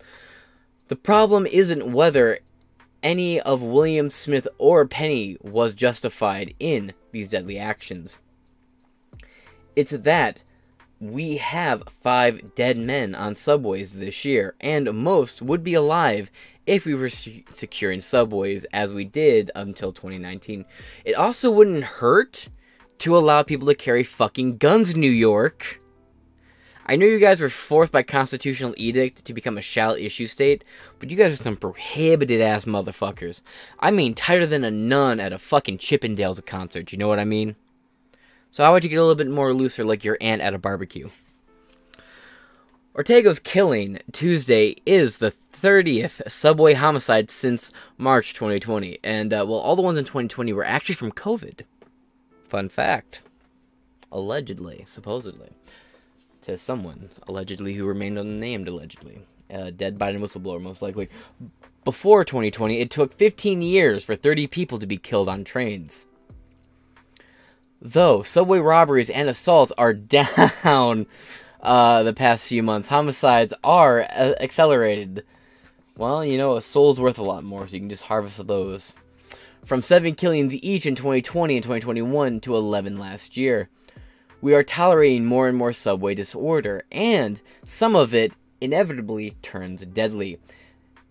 The 0.89 0.95
problem 0.95 1.45
isn't 1.45 1.91
whether 1.91 2.39
any 3.01 3.39
of 3.39 3.61
William 3.61 4.09
Smith 4.09 4.47
or 4.57 4.85
Penny 4.85 5.37
was 5.41 5.73
justified 5.73 6.53
in 6.59 6.93
these 7.11 7.29
deadly 7.29 7.57
actions. 7.57 8.19
It's 9.75 9.91
that 9.91 10.43
we 10.99 11.37
have 11.37 11.83
five 11.87 12.55
dead 12.55 12.77
men 12.77 13.15
on 13.15 13.35
subways 13.35 13.93
this 13.93 14.25
year, 14.25 14.55
and 14.59 14.93
most 14.93 15.41
would 15.41 15.63
be 15.63 15.73
alive 15.73 16.29
if 16.65 16.85
we 16.85 16.93
were 16.93 17.09
se- 17.09 17.45
securing 17.49 18.01
subways 18.01 18.65
as 18.73 18.93
we 18.93 19.05
did 19.05 19.49
until 19.55 19.93
2019. 19.93 20.65
It 21.05 21.13
also 21.13 21.49
wouldn't 21.49 21.83
hurt 21.83 22.49
to 22.99 23.17
allow 23.17 23.43
people 23.43 23.67
to 23.67 23.75
carry 23.75 24.03
fucking 24.03 24.57
guns 24.57 24.95
New 24.95 25.09
York. 25.09 25.78
I 26.89 26.95
know 26.95 27.05
you 27.05 27.19
guys 27.19 27.39
were 27.39 27.51
forced 27.51 27.91
by 27.91 28.01
constitutional 28.01 28.73
edict 28.75 29.23
to 29.25 29.33
become 29.35 29.59
a 29.59 29.61
shall 29.61 29.93
issue 29.93 30.25
state, 30.25 30.63
but 30.97 31.11
you 31.11 31.17
guys 31.17 31.33
are 31.33 31.43
some 31.43 31.55
prohibited 31.55 32.41
ass 32.41 32.65
motherfuckers. 32.65 33.43
I 33.79 33.91
mean, 33.91 34.15
tighter 34.15 34.47
than 34.47 34.63
a 34.63 34.71
nun 34.71 35.19
at 35.19 35.31
a 35.31 35.37
fucking 35.37 35.77
Chippendales 35.77 36.43
concert, 36.43 36.91
you 36.91 36.97
know 36.97 37.07
what 37.07 37.19
I 37.19 37.25
mean? 37.25 37.55
So 38.49 38.63
how 38.63 38.71
about 38.71 38.83
you 38.83 38.89
get 38.89 38.95
a 38.95 39.03
little 39.03 39.13
bit 39.13 39.29
more 39.29 39.53
looser 39.53 39.83
like 39.83 40.03
your 40.03 40.17
aunt 40.19 40.41
at 40.41 40.55
a 40.55 40.57
barbecue? 40.57 41.11
Ortega's 42.95 43.37
killing 43.37 43.99
Tuesday 44.11 44.75
is 44.87 45.17
the 45.17 45.29
30th 45.29 46.23
subway 46.27 46.73
homicide 46.73 47.29
since 47.29 47.71
March 47.99 48.33
2020, 48.33 48.97
and 49.03 49.31
uh, 49.31 49.45
well, 49.47 49.59
all 49.59 49.75
the 49.75 49.83
ones 49.83 49.99
in 49.99 50.05
2020 50.05 50.53
were 50.53 50.65
actually 50.65 50.95
from 50.95 51.11
COVID. 51.11 51.61
Fun 52.45 52.67
fact. 52.67 53.21
Allegedly, 54.11 54.85
supposedly 54.87 55.51
to 56.49 56.57
someone, 56.57 57.09
allegedly, 57.27 57.73
who 57.73 57.85
remained 57.85 58.17
unnamed, 58.17 58.67
allegedly. 58.67 59.21
Uh, 59.53 59.71
dead 59.71 59.97
Biden 59.97 60.19
whistleblower, 60.19 60.61
most 60.61 60.81
likely. 60.81 61.09
Before 61.83 62.23
2020, 62.23 62.79
it 62.79 62.91
took 62.91 63.13
15 63.13 63.61
years 63.61 64.03
for 64.03 64.15
30 64.15 64.47
people 64.47 64.79
to 64.79 64.85
be 64.85 64.97
killed 64.97 65.29
on 65.29 65.43
trains. 65.43 66.05
Though 67.81 68.23
subway 68.23 68.59
robberies 68.59 69.09
and 69.09 69.29
assaults 69.29 69.71
are 69.77 69.93
down 70.63 71.07
uh, 71.61 72.03
the 72.03 72.13
past 72.13 72.47
few 72.47 72.61
months, 72.61 72.89
homicides 72.89 73.53
are 73.63 74.01
uh, 74.01 74.33
accelerated. 74.39 75.23
Well, 75.97 76.23
you 76.23 76.37
know, 76.37 76.57
a 76.57 76.61
soul's 76.61 76.99
worth 76.99 77.17
a 77.17 77.23
lot 77.23 77.43
more, 77.43 77.67
so 77.67 77.73
you 77.73 77.79
can 77.79 77.89
just 77.89 78.03
harvest 78.03 78.45
those. 78.45 78.93
From 79.65 79.81
7 79.81 80.15
killings 80.15 80.55
each 80.55 80.85
in 80.85 80.95
2020 80.95 81.55
and 81.55 81.63
2021 81.63 82.39
to 82.41 82.55
11 82.55 82.97
last 82.97 83.37
year 83.37 83.69
we 84.41 84.53
are 84.53 84.63
tolerating 84.63 85.25
more 85.25 85.47
and 85.47 85.57
more 85.57 85.73
subway 85.73 86.15
disorder, 86.15 86.83
and 86.91 87.41
some 87.65 87.95
of 87.95 88.13
it 88.13 88.33
inevitably 88.61 89.35
turns 89.41 89.85
deadly. 89.85 90.39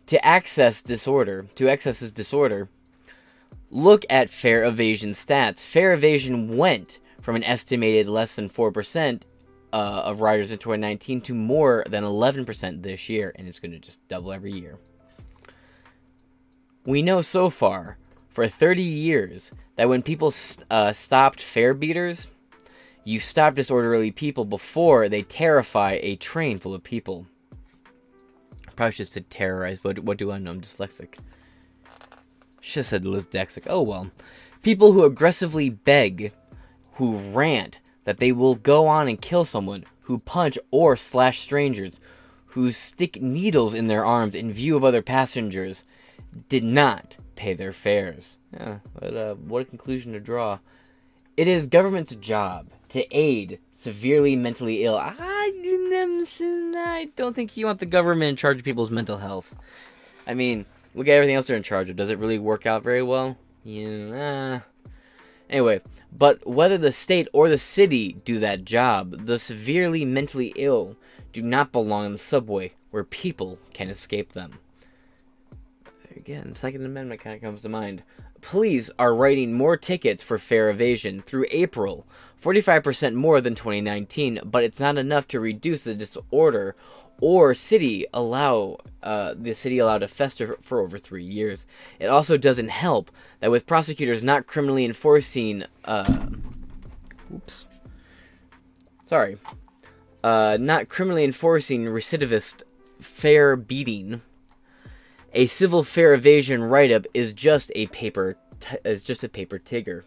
To 0.07 0.24
access 0.24 0.81
disorder, 0.81 1.47
to 1.57 1.68
access 1.68 2.01
this 2.01 2.11
disorder, 2.11 2.68
look 3.70 4.07
at 4.09 4.31
fare 4.31 4.64
evasion 4.64 5.11
stats. 5.11 5.61
Fare 5.61 5.93
evasion 5.93 6.57
went 6.57 6.99
from 7.20 7.37
an 7.37 7.45
estimated 7.45 8.09
less 8.09 8.35
than 8.37 8.49
4% 8.49 9.20
uh, 9.70 9.76
of 9.76 10.22
riders 10.22 10.51
in 10.51 10.57
2019 10.57 11.20
to 11.22 11.35
more 11.35 11.85
than 11.87 12.05
11% 12.05 12.83
this 12.83 13.09
year, 13.11 13.33
and 13.37 13.47
it's 13.47 13.61
going 13.61 13.72
to 13.72 13.79
just 13.79 14.07
double 14.09 14.33
every 14.33 14.53
year. 14.53 14.79
We 16.87 17.03
know 17.03 17.20
so 17.20 17.51
far, 17.51 17.99
for 18.31 18.49
30 18.49 18.83
years, 18.83 19.53
that 19.76 19.91
when 19.91 20.01
people 20.01 20.33
uh, 20.70 20.93
stopped 20.95 21.43
fare 21.43 21.74
beaters, 21.74 22.31
you 23.09 23.18
stop 23.18 23.54
disorderly 23.54 24.11
people 24.11 24.44
before 24.44 25.09
they 25.09 25.22
terrify 25.22 25.98
a 26.02 26.14
train 26.16 26.59
full 26.59 26.74
of 26.74 26.84
people. 26.84 27.26
I 28.68 28.72
probably 28.76 28.92
should 28.92 29.06
have 29.06 29.09
said 29.09 29.30
terrorize, 29.30 29.80
but 29.80 30.00
what 30.00 30.18
do 30.18 30.30
I 30.30 30.36
know? 30.36 30.50
I'm 30.50 30.61
dyslexic. 30.61 31.14
Should 32.61 32.80
have 32.80 32.86
said 32.86 33.04
dyslexic. 33.04 33.62
Oh 33.66 33.80
well. 33.80 34.11
People 34.61 34.92
who 34.92 35.04
aggressively 35.04 35.70
beg, 35.70 36.32
who 36.96 37.16
rant 37.16 37.80
that 38.04 38.18
they 38.18 38.30
will 38.30 38.56
go 38.56 38.86
on 38.86 39.09
and 39.09 39.18
kill 39.18 39.46
someone, 39.46 39.86
who 40.02 40.18
punch 40.18 40.59
or 40.70 40.94
slash 40.94 41.38
strangers, 41.38 42.00
who 42.48 42.70
stick 42.70 43.22
needles 43.22 43.72
in 43.72 43.86
their 43.86 44.04
arms 44.04 44.34
in 44.34 44.52
view 44.52 44.76
of 44.76 44.84
other 44.84 45.00
passengers, 45.00 45.82
did 46.50 46.62
not 46.62 47.16
pay 47.36 47.54
their 47.54 47.72
fares. 47.72 48.36
Yeah, 48.52 48.80
but 48.92 49.16
uh, 49.16 49.34
what 49.36 49.62
a 49.62 49.64
conclusion 49.64 50.12
to 50.12 50.20
draw. 50.20 50.59
It 51.38 51.48
is 51.48 51.68
government's 51.68 52.14
job 52.14 52.68
to 52.91 53.16
aid 53.16 53.59
severely 53.72 54.36
mentally 54.36 54.84
ill. 54.84 54.97
I, 54.97 55.53
don't 57.16 57.34
think 57.34 57.57
you 57.57 57.66
want 57.66 57.80
the 57.80 57.86
government 57.86 58.30
in 58.30 58.36
charge 58.36 58.59
of 58.59 58.64
people's 58.64 58.91
mental 58.91 59.18
health. 59.18 59.55
I 60.26 60.34
mean, 60.34 60.66
look 60.95 61.09
at 61.09 61.12
everything 61.12 61.36
else 61.36 61.47
they're 61.47 61.57
in 61.57 61.62
charge 61.62 61.91
of. 61.91 61.97
Does 61.97 62.11
it 62.11 62.18
really 62.18 62.39
work 62.39 62.66
out 62.66 62.82
very 62.82 63.03
well? 63.03 63.36
Yeah. 63.64 64.61
Anyway, 65.51 65.80
but 66.12 66.47
whether 66.47 66.76
the 66.76 66.93
state 66.93 67.28
or 67.32 67.49
the 67.49 67.59
city 67.59 68.14
do 68.24 68.39
that 68.41 68.64
job, 68.64 69.26
the 69.26 69.39
severely 69.39 70.05
mentally 70.05 70.53
ill 70.57 70.97
do 71.32 71.43
not 71.43 71.72
belong 71.72 72.07
in 72.07 72.12
the 72.12 72.18
subway 72.18 72.72
where 72.91 73.05
people 73.05 73.59
can 73.72 73.89
escape 73.89 74.32
them. 74.32 74.59
Again, 76.14 76.55
Second 76.55 76.84
Amendment 76.84 77.20
kind 77.20 77.36
of 77.36 77.43
comes 77.43 77.62
to 77.62 77.68
mind 77.68 78.03
police 78.41 78.91
are 78.99 79.14
writing 79.14 79.53
more 79.53 79.76
tickets 79.76 80.22
for 80.22 80.39
fare 80.39 80.70
evasion 80.70 81.22
through 81.22 81.47
April, 81.51 82.07
45% 82.43 83.14
more 83.14 83.41
than 83.41 83.55
2019, 83.55 84.41
but 84.45 84.64
it's 84.64 84.80
not 84.80 84.97
enough 84.99 85.26
to 85.28 85.41
reduce 85.41 85.82
the 85.82 85.95
disorder 85.95 86.76
or 87.20 87.53
city 87.53 88.07
allow 88.12 88.78
uh, 89.03 89.34
the 89.36 89.55
city 89.55 89.78
allowed 89.78 89.99
to 89.99 90.09
fester 90.09 90.57
for 90.61 90.80
over 90.80 90.99
three 90.99 91.24
years. 91.24 91.66
It 91.99 92.07
also 92.07 92.36
doesn't 92.36 92.68
help 92.68 93.11
that 93.41 93.51
with 93.51 93.66
prosecutors 93.66 94.22
not 94.22 94.47
criminally 94.47 94.84
enforcing, 94.84 95.64
uh, 95.84 96.26
oops, 97.34 97.66
sorry, 99.05 99.39
uh, 100.22 100.59
not 100.61 100.89
criminally 100.89 101.24
enforcing 101.24 101.86
recidivist 101.86 102.62
fare 103.01 103.57
beating 103.57 104.22
a 105.33 105.47
civil 105.47 105.83
fair 105.85 106.14
evasion 106.14 106.62
write-up 106.62 107.07
is 107.14 107.33
just 107.33 107.70
a 107.74 107.87
paper 107.89 108.37
t- 108.61 108.76
is 108.85 109.03
just 109.03 109.24
a 109.24 109.29
paper 109.29 109.59
tigger. 109.59 110.03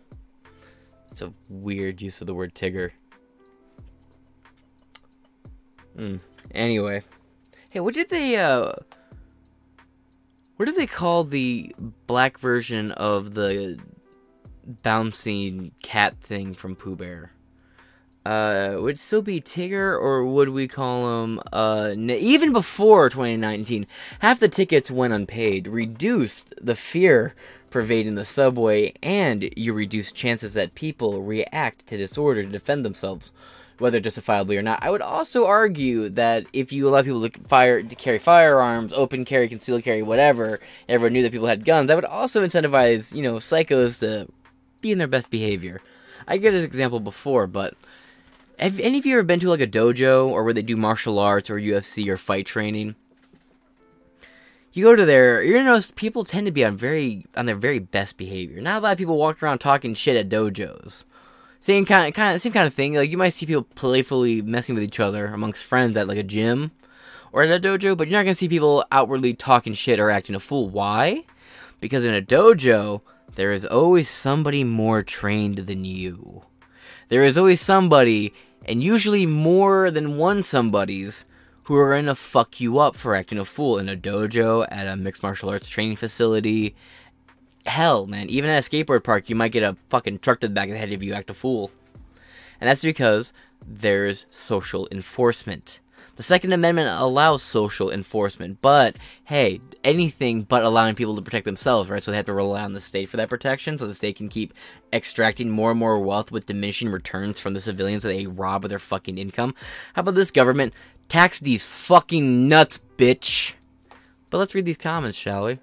It's 1.11 1.21
a 1.21 1.33
weird 1.49 2.01
use 2.01 2.21
of 2.21 2.27
the 2.27 2.33
word 2.33 2.53
tigger. 2.55 2.91
Hmm. 5.95 6.17
Anyway, 6.53 7.03
hey, 7.69 7.79
what 7.81 7.93
did 7.93 8.09
they 8.09 8.37
uh? 8.37 8.73
What 10.55 10.65
do 10.65 10.71
they 10.71 10.87
call 10.87 11.23
the 11.23 11.75
black 12.07 12.37
version 12.37 12.91
of 12.91 13.33
the 13.33 13.79
bouncing 14.83 15.71
cat 15.81 16.15
thing 16.21 16.53
from 16.53 16.75
Pooh 16.75 16.95
Bear? 16.95 17.31
Uh, 18.25 18.75
would 18.79 18.99
still 18.99 19.21
be 19.21 19.41
Tigger, 19.41 19.99
or 19.99 20.25
would 20.25 20.49
we 20.49 20.67
call 20.67 21.23
him, 21.23 21.39
uh, 21.51 21.93
even 21.97 22.53
before 22.53 23.09
2019, 23.09 23.87
half 24.19 24.39
the 24.39 24.47
tickets 24.47 24.91
went 24.91 25.13
unpaid, 25.13 25.67
reduced 25.67 26.53
the 26.61 26.75
fear 26.75 27.33
pervading 27.71 28.15
the 28.15 28.25
subway, 28.25 28.93
and 29.01 29.49
you 29.55 29.73
reduce 29.73 30.11
chances 30.11 30.53
that 30.53 30.75
people 30.75 31.23
react 31.23 31.87
to 31.87 31.97
disorder 31.97 32.43
to 32.43 32.49
defend 32.49 32.85
themselves, 32.85 33.31
whether 33.79 33.99
justifiably 33.99 34.57
or 34.57 34.61
not. 34.61 34.83
I 34.83 34.91
would 34.91 35.01
also 35.01 35.47
argue 35.47 36.09
that 36.09 36.45
if 36.53 36.71
you 36.71 36.87
allow 36.87 37.01
people 37.01 37.27
to 37.27 37.39
fire 37.47 37.81
to 37.81 37.95
carry 37.95 38.19
firearms, 38.19 38.93
open 38.93 39.25
carry, 39.25 39.47
concealed 39.47 39.83
carry, 39.83 40.03
whatever, 40.03 40.59
everyone 40.87 41.13
knew 41.13 41.23
that 41.23 41.31
people 41.31 41.47
had 41.47 41.65
guns, 41.65 41.87
that 41.87 41.95
would 41.95 42.05
also 42.05 42.45
incentivize, 42.45 43.15
you 43.15 43.23
know, 43.23 43.35
psychos 43.35 43.99
to 44.01 44.27
be 44.81 44.91
in 44.91 44.99
their 44.99 45.07
best 45.07 45.31
behavior. 45.31 45.81
I 46.27 46.37
gave 46.37 46.51
this 46.51 46.63
example 46.63 46.99
before, 46.99 47.47
but 47.47 47.73
have 48.59 48.79
any 48.79 48.99
of 48.99 49.05
you 49.05 49.13
ever 49.13 49.23
been 49.23 49.39
to 49.39 49.49
like 49.49 49.61
a 49.61 49.67
dojo 49.67 50.27
or 50.27 50.43
where 50.43 50.53
they 50.53 50.61
do 50.61 50.77
martial 50.77 51.19
arts 51.19 51.49
or 51.49 51.55
UFC 51.55 52.07
or 52.07 52.17
fight 52.17 52.45
training? 52.45 52.95
You 54.73 54.85
go 54.85 54.95
to 54.95 55.05
there, 55.05 55.43
you're 55.43 55.57
gonna 55.57 55.71
notice 55.71 55.91
people 55.91 56.23
tend 56.23 56.45
to 56.45 56.51
be 56.51 56.63
on 56.63 56.77
very 56.77 57.25
on 57.35 57.45
their 57.45 57.55
very 57.55 57.79
best 57.79 58.17
behavior. 58.17 58.61
Not 58.61 58.79
a 58.79 58.83
lot 58.83 58.91
of 58.93 58.97
people 58.97 59.17
walk 59.17 59.43
around 59.43 59.59
talking 59.59 59.93
shit 59.93 60.15
at 60.15 60.29
dojos. 60.29 61.03
Same 61.59 61.85
kind 61.85 62.07
of 62.07 62.13
kind 62.13 62.35
of 62.35 62.41
same 62.41 62.53
kind 62.53 62.67
of 62.67 62.73
thing. 62.73 62.93
Like 62.93 63.09
you 63.09 63.17
might 63.17 63.33
see 63.33 63.45
people 63.45 63.63
playfully 63.75 64.41
messing 64.41 64.75
with 64.75 64.83
each 64.83 64.99
other 64.99 65.27
amongst 65.27 65.65
friends 65.65 65.97
at 65.97 66.07
like 66.07 66.17
a 66.17 66.23
gym 66.23 66.71
or 67.33 67.43
at 67.43 67.51
a 67.51 67.59
dojo, 67.59 67.97
but 67.97 68.07
you're 68.07 68.17
not 68.17 68.23
gonna 68.23 68.33
see 68.33 68.47
people 68.47 68.85
outwardly 68.91 69.33
talking 69.33 69.73
shit 69.73 69.99
or 69.99 70.09
acting 70.09 70.35
a 70.35 70.39
fool. 70.39 70.69
Why? 70.69 71.25
Because 71.81 72.05
in 72.05 72.13
a 72.13 72.21
dojo, 72.21 73.01
there 73.35 73.51
is 73.51 73.65
always 73.65 74.09
somebody 74.09 74.63
more 74.63 75.03
trained 75.03 75.57
than 75.59 75.83
you. 75.83 76.43
There 77.11 77.25
is 77.25 77.37
always 77.37 77.59
somebody 77.59 78.33
and 78.65 78.81
usually 78.81 79.25
more 79.25 79.91
than 79.91 80.15
one 80.15 80.43
somebodies 80.43 81.25
who 81.63 81.75
are 81.75 81.93
gonna 81.93 82.15
fuck 82.15 82.61
you 82.61 82.79
up 82.79 82.95
for 82.95 83.15
acting 83.15 83.37
a 83.37 83.43
fool 83.43 83.77
in 83.77 83.89
a 83.89 83.97
dojo, 83.97 84.65
at 84.71 84.87
a 84.87 84.95
mixed 84.95 85.21
martial 85.21 85.49
arts 85.49 85.67
training 85.67 85.97
facility. 85.97 86.73
Hell, 87.65 88.07
man, 88.07 88.29
even 88.29 88.49
at 88.49 88.65
a 88.65 88.69
skateboard 88.69 89.03
park, 89.03 89.29
you 89.29 89.35
might 89.35 89.51
get 89.51 89.61
a 89.61 89.75
fucking 89.89 90.19
truck 90.19 90.39
to 90.39 90.47
the 90.47 90.53
back 90.53 90.69
of 90.69 90.75
the 90.75 90.79
head 90.79 90.93
if 90.93 91.03
you 91.03 91.13
act 91.13 91.29
a 91.29 91.33
fool. 91.33 91.69
And 92.61 92.69
that's 92.69 92.81
because 92.81 93.33
there's 93.67 94.25
social 94.29 94.87
enforcement. 94.89 95.81
The 96.15 96.23
Second 96.23 96.53
Amendment 96.53 96.97
allows 96.97 97.43
social 97.43 97.91
enforcement, 97.91 98.59
but 98.61 98.95
hey, 99.25 99.59
anything 99.83 100.41
but 100.41 100.63
allowing 100.63 100.95
people 100.95 101.15
to 101.15 101.21
protect 101.21 101.45
themselves, 101.45 101.89
right? 101.89 102.03
So 102.03 102.11
they 102.11 102.17
have 102.17 102.25
to 102.27 102.33
rely 102.33 102.61
on 102.61 102.73
the 102.73 102.81
state 102.81 103.09
for 103.09 103.17
that 103.17 103.29
protection, 103.29 103.77
so 103.77 103.87
the 103.87 103.93
state 103.93 104.15
can 104.15 104.29
keep 104.29 104.53
extracting 104.93 105.49
more 105.49 105.71
and 105.71 105.79
more 105.79 105.99
wealth 105.99 106.31
with 106.31 106.45
diminishing 106.45 106.89
returns 106.89 107.39
from 107.39 107.53
the 107.53 107.61
civilians 107.61 108.03
that 108.03 108.09
they 108.09 108.27
rob 108.27 108.65
of 108.65 108.69
their 108.69 108.79
fucking 108.79 109.17
income. 109.17 109.55
How 109.93 110.01
about 110.01 110.15
this 110.15 110.31
government? 110.31 110.73
Tax 111.09 111.39
these 111.39 111.65
fucking 111.65 112.47
nuts, 112.47 112.79
bitch. 112.97 113.53
But 114.29 114.37
let's 114.37 114.55
read 114.55 114.65
these 114.65 114.77
comments, 114.77 115.17
shall 115.17 115.45
we? 115.45 115.59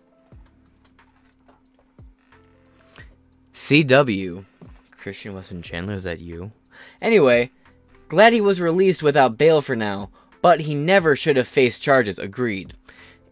CW. 3.55 4.45
Christian 4.97 5.35
Weston 5.35 5.63
Chandler, 5.63 5.95
is 5.95 6.03
that 6.03 6.21
you? 6.21 6.53
Anyway, 7.01 7.51
glad 8.09 8.33
he 8.33 8.41
was 8.41 8.61
released 8.61 9.03
without 9.03 9.39
bail 9.39 9.63
for 9.63 9.75
now, 9.75 10.11
but 10.43 10.61
he 10.61 10.75
never 10.75 11.17
should 11.17 11.37
have 11.37 11.49
faced 11.49 11.83
charges, 11.83 12.19
agreed. 12.19 12.75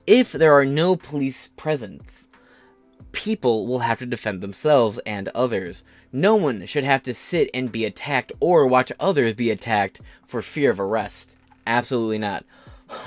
If 0.07 0.32
there 0.32 0.52
are 0.52 0.64
no 0.64 0.94
police 0.94 1.48
presence, 1.57 2.28
people 3.12 3.66
will 3.66 3.80
have 3.80 3.98
to 3.98 4.07
defend 4.07 4.40
themselves 4.40 4.98
and 5.07 5.28
others. 5.30 5.82
No 6.12 6.36
one 6.36 6.66
should 6.66 6.84
have 6.84 7.02
to 7.04 7.14
sit 7.14 7.50
and 7.52 7.72
be 7.72 7.84
attacked 7.84 8.32
or 8.38 8.66
watch 8.66 8.92
others 9.00 9.34
be 9.34 9.50
attacked 9.50 10.00
for 10.26 10.42
fear 10.42 10.70
of 10.70 10.78
arrest. 10.78 11.36
Absolutely 11.66 12.18
not. 12.18 12.44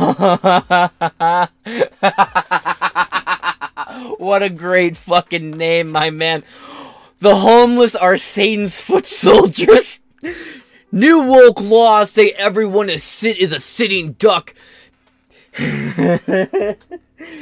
what 4.17 4.43
a 4.43 4.49
great 4.49 4.97
fucking 4.97 5.51
name, 5.51 5.89
my 5.89 6.09
man. 6.09 6.43
The 7.19 7.37
homeless 7.37 7.95
are 7.95 8.17
Satan's 8.17 8.81
foot 8.81 9.05
soldiers. 9.05 9.99
New 10.91 11.23
woke 11.23 11.61
laws 11.61 12.11
say 12.11 12.31
everyone 12.31 12.89
is 12.89 13.03
sit 13.03 13.37
is 13.37 13.53
a 13.53 13.59
sitting 13.59 14.13
duck. 14.13 14.53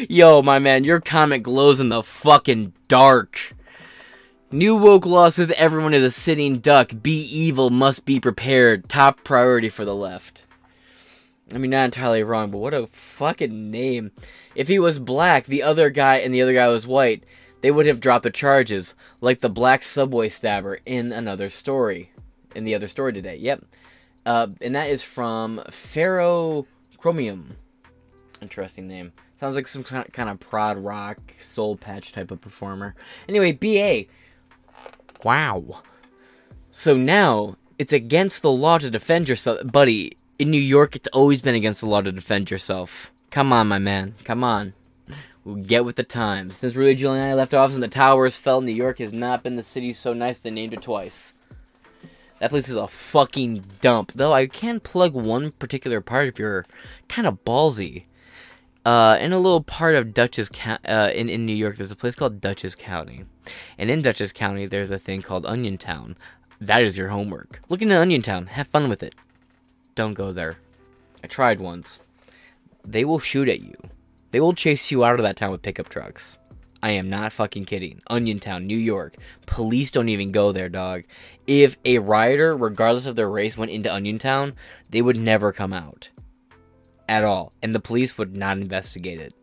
Yo, 0.10 0.42
my 0.42 0.60
man, 0.60 0.84
your 0.84 1.02
comment 1.02 1.44
glows 1.44 1.80
in 1.80 1.90
the 1.90 2.04
fucking 2.04 2.74
dark. 2.88 3.54
New 4.52 4.78
woke 4.78 5.06
law 5.06 5.30
says 5.30 5.52
everyone 5.58 5.94
is 5.94 6.04
a 6.04 6.12
sitting 6.12 6.60
duck. 6.60 6.92
Be 7.02 7.22
evil, 7.22 7.70
must 7.70 8.06
be 8.06 8.20
prepared. 8.20 8.88
Top 8.88 9.24
priority 9.24 9.70
for 9.70 9.84
the 9.84 9.96
left. 9.96 10.46
I 11.54 11.58
mean, 11.58 11.72
not 11.72 11.86
entirely 11.86 12.24
wrong, 12.24 12.52
but 12.52 12.60
what 12.60 12.74
a 12.74 12.88
fucking 12.88 13.72
name. 13.72 14.12
If 14.56 14.68
he 14.68 14.80
was 14.80 15.00
black, 15.00 15.46
the 15.46 15.64
other 15.64 15.90
guy 15.90 16.18
and 16.18 16.34
the 16.34 16.42
other 16.42 16.54
guy 16.54 16.68
was 16.68 16.88
white, 16.88 17.24
they 17.62 17.72
would 17.72 17.86
have 17.86 18.00
dropped 18.00 18.24
the 18.24 18.30
charges, 18.30 18.94
like 19.22 19.40
the 19.40 19.50
black 19.50 19.84
subway 19.84 20.30
stabber 20.30 20.80
in 20.86 21.12
another 21.12 21.50
story. 21.50 22.12
In 22.56 22.64
the 22.64 22.76
other 22.76 22.88
story 22.88 23.14
today, 23.14 23.36
yep. 23.36 23.64
Uh, 24.26 24.48
and 24.62 24.76
that 24.76 24.90
is 24.90 25.04
from 25.04 25.62
Ferrochromium. 25.70 27.56
Interesting 28.42 28.88
name. 28.88 29.14
Sounds 29.40 29.56
like 29.56 29.68
some 29.68 29.84
kind 29.84 30.30
of 30.30 30.40
prog 30.40 30.84
rock, 30.84 31.20
soul 31.40 31.76
patch 31.76 32.12
type 32.12 32.32
of 32.32 32.42
performer. 32.42 32.96
Anyway, 33.28 33.52
BA. 33.52 34.06
Wow. 35.24 35.82
So 36.72 36.96
now, 36.96 37.56
it's 37.78 37.94
against 37.94 38.42
the 38.42 38.52
law 38.52 38.78
to 38.78 38.90
defend 38.90 39.30
yourself. 39.30 39.60
Buddy, 39.72 40.18
in 40.40 40.52
New 40.52 40.62
York, 40.62 40.96
it's 40.96 41.08
always 41.14 41.42
been 41.42 41.56
against 41.56 41.82
the 41.82 41.88
law 41.88 42.02
to 42.02 42.12
defend 42.12 42.52
yourself. 42.52 43.12
Come 43.32 43.52
on, 43.52 43.68
my 43.68 43.80
man. 43.80 44.16
Come 44.24 44.44
on. 44.44 44.74
We'll 45.44 45.56
get 45.56 45.86
with 45.86 45.96
the 45.96 46.04
times. 46.04 46.58
Since 46.58 46.76
Rudy 46.76 47.02
Giuliani 47.02 47.36
left 47.36 47.54
office 47.54 47.76
and 47.76 47.84
the 47.84 47.88
towers 47.88 48.38
fell, 48.38 48.62
New 48.62 48.72
York 48.72 49.00
has 49.00 49.14
not 49.14 49.44
been 49.44 49.56
the 49.56 49.64
city 49.64 49.94
so 49.94 50.14
nice 50.14 50.40
they 50.40 50.52
named 50.52 50.74
it 50.74 50.82
twice. 50.82 51.34
That 52.40 52.50
place 52.50 52.70
is 52.70 52.76
a 52.76 52.88
fucking 52.88 53.64
dump. 53.82 54.12
Though 54.14 54.34
I 54.34 54.48
can 54.48 54.80
plug 54.80 55.14
one 55.14 55.52
particular 55.52 56.02
part 56.02 56.28
if 56.28 56.38
you're 56.38 56.66
kind 57.08 57.28
of 57.28 57.44
ballsy. 57.46 58.04
Uh, 58.88 59.18
in 59.20 59.34
a 59.34 59.38
little 59.38 59.62
part 59.62 59.96
of 59.96 60.14
Dutchess 60.14 60.50
uh, 60.66 61.12
in, 61.14 61.28
in 61.28 61.46
New 61.46 61.54
York, 61.54 61.76
there's 61.76 61.92
a 61.92 61.96
place 61.96 62.16
called 62.16 62.40
Dutchess 62.40 62.74
County. 62.74 63.26
And 63.78 63.90
in 63.90 64.02
Dutchess 64.02 64.32
County, 64.32 64.66
there's 64.66 64.92
a 64.92 64.98
thing 64.98 65.22
called 65.22 65.44
Oniontown. 65.44 66.16
That 66.62 66.84
is 66.84 66.98
your 66.98 67.10
homework. 67.10 67.60
Look 67.68 67.82
into 67.82 67.96
Oniontown. 67.96 68.48
Have 68.48 68.68
fun 68.68 68.88
with 68.88 69.04
it. 69.04 69.14
Don't 69.96 70.14
go 70.14 70.32
there. 70.32 70.60
I 71.22 71.28
tried 71.28 71.60
once. 71.60 72.00
They 72.86 73.04
will 73.04 73.20
shoot 73.20 73.50
at 73.50 73.60
you. 73.60 73.76
They 74.32 74.40
will 74.40 74.54
chase 74.54 74.90
you 74.90 75.04
out 75.04 75.16
of 75.16 75.24
that 75.24 75.36
town 75.36 75.52
with 75.52 75.64
pickup 75.64 75.90
trucks. 75.90 76.38
I 76.82 76.92
am 76.92 77.10
not 77.10 77.34
fucking 77.34 77.66
kidding. 77.66 78.02
Oniontown, 78.10 78.64
New 78.64 78.78
York. 78.78 79.18
Police 79.48 79.92
don't 79.92 80.08
even 80.08 80.32
go 80.32 80.54
there, 80.54 80.70
dog. 80.70 81.04
If 81.46 81.76
a 81.84 81.98
rioter, 81.98 82.56
regardless 82.56 83.06
of 83.06 83.18
their 83.18 83.30
race, 83.30 83.58
went 83.58 83.72
into 83.72 83.90
Oniontown, 83.90 84.54
they 84.90 85.02
would 85.02 85.18
never 85.18 85.52
come 85.52 85.74
out 85.74 86.08
at 87.08 87.24
all, 87.24 87.54
and 87.62 87.74
the 87.74 87.80
police 87.80 88.18
would 88.18 88.36
not 88.36 88.58
investigate 88.58 89.20
it. 89.20 89.34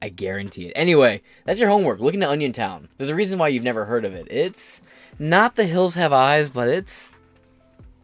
I 0.00 0.08
guarantee 0.08 0.66
it. 0.66 0.72
Anyway, 0.74 1.22
that's 1.44 1.60
your 1.60 1.68
homework. 1.68 2.00
Look 2.00 2.14
into 2.14 2.26
Oniontown. 2.26 2.88
There's 2.98 3.10
a 3.10 3.14
reason 3.14 3.38
why 3.38 3.48
you've 3.48 3.62
never 3.62 3.84
heard 3.84 4.04
of 4.04 4.14
it. 4.14 4.26
It's 4.30 4.82
not 5.18 5.54
the 5.54 5.64
hills 5.64 5.94
have 5.94 6.12
eyes, 6.12 6.50
but 6.50 6.68
it's 6.68 7.10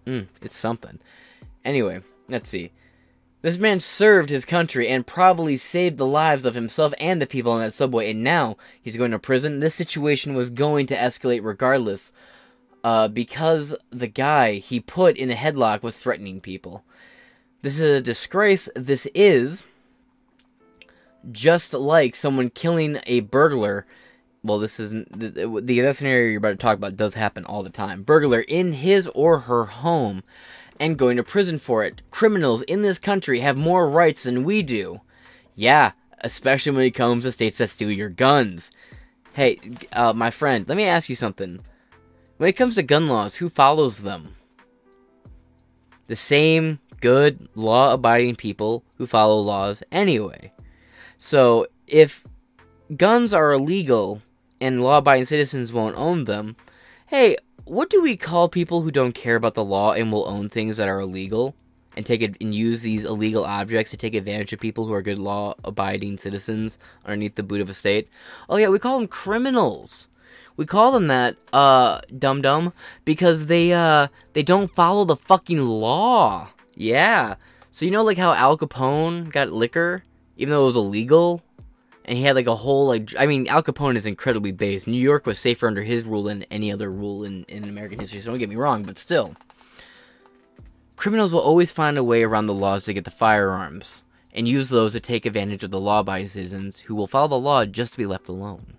mm, 0.06 0.28
it's 0.40 0.56
something. 0.56 0.98
Anyway, 1.64 2.00
let's 2.28 2.48
see. 2.48 2.70
This 3.40 3.58
man 3.58 3.78
served 3.80 4.30
his 4.30 4.44
country 4.44 4.88
and 4.88 5.06
probably 5.06 5.56
saved 5.56 5.96
the 5.96 6.06
lives 6.06 6.44
of 6.44 6.54
himself 6.54 6.92
and 6.98 7.22
the 7.22 7.26
people 7.26 7.52
on 7.52 7.60
that 7.60 7.72
subway, 7.72 8.10
and 8.10 8.24
now 8.24 8.56
he's 8.82 8.96
going 8.96 9.12
to 9.12 9.18
prison. 9.18 9.60
This 9.60 9.76
situation 9.76 10.34
was 10.34 10.50
going 10.50 10.86
to 10.86 10.96
escalate 10.96 11.44
regardless, 11.44 12.12
uh, 12.82 13.06
because 13.06 13.76
the 13.90 14.08
guy 14.08 14.54
he 14.54 14.80
put 14.80 15.16
in 15.16 15.28
the 15.28 15.34
headlock 15.34 15.82
was 15.82 15.96
threatening 15.96 16.40
people. 16.40 16.84
This 17.62 17.80
is 17.80 18.00
a 18.00 18.00
disgrace. 18.00 18.68
This 18.76 19.06
is 19.14 19.64
just 21.32 21.74
like 21.74 22.14
someone 22.14 22.50
killing 22.50 23.00
a 23.06 23.20
burglar. 23.20 23.84
Well, 24.44 24.58
this 24.58 24.78
isn't 24.78 25.18
the, 25.18 25.60
the 25.60 25.80
that 25.80 25.96
scenario 25.96 26.28
you're 26.28 26.38
about 26.38 26.50
to 26.50 26.56
talk 26.56 26.76
about 26.76 26.96
does 26.96 27.14
happen 27.14 27.44
all 27.44 27.64
the 27.64 27.70
time. 27.70 28.04
Burglar 28.04 28.40
in 28.42 28.74
his 28.74 29.08
or 29.08 29.40
her 29.40 29.64
home 29.64 30.22
and 30.78 30.96
going 30.98 31.16
to 31.16 31.24
prison 31.24 31.58
for 31.58 31.82
it. 31.82 32.02
Criminals 32.12 32.62
in 32.62 32.82
this 32.82 32.98
country 32.98 33.40
have 33.40 33.58
more 33.58 33.90
rights 33.90 34.22
than 34.22 34.44
we 34.44 34.62
do. 34.62 35.00
Yeah, 35.56 35.92
especially 36.20 36.72
when 36.72 36.84
it 36.84 36.92
comes 36.92 37.24
to 37.24 37.32
states 37.32 37.58
that 37.58 37.70
steal 37.70 37.90
your 37.90 38.08
guns. 38.08 38.70
Hey, 39.32 39.58
uh, 39.92 40.12
my 40.12 40.30
friend, 40.30 40.68
let 40.68 40.76
me 40.76 40.84
ask 40.84 41.08
you 41.08 41.16
something. 41.16 41.60
When 42.36 42.48
it 42.48 42.54
comes 42.54 42.76
to 42.76 42.84
gun 42.84 43.08
laws, 43.08 43.36
who 43.36 43.48
follows 43.48 43.98
them? 43.98 44.36
The 46.06 46.16
same 46.16 46.78
good, 47.00 47.48
law 47.54 47.92
abiding 47.92 48.36
people 48.36 48.84
who 48.96 49.06
follow 49.06 49.40
laws 49.40 49.82
anyway. 49.90 50.52
So, 51.16 51.66
if 51.86 52.24
guns 52.96 53.34
are 53.34 53.52
illegal 53.52 54.22
and 54.60 54.82
law 54.82 54.98
abiding 54.98 55.26
citizens 55.26 55.72
won't 55.72 55.96
own 55.96 56.24
them, 56.24 56.56
hey, 57.06 57.36
what 57.64 57.90
do 57.90 58.00
we 58.00 58.16
call 58.16 58.48
people 58.48 58.82
who 58.82 58.90
don't 58.90 59.14
care 59.14 59.36
about 59.36 59.54
the 59.54 59.64
law 59.64 59.92
and 59.92 60.10
will 60.10 60.28
own 60.28 60.48
things 60.48 60.76
that 60.76 60.88
are 60.88 61.00
illegal 61.00 61.54
and 61.96 62.06
take 62.06 62.22
it 62.22 62.36
and 62.40 62.54
use 62.54 62.80
these 62.80 63.04
illegal 63.04 63.44
objects 63.44 63.90
to 63.90 63.96
take 63.96 64.14
advantage 64.14 64.52
of 64.52 64.60
people 64.60 64.86
who 64.86 64.92
are 64.92 65.02
good 65.02 65.18
law 65.18 65.54
abiding 65.64 66.16
citizens 66.16 66.78
underneath 67.04 67.34
the 67.34 67.42
boot 67.42 67.60
of 67.60 67.68
a 67.68 67.74
state? 67.74 68.08
Oh 68.48 68.56
yeah, 68.56 68.68
we 68.68 68.78
call 68.78 68.98
them 68.98 69.08
criminals. 69.08 70.06
We 70.56 70.66
call 70.66 70.92
them 70.92 71.08
that, 71.08 71.36
uh, 71.52 72.00
dum 72.16 72.42
dum, 72.42 72.72
because 73.04 73.46
they, 73.46 73.72
uh, 73.72 74.08
they 74.32 74.42
don't 74.42 74.74
follow 74.74 75.04
the 75.04 75.16
fucking 75.16 75.60
law. 75.60 76.48
Yeah. 76.78 77.34
So 77.72 77.84
you 77.84 77.90
know 77.90 78.04
like 78.04 78.18
how 78.18 78.32
Al 78.32 78.56
Capone 78.56 79.30
got 79.32 79.52
liquor 79.52 80.04
even 80.36 80.52
though 80.52 80.62
it 80.62 80.66
was 80.66 80.76
illegal 80.76 81.42
and 82.04 82.16
he 82.16 82.22
had 82.22 82.36
like 82.36 82.46
a 82.46 82.54
whole 82.54 82.86
like 82.86 83.12
I 83.18 83.26
mean 83.26 83.48
Al 83.48 83.64
Capone 83.64 83.96
is 83.96 84.06
incredibly 84.06 84.52
based. 84.52 84.86
New 84.86 84.96
York 84.96 85.26
was 85.26 85.40
safer 85.40 85.66
under 85.66 85.82
his 85.82 86.04
rule 86.04 86.22
than 86.22 86.44
any 86.44 86.72
other 86.72 86.90
rule 86.90 87.24
in, 87.24 87.44
in 87.44 87.64
American 87.64 87.98
history, 87.98 88.20
so 88.20 88.30
don't 88.30 88.38
get 88.38 88.48
me 88.48 88.56
wrong, 88.56 88.84
but 88.84 88.96
still. 88.96 89.34
Criminals 90.94 91.32
will 91.32 91.40
always 91.40 91.72
find 91.72 91.98
a 91.98 92.04
way 92.04 92.22
around 92.22 92.46
the 92.46 92.54
laws 92.54 92.84
to 92.84 92.94
get 92.94 93.04
the 93.04 93.10
firearms 93.10 94.04
and 94.32 94.48
use 94.48 94.68
those 94.68 94.92
to 94.92 95.00
take 95.00 95.26
advantage 95.26 95.64
of 95.64 95.70
the 95.70 95.80
law 95.80 96.00
abiding 96.00 96.28
citizens 96.28 96.80
who 96.80 96.94
will 96.94 97.06
follow 97.08 97.28
the 97.28 97.38
law 97.38 97.64
just 97.64 97.92
to 97.92 97.98
be 97.98 98.06
left 98.06 98.28
alone. 98.28 98.74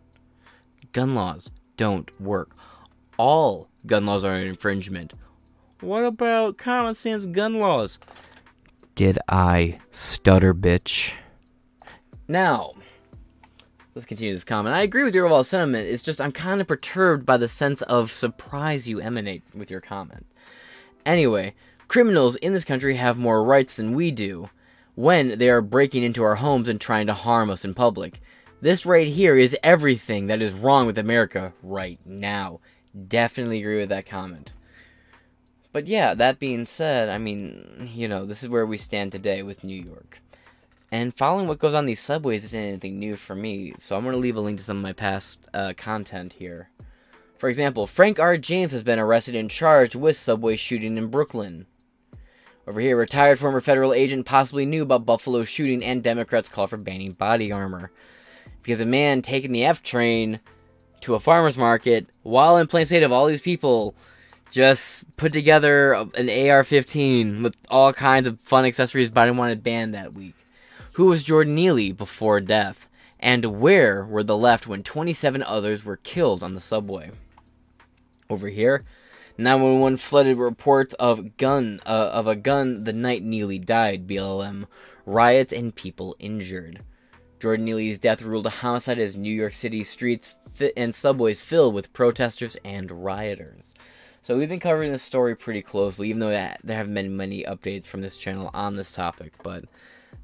Gun 0.93 1.13
laws 1.13 1.51
don't 1.75 2.09
work. 2.19 2.51
All 3.17 3.67
gun 3.85 4.05
laws 4.05 4.23
are 4.23 4.35
an 4.35 4.47
infringement. 4.47 5.13
What 5.81 6.03
about 6.03 6.57
common 6.57 6.93
sense 6.93 7.25
gun 7.25 7.55
laws? 7.55 7.99
Did 8.95 9.17
I 9.29 9.79
stutter, 9.91 10.53
bitch? 10.53 11.13
Now, 12.27 12.73
let's 13.95 14.05
continue 14.05 14.33
this 14.33 14.43
comment. 14.43 14.75
I 14.75 14.81
agree 14.81 15.05
with 15.05 15.15
your 15.15 15.25
overall 15.25 15.45
sentiment. 15.45 15.87
It's 15.87 16.03
just 16.03 16.19
I'm 16.19 16.33
kind 16.33 16.59
of 16.59 16.67
perturbed 16.67 17.25
by 17.25 17.37
the 17.37 17.47
sense 17.47 17.81
of 17.83 18.11
surprise 18.11 18.89
you 18.89 18.99
emanate 18.99 19.41
with 19.55 19.71
your 19.71 19.79
comment. 19.79 20.25
Anyway, 21.05 21.55
criminals 21.87 22.35
in 22.35 22.51
this 22.51 22.65
country 22.65 22.95
have 22.95 23.17
more 23.17 23.41
rights 23.41 23.77
than 23.77 23.93
we 23.93 24.11
do 24.11 24.49
when 24.95 25.37
they 25.37 25.49
are 25.49 25.61
breaking 25.61 26.03
into 26.03 26.23
our 26.23 26.35
homes 26.35 26.67
and 26.67 26.81
trying 26.81 27.07
to 27.07 27.13
harm 27.13 27.49
us 27.49 27.63
in 27.63 27.73
public. 27.73 28.19
This 28.59 28.85
right 28.85 29.07
here 29.07 29.37
is 29.37 29.55
everything 29.63 30.27
that 30.27 30.41
is 30.41 30.51
wrong 30.51 30.87
with 30.87 30.97
America 30.97 31.53
right 31.63 31.99
now. 32.05 32.59
Definitely 33.07 33.61
agree 33.61 33.79
with 33.79 33.89
that 33.89 34.05
comment. 34.05 34.51
But 35.71 35.87
yeah, 35.87 36.13
that 36.15 36.39
being 36.39 36.65
said, 36.65 37.09
I 37.09 37.17
mean, 37.19 37.91
you 37.93 38.07
know, 38.07 38.25
this 38.25 38.41
is 38.41 38.49
where 38.49 38.65
we 38.65 38.77
stand 38.77 39.11
today 39.11 39.43
with 39.43 39.63
New 39.63 39.79
York. 39.79 40.19
And 40.91 41.13
following 41.13 41.47
what 41.47 41.59
goes 41.59 41.75
on 41.75 41.85
these 41.85 41.99
subways 41.99 42.43
isn't 42.43 42.59
anything 42.59 42.97
new 42.97 43.15
for 43.15 43.35
me, 43.35 43.73
so 43.77 43.95
I'm 43.95 44.03
going 44.03 44.13
to 44.13 44.19
leave 44.19 44.35
a 44.35 44.41
link 44.41 44.57
to 44.57 44.63
some 44.63 44.77
of 44.77 44.83
my 44.83 44.93
past 44.93 45.47
uh, 45.53 45.73
content 45.77 46.33
here. 46.33 46.69
For 47.37 47.47
example, 47.47 47.85
Frank 47.85 48.19
R. 48.19 48.37
James 48.37 48.71
has 48.71 48.81
been 48.81 48.97
arrested 48.97 49.35
and 49.35 49.51
charged 49.51 49.93
with 49.93 50.17
subway 50.17 50.55
shooting 50.55 50.97
in 50.97 51.07
Brooklyn. 51.07 51.67
Over 52.67 52.81
here, 52.81 52.97
retired 52.97 53.37
former 53.37 53.61
federal 53.61 53.93
agent 53.93 54.25
possibly 54.25 54.65
knew 54.65 54.81
about 54.83 55.05
Buffalo 55.05 55.43
shooting 55.43 55.83
and 55.83 56.03
Democrats' 56.03 56.49
call 56.49 56.65
for 56.67 56.77
banning 56.77 57.13
body 57.13 57.51
armor. 57.51 57.91
Because 58.63 58.81
a 58.81 58.85
man 58.85 59.21
taking 59.21 59.51
the 59.51 59.65
F 59.65 59.83
train 59.83 60.39
to 61.01 61.13
a 61.13 61.19
farmer's 61.19 61.57
market 61.57 62.07
while 62.23 62.57
in 62.57 62.67
plain 62.67 62.85
sight 62.85 63.03
of 63.03 63.11
all 63.11 63.27
these 63.27 63.41
people 63.41 63.95
just 64.51 65.15
put 65.17 65.33
together 65.33 65.93
an 65.93 66.29
AR 66.29 66.63
15 66.63 67.43
with 67.43 67.55
all 67.69 67.93
kinds 67.93 68.27
of 68.27 68.39
fun 68.39 68.65
accessories 68.65 69.11
Biden 69.11 69.35
wanted 69.35 69.63
banned 69.63 69.93
that 69.93 70.13
week. 70.13 70.35
Who 70.93 71.05
was 71.05 71.23
Jordan 71.23 71.55
Neely 71.55 71.91
before 71.91 72.41
death? 72.41 72.89
And 73.19 73.59
where 73.59 74.03
were 74.05 74.23
the 74.23 74.37
left 74.37 74.67
when 74.67 74.83
27 74.83 75.43
others 75.43 75.83
were 75.83 75.97
killed 75.97 76.41
on 76.41 76.53
the 76.53 76.61
subway? 76.61 77.11
Over 78.29 78.47
here, 78.47 78.85
911 79.37 79.97
flooded 79.97 80.37
reports 80.37 80.93
of 80.95 81.37
gun 81.37 81.81
uh, 81.85 82.09
of 82.11 82.27
a 82.27 82.35
gun 82.35 82.83
the 82.83 82.93
night 82.93 83.23
Neely 83.23 83.59
died. 83.59 84.07
BLM 84.07 84.65
riots 85.05 85.51
and 85.51 85.73
people 85.73 86.15
injured. 86.19 86.81
Jordan 87.39 87.65
Neely's 87.65 87.99
death 87.99 88.21
ruled 88.21 88.45
a 88.45 88.49
homicide 88.49 88.99
as 88.99 89.15
New 89.15 89.33
York 89.33 89.53
City 89.53 89.83
streets 89.83 90.35
and 90.75 90.93
subways 90.93 91.41
filled 91.41 91.73
with 91.73 91.93
protesters 91.93 92.57
and 92.65 93.03
rioters. 93.03 93.73
So 94.21 94.37
we've 94.37 94.49
been 94.49 94.59
covering 94.59 94.91
this 94.91 95.01
story 95.01 95.35
pretty 95.35 95.61
closely, 95.61 96.09
even 96.09 96.19
though 96.19 96.29
there 96.29 96.77
have 96.77 96.93
been 96.93 97.17
many 97.17 97.43
updates 97.43 97.85
from 97.85 98.01
this 98.01 98.17
channel 98.17 98.51
on 98.53 98.75
this 98.75 98.91
topic. 98.91 99.33
But 99.41 99.65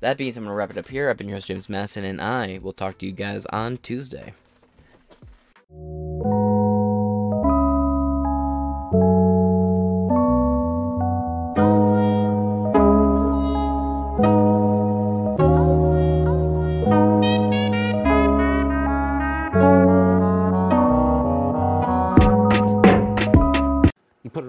that 0.01 0.17
being 0.17 0.31
said, 0.31 0.39
I'm 0.39 0.45
going 0.45 0.53
to 0.53 0.57
wrap 0.57 0.71
it 0.71 0.77
up 0.77 0.87
here. 0.87 1.09
I've 1.09 1.17
been 1.17 1.29
your 1.29 1.37
host, 1.37 1.47
James 1.47 1.69
Madison, 1.69 2.03
and 2.03 2.21
I 2.21 2.59
will 2.61 2.73
talk 2.73 2.97
to 2.99 3.05
you 3.05 3.11
guys 3.11 3.45
on 3.47 3.77
Tuesday. 3.77 4.33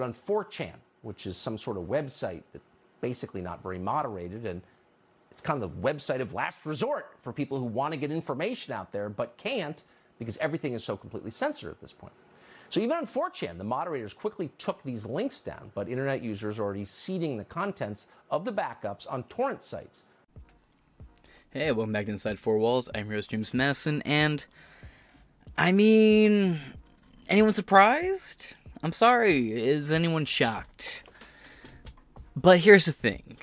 On 0.07 0.15
4chan, 0.15 0.75
which 1.03 1.27
is 1.27 1.37
some 1.37 1.59
sort 1.59 1.77
of 1.77 1.85
website 1.85 2.43
that's 2.53 2.65
basically 3.01 3.41
not 3.43 3.63
very 3.63 3.79
moderated 3.79 4.47
and 4.47 4.63
it's 5.31 5.43
kind 5.43 5.63
of 5.63 5.71
the 5.71 5.81
website 5.87 6.21
of 6.21 6.33
last 6.33 6.65
resort 6.65 7.17
for 7.23 7.33
people 7.33 7.59
who 7.59 7.65
want 7.65 7.93
to 7.93 7.99
get 7.99 8.11
information 8.11 8.73
out 8.73 8.93
there 8.93 9.09
but 9.09 9.37
can't 9.37 9.83
because 10.19 10.39
everything 10.39 10.73
is 10.73 10.83
so 10.83 10.97
completely 10.97 11.31
censored 11.31 11.71
at 11.71 11.81
this 11.81 11.93
point. 11.93 12.15
So 12.71 12.81
even 12.81 12.97
on 12.97 13.07
4chan, 13.07 13.59
the 13.59 13.65
moderators 13.65 14.15
quickly 14.15 14.51
took 14.59 14.83
these 14.83 15.05
links 15.05 15.41
down, 15.41 15.71
but 15.75 15.89
internet 15.89 16.23
users 16.23 16.59
are 16.59 16.63
already 16.63 16.85
seeding 16.85 17.37
the 17.37 17.45
contents 17.45 18.07
of 18.31 18.45
the 18.45 18.53
backups 18.53 19.07
on 19.11 19.25
torrent 19.25 19.63
sites. 19.63 20.05
Hey, 21.51 21.71
welcome 21.73 21.93
back 21.93 22.07
to 22.07 22.13
Inside 22.13 22.39
Four 22.39 22.59
Walls. 22.59 22.89
I'm 22.95 23.07
your 23.07 23.17
host, 23.17 23.31
James 23.31 23.53
Madison, 23.53 24.03
and 24.03 24.45
I 25.59 25.73
mean, 25.73 26.61
anyone 27.29 27.53
surprised? 27.53 28.55
I'm 28.87 28.93
sorry. 28.93 29.51
Is 29.51 29.91
anyone 29.91 30.25
shocked? 30.25 31.03
But 32.37 32.61
here's 32.61 32.85
the 32.85 32.93
thing 32.93 33.39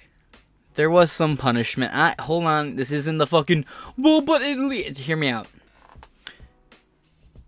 there 0.76 0.90
was 0.90 1.12
some 1.12 1.36
punishment. 1.36 1.94
I 1.94 2.16
hold 2.18 2.46
on, 2.46 2.78
this 2.78 2.94
isn't 2.94 3.18
the 3.18 3.28
fucking 3.28 3.66
well, 3.98 4.22
but 4.22 4.42
hear 4.42 5.18
me 5.18 5.28
out. 5.28 5.48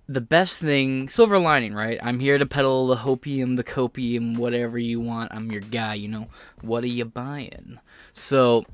The 0.09 0.19
best 0.19 0.59
thing, 0.59 1.07
silver 1.07 1.39
lining, 1.39 1.73
right? 1.73 1.97
I'm 2.03 2.19
here 2.19 2.37
to 2.37 2.45
peddle 2.45 2.87
the 2.87 2.97
hopium, 2.97 3.55
the 3.55 3.63
copium, 3.63 4.35
whatever 4.35 4.77
you 4.77 4.99
want. 4.99 5.33
I'm 5.33 5.49
your 5.49 5.61
guy, 5.61 5.93
you 5.93 6.09
know. 6.09 6.27
What 6.59 6.83
are 6.83 6.87
you 6.87 7.05
buying? 7.05 7.79
So 8.11 8.65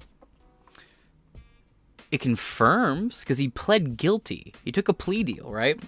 it 2.09 2.21
confirms 2.21 3.19
because 3.19 3.37
he 3.37 3.49
pled 3.49 3.97
guilty. 3.97 4.55
He 4.65 4.71
took 4.71 4.89
a 4.89 4.93
plea 4.93 5.21
deal, 5.21 5.51
right? 5.51 5.79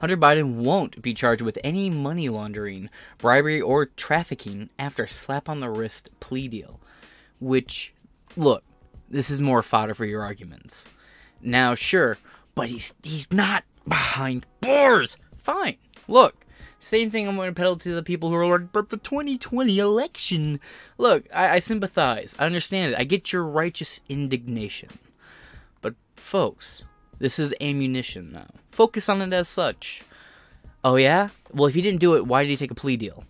Hunter 0.00 0.16
Biden 0.16 0.56
won't 0.56 1.00
be 1.02 1.14
charged 1.14 1.42
with 1.42 1.58
any 1.64 1.90
money 1.90 2.28
laundering, 2.28 2.90
bribery, 3.18 3.60
or 3.60 3.86
trafficking 3.86 4.70
after 4.78 5.04
a 5.04 5.08
slap 5.08 5.48
on 5.48 5.60
the 5.60 5.70
wrist 5.70 6.10
plea 6.20 6.48
deal, 6.48 6.80
which 7.40 7.94
look, 8.36 8.62
this 9.08 9.30
is 9.30 9.40
more 9.40 9.62
fodder 9.62 9.94
for 9.94 10.04
your 10.04 10.22
arguments. 10.22 10.84
Now, 11.40 11.74
sure, 11.74 12.18
but 12.54 12.68
he's 12.68 12.94
he's 13.02 13.30
not 13.32 13.64
behind 13.86 14.46
bars. 14.60 15.16
Fine. 15.36 15.76
Look, 16.08 16.46
same 16.78 17.10
thing 17.10 17.26
I'm 17.26 17.36
going 17.36 17.50
to 17.50 17.54
peddle 17.54 17.76
to 17.76 17.94
the 17.94 18.02
people 18.02 18.28
who 18.28 18.36
are 18.36 18.58
like, 18.58 18.72
but 18.72 18.90
the 18.90 18.96
2020 18.96 19.78
election. 19.78 20.60
Look, 20.98 21.26
I, 21.34 21.54
I 21.54 21.58
sympathize. 21.58 22.36
I 22.38 22.46
understand 22.46 22.92
it. 22.92 22.98
I 22.98 23.04
get 23.04 23.32
your 23.32 23.44
righteous 23.44 24.00
indignation. 24.08 24.90
But, 25.80 25.94
folks, 26.14 26.84
this 27.18 27.38
is 27.38 27.54
ammunition 27.60 28.32
now. 28.32 28.46
Focus 28.70 29.08
on 29.08 29.22
it 29.22 29.32
as 29.32 29.48
such. 29.48 30.02
Oh, 30.84 30.96
yeah? 30.96 31.30
Well, 31.52 31.66
if 31.66 31.74
he 31.74 31.82
didn't 31.82 32.00
do 32.00 32.14
it, 32.14 32.26
why 32.26 32.44
did 32.44 32.50
he 32.50 32.56
take 32.56 32.70
a 32.70 32.74
plea 32.74 32.96
deal? 32.96 33.24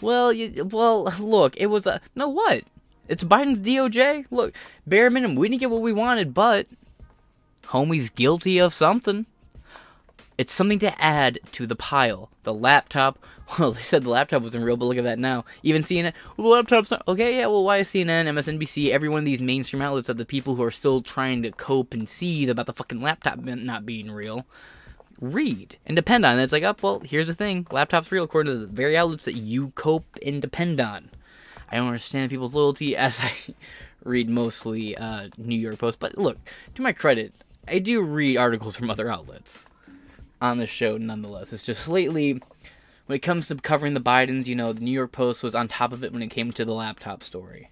Well, 0.00 0.32
you, 0.32 0.64
well, 0.64 1.04
look, 1.18 1.56
it 1.60 1.66
was 1.66 1.86
a. 1.86 2.00
No, 2.14 2.28
what? 2.28 2.64
It's 3.08 3.24
Biden's 3.24 3.60
DOJ. 3.60 4.26
Look, 4.30 4.54
bare 4.86 5.10
minimum, 5.10 5.36
we 5.36 5.48
didn't 5.48 5.60
get 5.60 5.70
what 5.70 5.82
we 5.82 5.92
wanted, 5.92 6.32
but 6.32 6.66
homie's 7.64 8.10
guilty 8.10 8.58
of 8.58 8.74
something. 8.74 9.26
It's 10.40 10.54
something 10.54 10.78
to 10.78 10.98
add 10.98 11.38
to 11.52 11.66
the 11.66 11.76
pile. 11.76 12.30
The 12.44 12.54
laptop. 12.54 13.18
Well, 13.58 13.72
they 13.72 13.82
said 13.82 14.04
the 14.04 14.10
laptop 14.10 14.42
wasn't 14.42 14.64
real, 14.64 14.76
but 14.76 14.86
look 14.86 14.96
at 14.96 15.02
that 15.02 15.18
now. 15.18 15.44
Even 15.64 15.82
CNN. 15.82 16.14
Well, 16.36 16.46
the 16.46 16.54
laptop's 16.54 16.90
not. 16.92 17.02
Okay, 17.08 17.38
yeah. 17.38 17.46
Well, 17.46 17.64
why 17.64 17.78
is 17.78 17.88
CNN, 17.88 18.26
MSNBC, 18.26 18.90
every 18.90 19.08
one 19.08 19.18
of 19.18 19.24
these 19.24 19.42
mainstream 19.42 19.82
outlets 19.82 20.08
are 20.08 20.14
the 20.14 20.24
people 20.24 20.54
who 20.54 20.62
are 20.62 20.70
still 20.70 21.02
trying 21.02 21.42
to 21.42 21.50
cope 21.50 21.92
and 21.92 22.08
seethe 22.08 22.48
about 22.48 22.66
the 22.66 22.72
fucking 22.72 23.02
laptop 23.02 23.40
not 23.40 23.84
being 23.84 24.10
real? 24.10 24.46
Read 25.20 25.76
and 25.84 25.96
depend 25.96 26.24
on 26.24 26.38
it. 26.38 26.42
It's 26.44 26.52
like, 26.52 26.62
oh, 26.62 26.76
well, 26.80 27.00
here's 27.00 27.26
the 27.26 27.34
thing. 27.34 27.66
Laptop's 27.72 28.10
real 28.10 28.24
according 28.24 28.52
to 28.52 28.60
the 28.60 28.66
very 28.68 28.96
outlets 28.96 29.26
that 29.26 29.34
you 29.34 29.72
cope 29.74 30.16
and 30.24 30.40
depend 30.40 30.80
on. 30.80 31.10
I 31.70 31.76
don't 31.76 31.88
understand 31.88 32.30
people's 32.30 32.54
loyalty 32.54 32.96
as 32.96 33.20
I 33.20 33.32
read 34.04 34.30
mostly 34.30 34.96
uh, 34.96 35.28
New 35.36 35.58
York 35.58 35.78
Post. 35.78 35.98
But 35.98 36.16
look, 36.16 36.38
to 36.76 36.82
my 36.82 36.92
credit, 36.92 37.34
I 37.68 37.80
do 37.80 38.00
read 38.00 38.36
articles 38.36 38.76
from 38.76 38.90
other 38.90 39.10
outlets 39.10 39.66
on 40.40 40.58
the 40.58 40.66
show 40.66 40.96
nonetheless. 40.96 41.52
It's 41.52 41.64
just 41.64 41.88
lately, 41.88 42.40
when 43.06 43.16
it 43.16 43.20
comes 43.20 43.48
to 43.48 43.56
covering 43.56 43.94
the 43.94 44.00
Bidens, 44.00 44.46
you 44.46 44.56
know, 44.56 44.72
the 44.72 44.80
New 44.80 44.90
York 44.90 45.12
Post 45.12 45.42
was 45.42 45.54
on 45.54 45.68
top 45.68 45.92
of 45.92 46.04
it 46.04 46.12
when 46.12 46.22
it 46.22 46.28
came 46.28 46.52
to 46.52 46.64
the 46.64 46.74
laptop 46.74 47.22
story. 47.22 47.70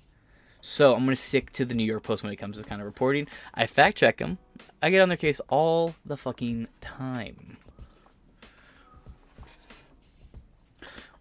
So 0.60 0.94
I'm 0.94 1.04
going 1.04 1.14
to 1.14 1.16
stick 1.16 1.52
to 1.52 1.64
the 1.64 1.74
New 1.74 1.84
York 1.84 2.02
Post 2.02 2.22
when 2.22 2.32
it 2.32 2.36
comes 2.36 2.58
to 2.58 2.64
kind 2.64 2.80
of 2.80 2.86
reporting. 2.86 3.28
I 3.54 3.66
fact 3.66 3.98
check 3.98 4.18
them. 4.18 4.38
I 4.82 4.90
get 4.90 5.00
on 5.00 5.08
their 5.08 5.16
case 5.16 5.40
all 5.48 5.94
the 6.04 6.16
fucking 6.16 6.68
time. 6.80 7.58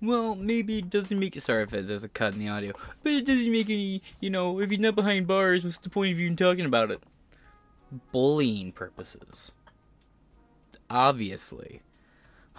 well, 0.01 0.35
maybe 0.35 0.79
it 0.79 0.89
doesn't 0.89 1.19
make 1.19 1.35
it. 1.35 1.41
Sorry 1.41 1.63
if 1.63 1.69
there's 1.71 2.03
a 2.03 2.09
cut 2.09 2.33
in 2.33 2.39
the 2.39 2.49
audio, 2.49 2.73
but 3.03 3.13
it 3.13 3.25
doesn't 3.25 3.51
make 3.51 3.69
any. 3.69 4.01
You 4.19 4.29
know, 4.29 4.59
if 4.59 4.69
he's 4.69 4.79
not 4.79 4.95
behind 4.95 5.27
bars, 5.27 5.63
what's 5.63 5.77
the 5.77 5.89
point 5.89 6.13
of 6.13 6.19
even 6.19 6.35
talking 6.35 6.65
about 6.65 6.91
it? 6.91 7.01
Bullying 8.11 8.71
purposes. 8.71 9.51
Obviously, 10.89 11.81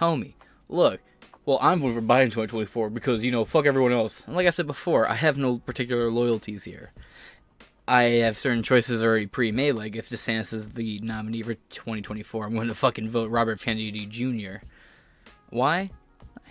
homie. 0.01 0.35
Look, 0.69 1.01
well, 1.47 1.59
I'm 1.63 1.81
voting 1.81 1.97
for 1.97 2.03
Biden 2.03 2.27
2024 2.27 2.91
because 2.91 3.25
you 3.25 3.33
know, 3.33 3.45
fuck 3.45 3.65
everyone 3.65 3.93
else. 3.93 4.27
And 4.27 4.37
like 4.37 4.47
I 4.47 4.51
said 4.51 4.67
before, 4.67 5.09
I 5.09 5.15
have 5.15 5.39
no 5.39 5.59
particular 5.59 6.11
loyalties 6.11 6.65
here. 6.65 6.93
I 7.87 8.03
have 8.03 8.37
certain 8.37 8.63
choices 8.63 9.03
already 9.03 9.27
pre-made. 9.27 9.73
Like 9.73 9.97
if 9.97 10.11
DeSantis 10.11 10.53
is 10.53 10.69
the 10.69 10.99
nominee 11.01 11.43
for 11.43 11.55
2024, 11.55 12.45
I'm 12.45 12.55
going 12.55 12.69
to 12.69 12.75
fucking 12.75 13.09
vote 13.09 13.31
Robert 13.31 13.63
Kennedy 13.63 14.05
Jr. 14.05 14.67
Why? 15.49 15.91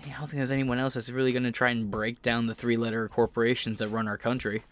I 0.03 0.09
don't 0.09 0.21
think 0.21 0.38
there's 0.38 0.49
anyone 0.49 0.80
else 0.80 0.95
that's 0.95 1.11
really 1.11 1.32
going 1.32 1.43
to 1.43 1.51
try 1.51 1.69
and 1.69 1.91
break 1.91 2.23
down 2.23 2.47
the 2.47 2.55
three 2.55 2.78
letter 2.78 3.07
corporations 3.07 3.78
that 3.80 3.89
run 3.89 4.07
our 4.07 4.17
country. 4.17 4.63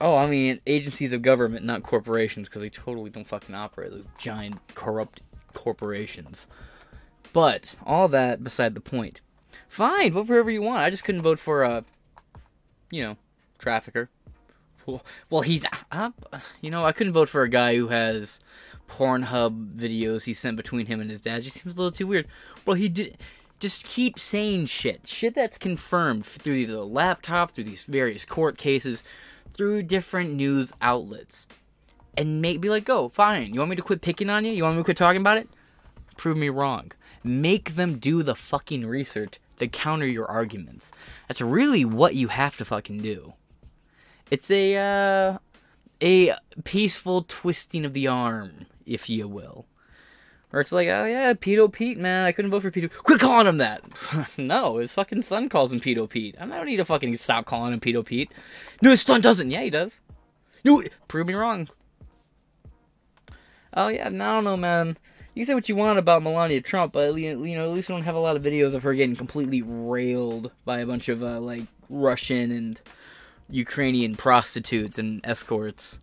Oh, 0.00 0.16
I 0.16 0.28
mean, 0.28 0.60
agencies 0.68 1.12
of 1.12 1.22
government, 1.22 1.64
not 1.64 1.82
corporations, 1.82 2.48
because 2.48 2.62
they 2.62 2.70
totally 2.70 3.10
don't 3.10 3.26
fucking 3.26 3.54
operate 3.54 3.92
like 3.92 4.18
giant, 4.18 4.60
corrupt 4.74 5.22
corporations. 5.54 6.46
But, 7.32 7.74
all 7.86 8.08
that 8.08 8.44
beside 8.44 8.74
the 8.74 8.80
point. 8.80 9.20
Fine, 9.68 10.12
vote 10.12 10.26
for 10.26 10.34
whoever 10.34 10.50
you 10.50 10.62
want. 10.62 10.82
I 10.82 10.90
just 10.90 11.04
couldn't 11.04 11.22
vote 11.22 11.38
for 11.38 11.62
a, 11.62 11.84
you 12.90 13.02
know, 13.02 13.16
trafficker. 13.58 14.10
Well, 15.30 15.42
he's 15.42 15.64
up. 15.90 16.42
You 16.60 16.70
know, 16.70 16.84
I 16.84 16.92
couldn't 16.92 17.12
vote 17.12 17.28
for 17.28 17.42
a 17.42 17.48
guy 17.48 17.76
who 17.76 17.88
has 17.88 18.40
Pornhub 18.88 19.74
videos 19.74 20.24
he 20.24 20.34
sent 20.34 20.56
between 20.56 20.86
him 20.86 21.00
and 21.00 21.08
his 21.08 21.20
dad. 21.20 21.38
It 21.38 21.42
just 21.42 21.60
seems 21.60 21.74
a 21.74 21.78
little 21.78 21.92
too 21.92 22.06
weird. 22.06 22.26
Well, 22.66 22.74
he 22.74 22.88
did 22.88 23.16
just 23.60 23.84
keep 23.84 24.18
saying 24.18 24.66
shit. 24.66 25.06
Shit 25.06 25.34
that's 25.34 25.56
confirmed 25.56 26.26
through 26.26 26.66
the 26.66 26.84
laptop, 26.84 27.52
through 27.52 27.64
these 27.64 27.84
various 27.84 28.24
court 28.24 28.58
cases, 28.58 29.04
through 29.54 29.84
different 29.84 30.34
news 30.34 30.72
outlets. 30.82 31.46
And 32.16 32.42
make 32.42 32.60
be 32.60 32.68
like, 32.68 32.84
go, 32.84 33.08
fine. 33.08 33.54
You 33.54 33.60
want 33.60 33.70
me 33.70 33.76
to 33.76 33.82
quit 33.82 34.02
picking 34.02 34.28
on 34.28 34.44
you? 34.44 34.52
You 34.52 34.64
want 34.64 34.76
me 34.76 34.80
to 34.80 34.84
quit 34.84 34.96
talking 34.96 35.20
about 35.20 35.38
it? 35.38 35.48
Prove 36.16 36.36
me 36.36 36.48
wrong. 36.48 36.92
Make 37.24 37.74
them 37.74 37.98
do 37.98 38.22
the 38.22 38.34
fucking 38.34 38.84
research 38.84 39.38
to 39.58 39.68
counter 39.68 40.06
your 40.06 40.26
arguments. 40.26 40.92
That's 41.28 41.40
really 41.40 41.84
what 41.84 42.14
you 42.14 42.28
have 42.28 42.56
to 42.58 42.64
fucking 42.64 42.98
do. 42.98 43.34
It's 44.30 44.50
a 44.50 44.76
uh, 44.76 45.38
a 46.02 46.34
peaceful 46.64 47.24
twisting 47.26 47.84
of 47.84 47.92
the 47.92 48.08
arm, 48.08 48.66
if 48.84 49.08
you 49.08 49.28
will. 49.28 49.66
Or 50.52 50.60
it's 50.60 50.72
like, 50.72 50.88
oh 50.88 51.06
yeah, 51.06 51.32
Pedo 51.32 51.72
Pete, 51.72 51.98
man, 51.98 52.26
I 52.26 52.32
couldn't 52.32 52.50
vote 52.50 52.62
for 52.62 52.70
Pedo. 52.70 52.92
Quit 52.92 53.20
calling 53.20 53.46
him 53.46 53.58
that. 53.58 53.82
no, 54.38 54.78
his 54.78 54.92
fucking 54.92 55.22
son 55.22 55.48
calls 55.48 55.72
him 55.72 55.80
Pedo 55.80 56.08
Pete. 56.08 56.36
I 56.38 56.46
don't 56.46 56.66
need 56.66 56.76
to 56.76 56.84
fucking 56.84 57.16
stop 57.16 57.46
calling 57.46 57.72
him 57.72 57.80
Pedo 57.80 58.04
Pete. 58.04 58.30
No, 58.82 58.90
his 58.90 59.00
son 59.00 59.22
doesn't. 59.22 59.50
Yeah, 59.50 59.62
he 59.62 59.70
does. 59.70 60.00
No, 60.64 60.82
prove 61.08 61.26
me 61.26 61.34
wrong. 61.34 61.68
Oh 63.74 63.88
yeah, 63.88 64.06
I 64.06 64.10
don't 64.10 64.44
know, 64.44 64.56
man. 64.56 64.98
You 65.34 65.40
can 65.40 65.46
say 65.46 65.54
what 65.54 65.68
you 65.68 65.76
want 65.76 65.98
about 65.98 66.22
Melania 66.22 66.60
Trump, 66.60 66.92
but 66.92 67.14
you 67.14 67.34
know, 67.34 67.64
at 67.64 67.70
least 67.70 67.88
we 67.88 67.94
don't 67.94 68.04
have 68.04 68.14
a 68.14 68.20
lot 68.20 68.36
of 68.36 68.42
videos 68.42 68.74
of 68.74 68.82
her 68.82 68.92
getting 68.92 69.16
completely 69.16 69.62
railed 69.62 70.52
by 70.64 70.80
a 70.80 70.86
bunch 70.86 71.08
of 71.08 71.22
uh, 71.22 71.40
like 71.40 71.66
Russian 71.88 72.50
and 72.50 72.80
Ukrainian 73.48 74.14
prostitutes 74.14 74.98
and 74.98 75.20
escorts. 75.24 75.98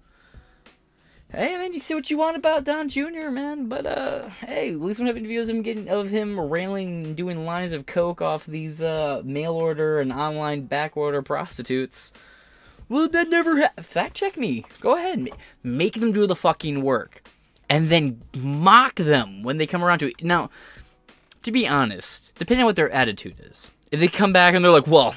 Hey 1.31 1.57
man, 1.57 1.67
you 1.67 1.73
can 1.73 1.81
say 1.81 1.93
what 1.93 2.09
you 2.09 2.17
want 2.17 2.37
about 2.37 2.63
Don 2.63 2.89
Jr. 2.89 3.29
man, 3.29 3.67
but 3.69 3.85
uh, 3.85 4.29
hey, 4.29 4.71
at 4.71 4.81
least 4.81 4.99
we 4.99 5.05
have 5.05 5.15
videos 5.15 5.43
of 5.43 5.49
him 5.49 5.61
getting 5.61 5.87
of 5.87 6.09
him 6.09 6.39
railing, 6.39 7.13
doing 7.13 7.45
lines 7.45 7.71
of 7.71 7.85
coke 7.85 8.19
off 8.19 8.47
these 8.47 8.81
uh 8.81 9.21
mail 9.23 9.53
order 9.53 9.99
and 9.99 10.11
online 10.11 10.65
back 10.65 10.97
order 10.97 11.21
prostitutes. 11.21 12.11
Well, 12.87 13.07
that 13.09 13.29
never 13.29 13.61
ha- 13.61 13.81
fact 13.83 14.15
check 14.15 14.37
me. 14.37 14.65
Go 14.81 14.95
ahead, 14.97 15.29
make 15.61 15.99
them 15.99 16.11
do 16.11 16.25
the 16.25 16.35
fucking 16.35 16.81
work, 16.81 17.21
and 17.69 17.89
then 17.89 18.21
mock 18.35 18.95
them 18.95 19.43
when 19.43 19.57
they 19.57 19.67
come 19.67 19.83
around 19.83 19.99
to 19.99 20.07
it. 20.07 20.23
Now, 20.23 20.49
to 21.43 21.51
be 21.51 21.67
honest, 21.67 22.33
depending 22.37 22.63
on 22.63 22.67
what 22.67 22.75
their 22.75 22.91
attitude 22.91 23.35
is, 23.39 23.69
if 23.91 23.99
they 23.99 24.07
come 24.07 24.31
back 24.31 24.53
and 24.53 24.63
they're 24.63 24.71
like, 24.71 24.87
well, 24.87 25.15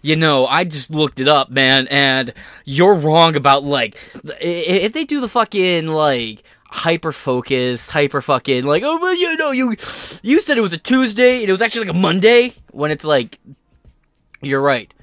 you 0.00 0.14
know, 0.14 0.46
I 0.46 0.62
just 0.64 0.90
looked 0.90 1.18
it 1.18 1.26
up, 1.26 1.50
man, 1.50 1.88
and 1.88 2.32
you're 2.64 2.94
wrong 2.94 3.34
about, 3.34 3.64
like, 3.64 3.98
if 4.40 4.92
they 4.92 5.04
do 5.04 5.20
the 5.20 5.28
fucking, 5.28 5.88
like, 5.88 6.44
hyper 6.68 7.10
focused, 7.10 7.90
hyper 7.90 8.22
fucking, 8.22 8.64
like, 8.64 8.84
oh, 8.84 8.98
well, 8.98 9.14
you 9.14 9.36
know, 9.36 9.50
you, 9.50 9.74
you 10.22 10.40
said 10.40 10.58
it 10.58 10.60
was 10.60 10.72
a 10.72 10.78
Tuesday, 10.78 11.40
and 11.40 11.48
it 11.48 11.52
was 11.52 11.60
actually 11.60 11.86
like 11.86 11.96
a 11.96 11.98
Monday, 11.98 12.54
when 12.70 12.92
it's 12.92 13.04
like, 13.04 13.40
you're 14.42 14.60
right. 14.60 14.93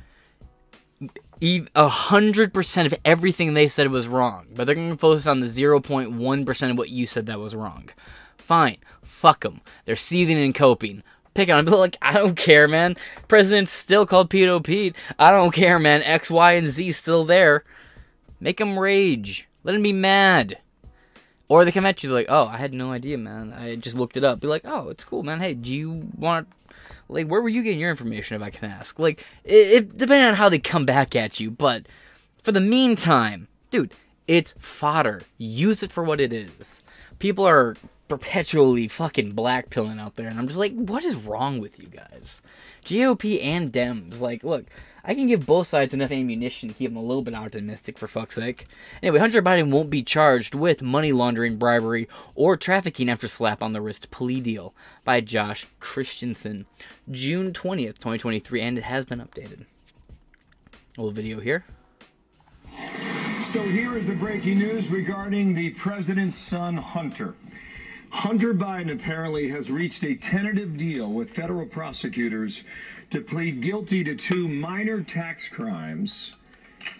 A 1.44 1.88
hundred 1.88 2.54
percent 2.54 2.92
of 2.92 3.00
everything 3.04 3.54
they 3.54 3.68
said 3.68 3.89
was 3.89 4.08
wrong, 4.08 4.48
but 4.54 4.66
they're 4.66 4.76
gonna 4.76 4.96
focus 4.96 5.26
on 5.26 5.39
the 5.39 5.48
zero 5.48 5.80
point 5.80 6.12
one 6.12 6.46
percent 6.46 6.72
of 6.72 6.78
what 6.78 6.89
you 6.89 7.08
said 7.08 7.26
that 7.26 7.39
was 7.39 7.56
wrong. 7.56 7.89
Fine, 8.38 8.78
fuck 9.02 9.42
them. 9.42 9.62
They're 9.86 9.96
seething 9.96 10.38
and 10.38 10.54
coping 10.54 11.04
pick 11.34 11.50
on 11.50 11.66
them. 11.66 11.74
Like, 11.74 11.98
I 12.02 12.14
don't 12.14 12.36
care, 12.36 12.68
man. 12.68 12.96
President's 13.28 13.72
still 13.72 14.06
called 14.06 14.30
Pedo 14.30 14.64
Pete. 14.64 14.96
I 15.18 15.32
don't 15.32 15.54
care, 15.54 15.80
man. 15.80 16.04
X, 16.04 16.30
Y, 16.30 16.54
and 16.54 16.68
Z 16.68 16.92
still 16.94 17.26
there. 17.26 17.64
Make 18.39 18.58
them 18.58 18.78
rage. 18.78 19.48
Let 19.64 19.74
them 19.74 19.84
be 19.84 19.94
mad. 19.94 20.58
Or 21.48 21.66
they 21.66 21.72
come 21.72 21.86
at 21.86 22.02
you 22.02 22.10
like, 22.10 22.28
oh, 22.30 22.48
I 22.48 22.58
had 22.58 22.74
no 22.74 22.92
idea, 22.92 23.18
man. 23.18 23.54
I 23.54 23.76
just 23.76 23.98
looked 23.98 24.16
it 24.16 24.24
up. 24.24 24.39
Be 24.39 24.48
like, 24.48 24.64
oh, 24.66 24.89
it's 24.89 25.04
cool, 25.04 25.22
man. 25.22 25.42
Hey, 25.42 25.54
do 25.54 25.72
you 25.72 26.10
want 26.18 26.48
like 27.12 27.28
where 27.28 27.41
were 27.41 27.49
you 27.49 27.62
getting 27.62 27.80
your 27.80 27.89
information 27.89 28.36
if 28.36 28.41
I 28.41 28.49
can 28.49 28.72
ask? 28.72 28.97
Like, 28.97 29.26
it, 29.43 29.53
it 29.53 29.97
depending 29.97 30.28
on 30.28 30.36
how 30.36 30.49
they 30.49 30.59
come 30.59 30.86
back 30.86 31.16
at 31.16 31.39
you, 31.39 31.51
but 31.51 31.86
for 32.41 32.51
the 32.51 32.62
meantime, 32.62 33.47
dude, 33.70 33.93
it's 34.28 34.53
fodder. 34.57 35.24
Use 35.38 35.84
it 35.84 35.91
for 35.91 36.03
what 36.03 36.22
it 36.22 36.34
is. 36.34 36.82
People 37.20 37.45
are 37.47 37.76
perpetually 38.07 38.88
fucking 38.88 39.34
blackpilling 39.34 39.99
out 39.99 40.16
there, 40.16 40.28
and 40.28 40.39
I'm 40.39 40.47
just 40.47 40.59
like, 40.59 40.74
what 40.74 41.03
is 41.03 41.16
wrong 41.16 41.59
with 41.59 41.80
you 41.80 41.88
guys? 41.88 42.41
GOP 42.86 43.43
and 43.43 43.72
Dems, 43.72 44.20
like, 44.20 44.43
look, 44.43 44.66
I 45.04 45.16
can 45.16 45.28
give 45.28 45.45
both 45.45 45.68
sides 45.68 45.93
enough 45.93 46.12
ammunition 46.12 46.70
to 46.70 46.76
keep 46.76 46.91
them 46.91 46.97
a 46.97 47.02
little 47.02 47.24
bit 47.24 47.34
optimistic, 47.34 47.97
for 47.97 48.08
fuck's 48.08 48.36
sake. 48.36 48.68
Anyway, 49.02 49.20
Hunter 49.20 49.41
Biden 49.41 49.72
won't 49.72 49.89
be 49.89 50.04
charged 50.04 50.54
with 50.54 50.82
money 50.82 51.12
laundering, 51.12 51.58
bribery, 51.58 52.08
or 52.36 52.56
trafficking 52.56 53.10
after 53.10 53.28
slap 53.28 53.64
on 53.64 53.74
the 53.74 53.82
wrist 53.82 54.12
plea 54.12 54.39
deal 54.39 54.74
by 55.04 55.20
Josh 55.22 55.68
Christenson, 55.80 56.66
June 57.10 57.52
20th, 57.52 57.97
2023, 57.97 58.62
and 58.62 58.78
it 58.78 58.84
has 58.84 59.06
been 59.06 59.20
updated. 59.20 59.66
A 60.97 61.02
little 61.02 61.12
video 61.12 61.39
here. 61.39 61.66
So 63.43 63.62
here 63.64 63.97
is 63.97 64.06
the 64.06 64.16
breaking 64.16 64.60
news 64.60 64.89
regarding 64.89 65.54
the 65.54 65.72
president's 65.72 66.38
son, 66.38 66.78
Hunter. 66.78 67.36
Hunter 68.12 68.54
Biden 68.54 68.91
apparently 68.91 69.49
has 69.49 69.72
reached 69.72 70.04
a 70.04 70.16
tentative 70.16 70.78
deal 70.78 71.10
with 71.12 71.30
federal 71.30 71.66
prosecutors 71.66 72.64
to 73.12 73.22
plead 73.22 73.62
guilty 73.62 74.03
to 74.05 74.16
two 74.16 74.47
minor 74.47 75.01
tax 75.03 75.47
crimes 75.49 76.34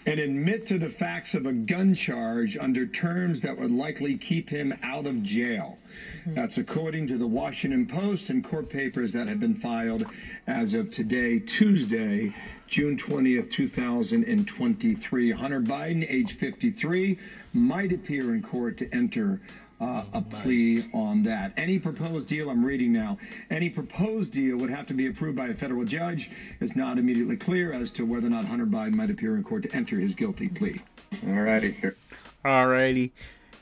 and 0.06 0.20
admit 0.20 0.66
to 0.68 0.78
the 0.78 0.90
facts 0.90 1.34
of 1.34 1.46
a 1.46 1.52
gun 1.52 1.94
charge 1.94 2.56
under 2.56 2.86
terms 2.86 3.40
that 3.40 3.58
would 3.58 3.70
likely 3.70 4.16
keep 4.16 4.50
him 4.50 4.72
out 4.82 5.06
of 5.06 5.22
jail. 5.22 5.78
Hmm. 6.24 6.34
That's 6.34 6.58
according 6.58 7.08
to 7.08 7.18
the 7.18 7.26
Washington 7.26 7.86
Post 7.86 8.30
and 8.30 8.44
court 8.44 8.68
papers 8.68 9.12
that 9.14 9.26
have 9.26 9.40
been 9.40 9.54
filed 9.54 10.04
as 10.46 10.74
of 10.74 10.90
today, 10.92 11.38
Tuesday, 11.40 12.34
June 12.68 12.96
20th, 12.96 13.50
2023. 13.50 15.32
Hunter 15.32 15.60
Biden, 15.60 16.06
age 16.08 16.36
53, 16.36 17.18
might 17.52 17.92
appear 17.92 18.34
in 18.34 18.42
court 18.42 18.78
to 18.78 18.94
enter 18.94 19.40
uh, 19.80 20.04
a 20.12 20.22
plea 20.22 20.88
on 20.92 21.22
that. 21.24 21.52
Any 21.56 21.78
proposed 21.78 22.28
deal, 22.28 22.50
I'm 22.50 22.64
reading 22.64 22.92
now, 22.92 23.18
any 23.50 23.70
proposed 23.70 24.32
deal 24.32 24.56
would 24.56 24.70
have 24.70 24.86
to 24.88 24.94
be 24.94 25.06
approved 25.06 25.36
by 25.36 25.48
a 25.48 25.54
federal 25.54 25.84
judge. 25.84 26.30
It's 26.60 26.76
not 26.76 26.98
immediately 26.98 27.36
clear 27.36 27.72
as 27.72 27.92
to 27.92 28.06
whether 28.06 28.26
or 28.26 28.30
not 28.30 28.44
Hunter 28.44 28.66
Biden 28.66 28.94
might 28.94 29.10
appear 29.10 29.36
in 29.36 29.44
court 29.44 29.64
to 29.64 29.74
enter 29.74 29.98
his 29.98 30.14
guilty 30.14 30.48
plea. 30.48 30.80
Alrighty, 31.24 31.74
here. 31.74 31.96
Alrighty. 32.44 33.10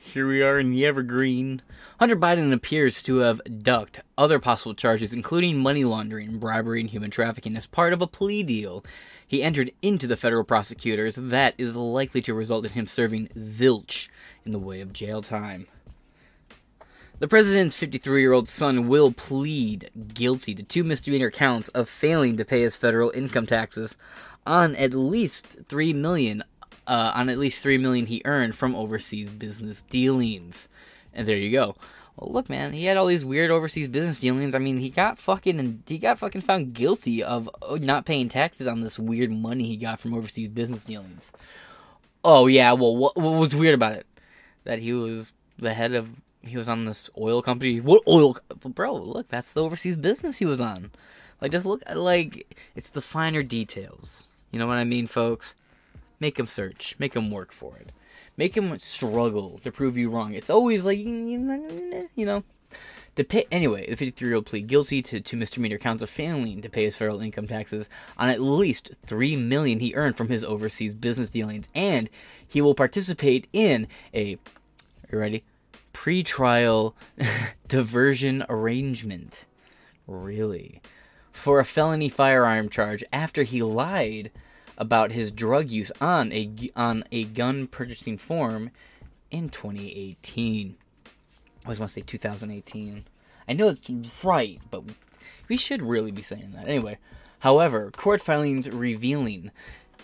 Here 0.00 0.26
we 0.26 0.42
are 0.42 0.58
in 0.58 0.70
the 0.70 0.86
Evergreen. 0.86 1.62
Hunter 2.00 2.16
Biden 2.16 2.52
appears 2.52 3.02
to 3.04 3.18
have 3.18 3.40
ducked 3.62 4.00
other 4.18 4.38
possible 4.38 4.74
charges, 4.74 5.12
including 5.12 5.58
money 5.58 5.84
laundering, 5.84 6.38
bribery, 6.38 6.80
and 6.80 6.90
human 6.90 7.10
trafficking, 7.10 7.56
as 7.56 7.66
part 7.66 7.92
of 7.92 8.02
a 8.02 8.06
plea 8.06 8.42
deal 8.42 8.84
he 9.24 9.42
entered 9.44 9.70
into 9.82 10.08
the 10.08 10.16
federal 10.16 10.42
prosecutors. 10.42 11.14
That 11.14 11.54
is 11.58 11.76
likely 11.76 12.20
to 12.22 12.34
result 12.34 12.64
in 12.64 12.72
him 12.72 12.88
serving 12.88 13.28
zilch 13.36 14.08
in 14.44 14.50
the 14.50 14.58
way 14.58 14.80
of 14.80 14.92
jail 14.92 15.22
time. 15.22 15.68
The 17.20 17.28
president's 17.28 17.76
53 17.76 18.22
year 18.22 18.32
old 18.32 18.48
son 18.48 18.88
will 18.88 19.12
plead 19.12 19.90
guilty 20.14 20.54
to 20.54 20.62
two 20.62 20.82
misdemeanor 20.82 21.30
counts 21.30 21.68
of 21.68 21.86
failing 21.86 22.38
to 22.38 22.46
pay 22.46 22.62
his 22.62 22.78
federal 22.78 23.10
income 23.10 23.44
taxes 23.44 23.94
on 24.46 24.74
at 24.76 24.94
least 24.94 25.58
three 25.68 25.92
million, 25.92 26.42
uh, 26.86 27.12
on 27.14 27.28
at 27.28 27.36
least 27.36 27.62
three 27.62 27.76
million 27.76 28.06
he 28.06 28.22
earned 28.24 28.54
from 28.54 28.74
overseas 28.74 29.28
business 29.28 29.82
dealings. 29.82 30.66
And 31.12 31.28
there 31.28 31.36
you 31.36 31.50
go. 31.50 31.76
Well, 32.16 32.32
look, 32.32 32.48
man, 32.48 32.72
he 32.72 32.86
had 32.86 32.96
all 32.96 33.04
these 33.04 33.22
weird 33.22 33.50
overseas 33.50 33.88
business 33.88 34.18
dealings. 34.18 34.54
I 34.54 34.58
mean, 34.58 34.78
he 34.78 34.88
got 34.88 35.18
fucking 35.18 35.60
and 35.60 35.82
he 35.86 35.98
got 35.98 36.20
fucking 36.20 36.40
found 36.40 36.72
guilty 36.72 37.22
of 37.22 37.50
uh, 37.60 37.76
not 37.82 38.06
paying 38.06 38.30
taxes 38.30 38.66
on 38.66 38.80
this 38.80 38.98
weird 38.98 39.30
money 39.30 39.66
he 39.66 39.76
got 39.76 40.00
from 40.00 40.14
overseas 40.14 40.48
business 40.48 40.86
dealings. 40.86 41.32
Oh 42.24 42.46
yeah, 42.46 42.72
well, 42.72 42.96
what, 42.96 43.14
what 43.14 43.34
was 43.34 43.54
weird 43.54 43.74
about 43.74 43.92
it? 43.92 44.06
That 44.64 44.80
he 44.80 44.94
was 44.94 45.34
the 45.58 45.74
head 45.74 45.92
of 45.92 46.08
he 46.42 46.56
was 46.56 46.68
on 46.68 46.84
this 46.84 47.10
oil 47.18 47.42
company. 47.42 47.80
What 47.80 48.02
oil, 48.06 48.36
bro? 48.64 48.94
Look, 48.94 49.28
that's 49.28 49.52
the 49.52 49.62
overseas 49.62 49.96
business 49.96 50.38
he 50.38 50.46
was 50.46 50.60
on. 50.60 50.90
Like, 51.40 51.52
just 51.52 51.66
look, 51.66 51.82
like 51.94 52.56
it's 52.74 52.90
the 52.90 53.02
finer 53.02 53.42
details. 53.42 54.26
You 54.50 54.58
know 54.58 54.66
what 54.66 54.78
I 54.78 54.84
mean, 54.84 55.06
folks? 55.06 55.54
Make 56.18 56.38
him 56.38 56.46
search. 56.46 56.96
Make 56.98 57.14
him 57.14 57.30
work 57.30 57.52
for 57.52 57.76
it. 57.76 57.92
Make 58.36 58.56
him 58.56 58.78
struggle 58.78 59.58
to 59.62 59.72
prove 59.72 59.96
you 59.96 60.10
wrong. 60.10 60.34
It's 60.34 60.50
always 60.50 60.84
like 60.84 60.98
you 60.98 61.38
know. 62.16 62.44
To 63.16 63.24
pay 63.24 63.44
anyway, 63.50 63.92
the 63.92 63.96
53-year-old 63.96 64.46
plead 64.46 64.68
guilty 64.68 65.02
to 65.02 65.20
two 65.20 65.36
misdemeanor 65.36 65.78
counts 65.78 66.02
of 66.02 66.08
failing 66.08 66.62
to 66.62 66.70
pay 66.70 66.84
his 66.84 66.96
federal 66.96 67.20
income 67.20 67.48
taxes 67.48 67.88
on 68.16 68.28
at 68.28 68.40
least 68.40 68.92
three 69.04 69.34
million 69.34 69.80
he 69.80 69.94
earned 69.94 70.16
from 70.16 70.28
his 70.28 70.44
overseas 70.44 70.94
business 70.94 71.28
dealings, 71.28 71.68
and 71.74 72.08
he 72.46 72.62
will 72.62 72.74
participate 72.74 73.48
in 73.52 73.88
a. 74.14 74.34
Are 74.34 75.12
you 75.12 75.18
ready? 75.18 75.44
Pretrial 76.00 76.94
diversion 77.68 78.42
arrangement. 78.48 79.44
Really? 80.06 80.80
For 81.30 81.60
a 81.60 81.64
felony 81.64 82.08
firearm 82.08 82.70
charge 82.70 83.04
after 83.12 83.42
he 83.42 83.62
lied 83.62 84.30
about 84.78 85.12
his 85.12 85.30
drug 85.30 85.70
use 85.70 85.92
on 86.00 86.32
a 86.32 86.50
on 86.74 87.04
a 87.12 87.24
gun 87.24 87.66
purchasing 87.66 88.16
form 88.16 88.70
in 89.30 89.50
2018. 89.50 90.74
I 91.04 91.10
always 91.66 91.78
want 91.78 91.90
to 91.90 91.94
say 92.00 92.00
2018. 92.00 93.04
I 93.46 93.52
know 93.52 93.68
it's 93.68 93.90
right, 94.24 94.58
but 94.70 94.84
we 95.48 95.58
should 95.58 95.82
really 95.82 96.12
be 96.12 96.22
saying 96.22 96.52
that 96.54 96.66
anyway. 96.66 96.96
However, 97.40 97.90
court 97.90 98.22
filings 98.22 98.70
revealing 98.70 99.50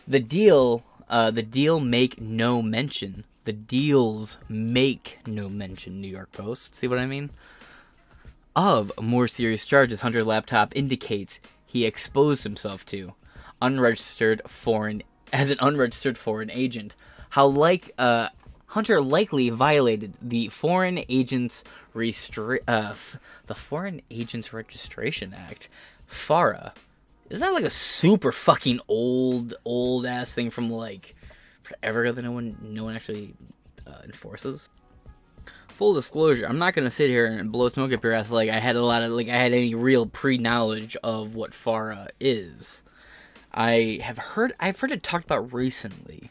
the 0.07 0.21
deal, 0.21 0.85
uh, 1.09 1.31
the 1.31 1.43
deal 1.43 1.81
make 1.81 2.21
no 2.21 2.61
mention. 2.61 3.25
The 3.47 3.53
deals 3.53 4.39
make 4.49 5.21
no 5.27 5.49
mention. 5.49 6.01
New 6.01 6.09
York 6.09 6.33
Post. 6.33 6.75
See 6.75 6.89
what 6.89 6.99
I 6.99 7.07
mean? 7.07 7.31
Of 8.55 8.93
more 9.01 9.29
serious 9.29 9.65
charges, 9.65 10.01
Hunter 10.01 10.25
laptop 10.25 10.75
indicates 10.75 11.41
he 11.65 11.85
exposed 11.85 12.43
himself 12.43 12.85
to 12.87 13.15
unregistered 13.63 14.43
foreign 14.49 15.03
as 15.33 15.51
an 15.51 15.59
unregistered 15.61 16.19
foreign 16.19 16.51
agent. 16.51 16.95
How 17.31 17.47
like 17.47 17.93
uh, 17.99 18.29
Hunter 18.67 19.01
likely 19.01 19.51
violated 19.51 20.15
the 20.21 20.49
Foreign 20.49 21.05
Agents 21.09 21.65
Restri- 21.95 22.61
uh, 22.67 22.91
f- 22.93 23.19
the 23.47 23.55
Foreign 23.55 24.03
Agents 24.11 24.53
Registration 24.53 25.35
Act, 25.35 25.69
FARA. 26.07 26.73
Is 27.29 27.41
that 27.41 27.53
like 27.53 27.65
a 27.65 27.71
super 27.71 28.33
fucking 28.33 28.81
old, 28.89 29.55
old 29.65 30.07
ass 30.07 30.33
thing 30.33 30.51
from 30.51 30.71
like 30.71 31.16
forever 31.67 32.11
that 32.13 32.23
no 32.23 32.33
one, 32.33 32.57
no 32.63 32.85
one 32.85 32.97
actually 32.97 33.35
uh, 33.87 34.01
enforces? 34.05 34.71
Full 35.69 35.93
disclosure, 35.93 36.47
I'm 36.47 36.59
not 36.59 36.73
gonna 36.73 36.91
sit 36.91 37.11
here 37.11 37.27
and 37.27 37.53
blow 37.53 37.69
smoke 37.69 37.93
up 37.93 38.03
your 38.03 38.15
ass 38.15 38.31
like 38.31 38.49
I 38.49 38.59
had 38.59 38.77
a 38.77 38.83
lot 38.83 39.03
of 39.03 39.13
like 39.13 39.29
I 39.29 39.37
had 39.37 39.53
any 39.53 39.75
real 39.75 40.07
pre 40.07 40.39
knowledge 40.39 40.97
of 41.03 41.35
what 41.35 41.53
FARA 41.53 42.09
is. 42.19 42.83
I 43.53 44.01
have 44.03 44.17
heard 44.17 44.55
I've 44.59 44.81
heard 44.81 44.91
it 44.91 45.03
talked 45.03 45.27
about 45.27 45.53
recently, 45.53 46.31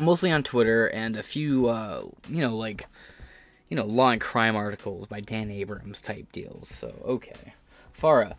mostly 0.00 0.32
on 0.32 0.42
Twitter 0.42 0.88
and 0.88 1.16
a 1.16 1.22
few 1.22 1.68
uh, 1.68 2.02
you 2.28 2.40
know 2.40 2.56
like 2.56 2.86
you 3.68 3.76
know 3.76 3.84
law 3.84 4.10
and 4.10 4.20
crime 4.20 4.56
articles 4.56 5.06
by 5.06 5.20
Dan 5.20 5.50
Abrams 5.50 6.00
type 6.00 6.32
deals. 6.32 6.68
So 6.68 6.94
okay, 7.04 7.54
FARA 7.92 8.34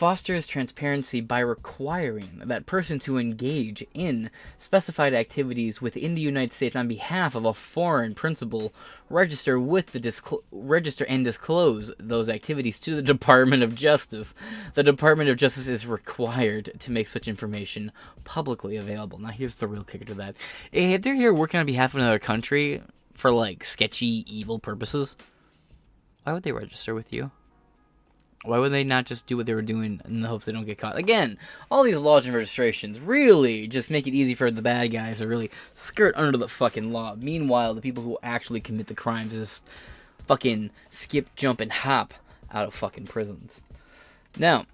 fosters 0.00 0.46
transparency 0.46 1.20
by 1.20 1.40
requiring 1.40 2.40
that 2.46 2.64
persons 2.64 3.04
who 3.04 3.18
engage 3.18 3.84
in 3.92 4.30
specified 4.56 5.12
activities 5.12 5.82
within 5.82 6.14
the 6.14 6.22
United 6.22 6.54
States 6.54 6.74
on 6.74 6.88
behalf 6.88 7.34
of 7.34 7.44
a 7.44 7.52
foreign 7.52 8.14
principal 8.14 8.72
register 9.10 9.60
with 9.60 9.92
the 9.92 10.40
register 10.50 11.04
and 11.04 11.22
disclose 11.22 11.92
those 11.98 12.30
activities 12.30 12.78
to 12.78 12.94
the 12.94 13.02
Department 13.12 13.62
of 13.62 13.74
Justice. 13.74 14.34
The 14.72 14.82
Department 14.82 15.28
of 15.28 15.36
Justice 15.36 15.68
is 15.68 15.86
required 15.86 16.72
to 16.78 16.90
make 16.90 17.06
such 17.06 17.28
information 17.28 17.92
publicly 18.24 18.76
available. 18.76 19.18
Now 19.18 19.28
here's 19.28 19.56
the 19.56 19.68
real 19.68 19.84
kicker 19.84 20.06
to 20.06 20.14
that. 20.14 20.38
Eh, 20.72 20.94
if 20.94 21.02
they're 21.02 21.12
here 21.14 21.34
working 21.34 21.60
on 21.60 21.66
behalf 21.66 21.92
of 21.92 22.00
another 22.00 22.18
country 22.18 22.80
for 23.12 23.30
like 23.30 23.64
sketchy 23.64 24.24
evil 24.26 24.58
purposes, 24.58 25.14
why 26.22 26.32
would 26.32 26.42
they 26.42 26.52
register 26.52 26.94
with 26.94 27.12
you? 27.12 27.32
Why 28.42 28.58
would 28.58 28.72
they 28.72 28.84
not 28.84 29.04
just 29.04 29.26
do 29.26 29.36
what 29.36 29.44
they 29.44 29.54
were 29.54 29.60
doing 29.60 30.00
in 30.06 30.22
the 30.22 30.28
hopes 30.28 30.46
they 30.46 30.52
don't 30.52 30.64
get 30.64 30.78
caught? 30.78 30.96
Again, 30.96 31.36
all 31.70 31.82
these 31.82 31.98
laws 31.98 32.24
and 32.24 32.34
registrations 32.34 32.98
really 32.98 33.68
just 33.68 33.90
make 33.90 34.06
it 34.06 34.14
easy 34.14 34.34
for 34.34 34.50
the 34.50 34.62
bad 34.62 34.88
guys 34.88 35.18
to 35.18 35.26
really 35.26 35.50
skirt 35.74 36.14
under 36.16 36.38
the 36.38 36.48
fucking 36.48 36.90
law. 36.90 37.14
Meanwhile, 37.18 37.74
the 37.74 37.82
people 37.82 38.02
who 38.02 38.18
actually 38.22 38.60
commit 38.60 38.86
the 38.86 38.94
crimes 38.94 39.34
just 39.34 39.64
fucking 40.26 40.70
skip, 40.88 41.34
jump, 41.36 41.60
and 41.60 41.70
hop 41.70 42.14
out 42.50 42.66
of 42.66 42.72
fucking 42.72 43.08
prisons. 43.08 43.60
Now, 44.38 44.64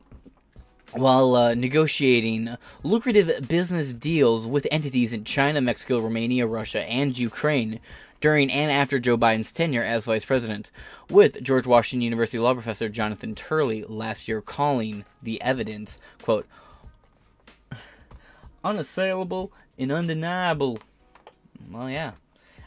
while 0.93 1.35
uh, 1.35 1.55
negotiating 1.55 2.57
lucrative 2.85 3.49
business 3.49 3.93
deals 3.93 4.47
with 4.47 4.67
entities 4.71 5.13
in 5.13 5.25
China, 5.25 5.61
Mexico, 5.61 5.99
Romania, 5.99 6.47
Russia, 6.47 6.83
and 6.89 7.19
Ukraine 7.19 7.81
during 8.21 8.51
and 8.51 8.71
after 8.71 8.99
Joe 8.99 9.17
Biden's 9.17 9.53
tenure 9.53 9.83
as 9.83 10.07
vice 10.07 10.25
president, 10.25 10.71
with 11.11 11.43
George 11.43 11.67
Washington 11.67 12.03
University 12.03 12.39
law 12.39 12.55
professor 12.55 12.89
Jonathan 12.89 13.35
Turley 13.35 13.85
last 13.89 14.29
year 14.29 14.41
calling 14.41 15.05
the 15.23 15.41
evidence, 15.43 15.99
quote, 16.23 16.47
unassailable 18.65 19.53
and 19.79 19.93
undeniable. 19.93 20.79
Well, 21.71 21.91
yeah. 21.91 22.13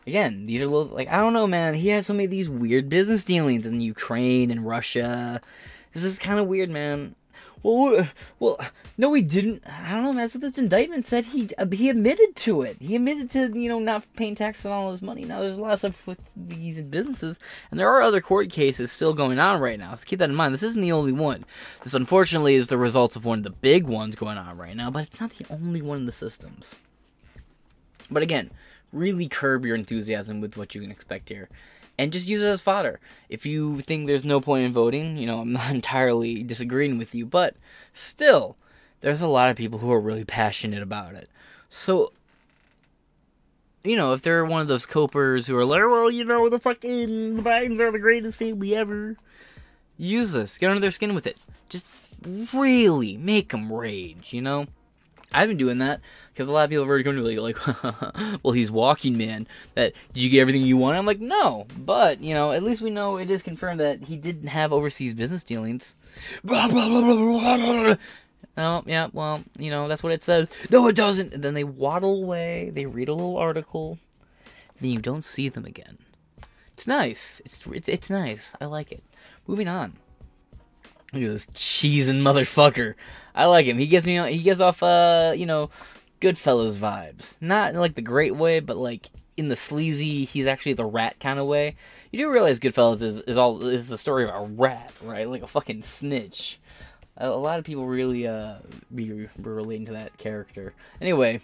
Again, 0.08 0.46
these 0.46 0.62
are 0.62 0.68
little, 0.68 0.96
like, 0.96 1.10
I 1.10 1.18
don't 1.18 1.34
know, 1.34 1.46
man. 1.46 1.76
He 1.76 1.90
has 1.90 2.06
so 2.06 2.14
many 2.14 2.26
of 2.26 2.32
these 2.32 2.50
weird 2.50 2.90
business 2.90 3.24
dealings 3.24 3.66
in 3.66 3.82
Ukraine 3.82 4.50
and 4.50 4.66
Russia. 4.66 5.42
This 5.94 6.04
is 6.04 6.18
kind 6.18 6.40
of 6.40 6.48
weird, 6.48 6.70
man. 6.70 7.16
Well, 7.62 8.08
well, 8.40 8.58
no, 8.98 9.14
he 9.14 9.22
didn't. 9.22 9.64
I 9.68 9.92
don't 9.92 10.04
know. 10.04 10.14
That's 10.14 10.34
what 10.34 10.42
this 10.42 10.58
indictment 10.58 11.06
said. 11.06 11.26
He 11.26 11.50
uh, 11.58 11.66
he 11.72 11.90
admitted 11.90 12.36
to 12.38 12.62
it. 12.62 12.78
He 12.80 12.96
admitted 12.96 13.30
to 13.32 13.60
you 13.60 13.68
know 13.68 13.80
not 13.80 14.06
paying 14.16 14.36
taxes 14.36 14.66
on 14.66 14.72
all 14.72 14.92
his 14.92 15.02
money. 15.02 15.26
Now 15.26 15.42
there's 15.42 15.58
a 15.58 15.62
lot 15.62 15.74
of 15.74 15.80
stuff 15.80 16.08
with 16.08 16.22
these 16.36 16.82
businesses, 16.82 17.38
and 17.70 17.80
there 17.80 17.90
are 17.90 18.02
other 18.02 18.22
court 18.22 18.50
cases 18.50 18.92
still 18.92 19.14
going 19.14 19.40
on 19.40 19.60
right 19.60 19.78
now. 19.78 19.94
So 19.94 20.06
keep 20.06 20.20
that 20.20 20.30
in 20.30 20.36
mind. 20.36 20.54
This 20.54 20.64
isn't 20.64 20.82
the 20.82 20.94
only 20.94 21.12
one. 21.12 21.44
This 21.84 21.94
unfortunately 21.94 22.56
is 22.56 22.70
the 22.70 22.78
results 22.78 23.16
of 23.16 23.26
one 23.26 23.40
of 23.40 23.44
the 23.44 23.50
big 23.50 23.88
ones 23.88 24.16
going 24.16 24.38
on 24.38 24.58
right 24.58 24.76
now, 24.76 24.90
but 24.90 25.04
it's 25.04 25.20
not 25.20 25.32
the 25.32 25.46
only 25.50 25.82
one 25.82 25.98
in 25.98 26.06
the 26.06 26.12
systems. 26.12 26.76
But 28.10 28.24
again, 28.24 28.52
really 28.94 29.28
curb 29.28 29.66
your 29.66 29.76
enthusiasm 29.76 30.40
with 30.40 30.56
what 30.56 30.74
you 30.74 30.82
can 30.82 30.92
expect 30.92 31.30
here 31.30 31.50
and 32.00 32.14
just 32.14 32.30
use 32.30 32.42
it 32.42 32.48
as 32.48 32.62
fodder. 32.62 33.02
If 33.28 33.46
you 33.46 33.82
think 33.82 34.08
there's 34.08 34.24
no 34.24 34.40
point 34.40 34.64
in 34.64 34.72
voting, 34.72 35.18
you 35.18 35.28
know, 35.28 35.42
I'm 35.42 35.52
not 35.52 35.70
entirely 35.76 36.44
disagreeing 36.44 36.98
with 36.98 37.14
you, 37.14 37.26
but 37.26 37.58
still, 37.94 38.56
there's 39.02 39.22
a 39.22 39.28
lot 39.28 39.50
of 39.50 39.58
people 39.58 39.80
who 39.80 39.92
are 39.92 40.00
really 40.00 40.24
passionate 40.24 40.82
about 40.82 41.14
it. 41.16 41.30
So, 41.68 42.14
you 43.84 43.98
know, 43.98 44.14
if 44.14 44.22
they're 44.22 44.46
one 44.46 44.62
of 44.62 44.70
those 44.70 44.86
copers 44.86 45.46
who 45.46 45.58
are 45.58 45.66
like, 45.66 45.82
well, 45.82 46.10
you 46.10 46.24
know, 46.24 46.48
the 46.48 46.58
fucking 46.58 47.36
the 47.36 47.42
Bidens 47.42 47.82
are 47.82 47.92
the 47.92 48.00
greatest 48.00 48.40
family 48.40 48.74
ever, 48.78 49.18
use 49.98 50.32
this. 50.32 50.58
Get 50.58 50.70
under 50.70 50.80
their 50.80 50.92
skin 50.92 51.14
with 51.14 51.28
it. 51.28 51.38
Just 51.68 51.86
really 52.54 53.18
make 53.18 53.50
them 53.50 53.72
rage, 53.72 54.32
you 54.32 54.42
know? 54.42 54.68
I've 55.34 55.50
been 55.50 55.58
doing 55.58 55.80
that 55.80 56.00
because 56.40 56.50
a 56.50 56.54
lot 56.54 56.64
of 56.64 56.70
people 56.70 56.86
have 56.86 56.90
already 56.90 57.04
come 57.04 57.18
to 57.18 57.22
me 57.22 57.38
like, 57.38 57.68
like 57.68 57.84
well, 58.44 58.54
he's 58.54 58.72
walking 58.72 59.18
man. 59.18 59.46
That 59.76 59.94
did 60.14 60.24
you 60.24 60.30
get 60.30 60.40
everything 60.40 60.62
you 60.62 60.78
want? 60.78 60.98
I'm 60.98 61.06
like, 61.06 61.20
no, 61.20 61.68
but 61.78 62.22
you 62.22 62.34
know, 62.34 62.54
at 62.54 62.64
least 62.64 62.82
we 62.82 62.92
know 62.92 63.18
it 63.18 63.30
is 63.30 63.44
confirmed 63.44 63.82
that 63.82 64.06
he 64.06 64.16
didn't 64.16 64.48
have 64.48 64.72
overseas 64.72 65.14
business 65.14 65.44
dealings. 65.44 65.96
oh 68.58 68.84
yeah, 68.86 69.10
well, 69.12 69.44
you 69.58 69.70
know 69.70 69.90
that's 69.90 70.02
what 70.02 70.14
it 70.14 70.24
says. 70.24 70.48
No, 70.70 70.88
it 70.88 70.96
doesn't. 70.96 71.34
And 71.34 71.44
then 71.44 71.56
they 71.56 71.66
waddle 71.66 72.24
away. 72.24 72.72
They 72.74 72.86
read 72.86 73.10
a 73.10 73.14
little 73.14 73.36
article. 73.36 74.00
Then 74.80 74.92
you 74.92 75.00
don't 75.00 75.26
see 75.26 75.50
them 75.50 75.66
again. 75.66 75.98
It's 76.72 76.88
nice. 76.88 77.42
It's 77.44 77.68
it's 77.68 77.90
it's 77.90 78.10
nice. 78.10 78.56
I 78.62 78.66
like 78.66 78.94
it. 78.94 79.04
Moving 79.46 79.68
on. 79.68 79.98
Look 81.12 81.24
at 81.24 81.32
this 81.32 81.48
cheesing 81.48 82.22
motherfucker. 82.22 82.94
I 83.36 83.46
like 83.46 83.66
him. 83.66 83.78
He 83.78 83.88
gives 83.88 84.06
me 84.06 84.32
he 84.32 84.42
gives 84.42 84.62
off 84.62 84.82
uh 84.82 85.34
you 85.36 85.46
know 85.46 85.70
Goodfellas 86.20 86.78
vibes. 86.78 87.36
Not 87.40 87.74
in 87.74 87.80
like 87.80 87.96
the 87.96 88.02
great 88.02 88.36
way, 88.36 88.60
but 88.60 88.78
like 88.78 89.08
in 89.38 89.50
the 89.50 89.56
sleazy. 89.56 90.26
He's 90.26 90.48
actually 90.48 90.74
the 90.74 90.86
rat 90.86 91.20
kind 91.20 91.40
of 91.40 91.48
way. 91.48 91.76
You 92.12 92.20
do 92.20 92.32
realize 92.32 92.60
Goodfellas 92.60 93.02
is 93.02 93.22
is 93.22 93.38
all 93.38 93.62
is 93.64 93.88
the 93.88 93.98
story 93.98 94.26
of 94.26 94.30
a 94.30 94.54
rat, 94.54 94.92
right? 95.02 95.30
Like 95.30 95.44
a 95.44 95.48
fucking 95.48 95.82
snitch. 95.84 96.60
A, 97.18 97.30
a 97.30 97.32
lot 97.32 97.60
of 97.60 97.66
people 97.66 97.88
really 97.88 98.28
uh 98.28 98.56
be, 98.94 99.06
be 99.06 99.30
relating 99.38 99.86
to 99.86 99.94
that 99.94 100.18
character. 100.18 100.74
Anyway. 101.02 101.42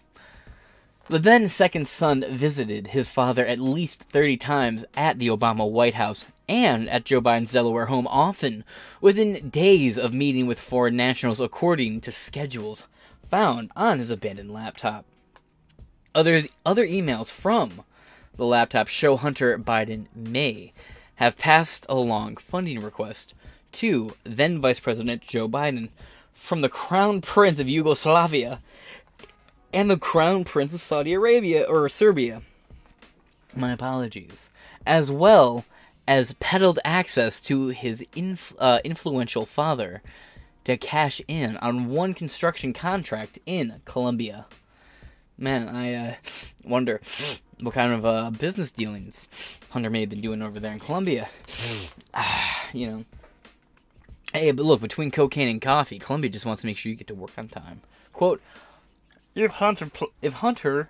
The 1.08 1.20
then 1.20 1.48
second 1.48 1.86
son 1.86 2.26
visited 2.28 2.88
his 2.88 3.12
father 3.12 3.46
at 3.46 3.60
least 3.60 4.02
30 4.10 4.38
times 4.38 4.86
at 4.96 5.20
the 5.20 5.28
Obama 5.28 5.70
White 5.70 5.94
House 5.94 6.26
and 6.50 6.90
at 6.90 7.06
Joe 7.06 7.22
Biden's 7.22 7.52
Delaware 7.52 7.86
home, 7.86 8.08
often 8.08 8.64
within 9.02 9.50
days 9.50 10.00
of 10.00 10.16
meeting 10.16 10.48
with 10.48 10.60
foreign 10.60 10.96
nationals 10.96 11.40
according 11.40 12.02
to 12.02 12.12
schedules 12.12 12.88
found 13.30 13.72
on 13.76 14.00
his 14.00 14.10
abandoned 14.10 14.52
laptop. 14.52 15.06
Others, 16.14 16.48
other 16.66 16.88
emails 16.88 17.32
from 17.32 17.84
the 18.38 18.46
laptop 18.46 18.88
show 18.88 19.16
Hunter 19.18 19.58
Biden 19.58 20.08
may 20.16 20.74
have 21.16 21.38
passed 21.38 21.86
along 21.90 22.38
funding 22.38 22.82
requests 22.82 23.34
to 23.74 24.16
then 24.24 24.62
Vice 24.62 24.80
President 24.80 25.22
Joe 25.22 25.48
Biden 25.48 25.90
from 26.34 26.62
the 26.62 26.70
Crown 26.70 27.22
Prince 27.22 27.60
of 27.60 27.70
Yugoslavia 27.70 28.62
and 29.74 29.90
the 29.90 29.98
Crown 29.98 30.44
Prince 30.44 30.74
of 30.74 30.82
Saudi 30.82 31.14
Arabia 31.14 31.64
or 31.64 31.88
Serbia. 31.90 32.42
My 33.56 33.72
apologies. 33.74 34.50
As 34.86 35.12
well 35.12 35.66
as 36.08 36.34
peddled 36.40 36.80
access 36.86 37.40
to 37.42 37.70
his 37.70 38.06
inf- 38.16 38.56
uh, 38.60 38.80
influential 38.84 39.46
father 39.46 40.02
to 40.66 40.78
cash 40.78 41.22
in 41.28 41.58
on 41.58 41.88
one 41.88 42.14
construction 42.14 42.74
contract 42.74 43.40
in 43.46 43.82
Colombia. 43.86 44.46
Man, 45.38 45.70
I 45.70 45.94
uh, 45.94 46.16
wonder 46.64 47.02
what 47.60 47.74
kind 47.74 47.94
of 47.94 48.06
uh, 48.06 48.32
business 48.32 48.72
dealings 48.72 49.60
Hunter 49.70 49.90
may 49.90 50.02
have 50.02 50.10
been 50.10 50.22
doing 50.22 50.42
over 50.42 50.60
there 50.60 50.74
in 50.74 50.80
Colombia. 50.80 51.30
Ah, 52.18 52.70
you 52.72 52.88
know. 52.88 53.06
Hey, 54.32 54.50
but 54.54 54.66
look, 54.66 54.80
between 54.80 55.12
cocaine 55.12 55.50
and 55.50 55.62
coffee, 55.62 56.00
Colombia 56.00 56.30
just 56.30 56.46
wants 56.46 56.62
to 56.62 56.66
make 56.66 56.78
sure 56.78 56.90
you 56.90 56.96
get 56.96 57.08
to 57.08 57.14
work 57.14 57.32
on 57.38 57.50
time. 57.50 57.82
Quote, 58.14 58.42
if 59.36 59.52
Hunter 59.52 59.88
pl- 59.88 60.14
if 60.22 60.36
Hunter 60.36 60.90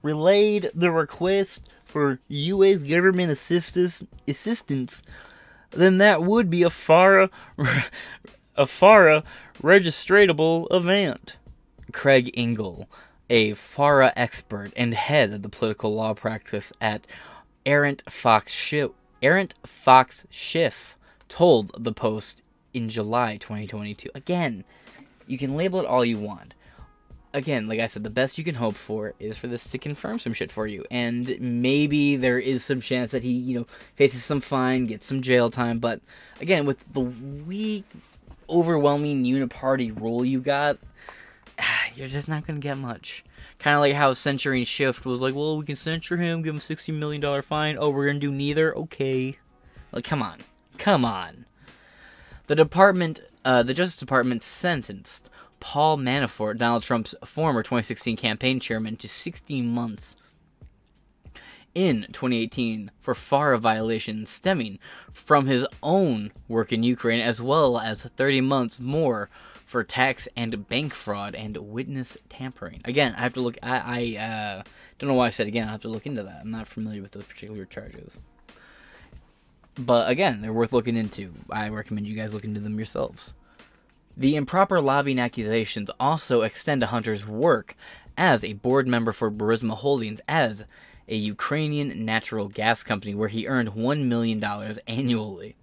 relayed 0.00 0.70
the 0.76 0.92
request 0.92 1.68
for 1.84 2.20
U.S. 2.28 2.84
government 2.84 3.32
assistance 3.32 4.04
assistance 4.28 5.02
then 5.70 5.98
that 5.98 6.22
would 6.22 6.48
be 6.48 6.62
a 6.62 6.70
FARA 6.70 7.30
a 7.58 7.82
FARA 8.66 9.24
registratable 9.62 10.68
event. 10.70 11.36
Craig 11.92 12.30
Engle, 12.34 12.88
a 13.30 13.54
FARA 13.54 14.12
expert 14.16 14.72
and 14.76 14.94
head 14.94 15.32
of 15.32 15.42
the 15.42 15.48
political 15.48 15.94
law 15.94 16.14
practice 16.14 16.72
at 16.80 17.06
Arent 17.64 18.02
Fox 18.10 18.52
Schiff, 18.52 18.90
Arent 19.22 19.54
Fox 19.64 20.26
Schiff, 20.30 20.96
told 21.28 21.70
the 21.82 21.92
Post 21.92 22.42
in 22.72 22.88
July 22.88 23.36
2022. 23.36 24.10
Again, 24.14 24.64
you 25.26 25.38
can 25.38 25.56
label 25.56 25.80
it 25.80 25.86
all 25.86 26.04
you 26.04 26.18
want. 26.18 26.54
Again, 27.34 27.68
like 27.68 27.78
I 27.78 27.86
said, 27.86 28.04
the 28.04 28.10
best 28.10 28.38
you 28.38 28.44
can 28.44 28.54
hope 28.54 28.74
for 28.74 29.12
is 29.20 29.36
for 29.36 29.48
this 29.48 29.70
to 29.70 29.78
confirm 29.78 30.18
some 30.18 30.32
shit 30.32 30.50
for 30.50 30.66
you, 30.66 30.86
and 30.90 31.36
maybe 31.38 32.16
there 32.16 32.38
is 32.38 32.64
some 32.64 32.80
chance 32.80 33.12
that 33.12 33.22
he, 33.22 33.32
you 33.32 33.58
know, 33.58 33.66
faces 33.96 34.24
some 34.24 34.40
fine, 34.40 34.86
gets 34.86 35.06
some 35.06 35.20
jail 35.20 35.50
time. 35.50 35.78
But 35.78 36.00
again, 36.40 36.64
with 36.64 36.90
the 36.90 37.00
weak, 37.00 37.84
overwhelming 38.48 39.24
uniparty 39.24 39.98
rule 39.98 40.24
you 40.24 40.40
got, 40.40 40.78
you're 41.94 42.08
just 42.08 42.28
not 42.28 42.46
gonna 42.46 42.58
get 42.58 42.78
much. 42.78 43.24
Kind 43.58 43.74
of 43.74 43.80
like 43.80 43.94
how 43.94 44.12
censoring 44.12 44.64
Schiff 44.64 45.04
was 45.04 45.20
like, 45.20 45.34
well, 45.34 45.56
we 45.56 45.64
can 45.64 45.74
censure 45.74 46.16
him, 46.16 46.42
give 46.42 46.54
him 46.54 46.60
$60 46.60 46.94
million 46.94 47.42
fine. 47.42 47.76
Oh, 47.78 47.90
we're 47.90 48.06
going 48.06 48.20
to 48.20 48.26
do 48.26 48.32
neither? 48.32 48.76
Okay. 48.76 49.36
Like, 49.90 50.04
come 50.04 50.22
on. 50.22 50.38
Come 50.78 51.04
on. 51.04 51.44
The 52.46 52.54
department, 52.54 53.20
uh, 53.44 53.64
the 53.64 53.74
Justice 53.74 53.98
Department 53.98 54.44
sentenced 54.44 55.28
Paul 55.58 55.98
Manafort, 55.98 56.58
Donald 56.58 56.84
Trump's 56.84 57.16
former 57.24 57.64
2016 57.64 58.16
campaign 58.16 58.60
chairman, 58.60 58.96
to 58.96 59.08
16 59.08 59.66
months 59.66 60.14
in 61.74 62.06
2018 62.12 62.90
for 62.98 63.14
FARA 63.14 63.58
violations 63.58 64.30
stemming 64.30 64.78
from 65.12 65.46
his 65.46 65.66
own 65.82 66.32
work 66.48 66.72
in 66.72 66.82
Ukraine, 66.82 67.20
as 67.20 67.40
well 67.40 67.78
as 67.78 68.02
30 68.02 68.40
months 68.40 68.80
more 68.80 69.28
for 69.64 69.84
tax 69.84 70.26
and 70.34 70.66
bank 70.68 70.94
fraud 70.94 71.34
and 71.34 71.56
witness 71.56 72.16
tampering. 72.30 72.80
Again, 72.84 73.14
I 73.18 73.20
have 73.20 73.34
to 73.34 73.40
look. 73.40 73.58
I, 73.62 74.16
I 74.16 74.24
uh, 74.24 74.62
don't 74.98 75.08
know 75.08 75.14
why 75.14 75.26
I 75.26 75.30
said 75.30 75.46
again. 75.46 75.68
I 75.68 75.72
have 75.72 75.82
to 75.82 75.88
look 75.88 76.06
into 76.06 76.22
that. 76.22 76.40
I'm 76.40 76.50
not 76.50 76.68
familiar 76.68 77.02
with 77.02 77.12
those 77.12 77.24
particular 77.24 77.66
charges. 77.66 78.16
But 79.76 80.08
again, 80.08 80.40
they're 80.40 80.52
worth 80.52 80.72
looking 80.72 80.96
into. 80.96 81.34
I 81.50 81.68
recommend 81.68 82.08
you 82.08 82.16
guys 82.16 82.32
look 82.32 82.44
into 82.44 82.60
them 82.60 82.78
yourselves. 82.78 83.34
The 84.16 84.34
improper 84.36 84.80
lobbying 84.80 85.20
accusations 85.20 85.90
also 86.00 86.42
extend 86.42 86.80
to 86.80 86.88
Hunter's 86.88 87.26
work 87.26 87.76
as 88.16 88.42
a 88.42 88.54
board 88.54 88.88
member 88.88 89.12
for 89.12 89.30
Burisma 89.30 89.74
Holdings 89.74 90.20
as 90.26 90.64
a 91.08 91.16
Ukrainian 91.16 92.04
natural 92.04 92.48
gas 92.48 92.82
company 92.82 93.14
where 93.14 93.28
he 93.28 93.46
earned 93.46 93.70
$1 93.70 94.04
million 94.04 94.42
annually. 94.86 95.56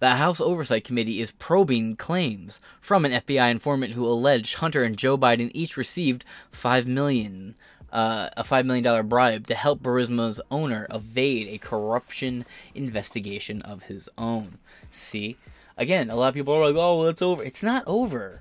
The 0.00 0.16
House 0.16 0.40
Oversight 0.40 0.84
Committee 0.84 1.20
is 1.20 1.30
probing 1.30 1.96
claims 1.96 2.58
from 2.80 3.04
an 3.04 3.12
FBI 3.12 3.50
informant 3.50 3.92
who 3.92 4.06
alleged 4.06 4.54
Hunter 4.56 4.82
and 4.82 4.96
Joe 4.96 5.18
Biden 5.18 5.50
each 5.52 5.76
received 5.76 6.24
five 6.50 6.86
million, 6.86 7.54
uh, 7.92 8.30
a 8.34 8.42
five 8.42 8.64
million 8.64 8.82
dollar 8.82 9.02
bribe 9.02 9.46
to 9.48 9.54
help 9.54 9.82
Burisma's 9.82 10.40
owner 10.50 10.86
evade 10.90 11.48
a 11.48 11.58
corruption 11.58 12.46
investigation 12.74 13.60
of 13.60 13.84
his 13.84 14.08
own. 14.16 14.56
See, 14.90 15.36
again, 15.76 16.08
a 16.08 16.16
lot 16.16 16.28
of 16.28 16.34
people 16.34 16.54
are 16.54 16.64
like, 16.64 16.76
"Oh, 16.76 17.00
well, 17.00 17.08
it's 17.08 17.20
over." 17.20 17.42
It's 17.42 17.62
not 17.62 17.84
over. 17.86 18.40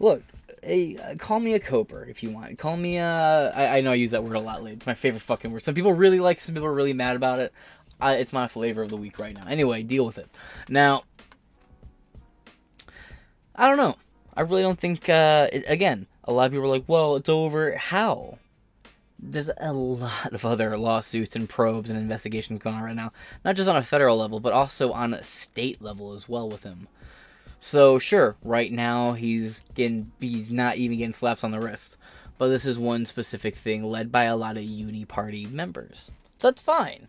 Look, 0.00 0.22
uh, 0.64 1.14
call 1.16 1.40
me 1.40 1.54
a 1.54 1.60
coper 1.60 2.04
if 2.04 2.22
you 2.22 2.30
want. 2.30 2.58
Call 2.58 2.76
me 2.76 2.98
a. 2.98 3.52
I, 3.54 3.78
I 3.78 3.80
know 3.80 3.92
I 3.92 3.94
use 3.94 4.12
that 4.12 4.24
word 4.24 4.36
a 4.36 4.40
lot 4.40 4.62
lately. 4.62 4.72
It's 4.72 4.86
my 4.86 4.94
favorite 4.94 5.22
fucking 5.22 5.52
word. 5.52 5.62
Some 5.62 5.74
people 5.74 5.92
really 5.92 6.20
like. 6.20 6.40
Some 6.40 6.54
people 6.54 6.68
are 6.68 6.74
really 6.74 6.92
mad 6.92 7.16
about 7.16 7.40
it. 7.40 7.52
I, 8.00 8.14
it's 8.14 8.32
my 8.32 8.48
flavor 8.48 8.82
of 8.82 8.90
the 8.90 8.96
week 8.96 9.18
right 9.18 9.34
now. 9.34 9.44
Anyway, 9.46 9.82
deal 9.82 10.04
with 10.04 10.18
it. 10.18 10.28
Now, 10.68 11.04
I 13.54 13.68
don't 13.68 13.76
know. 13.76 13.96
I 14.36 14.42
really 14.42 14.62
don't 14.62 14.78
think. 14.78 15.08
Uh, 15.08 15.48
it, 15.52 15.64
again, 15.66 16.06
a 16.24 16.32
lot 16.32 16.46
of 16.46 16.52
people 16.52 16.64
are 16.66 16.68
like, 16.68 16.84
"Well, 16.86 17.16
it's 17.16 17.28
over." 17.28 17.76
How? 17.76 18.38
There's 19.18 19.50
a 19.56 19.72
lot 19.72 20.32
of 20.32 20.44
other 20.44 20.76
lawsuits 20.76 21.34
and 21.36 21.48
probes 21.48 21.88
and 21.88 21.98
investigations 21.98 22.58
going 22.58 22.76
on 22.76 22.82
right 22.82 22.96
now, 22.96 23.10
not 23.44 23.56
just 23.56 23.68
on 23.70 23.76
a 23.76 23.82
federal 23.82 24.18
level, 24.18 24.40
but 24.40 24.52
also 24.52 24.92
on 24.92 25.14
a 25.14 25.24
state 25.24 25.80
level 25.80 26.12
as 26.12 26.28
well 26.28 26.50
with 26.50 26.62
him. 26.62 26.88
So 27.66 27.98
sure, 27.98 28.36
right 28.44 28.70
now 28.70 29.14
he's 29.14 29.62
getting 29.72 30.12
he's 30.20 30.52
not 30.52 30.76
even 30.76 30.98
getting 30.98 31.14
slaps 31.14 31.42
on 31.44 31.50
the 31.50 31.60
wrist, 31.60 31.96
but 32.36 32.48
this 32.48 32.66
is 32.66 32.78
one 32.78 33.06
specific 33.06 33.56
thing 33.56 33.82
led 33.82 34.12
by 34.12 34.24
a 34.24 34.36
lot 34.36 34.58
of 34.58 34.64
uni 34.64 35.06
party 35.06 35.46
members. 35.46 36.10
So 36.40 36.48
that's 36.48 36.60
fine. 36.60 37.08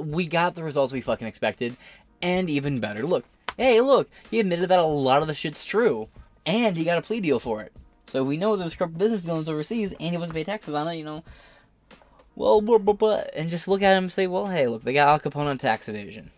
We 0.00 0.28
got 0.28 0.54
the 0.54 0.62
results 0.62 0.92
we 0.92 1.00
fucking 1.00 1.26
expected, 1.26 1.76
and 2.22 2.48
even 2.48 2.78
better. 2.78 3.04
Look, 3.04 3.24
hey, 3.56 3.80
look, 3.80 4.08
he 4.30 4.38
admitted 4.38 4.68
that 4.68 4.78
a 4.78 4.84
lot 4.84 5.22
of 5.22 5.26
the 5.26 5.34
shit's 5.34 5.64
true, 5.64 6.06
and 6.46 6.76
he 6.76 6.84
got 6.84 6.98
a 6.98 7.02
plea 7.02 7.20
deal 7.20 7.40
for 7.40 7.62
it. 7.62 7.72
So 8.06 8.22
we 8.22 8.36
know 8.36 8.54
there's 8.54 8.76
corrupt 8.76 8.96
business 8.96 9.22
dealings 9.22 9.48
overseas, 9.48 9.90
and 9.90 10.10
he 10.10 10.16
wasn't 10.16 10.36
pay 10.36 10.44
taxes 10.44 10.74
on 10.74 10.86
it. 10.86 10.98
You 10.98 11.04
know, 11.04 11.24
well, 12.36 12.60
blah, 12.60 12.78
blah, 12.78 12.94
blah, 12.94 13.22
and 13.34 13.50
just 13.50 13.66
look 13.66 13.82
at 13.82 13.96
him 13.96 14.04
and 14.04 14.12
say, 14.12 14.28
well, 14.28 14.46
hey, 14.46 14.68
look, 14.68 14.84
they 14.84 14.92
got 14.92 15.08
Al 15.08 15.18
Capone 15.18 15.46
on 15.46 15.58
tax 15.58 15.88
evasion. 15.88 16.30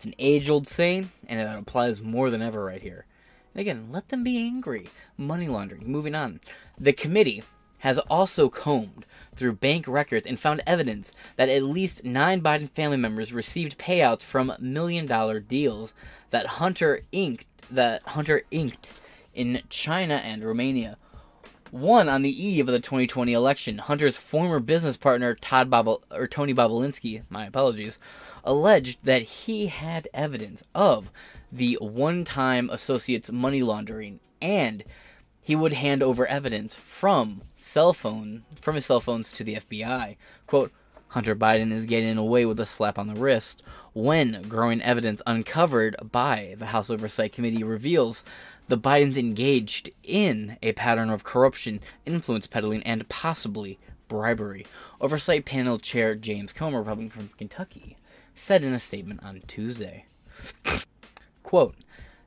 It's 0.00 0.06
an 0.06 0.14
age-old 0.18 0.66
saying, 0.66 1.10
and 1.28 1.38
it 1.38 1.58
applies 1.58 2.00
more 2.00 2.30
than 2.30 2.40
ever 2.40 2.64
right 2.64 2.80
here. 2.80 3.04
And 3.52 3.60
again, 3.60 3.88
let 3.92 4.08
them 4.08 4.24
be 4.24 4.38
angry. 4.38 4.88
Money 5.18 5.46
laundering. 5.46 5.86
Moving 5.86 6.14
on. 6.14 6.40
The 6.78 6.94
committee 6.94 7.42
has 7.80 7.98
also 7.98 8.48
combed 8.48 9.04
through 9.36 9.56
bank 9.56 9.86
records 9.86 10.26
and 10.26 10.40
found 10.40 10.62
evidence 10.66 11.12
that 11.36 11.50
at 11.50 11.62
least 11.62 12.02
nine 12.02 12.40
Biden 12.40 12.70
family 12.70 12.96
members 12.96 13.34
received 13.34 13.76
payouts 13.76 14.22
from 14.22 14.54
million-dollar 14.58 15.40
deals 15.40 15.92
that 16.30 16.46
Hunter 16.46 17.02
inked 17.12 17.44
that 17.70 18.00
Hunter 18.06 18.40
inked 18.50 18.94
in 19.34 19.60
China 19.68 20.14
and 20.14 20.42
Romania. 20.42 20.96
One 21.70 22.08
on 22.08 22.22
the 22.22 22.44
eve 22.44 22.68
of 22.68 22.72
the 22.72 22.80
2020 22.80 23.34
election, 23.34 23.76
Hunter's 23.78 24.16
former 24.16 24.60
business 24.60 24.96
partner 24.96 25.34
Todd 25.34 25.68
Bobble 25.68 26.02
or 26.10 26.26
Tony 26.26 26.54
Bobulinski, 26.54 27.22
my 27.28 27.44
apologies, 27.44 27.98
alleged 28.44 28.98
that 29.04 29.22
he 29.22 29.66
had 29.66 30.08
evidence 30.14 30.64
of 30.74 31.10
the 31.52 31.78
one-time 31.80 32.70
associates 32.70 33.30
money 33.30 33.62
laundering 33.62 34.20
and 34.40 34.84
he 35.40 35.56
would 35.56 35.72
hand 35.72 36.02
over 36.02 36.26
evidence 36.26 36.76
from 36.76 37.42
cell 37.56 37.92
phone 37.92 38.44
from 38.60 38.74
his 38.74 38.86
cell 38.86 39.00
phones 39.00 39.32
to 39.32 39.42
the 39.42 39.56
FBI. 39.56 40.16
Quote, 40.46 40.72
Hunter 41.08 41.34
Biden 41.34 41.72
is 41.72 41.86
getting 41.86 42.16
away 42.16 42.46
with 42.46 42.60
a 42.60 42.66
slap 42.66 42.96
on 42.96 43.08
the 43.08 43.20
wrist 43.20 43.64
when 43.92 44.44
growing 44.48 44.80
evidence 44.80 45.20
uncovered 45.26 45.96
by 46.12 46.54
the 46.58 46.66
House 46.66 46.88
Oversight 46.88 47.32
Committee 47.32 47.64
reveals 47.64 48.22
the 48.68 48.78
Bidens 48.78 49.18
engaged 49.18 49.90
in 50.04 50.56
a 50.62 50.70
pattern 50.72 51.10
of 51.10 51.24
corruption, 51.24 51.80
influence 52.06 52.46
peddling, 52.46 52.84
and 52.84 53.08
possibly 53.08 53.80
bribery. 54.06 54.64
Oversight 55.00 55.44
panel 55.44 55.80
chair 55.80 56.14
James 56.14 56.52
Comer, 56.52 56.78
Republican 56.78 57.10
from 57.10 57.30
Kentucky, 57.36 57.96
said 58.40 58.64
in 58.64 58.72
a 58.72 58.80
statement 58.80 59.22
on 59.22 59.42
Tuesday. 59.46 60.06
Quote, 61.42 61.76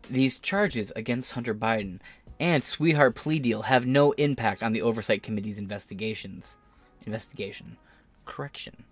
These 0.09 0.39
charges 0.39 0.91
against 0.95 1.34
Hunter 1.34 1.55
Biden 1.55 1.99
and 2.39 2.64
sweetheart 2.64 3.16
plea 3.16 3.39
deal 3.39 3.64
have 3.64 3.86
no 3.86 4.11
impact 4.14 4.61
on 4.61 4.74
the 4.74 4.82
Oversight 4.82 5.24
Committee's 5.24 5.57
investigations. 5.57 6.57
Investigation. 7.05 7.78
Correction. 8.26 8.84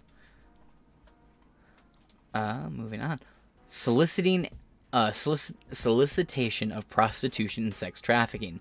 Uh, 2.33 2.69
moving 2.69 3.01
on. 3.01 3.19
Soliciting 3.67 4.49
uh, 4.93 5.11
solic- 5.11 5.55
solicitation 5.71 6.71
of 6.71 6.89
prostitution 6.89 7.65
and 7.65 7.75
sex 7.75 8.01
trafficking. 8.01 8.59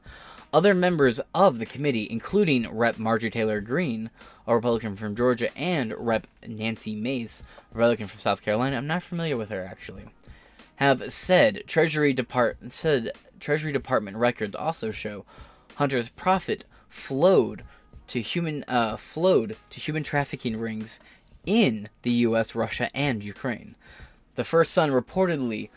Other 0.53 0.75
members 0.75 1.21
of 1.33 1.59
the 1.59 1.67
committee, 1.67 2.09
including 2.11 2.69
Rep. 2.69 2.99
Marjorie 2.99 3.31
Taylor 3.31 3.61
Greene, 3.61 4.11
a 4.49 4.55
Republican 4.55 4.97
from 4.97 5.15
Georgia, 5.15 5.57
and 5.57 5.95
Rep. 5.97 6.27
Nancy 6.47 6.97
Mace, 6.97 7.43
a 7.73 7.79
Republican 7.79 8.09
from 8.09 8.19
South 8.19 8.43
Carolina, 8.43 8.77
I'm 8.77 8.87
not 8.87 9.05
familiar 9.05 9.37
with 9.37 9.51
her 9.51 9.65
actually, 9.65 10.07
have 10.77 11.13
said 11.13 11.63
Treasury 11.69 12.13
Depart 12.13 12.59
said 12.71 13.13
Treasury 13.39 13.73
Department 13.73 14.17
records 14.17 14.57
also 14.57 14.91
show 14.91 15.25
Hunter's 15.77 16.09
profit 16.09 16.65
flowed 16.89 17.63
to 18.09 18.21
human 18.21 18.65
uh, 18.67 18.97
flowed 18.97 19.57
to 19.71 19.81
human 19.81 20.03
trafficking 20.03 20.57
rings 20.57 20.99
in 21.47 21.89
the 22.03 22.11
U.S., 22.11 22.55
Russia, 22.57 22.91
and 22.95 23.23
Ukraine. 23.23 23.77
The 24.35 24.45
first 24.45 24.73
son 24.73 24.91
reportedly 24.91 25.71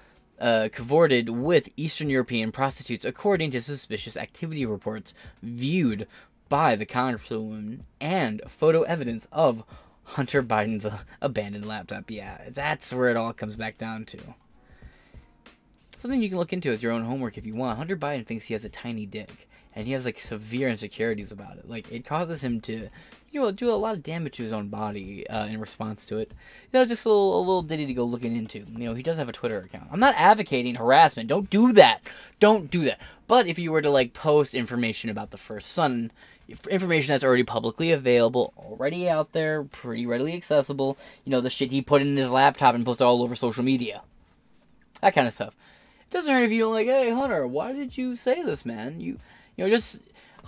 uh, 0.44 0.68
cavorted 0.74 1.30
with 1.30 1.70
Eastern 1.78 2.10
European 2.10 2.52
prostitutes, 2.52 3.06
according 3.06 3.50
to 3.52 3.62
suspicious 3.62 4.18
activity 4.18 4.66
reports 4.66 5.14
viewed 5.42 6.06
by 6.50 6.76
the 6.76 6.86
Congresswoman 6.86 7.80
and 8.02 8.42
photo 8.50 8.82
evidence 8.82 9.26
of 9.32 9.64
Hunter 10.04 10.44
Biden's 10.44 10.86
uh, 10.86 11.00
abandoned 11.22 11.66
laptop. 11.66 12.12
Yeah, 12.12 12.50
that's 12.50 12.94
where 12.94 13.10
it 13.10 13.16
all 13.16 13.32
comes 13.32 13.56
back 13.56 13.78
down 13.78 14.04
to. 14.06 14.20
Something 15.98 16.22
you 16.22 16.28
can 16.28 16.38
look 16.38 16.52
into 16.52 16.72
as 16.72 16.84
your 16.84 16.92
own 16.92 17.06
homework 17.06 17.38
if 17.38 17.46
you 17.46 17.56
want. 17.56 17.78
Hunter 17.78 17.96
Biden 17.96 18.26
thinks 18.26 18.48
he 18.48 18.54
has 18.54 18.66
a 18.66 18.70
tiny 18.70 19.06
dick, 19.06 19.48
and 19.74 19.88
he 19.88 19.94
has 19.94 20.06
like 20.06 20.20
severe 20.20 20.68
insecurities 20.68 21.32
about 21.32 21.56
it. 21.56 21.70
Like 21.70 21.90
it 21.90 22.04
causes 22.04 22.44
him 22.44 22.60
to 22.62 22.90
you 23.34 23.42
know, 23.42 23.52
do 23.52 23.72
a 23.72 23.74
lot 23.74 23.96
of 23.96 24.04
damage 24.04 24.38
to 24.38 24.44
his 24.44 24.54
own 24.54 24.70
body 24.70 25.28
uh, 25.28 25.48
in 25.48 25.60
response 25.60 26.06
to 26.06 26.20
it. 26.20 26.32
You 26.72 26.80
know, 26.80 26.86
just 26.86 27.06
a 27.06 27.10
little, 27.10 27.38
a 27.38 27.40
little 27.40 27.62
ditty 27.64 27.88
to 27.88 27.94
go 27.94 28.04
looking 28.04 28.36
into. 28.36 28.60
You 28.60 28.86
know, 28.86 28.94
he 28.94 29.02
does 29.02 29.18
have 29.18 29.28
a 29.28 29.34
Twitter 29.34 29.58
account. 29.60 29.90
I'm 29.92 30.00
not 30.00 30.14
advocating 30.18 30.76
harassment. 30.76 31.30
Don't 31.30 31.50
do 31.50 31.74
that. 31.74 32.02
Don't 32.40 32.70
do 32.70 32.84
that. 32.86 33.02
But 33.28 33.48
if 33.48 33.58
you 33.58 33.72
were 33.72 33.82
to 33.82 33.90
like 33.90 34.14
post 34.14 34.54
information 34.54 35.10
about 35.10 35.32
the 35.32 35.38
first 35.38 35.72
son, 35.72 36.12
information 36.70 37.12
that's 37.12 37.24
already 37.24 37.44
publicly 37.44 37.92
available, 37.92 38.54
already 38.56 39.10
out 39.10 39.32
there, 39.32 39.64
pretty 39.64 40.06
readily 40.06 40.36
accessible. 40.36 40.96
You 41.26 41.32
know, 41.32 41.42
the 41.42 41.50
shit 41.50 41.72
he 41.72 41.82
put 41.82 42.04
in 42.04 42.16
his 42.16 42.30
laptop 42.30 42.76
and 42.76 42.86
posted 42.86 43.06
all 43.06 43.24
over 43.24 43.34
social 43.34 43.64
media. 43.64 44.04
That 45.02 45.16
kind 45.16 45.26
of 45.26 45.34
stuff. 45.34 45.56
It 46.02 46.14
doesn't 46.14 46.32
hurt 46.32 46.44
if 46.44 46.52
you 46.52 46.60
don't 46.60 46.74
like, 46.74 46.86
hey 46.86 47.10
Hunter, 47.10 47.48
why 47.48 47.74
did 47.74 47.98
you 47.98 48.16
say 48.16 48.44
this, 48.44 48.64
man? 48.64 49.02
You, 49.02 49.18
you 49.58 49.66
know, 49.66 49.70
just 49.70 50.02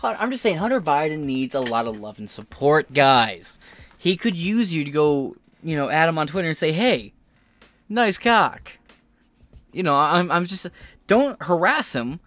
I'm 0.04 0.32
just 0.32 0.44
saying, 0.44 0.58
Hunter 0.58 0.82
Biden 0.82 1.20
needs 1.20 1.56
a 1.56 1.62
lot 1.62 1.88
of 1.88 2.00
love 2.00 2.20
and 2.20 2.30
support, 2.30 2.94
guys. 2.94 3.60
He 3.98 4.18
could 4.18 4.38
use 4.38 4.74
you 4.74 4.84
to 4.84 4.92
go, 4.92 5.36
you 5.64 5.76
know, 5.76 5.90
add 5.90 6.10
him 6.10 6.18
on 6.18 6.28
Twitter 6.28 6.50
and 6.50 6.58
say, 6.58 6.72
hey, 6.72 7.14
nice 7.88 8.18
cock. 8.18 8.74
You 9.72 9.84
know, 9.84 9.96
I'm, 9.96 10.32
I'm 10.32 10.46
just, 10.46 10.68
don't 11.08 11.42
harass 11.42 11.96
him. 11.96 12.20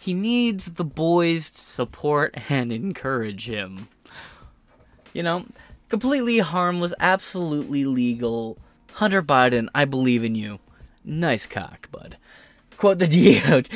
He 0.00 0.14
needs 0.14 0.66
the 0.66 0.84
boys 0.84 1.50
to 1.50 1.60
support 1.60 2.34
and 2.48 2.72
encourage 2.72 3.46
him. 3.46 3.88
You 5.12 5.22
know, 5.22 5.46
completely 5.88 6.38
harmless, 6.38 6.94
absolutely 7.00 7.84
legal. 7.84 8.58
Hunter 8.92 9.22
Biden, 9.22 9.68
I 9.74 9.84
believe 9.84 10.24
in 10.24 10.34
you. 10.34 10.60
Nice 11.04 11.46
cock, 11.46 11.90
bud. 11.90 12.16
Quote 12.76 12.98
the 12.98 13.06
DOJ. 13.08 13.70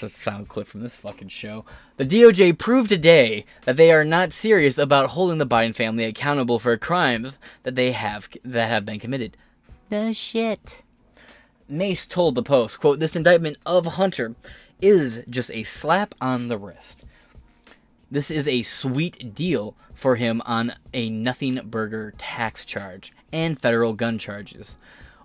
That's 0.00 0.14
a 0.14 0.16
sound 0.16 0.48
clip 0.48 0.68
from 0.68 0.82
this 0.82 0.96
fucking 0.96 1.28
show. 1.28 1.64
The 1.96 2.04
DOJ 2.04 2.56
proved 2.56 2.88
today 2.88 3.44
that 3.64 3.76
they 3.76 3.90
are 3.90 4.04
not 4.04 4.32
serious 4.32 4.78
about 4.78 5.10
holding 5.10 5.38
the 5.38 5.46
Biden 5.46 5.74
family 5.74 6.04
accountable 6.04 6.60
for 6.60 6.76
crimes 6.76 7.40
that 7.64 7.74
they 7.74 7.90
have 7.90 8.28
that 8.44 8.68
have 8.68 8.86
been 8.86 9.00
committed. 9.00 9.36
No 9.90 10.12
shit. 10.12 10.84
Mace 11.68 12.06
told 12.06 12.36
the 12.36 12.44
Post, 12.44 12.78
quote, 12.78 13.00
this 13.00 13.16
indictment 13.16 13.56
of 13.66 13.86
Hunter 13.86 14.36
is 14.80 15.24
just 15.28 15.50
a 15.50 15.64
slap 15.64 16.14
on 16.20 16.46
the 16.46 16.58
wrist. 16.58 17.04
This 18.08 18.30
is 18.30 18.46
a 18.46 18.62
sweet 18.62 19.34
deal 19.34 19.74
for 19.94 20.14
him 20.14 20.40
on 20.44 20.74
a 20.94 21.10
nothing 21.10 21.60
burger 21.64 22.14
tax 22.18 22.64
charge 22.64 23.12
and 23.32 23.60
federal 23.60 23.94
gun 23.94 24.16
charges. 24.16 24.76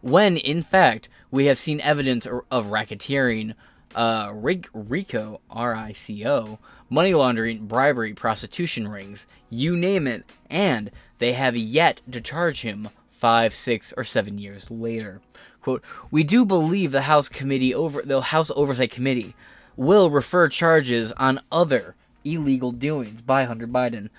When, 0.01 0.35
in 0.37 0.63
fact, 0.63 1.09
we 1.29 1.45
have 1.45 1.59
seen 1.59 1.79
evidence 1.81 2.25
of 2.25 2.65
racketeering 2.65 3.53
uh, 3.95 4.31
RICO, 4.33 5.41
R 5.49 5.75
I 5.75 5.91
C 5.91 6.27
O, 6.27 6.59
money 6.89 7.13
laundering, 7.13 7.65
bribery, 7.65 8.13
prostitution 8.13 8.87
rings, 8.87 9.27
you 9.49 9.75
name 9.75 10.07
it, 10.07 10.23
and 10.49 10.91
they 11.19 11.33
have 11.33 11.55
yet 11.55 12.01
to 12.11 12.21
charge 12.21 12.61
him 12.61 12.89
five, 13.09 13.53
six, 13.55 13.93
or 13.95 14.03
seven 14.03 14.37
years 14.37 14.69
later. 14.69 15.21
Quote, 15.61 15.83
we 16.11 16.23
do 16.23 16.43
believe 16.43 16.91
the 16.91 17.03
House 17.03 17.29
Committee 17.29 17.73
over 17.73 18.01
the 18.01 18.19
House 18.19 18.51
Oversight 18.55 18.91
Committee 18.91 19.33
will 19.77 20.09
refer 20.09 20.49
charges 20.49 21.11
on 21.13 21.39
other 21.51 21.95
illegal 22.25 22.71
doings 22.71 23.21
by 23.21 23.45
Hunter 23.45 23.67
Biden, 23.67 24.09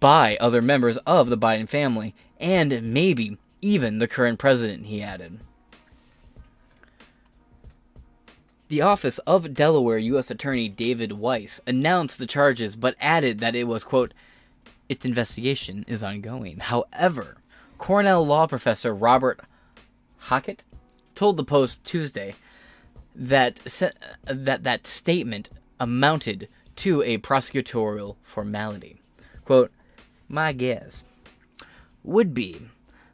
by 0.00 0.36
other 0.38 0.62
members 0.62 0.96
of 0.98 1.28
the 1.28 1.38
Biden 1.38 1.68
family, 1.68 2.14
and 2.40 2.94
maybe 2.94 3.36
even 3.60 3.98
the 3.98 4.08
current 4.08 4.38
president, 4.38 4.86
he 4.86 5.02
added. 5.02 5.40
The 8.74 8.82
office 8.82 9.20
of 9.20 9.54
Delaware 9.54 9.98
U.S. 9.98 10.32
Attorney 10.32 10.68
David 10.68 11.12
Weiss 11.12 11.60
announced 11.64 12.18
the 12.18 12.26
charges 12.26 12.74
but 12.74 12.96
added 13.00 13.38
that 13.38 13.54
it 13.54 13.68
was, 13.68 13.84
quote, 13.84 14.12
its 14.88 15.06
investigation 15.06 15.84
is 15.86 16.02
ongoing. 16.02 16.58
However, 16.58 17.36
Cornell 17.78 18.26
law 18.26 18.48
professor 18.48 18.92
Robert 18.92 19.38
Hockett 20.22 20.64
told 21.14 21.36
the 21.36 21.44
Post 21.44 21.84
Tuesday 21.84 22.34
that 23.14 23.60
that 24.24 24.64
that 24.64 24.86
statement 24.88 25.50
amounted 25.78 26.48
to 26.74 27.00
a 27.02 27.18
prosecutorial 27.18 28.16
formality. 28.24 29.00
Quote, 29.44 29.70
my 30.28 30.52
guess 30.52 31.04
would 32.02 32.34
be 32.34 32.62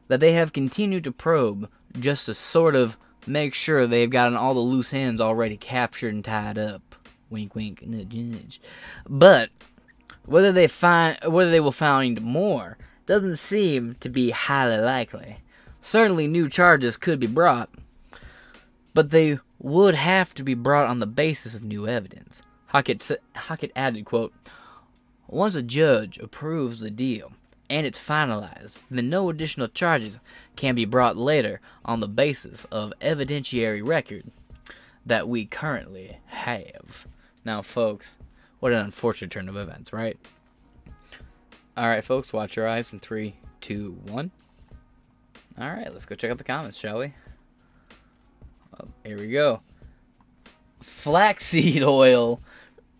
that 0.09 0.21
they 0.21 0.33
have 0.33 0.55
continued 0.55 1.05
to 1.05 1.13
probe 1.13 1.69
just 1.99 2.31
a 2.31 2.35
sort 2.35 2.75
of 2.75 2.97
make 3.27 3.55
sure 3.55 3.87
they've 3.87 4.11
gotten 4.11 4.37
all 4.37 4.55
the 4.55 4.61
loose 4.61 4.93
ends 4.93 5.21
already 5.21 5.57
captured 5.57 6.15
and 6.15 6.25
tied 6.25 6.59
up. 6.59 6.95
Wink, 7.29 7.55
wink, 7.55 7.87
nudge, 7.87 8.15
nudge. 8.15 8.61
But 9.09 9.51
whether 10.25 10.53
they 10.53 10.67
find 10.67 11.19
whether 11.27 11.51
they 11.51 11.61
will 11.61 11.73
find 11.73 12.21
more 12.21 12.79
doesn't 13.07 13.37
seem 13.37 13.97
to 14.01 14.09
be 14.09 14.31
highly 14.31 14.79
likely. 14.79 15.39
Certainly, 15.83 16.29
new 16.29 16.49
charges 16.49 16.97
could 16.97 17.19
be 17.19 17.27
brought, 17.27 17.71
but 18.95 19.11
they 19.11 19.39
would 19.59 19.95
have 19.95 20.35
to 20.35 20.43
be 20.43 20.55
brought 20.55 20.89
on 20.89 21.01
the 21.01 21.07
basis 21.07 21.55
of 21.55 21.65
new 21.65 21.89
evidence. 21.89 22.43
Hockett, 22.67 23.19
Hockett 23.35 23.73
added, 23.75 24.05
quote, 24.05 24.33
Once 25.27 25.55
a 25.55 25.63
judge 25.63 26.19
approves 26.19 26.81
the 26.81 26.91
deal, 26.91 27.33
and 27.69 27.87
it's 27.87 27.99
finalized, 27.99 28.83
then 28.91 29.09
no 29.09 29.29
additional 29.31 29.69
charges 29.69 30.19
can 30.61 30.75
be 30.75 30.85
brought 30.85 31.17
later 31.17 31.59
on 31.87 32.01
the 32.01 32.07
basis 32.07 32.67
of 32.67 32.93
evidentiary 33.01 33.81
record 33.85 34.31
that 35.07 35.27
we 35.27 35.47
currently 35.47 36.19
have. 36.27 37.07
Now, 37.47 37.63
folks, 37.63 38.19
what 38.59 38.71
an 38.71 38.85
unfortunate 38.85 39.31
turn 39.31 39.49
of 39.49 39.57
events, 39.57 39.91
right? 39.91 40.19
Alright, 41.79 42.05
folks, 42.05 42.35
watch 42.35 42.57
your 42.57 42.69
eyes 42.69 42.93
in 42.93 43.01
three, 43.01 43.37
two, 43.63 44.03
one. 44.05 44.33
Alright, 45.59 45.95
let's 45.95 46.05
go 46.05 46.15
check 46.15 46.31
out 46.31 46.37
the 46.37 46.45
comments, 46.45 46.77
shall 46.77 46.99
we? 46.99 47.15
Oh, 48.79 48.89
here 49.03 49.19
we 49.19 49.29
go. 49.29 49.63
Flaxseed 50.81 51.83
oil. 51.83 52.39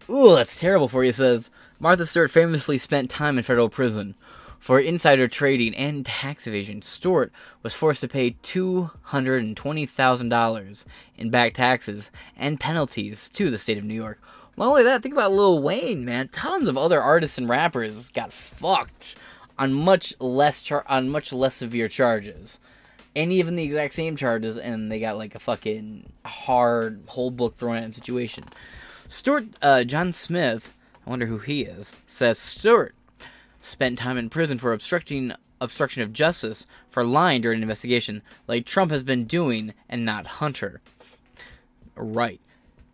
Ooh, 0.09 0.35
that's 0.35 0.59
terrible 0.59 0.89
for 0.89 1.05
you, 1.05 1.13
says. 1.13 1.51
Martha 1.79 2.07
Stewart 2.07 2.31
famously 2.31 2.79
spent 2.79 3.11
time 3.11 3.37
in 3.37 3.45
federal 3.45 3.69
prison. 3.69 4.15
For 4.61 4.79
insider 4.79 5.27
trading 5.27 5.75
and 5.75 6.05
tax 6.05 6.47
evasion, 6.47 6.83
Stewart 6.83 7.33
was 7.63 7.75
forced 7.75 8.03
to 8.03 8.09
pay 8.09 8.33
$220,000 8.43 10.85
in 11.17 11.31
back 11.31 11.55
taxes 11.55 12.11
and 12.37 12.61
penalties 12.61 13.31
to 13.31 13.51
the 13.51 13.57
state 13.57 13.79
of 13.79 13.85
New 13.85 13.95
York. 13.95 14.21
Not 14.59 14.69
only 14.69 14.83
that, 14.83 15.03
think 15.03 15.15
about 15.15 15.33
Lil 15.33 15.63
Wayne, 15.63 16.05
man. 16.05 16.29
Tons 16.29 16.69
of 16.69 16.77
other 16.77 17.01
artists 17.01 17.39
and 17.39 17.49
rappers 17.49 18.11
got 18.11 18.35
fucked 18.35 19.15
on 19.59 19.73
much 19.73 20.13
less 20.21 20.61
char- 20.61 20.85
on 20.87 21.09
much 21.09 21.33
less 21.33 21.55
severe 21.55 21.89
charges. 21.89 22.59
And 23.17 23.33
even 23.33 23.57
the 23.57 23.65
exact 23.65 23.95
same 23.95 24.15
charges, 24.15 24.59
and 24.59 24.93
they 24.93 25.01
got 25.01 25.17
like 25.17 25.35
a 25.35 25.39
fucking 25.39 26.13
hard 26.27 27.05
whole 27.07 27.31
book 27.31 27.57
thrown 27.57 27.77
at 27.77 27.85
him 27.85 27.95
situation. 27.95 28.45
Stewart, 29.09 29.47
uh, 29.63 29.85
John 29.85 30.13
Smith, 30.13 30.71
I 31.07 31.11
wonder 31.11 31.25
who 31.27 31.39
he 31.39 31.63
is, 31.63 31.93
says 32.07 32.39
Stewart 32.39 32.95
spent 33.61 33.99
time 33.99 34.17
in 34.17 34.31
prison 34.31 34.59
for 34.59 34.73
obstructing 34.73 35.33
obstruction 35.61 36.03
of 36.03 36.13
justice 36.13 36.67
for 36.89 37.05
lying 37.05 37.43
during 37.43 37.59
an 37.59 37.63
investigation, 37.63 38.23
like 38.47 38.65
Trump 38.65 38.91
has 38.91 39.03
been 39.03 39.25
doing, 39.25 39.75
and 39.89 40.05
not 40.05 40.27
Hunter. 40.27 40.81
Right. 41.95 42.41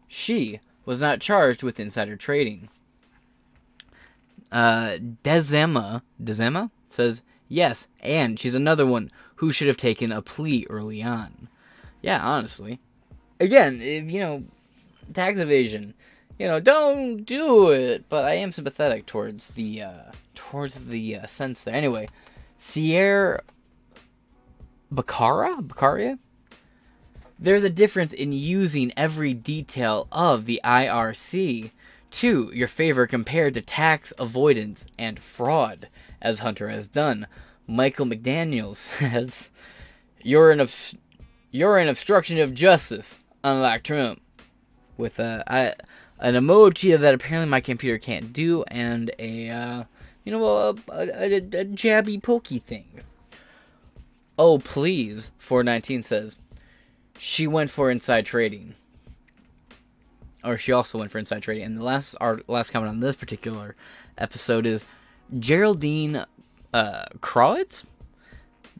She 0.08 0.60
was 0.84 1.00
not 1.00 1.20
charged 1.20 1.62
with 1.62 1.78
insider 1.78 2.16
trading. 2.16 2.68
Uh, 4.50 4.98
Dezema, 5.24 6.02
Dezema 6.22 6.70
says 6.90 7.22
yes, 7.48 7.88
and 8.00 8.38
she's 8.38 8.54
another 8.54 8.86
one 8.86 9.10
who 9.36 9.52
should 9.52 9.68
have 9.68 9.76
taken 9.76 10.12
a 10.12 10.22
plea 10.22 10.66
early 10.70 11.02
on. 11.02 11.48
Yeah, 12.02 12.20
honestly. 12.22 12.80
Again, 13.38 13.80
if, 13.82 14.10
you 14.10 14.20
know, 14.20 14.44
tax 15.12 15.38
evasion, 15.38 15.94
you 16.38 16.46
know, 16.46 16.60
don't 16.60 17.24
do 17.24 17.70
it. 17.70 18.08
But 18.08 18.24
I 18.24 18.34
am 18.34 18.52
sympathetic 18.52 19.06
towards 19.06 19.48
the 19.48 19.82
uh, 19.82 20.12
towards 20.36 20.86
the 20.86 21.16
uh, 21.16 21.26
sense 21.26 21.62
there. 21.62 21.74
Anyway, 21.74 22.08
Sierra 22.56 23.42
Bacara, 24.92 25.66
Bacaria. 25.66 26.18
There's 27.38 27.64
a 27.64 27.70
difference 27.70 28.12
in 28.12 28.32
using 28.32 28.92
every 28.96 29.34
detail 29.34 30.08
of 30.10 30.46
the 30.46 30.60
IRC 30.64 31.70
to 32.12 32.50
your 32.54 32.68
favor 32.68 33.06
compared 33.06 33.54
to 33.54 33.60
tax 33.60 34.12
avoidance 34.18 34.86
and 34.98 35.18
fraud, 35.18 35.88
as 36.22 36.38
Hunter 36.38 36.70
has 36.70 36.88
done. 36.88 37.26
Michael 37.66 38.06
McDaniel 38.06 38.74
says, 38.76 39.50
"You're 40.22 40.50
an 40.50 40.60
obs- 40.60 40.96
you're 41.50 41.78
an 41.78 41.88
obstruction 41.88 42.38
of 42.38 42.54
justice, 42.54 43.18
unlike 43.44 43.82
Trump." 43.82 44.22
With 44.96 45.18
a 45.18 45.44
I, 45.46 45.74
an 46.18 46.34
emoji 46.34 46.98
that 46.98 47.14
apparently 47.14 47.50
my 47.50 47.60
computer 47.60 47.98
can't 47.98 48.32
do, 48.32 48.62
and 48.68 49.10
a 49.18 49.50
uh, 49.50 49.84
you 50.26 50.32
know 50.32 50.44
a, 50.44 50.74
a, 50.92 51.06
a, 51.08 51.36
a 51.36 51.64
jabby 51.64 52.22
pokey 52.22 52.58
thing. 52.58 53.00
Oh 54.38 54.58
please, 54.58 55.30
419 55.38 56.02
says 56.02 56.36
she 57.18 57.46
went 57.46 57.70
for 57.70 57.90
inside 57.90 58.26
trading, 58.26 58.74
or 60.44 60.58
she 60.58 60.72
also 60.72 60.98
went 60.98 61.10
for 61.10 61.18
inside 61.18 61.42
trading. 61.42 61.64
And 61.64 61.78
the 61.78 61.84
last 61.84 62.16
our 62.20 62.40
last 62.48 62.70
comment 62.70 62.90
on 62.90 63.00
this 63.00 63.16
particular 63.16 63.76
episode 64.18 64.66
is 64.66 64.84
Geraldine 65.38 66.26
uh, 66.74 67.04
Krawitz? 67.20 67.84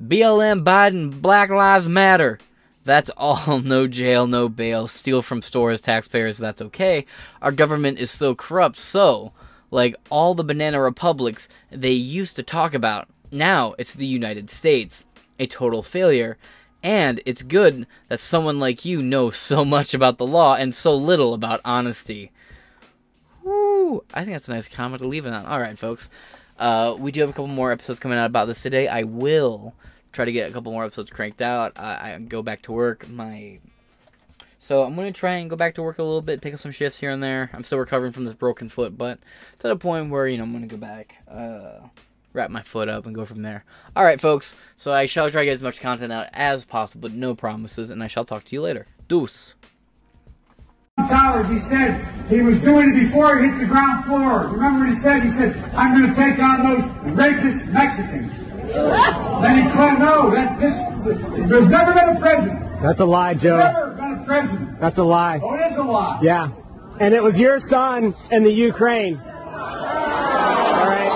BLM 0.03 0.63
Biden 0.63 1.23
Black 1.23 1.49
Lives 1.49 1.89
Matter. 1.89 2.39
That's 2.85 3.11
all. 3.17 3.61
No 3.61 3.87
jail, 3.87 4.27
no 4.27 4.49
bail. 4.49 4.89
Steal 4.89 5.23
from 5.23 5.43
stores, 5.43 5.81
taxpayers, 5.81 6.39
that's 6.39 6.61
okay. 6.61 7.07
Our 7.41 7.53
government 7.53 7.99
is 7.99 8.11
so 8.11 8.35
corrupt, 8.35 8.79
so, 8.79 9.33
like 9.71 9.97
all 10.11 10.35
the 10.35 10.45
banana 10.45 10.81
republics 10.81 11.49
they 11.71 11.93
used 11.93 12.37
to 12.37 12.43
talk 12.43 12.75
about, 12.75 13.09
now 13.31 13.75
it's 13.79 13.95
the 13.95 14.07
United 14.07 14.51
States. 14.51 15.05
A 15.39 15.47
total 15.47 15.83
failure. 15.83 16.39
And 16.83 17.21
it's 17.27 17.43
good 17.43 17.87
that 18.09 18.21
someone 18.21 18.61
like 18.61 18.85
you 18.85 19.03
knows 19.03 19.37
so 19.37 19.65
much 19.65 19.93
about 19.93 20.19
the 20.19 20.27
law 20.27 20.55
and 20.55 20.75
so 20.75 20.95
little 20.95 21.35
about 21.35 21.61
honesty. 21.65 22.31
Woo! 23.43 24.05
I 24.15 24.21
think 24.21 24.33
that's 24.33 24.49
a 24.49 24.55
nice 24.55 24.69
comment 24.69 25.03
to 25.03 25.09
leave 25.09 25.27
it 25.27 25.33
on. 25.33 25.47
Alright, 25.47 25.79
folks. 25.79 26.09
Uh, 26.59 26.97
we 26.99 27.13
do 27.13 27.21
have 27.21 27.31
a 27.31 27.33
couple 27.33 27.49
more 27.49 27.73
episodes 27.73 27.99
coming 27.99 28.19
out 28.19 28.27
about 28.27 28.47
this 28.47 28.63
today. 28.63 28.89
I 28.89 29.03
will 29.03 29.75
try 30.13 30.25
to 30.25 30.33
get 30.33 30.49
a 30.49 30.53
couple 30.53 30.73
more 30.73 30.85
episodes 30.85 31.11
cranked 31.11 31.43
out. 31.43 31.79
I 31.79 32.19
go 32.19 32.43
back 32.43 32.63
to 32.63 32.73
work. 32.73 33.09
My 33.09 33.59
so 34.67 34.83
I'm 34.83 34.97
gonna 34.97 35.13
try 35.13 35.35
and 35.35 35.49
go 35.49 35.55
back 35.55 35.77
to 35.77 35.83
work 35.83 36.01
a 36.01 36.03
little 36.03 36.21
bit, 36.21 36.41
pick 36.41 36.53
up 36.53 36.59
some 36.59 36.73
shifts 36.73 36.99
here 36.99 37.13
and 37.13 37.23
there. 37.23 37.51
I'm 37.53 37.63
still 37.63 37.79
recovering 37.79 38.11
from 38.11 38.25
this 38.25 38.35
broken 38.35 38.69
foot, 38.69 38.99
but 38.99 39.21
to 39.61 39.69
the 39.69 39.77
point 39.77 40.11
where 40.11 40.27
you 40.27 40.39
know 40.39 40.43
I'm 40.43 40.53
gonna 40.53 40.67
go 40.67 40.77
back, 40.77 41.15
uh, 41.31 41.87
wrap 42.33 42.51
my 42.51 42.63
foot 42.63 42.89
up, 42.89 43.07
and 43.07 43.15
go 43.15 43.25
from 43.25 43.43
there. 43.43 43.65
All 43.95 44.03
right, 44.03 44.21
folks. 44.21 44.57
So 44.77 44.93
I 44.93 45.07
shall 45.07 45.31
try 45.31 45.43
to 45.43 45.45
get 45.45 45.53
as 45.53 45.63
much 45.63 45.81
content 45.81 46.13
out 46.13 46.31
as 46.33 46.65
possible, 46.65 47.09
but 47.09 47.17
no 47.17 47.37
promises. 47.37 47.91
And 47.91 48.03
I 48.03 48.09
shall 48.09 48.25
talk 48.25 48.43
to 48.43 48.57
you 48.57 48.61
later. 48.61 48.89
Deuce. 49.07 49.55
Towers, 51.09 51.47
he 51.47 51.61
said 51.61 52.05
he 52.29 52.41
was 52.41 52.59
doing 52.59 52.89
it 52.89 52.99
before 52.99 53.39
he 53.39 53.49
hit 53.49 53.61
the 53.61 53.67
ground 53.67 54.05
floor. 54.05 54.49
Remember 54.49 54.81
what 54.81 54.89
he 54.89 54.95
said? 54.97 55.23
He 55.23 55.31
said, 55.31 55.57
I'm 55.75 55.97
going 55.97 56.13
to 56.13 56.17
take 56.17 56.43
on 56.43 56.65
those 56.65 56.83
racist 57.15 57.71
Mexicans. 57.73 58.33
then 59.43 59.63
he 59.63 59.71
said, 59.71 59.99
no, 59.99 60.31
that, 60.31 60.59
this, 60.59 60.75
there's 61.49 61.69
never 61.69 61.93
been 61.93 62.17
a 62.17 62.19
president. 62.19 62.83
That's 62.83 63.01
a 63.01 63.05
lie, 63.05 63.35
Joe. 63.35 63.59
Never 63.59 63.91
been 63.91 63.93
a 63.93 63.96
president. 64.27 64.81
That's 64.81 64.99
a 64.99 65.05
lie. 65.05 65.41
Oh, 65.43 65.55
it 65.55 65.61
is 65.71 65.77
a 65.77 65.83
lie. 65.83 66.19
Yeah. 66.23 66.51
And 66.99 67.15
it 67.15 67.23
was 67.23 67.39
your 67.39 67.61
son 67.61 68.15
in 68.31 68.43
the 68.43 68.51
Ukraine. 68.51 69.19
All 69.19 69.25
right. 70.89 71.13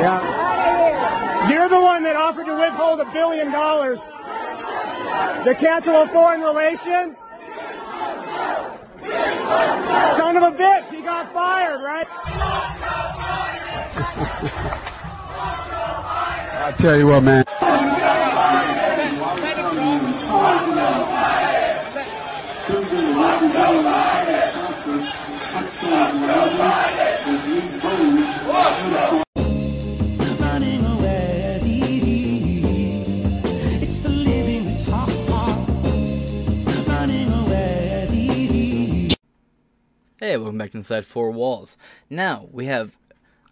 Yeah. 0.00 1.50
You're 1.50 1.68
the 1.68 1.80
one 1.80 2.02
that 2.02 2.16
offered 2.16 2.46
to 2.46 2.54
withhold 2.54 3.00
a 3.00 3.04
billion 3.12 3.52
dollars 3.52 4.00
to 5.44 5.54
cancel 5.58 5.94
of 5.94 6.10
foreign 6.10 6.40
relations. 6.40 7.16
Son 10.16 10.36
of 10.36 10.42
a 10.42 10.52
bitch, 10.56 10.90
he 10.90 11.02
got 11.02 11.32
fired, 11.32 11.82
right? 11.82 12.08
I 16.64 16.70
tell 16.70 16.96
you 16.96 17.08
what, 17.08 17.24
man. 17.24 17.44
Hey, 40.20 40.36
welcome 40.36 40.58
back 40.58 40.70
to 40.70 40.78
Inside 40.78 41.06
Four 41.06 41.32
Walls. 41.32 41.76
Now, 42.08 42.46
we 42.52 42.66
have 42.66 42.96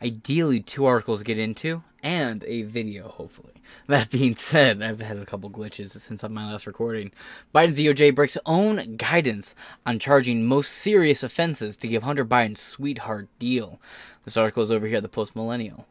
ideally 0.00 0.60
two 0.60 0.84
articles 0.84 1.18
to 1.18 1.24
get 1.24 1.40
into 1.40 1.82
and 2.02 2.44
a 2.44 2.62
video, 2.62 3.08
hopefully. 3.08 3.54
That 3.86 4.10
being 4.10 4.34
said, 4.34 4.82
I've 4.82 5.00
had 5.00 5.18
a 5.18 5.26
couple 5.26 5.50
glitches 5.50 5.90
since 5.90 6.22
my 6.22 6.50
last 6.50 6.66
recording. 6.66 7.12
Biden's 7.54 7.78
DOJ 7.78 8.14
breaks 8.14 8.38
own 8.46 8.96
guidance 8.96 9.54
on 9.86 9.98
charging 9.98 10.44
most 10.44 10.72
serious 10.72 11.22
offenses 11.22 11.76
to 11.78 11.88
give 11.88 12.02
Hunter 12.02 12.24
Biden 12.24 12.56
sweetheart 12.56 13.28
deal. 13.38 13.80
This 14.24 14.36
article 14.36 14.62
is 14.62 14.70
over 14.70 14.86
here 14.86 14.98
at 14.98 15.02
the 15.02 15.08
Post 15.08 15.34
Millennial. 15.34 15.86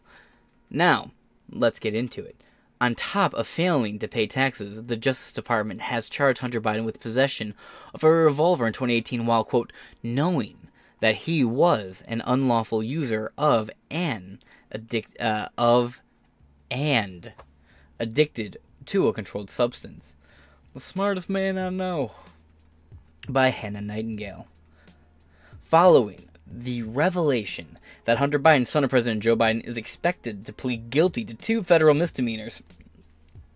Now, 0.69 1.11
let's 1.51 1.79
get 1.79 1.95
into 1.95 2.23
it. 2.23 2.35
On 2.81 2.95
top 2.95 3.33
of 3.33 3.45
failing 3.45 3.99
to 3.99 4.07
pay 4.07 4.25
taxes, 4.25 4.83
the 4.83 4.95
Justice 4.95 5.33
Department 5.33 5.81
has 5.81 6.07
charged 6.07 6.39
Hunter 6.39 6.61
Biden 6.61 6.85
with 6.85 7.01
possession 7.01 7.53
of 7.93 8.03
a 8.03 8.09
revolver 8.09 8.65
in 8.65 8.73
2018 8.73 9.25
while, 9.25 9.43
quote, 9.43 9.73
knowing 10.01 10.69
that 11.01 11.15
he 11.15 11.43
was 11.43 12.03
an 12.07 12.21
unlawful 12.25 12.81
user 12.81 13.33
of 13.37 13.69
an 13.91 14.39
addict 14.71 15.19
uh, 15.19 15.49
of 15.57 16.01
and 16.71 17.33
addicted 17.99 18.57
to 18.85 19.07
a 19.07 19.13
controlled 19.13 19.49
substance. 19.49 20.13
The 20.73 20.79
smartest 20.79 21.29
man 21.29 21.57
I 21.57 21.69
know. 21.69 22.11
By 23.27 23.49
Hannah 23.49 23.81
Nightingale. 23.81 24.47
Following 25.63 26.29
the 26.51 26.81
revelation 26.81 27.77
that 28.05 28.17
Hunter 28.17 28.39
Biden, 28.39 28.65
son 28.65 28.83
of 28.83 28.89
President 28.89 29.21
Joe 29.21 29.35
Biden, 29.35 29.63
is 29.63 29.77
expected 29.77 30.45
to 30.45 30.53
plead 30.53 30.89
guilty 30.89 31.23
to 31.25 31.35
two 31.35 31.63
federal 31.63 31.93
misdemeanors, 31.93 32.63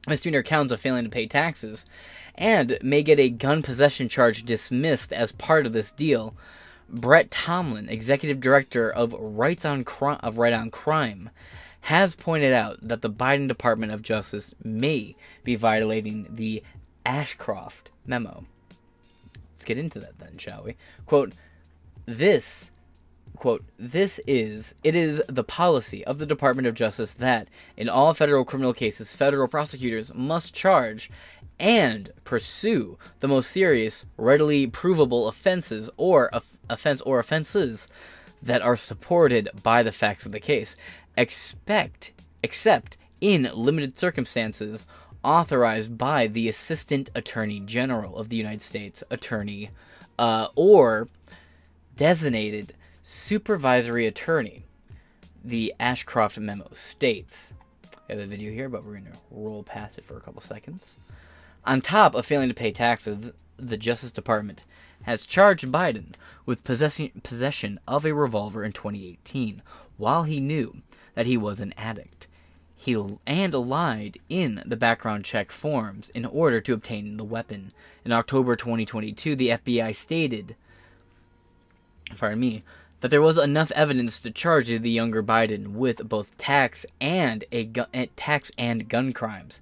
misdemeanor 0.08 0.44
counts 0.44 0.72
of 0.72 0.80
failing 0.80 1.06
to 1.06 1.10
pay 1.10 1.26
taxes, 1.26 1.86
and 2.36 2.78
may 2.82 3.02
get 3.02 3.20
a 3.20 3.30
gun 3.30 3.64
possession 3.64 4.10
charge 4.10 4.44
dismissed 4.44 5.12
as 5.12 5.32
part 5.32 5.66
of 5.66 5.74
this 5.74 5.92
deal. 5.92 6.36
Brett 6.94 7.32
Tomlin, 7.32 7.90
executive 7.90 8.40
director 8.40 8.90
of 8.90 9.14
Rights 9.14 9.66
on 9.66 9.84
Cri- 9.84 10.18
of 10.22 10.38
Right 10.38 10.54
on 10.54 10.70
Crime, 10.70 11.32
has 11.82 12.16
pointed 12.16 12.54
out 12.54 12.78
that 12.82 13.02
the 13.02 13.10
Biden 13.10 13.48
Department 13.48 13.92
of 13.92 14.02
Justice 14.02 14.54
may 14.64 15.16
be 15.44 15.56
violating 15.56 16.28
the 16.30 16.64
Ashcroft 17.06 17.92
memo. 18.06 18.46
Let's 19.54 19.66
get 19.66 19.78
into 19.78 20.00
that 20.00 20.20
then, 20.20 20.38
shall 20.38 20.64
we? 20.64 20.76
Quote, 21.06 21.34
this 22.06 22.70
quote 23.36 23.64
this 23.80 24.20
is 24.28 24.76
it 24.84 24.96
is 24.96 25.22
the 25.28 25.44
policy 25.44 26.06
of 26.06 26.20
the 26.20 26.26
department 26.26 26.68
of 26.68 26.76
justice 26.76 27.14
that 27.14 27.48
in 27.76 27.90
all 27.90 28.14
federal 28.14 28.46
criminal 28.46 28.74
cases 28.74 29.14
federal 29.14 29.48
prosecutors 29.48 30.14
must 30.14 30.54
charge 30.54 31.10
and 31.60 32.12
pursue 32.24 32.98
the 33.20 33.28
most 33.28 33.52
serious 33.52 34.06
readily 34.18 34.68
provable 34.68 35.28
offenses 35.28 35.90
or 35.98 36.30
of- 36.30 36.58
offense 36.70 37.02
or 37.02 37.20
offenses 37.20 37.88
that 38.42 38.62
are 38.62 38.76
supported 38.76 39.50
by 39.62 39.84
the 39.84 39.92
facts 39.92 40.26
of 40.26 40.32
the 40.32 40.40
case 40.40 40.76
expect 41.16 42.12
except 42.42 42.98
in 43.22 43.50
limited 43.54 43.98
circumstances 43.98 44.86
authorized 45.24 45.98
by 45.98 46.28
the 46.28 46.50
assistant 46.50 47.10
attorney 47.16 47.62
general 47.62 48.18
of 48.18 48.30
the 48.30 48.36
united 48.36 48.62
states 48.62 49.04
attorney 49.10 49.70
uh, 50.20 50.48
or 50.56 51.08
designated 51.96 52.74
supervisory 53.04 54.08
attorney. 54.08 54.64
The 55.44 55.74
Ashcroft 55.80 56.38
memo 56.38 56.70
states. 56.72 57.54
I 58.10 58.14
have 58.14 58.22
a 58.22 58.26
video 58.26 58.52
here, 58.52 58.70
but 58.70 58.84
we're 58.84 58.94
going 58.94 59.06
to 59.06 59.18
roll 59.32 59.64
past 59.64 59.98
it 59.98 60.06
for 60.06 60.18
a 60.18 60.22
couple 60.22 60.42
seconds. 60.42 60.98
On 61.66 61.82
top 61.82 62.16
of 62.16 62.26
failing 62.26 62.50
to 62.50 62.56
pay 62.56 62.72
taxes, 62.72 63.32
the 63.58 63.78
Justice 63.78 64.12
Department 64.12 64.64
has 65.04 65.26
charged 65.26 65.72
Biden 65.72 66.14
with 66.46 66.64
possessing, 66.64 67.12
possession 67.24 67.80
of 67.88 68.06
a 68.06 68.14
revolver 68.14 68.64
in 68.64 68.72
2018 68.72 69.62
while 69.98 70.24
he 70.24 70.40
knew 70.40 70.82
that 71.16 71.26
he 71.26 71.38
was 71.38 71.60
an 71.60 71.74
addict. 71.78 72.28
He 72.76 73.02
and 73.26 73.54
lied 73.54 74.18
in 74.28 74.62
the 74.66 74.76
background 74.76 75.24
check 75.24 75.52
forms 75.52 76.10
in 76.10 76.26
order 76.26 76.60
to 76.62 76.74
obtain 76.74 77.16
the 77.16 77.24
weapon. 77.24 77.72
In 78.04 78.12
October 78.12 78.58
2022, 78.58 79.36
the 79.36 79.50
FBI 79.50 79.96
stated 79.96 80.56
pardon 82.18 82.40
me, 82.40 82.64
that 83.02 83.10
there 83.10 83.22
was 83.22 83.38
enough 83.38 83.72
evidence 83.72 84.22
to 84.22 84.32
charge 84.32 84.68
the 84.68 84.90
younger 84.90 85.22
Biden 85.22 85.74
with 85.74 86.08
both 86.08 86.38
tax 86.38 86.86
and 87.02 87.44
a 87.52 87.66
gu- 87.66 87.86
eh, 87.94 88.08
tax 88.16 88.52
and 88.58 88.88
gun 88.88 89.12
crimes. 89.12 89.60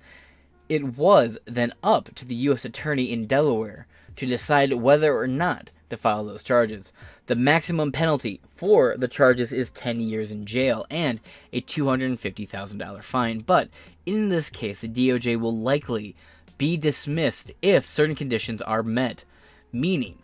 It 0.71 0.95
was 0.95 1.37
then 1.43 1.73
up 1.83 2.15
to 2.15 2.23
the 2.23 2.33
U.S. 2.47 2.63
Attorney 2.63 3.11
in 3.11 3.27
Delaware 3.27 3.87
to 4.15 4.25
decide 4.25 4.71
whether 4.71 5.17
or 5.17 5.27
not 5.27 5.69
to 5.89 5.97
file 5.97 6.23
those 6.23 6.43
charges. 6.43 6.93
The 7.25 7.35
maximum 7.35 7.91
penalty 7.91 8.39
for 8.47 8.95
the 8.97 9.09
charges 9.09 9.51
is 9.51 9.69
10 9.71 9.99
years 9.99 10.31
in 10.31 10.45
jail 10.45 10.85
and 10.89 11.19
a 11.51 11.59
$250,000 11.59 13.03
fine, 13.03 13.39
but 13.39 13.67
in 14.05 14.29
this 14.29 14.49
case, 14.49 14.79
the 14.79 14.87
DOJ 14.87 15.37
will 15.37 15.57
likely 15.57 16.15
be 16.57 16.77
dismissed 16.77 17.51
if 17.61 17.85
certain 17.85 18.15
conditions 18.15 18.61
are 18.61 18.81
met, 18.81 19.25
meaning 19.73 20.19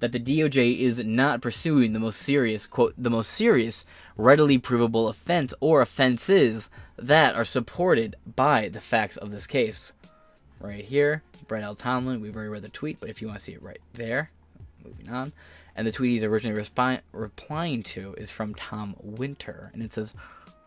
that 0.00 0.12
the 0.12 0.18
DOJ 0.18 0.78
is 0.78 1.00
not 1.00 1.42
pursuing 1.42 1.92
the 1.92 2.00
most 2.00 2.22
serious, 2.22 2.64
quote, 2.64 2.94
the 2.96 3.10
most 3.10 3.30
serious, 3.30 3.84
readily 4.16 4.56
provable 4.56 5.08
offense 5.08 5.52
or 5.60 5.82
offenses 5.82 6.70
that 7.02 7.34
are 7.34 7.44
supported 7.44 8.16
by 8.36 8.68
the 8.68 8.80
facts 8.80 9.16
of 9.16 9.30
this 9.30 9.46
case. 9.46 9.92
Right 10.60 10.84
here, 10.84 11.22
Brett 11.48 11.64
L. 11.64 11.74
Tomlin, 11.74 12.20
we've 12.20 12.34
already 12.34 12.50
read 12.50 12.62
the 12.62 12.68
tweet, 12.68 13.00
but 13.00 13.10
if 13.10 13.20
you 13.20 13.26
want 13.26 13.40
to 13.40 13.44
see 13.44 13.52
it 13.52 13.62
right 13.62 13.80
there, 13.94 14.30
moving 14.84 15.08
on. 15.08 15.32
And 15.74 15.86
the 15.86 15.92
tweet 15.92 16.12
he's 16.12 16.22
originally 16.22 16.60
respi- 16.60 17.00
replying 17.12 17.82
to 17.84 18.14
is 18.16 18.30
from 18.30 18.54
Tom 18.54 18.94
Winter, 19.00 19.70
and 19.72 19.82
it 19.82 19.92
says, 19.92 20.12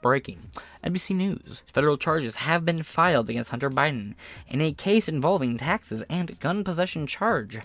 Breaking. 0.02 0.52
NBC 0.84 1.16
News. 1.16 1.62
Federal 1.66 1.98
charges 1.98 2.36
have 2.36 2.66
been 2.66 2.84
filed 2.84 3.30
against 3.30 3.52
Hunter 3.52 3.72
Biden 3.72 4.14
in 4.48 4.62
a 4.62 4.74
case 4.74 5.08
involving 5.08 5.58
taxes 5.58 6.04
and 6.10 6.40
gun 6.40 6.64
possession 6.64 7.08
charge. 7.08 7.60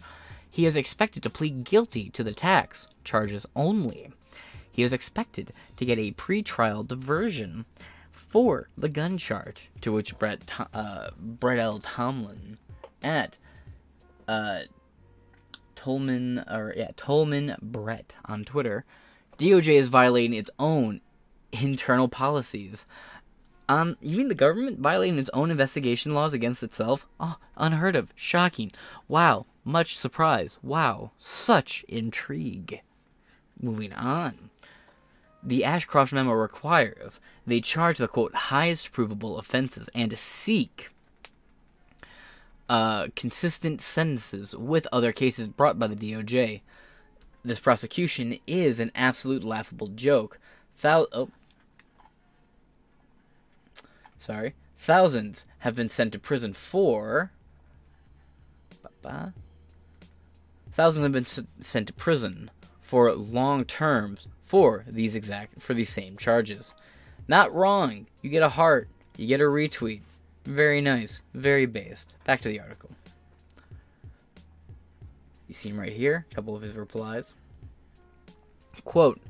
He 0.49 0.65
is 0.65 0.77
expected 0.77 1.23
to 1.25 1.31
plead 1.31 1.65
guilty 1.65 2.09
to 2.11 2.25
the 2.25 2.33
tax 2.33 2.87
charges 3.05 3.47
only. 3.55 4.11
He 4.71 4.83
is 4.83 4.93
expected 4.93 5.53
to 5.77 5.85
get 5.85 5.99
a 5.99 6.13
pretrial 6.13 6.87
diversion 6.87 7.67
for 8.31 8.69
the 8.79 8.89
gun 8.89 9.19
charge, 9.19 9.71
to 9.81 9.93
which 9.93 10.17
Brett, 10.19 10.41
uh, 10.73 11.11
Brett 11.19 11.59
L. 11.59 11.81
Tomlin 11.81 12.59
at 13.03 13.37
uh, 14.29 14.61
Tolman 15.75 16.45
or 16.49 16.73
yeah 16.77 16.93
Tolman 16.97 17.57
Brett 17.61 18.17
on 18.25 18.45
Twitter, 18.45 18.85
DOJ 19.37 19.75
is 19.75 19.89
violating 19.89 20.35
its 20.35 20.51
own 20.59 21.01
internal 21.53 22.09
policies. 22.09 22.87
Um, 23.69 23.97
you 24.01 24.17
mean 24.17 24.29
the 24.29 24.35
government 24.35 24.79
violating 24.79 25.19
its 25.19 25.31
own 25.31 25.51
investigation 25.51 26.15
laws 26.15 26.33
against 26.33 26.63
itself? 26.63 27.07
Oh, 27.19 27.37
unheard 27.57 27.97
of, 27.97 28.13
shocking. 28.15 28.71
Wow, 29.09 29.47
much 29.65 29.97
surprise. 29.97 30.59
Wow, 30.63 31.13
such 31.19 31.85
intrigue. 31.89 32.83
Moving 33.61 33.93
on. 33.93 34.51
The 35.43 35.65
Ashcroft 35.65 36.13
memo 36.13 36.33
requires 36.33 37.19
they 37.47 37.61
charge 37.61 37.99
the 37.99 38.09
quote 38.09 38.35
highest 38.35 38.93
provable 38.93 39.39
offenses 39.39 39.89
and 39.95 40.17
seek 40.19 40.91
uh, 42.69 43.09
consistent 43.17 43.81
sentences 43.81 44.55
with 44.55 44.87
other 44.93 45.13
cases 45.13 45.49
brought 45.49 45.79
by 45.79 45.87
the 45.87 45.97
DOJ. 45.97 46.61
This 47.43 47.59
prosecution 47.59 48.39
is 48.47 48.81
an 48.81 48.93
absolute 48.95 49.43
laughable 49.43 49.89
joke. 49.89 50.39
Thou- 50.81 51.09
oh. 51.13 51.31
Sorry. 54.19 54.55
Thousands 54.77 55.47
have 55.61 55.75
been 55.75 55.89
sent 55.89 56.13
to 56.13 56.19
prison 56.19 56.53
for. 56.53 57.33
Thousands 60.73 61.03
have 61.03 61.13
been 61.13 61.25
s- 61.25 61.43
sent 61.61 61.87
to 61.87 61.93
prison 61.95 62.51
for 62.81 63.13
long 63.13 63.65
terms 63.65 64.29
for 64.51 64.85
these 64.89 65.15
exact 65.15 65.63
for 65.63 65.75
these 65.75 65.89
same 65.89 66.17
charges. 66.17 66.75
Not 67.29 67.55
wrong. 67.55 68.07
You 68.21 68.31
get 68.31 68.43
a 68.43 68.49
heart. 68.49 68.89
You 69.17 69.29
get 69.29 69.41
a 69.41 69.45
retweet. 69.45 70.01
Very 70.45 70.81
nice. 70.81 71.21
Very 71.35 71.67
based. 71.67 72.15
Back 72.25 72.41
to 72.41 72.49
the 72.49 72.59
article. 72.59 72.91
You 75.47 75.55
see 75.55 75.69
him 75.69 75.79
right 75.79 75.93
here. 75.93 76.27
A 76.29 76.35
couple 76.35 76.57
of 76.57 76.63
his 76.63 76.75
replies. 76.75 77.37
Quote. 78.85 79.21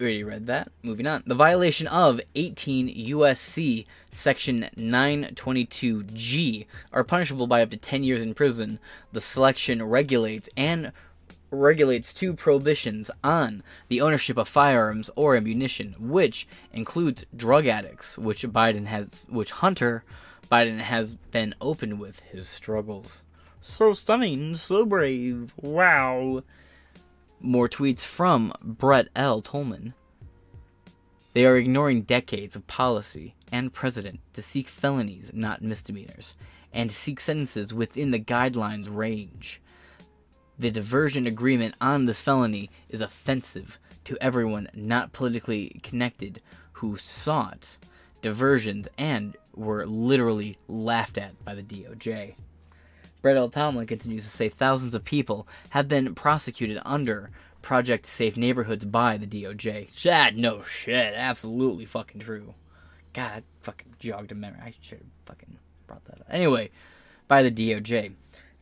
Already 0.00 0.24
read 0.24 0.46
that. 0.46 0.72
Moving 0.82 1.06
on. 1.06 1.24
The 1.26 1.34
violation 1.34 1.86
of 1.86 2.18
18 2.34 2.88
USC 3.10 3.84
section 4.10 4.70
922G 4.78 6.64
are 6.94 7.04
punishable 7.04 7.46
by 7.46 7.60
up 7.60 7.68
to 7.70 7.76
10 7.76 8.02
years 8.02 8.22
in 8.22 8.32
prison. 8.32 8.78
The 9.12 9.20
selection 9.20 9.82
regulates 9.82 10.48
and 10.56 10.92
regulates 11.50 12.12
two 12.12 12.34
prohibitions 12.34 13.10
on 13.24 13.62
the 13.88 14.00
ownership 14.00 14.36
of 14.36 14.48
firearms 14.48 15.10
or 15.16 15.36
ammunition, 15.36 15.94
which 15.98 16.46
includes 16.72 17.24
drug 17.34 17.66
addicts, 17.66 18.18
which 18.18 18.42
Biden 18.42 18.86
has, 18.86 19.24
which 19.28 19.50
Hunter 19.50 20.04
Biden 20.50 20.80
has 20.80 21.16
been 21.30 21.54
open 21.60 21.98
with 21.98 22.20
his 22.20 22.48
struggles. 22.48 23.22
So 23.60 23.92
stunning, 23.92 24.54
so 24.54 24.86
brave, 24.86 25.52
wow. 25.60 26.42
More 27.40 27.68
tweets 27.68 28.04
from 28.04 28.52
Brett 28.62 29.08
L. 29.14 29.42
Tolman. 29.42 29.94
They 31.34 31.44
are 31.44 31.56
ignoring 31.56 32.02
decades 32.02 32.56
of 32.56 32.66
policy 32.66 33.34
and 33.52 33.72
precedent 33.72 34.20
to 34.32 34.42
seek 34.42 34.68
felonies, 34.68 35.30
not 35.32 35.62
misdemeanors, 35.62 36.34
and 36.72 36.90
seek 36.90 37.20
sentences 37.20 37.72
within 37.74 38.10
the 38.10 38.18
guidelines 38.18 38.88
range. 38.90 39.60
The 40.58 40.70
diversion 40.70 41.26
agreement 41.26 41.74
on 41.80 42.06
this 42.06 42.20
felony 42.20 42.70
is 42.88 43.00
offensive 43.00 43.78
to 44.04 44.18
everyone 44.20 44.68
not 44.74 45.12
politically 45.12 45.80
connected 45.82 46.40
who 46.72 46.96
sought 46.96 47.76
diversions 48.22 48.88
and 48.98 49.36
were 49.54 49.86
literally 49.86 50.56
laughed 50.66 51.18
at 51.18 51.44
by 51.44 51.54
the 51.54 51.62
DOJ. 51.62 52.34
Brett 53.22 53.36
L. 53.36 53.48
Tomlin 53.48 53.86
continues 53.86 54.24
to 54.24 54.30
say 54.30 54.48
thousands 54.48 54.94
of 54.94 55.04
people 55.04 55.46
have 55.70 55.88
been 55.88 56.14
prosecuted 56.14 56.80
under 56.84 57.30
Project 57.62 58.06
Safe 58.06 58.36
Neighborhoods 58.36 58.84
by 58.84 59.16
the 59.16 59.26
DOJ. 59.26 59.96
Shad, 59.96 60.36
no 60.36 60.62
shit, 60.62 61.14
absolutely 61.14 61.84
fucking 61.84 62.20
true. 62.20 62.54
God, 63.12 63.32
that 63.34 63.44
fucking 63.60 63.94
jogged 63.98 64.32
a 64.32 64.34
memory. 64.34 64.60
I 64.64 64.72
should 64.80 64.98
have 64.98 65.06
fucking 65.26 65.58
brought 65.86 66.04
that 66.06 66.20
up. 66.20 66.26
Anyway, 66.30 66.70
by 67.26 67.42
the 67.42 67.50
DOJ. 67.50 68.12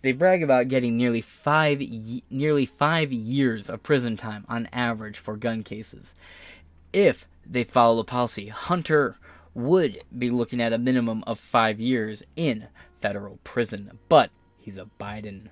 They 0.03 0.13
brag 0.13 0.43
about 0.43 0.69
getting 0.69 0.97
nearly 0.97 1.21
five 1.21 1.83
nearly 2.31 2.67
five 2.67 3.13
years 3.13 3.69
of 3.69 3.83
prison 3.83 4.17
time 4.17 4.45
on 4.49 4.69
average 4.73 5.19
for 5.19 5.37
gun 5.37 5.63
cases. 5.63 6.15
If 6.93 7.27
they 7.45 7.65
follow 7.65 7.97
the 7.97 8.05
policy, 8.05 8.49
Hunter 8.49 9.17
would 9.55 10.03
be 10.17 10.31
looking 10.31 10.61
at 10.61 10.73
a 10.73 10.79
minimum 10.79 11.25
of 11.27 11.41
five 11.41 11.81
years 11.81 12.23
in 12.37 12.69
federal 12.93 13.39
prison. 13.43 13.99
But 14.09 14.31
he's 14.61 14.79
a 14.79 14.87
Biden. 15.01 15.49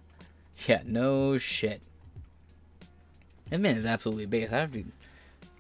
Yeah, 0.69 0.83
no 0.85 1.39
shit. 1.39 1.81
That 3.51 3.61
man 3.61 3.77
is 3.77 3.87
absolutely 3.87 4.27
base. 4.27 4.53
I 4.53 4.59
have 4.59 4.73
to. 4.73 4.79
You 4.79 4.93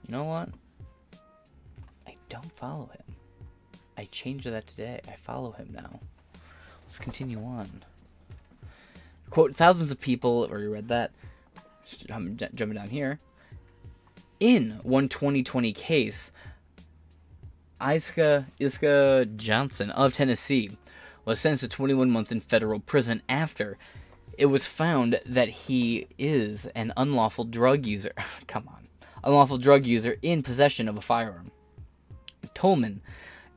know 0.09 0.24
what? 0.24 0.51
I 2.06 2.15
don't 2.28 2.52
follow 2.56 2.86
him. 2.86 3.16
I 3.97 4.05
changed 4.06 4.47
that 4.47 4.66
today. 4.66 5.01
I 5.09 5.12
follow 5.12 5.52
him 5.52 5.70
now. 5.73 6.01
Let's 6.85 6.98
continue 6.98 7.43
on. 7.43 7.85
Quote, 9.31 9.55
thousands 9.55 9.91
of 9.91 10.01
people, 10.01 10.47
or 10.51 10.61
you 10.61 10.73
read 10.73 10.89
that. 10.89 11.11
I'm 12.11 12.37
jumping 12.37 12.77
down 12.77 12.89
here. 12.89 13.19
In 14.41 14.81
one 14.83 15.09
2020 15.09 15.73
case, 15.73 16.31
Iska, 17.81 18.47
Iska 18.61 19.37
Johnson 19.37 19.91
of 19.91 20.13
Tennessee 20.13 20.77
was 21.25 21.41
sentenced 21.41 21.63
to 21.65 21.69
21 21.69 22.11
months 22.11 22.33
in 22.33 22.41
federal 22.41 22.81
prison 22.81 23.23
after 23.29 23.79
it 24.37 24.47
was 24.47 24.67
found 24.67 25.21
that 25.27 25.49
he 25.49 26.07
is 26.19 26.67
an 26.75 26.93
unlawful 26.97 27.45
drug 27.45 27.87
user. 27.87 28.13
Come 28.47 28.69
on. 28.69 28.89
Unlawful 29.23 29.59
drug 29.59 29.87
user 29.87 30.17
in 30.23 30.43
possession 30.43 30.89
of 30.89 30.97
a 30.97 31.01
firearm. 31.01 31.51
Tolman, 32.53 33.01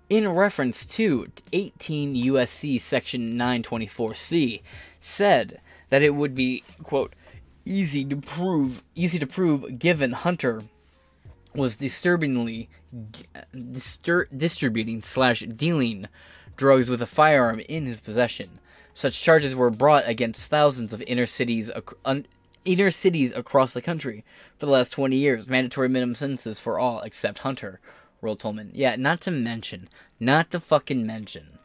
in 0.10 0.28
reference 0.30 0.86
to 0.86 1.28
18 1.52 2.16
USC 2.16 2.80
section 2.80 3.34
924C, 3.34 4.62
said 5.08 5.62
that 5.90 6.04
it 6.04 6.16
would 6.16 6.36
be, 6.36 6.64
quote, 6.84 7.14
easy 7.66 8.04
to 8.06 8.18
prove, 8.18 8.84
easy 8.96 9.20
to 9.20 9.28
prove 9.28 9.80
given 9.80 10.12
Hunter 10.12 10.64
was 11.56 11.78
disturbingly 11.78 12.70
distur- 13.56 14.28
distributing 14.36 15.02
slash 15.02 15.42
dealing 15.42 16.08
drugs 16.56 16.90
with 16.90 17.02
a 17.02 17.08
firearm 17.08 17.60
in 17.68 17.86
his 17.86 18.02
possession. 18.02 18.60
Such 18.94 19.22
charges 19.22 19.56
were 19.56 19.70
brought 19.70 20.08
against 20.08 20.50
thousands 20.50 20.94
of 20.94 21.02
inner 21.04 21.26
cities, 21.26 21.70
ac- 21.76 21.96
un- 22.04 22.26
inner 22.66 22.90
cities 22.90 23.32
across 23.32 23.74
the 23.74 23.82
country 23.82 24.26
for 24.58 24.66
the 24.66 24.72
last 24.72 24.92
20 24.92 25.16
years. 25.16 25.48
Mandatory 25.48 25.90
minimum 25.90 26.16
sentences 26.16 26.60
for 26.60 26.80
all 26.80 27.02
except 27.02 27.40
Hunter, 27.40 27.80
wrote 28.22 28.40
Tolman. 28.40 28.72
Yeah, 28.74 28.96
not 28.96 29.22
to 29.22 29.32
mention, 29.32 29.88
not 30.20 30.52
to 30.52 30.60
fucking 30.60 31.06
mention, 31.06 31.57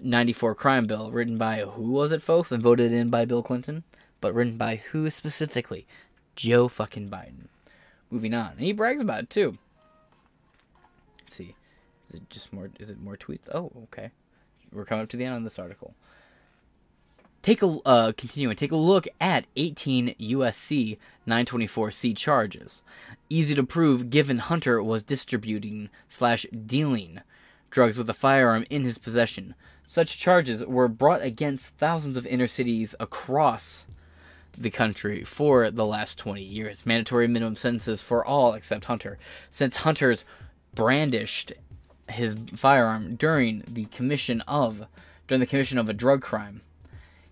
94 0.00 0.54
crime 0.54 0.84
bill 0.84 1.10
written 1.10 1.38
by 1.38 1.60
who 1.60 1.90
was 1.90 2.12
it, 2.12 2.22
folks, 2.22 2.52
and 2.52 2.62
voted 2.62 2.92
in 2.92 3.08
by 3.08 3.24
Bill 3.24 3.42
Clinton, 3.42 3.84
but 4.20 4.34
written 4.34 4.56
by 4.56 4.76
who 4.76 5.10
specifically? 5.10 5.86
Joe 6.36 6.68
fucking 6.68 7.10
Biden. 7.10 7.48
Moving 8.10 8.34
on, 8.34 8.52
and 8.52 8.60
he 8.60 8.72
brags 8.72 9.02
about 9.02 9.24
it 9.24 9.30
too. 9.30 9.58
Let's 11.20 11.34
see, 11.34 11.54
is 12.08 12.14
it 12.14 12.30
just 12.30 12.52
more? 12.52 12.70
Is 12.78 12.90
it 12.90 13.00
more 13.00 13.16
tweets? 13.16 13.52
Oh, 13.52 13.70
okay. 13.84 14.10
We're 14.72 14.84
coming 14.84 15.02
up 15.02 15.08
to 15.10 15.16
the 15.16 15.24
end 15.24 15.36
of 15.36 15.44
this 15.44 15.58
article. 15.58 15.94
Take 17.42 17.62
a 17.62 17.78
uh, 17.84 18.12
continue 18.12 18.50
and 18.50 18.58
take 18.58 18.72
a 18.72 18.76
look 18.76 19.06
at 19.20 19.46
18 19.56 20.14
USC 20.20 20.98
924C 21.26 22.16
charges. 22.16 22.82
Easy 23.30 23.54
to 23.54 23.62
prove, 23.62 24.10
given 24.10 24.38
Hunter 24.38 24.82
was 24.82 25.02
distributing 25.02 25.88
slash 26.08 26.46
dealing 26.66 27.20
drugs 27.70 27.98
with 27.98 28.10
a 28.10 28.14
firearm 28.14 28.66
in 28.70 28.84
his 28.84 28.98
possession. 28.98 29.54
Such 29.90 30.18
charges 30.18 30.62
were 30.66 30.86
brought 30.86 31.22
against 31.22 31.74
thousands 31.76 32.18
of 32.18 32.26
inner 32.26 32.46
cities 32.46 32.94
across 33.00 33.86
the 34.56 34.68
country 34.68 35.24
for 35.24 35.70
the 35.70 35.86
last 35.86 36.18
20 36.18 36.42
years. 36.42 36.84
Mandatory 36.84 37.26
minimum 37.26 37.54
sentences 37.54 38.02
for 38.02 38.22
all 38.22 38.52
except 38.52 38.84
Hunter. 38.84 39.16
Since 39.50 39.76
Hunter's 39.76 40.26
brandished 40.74 41.54
his 42.10 42.36
firearm 42.54 43.16
during 43.16 43.64
the 43.66 43.86
commission 43.86 44.42
of 44.42 44.86
during 45.26 45.40
the 45.40 45.46
commission 45.46 45.78
of 45.78 45.88
a 45.88 45.94
drug 45.94 46.20
crime, 46.20 46.60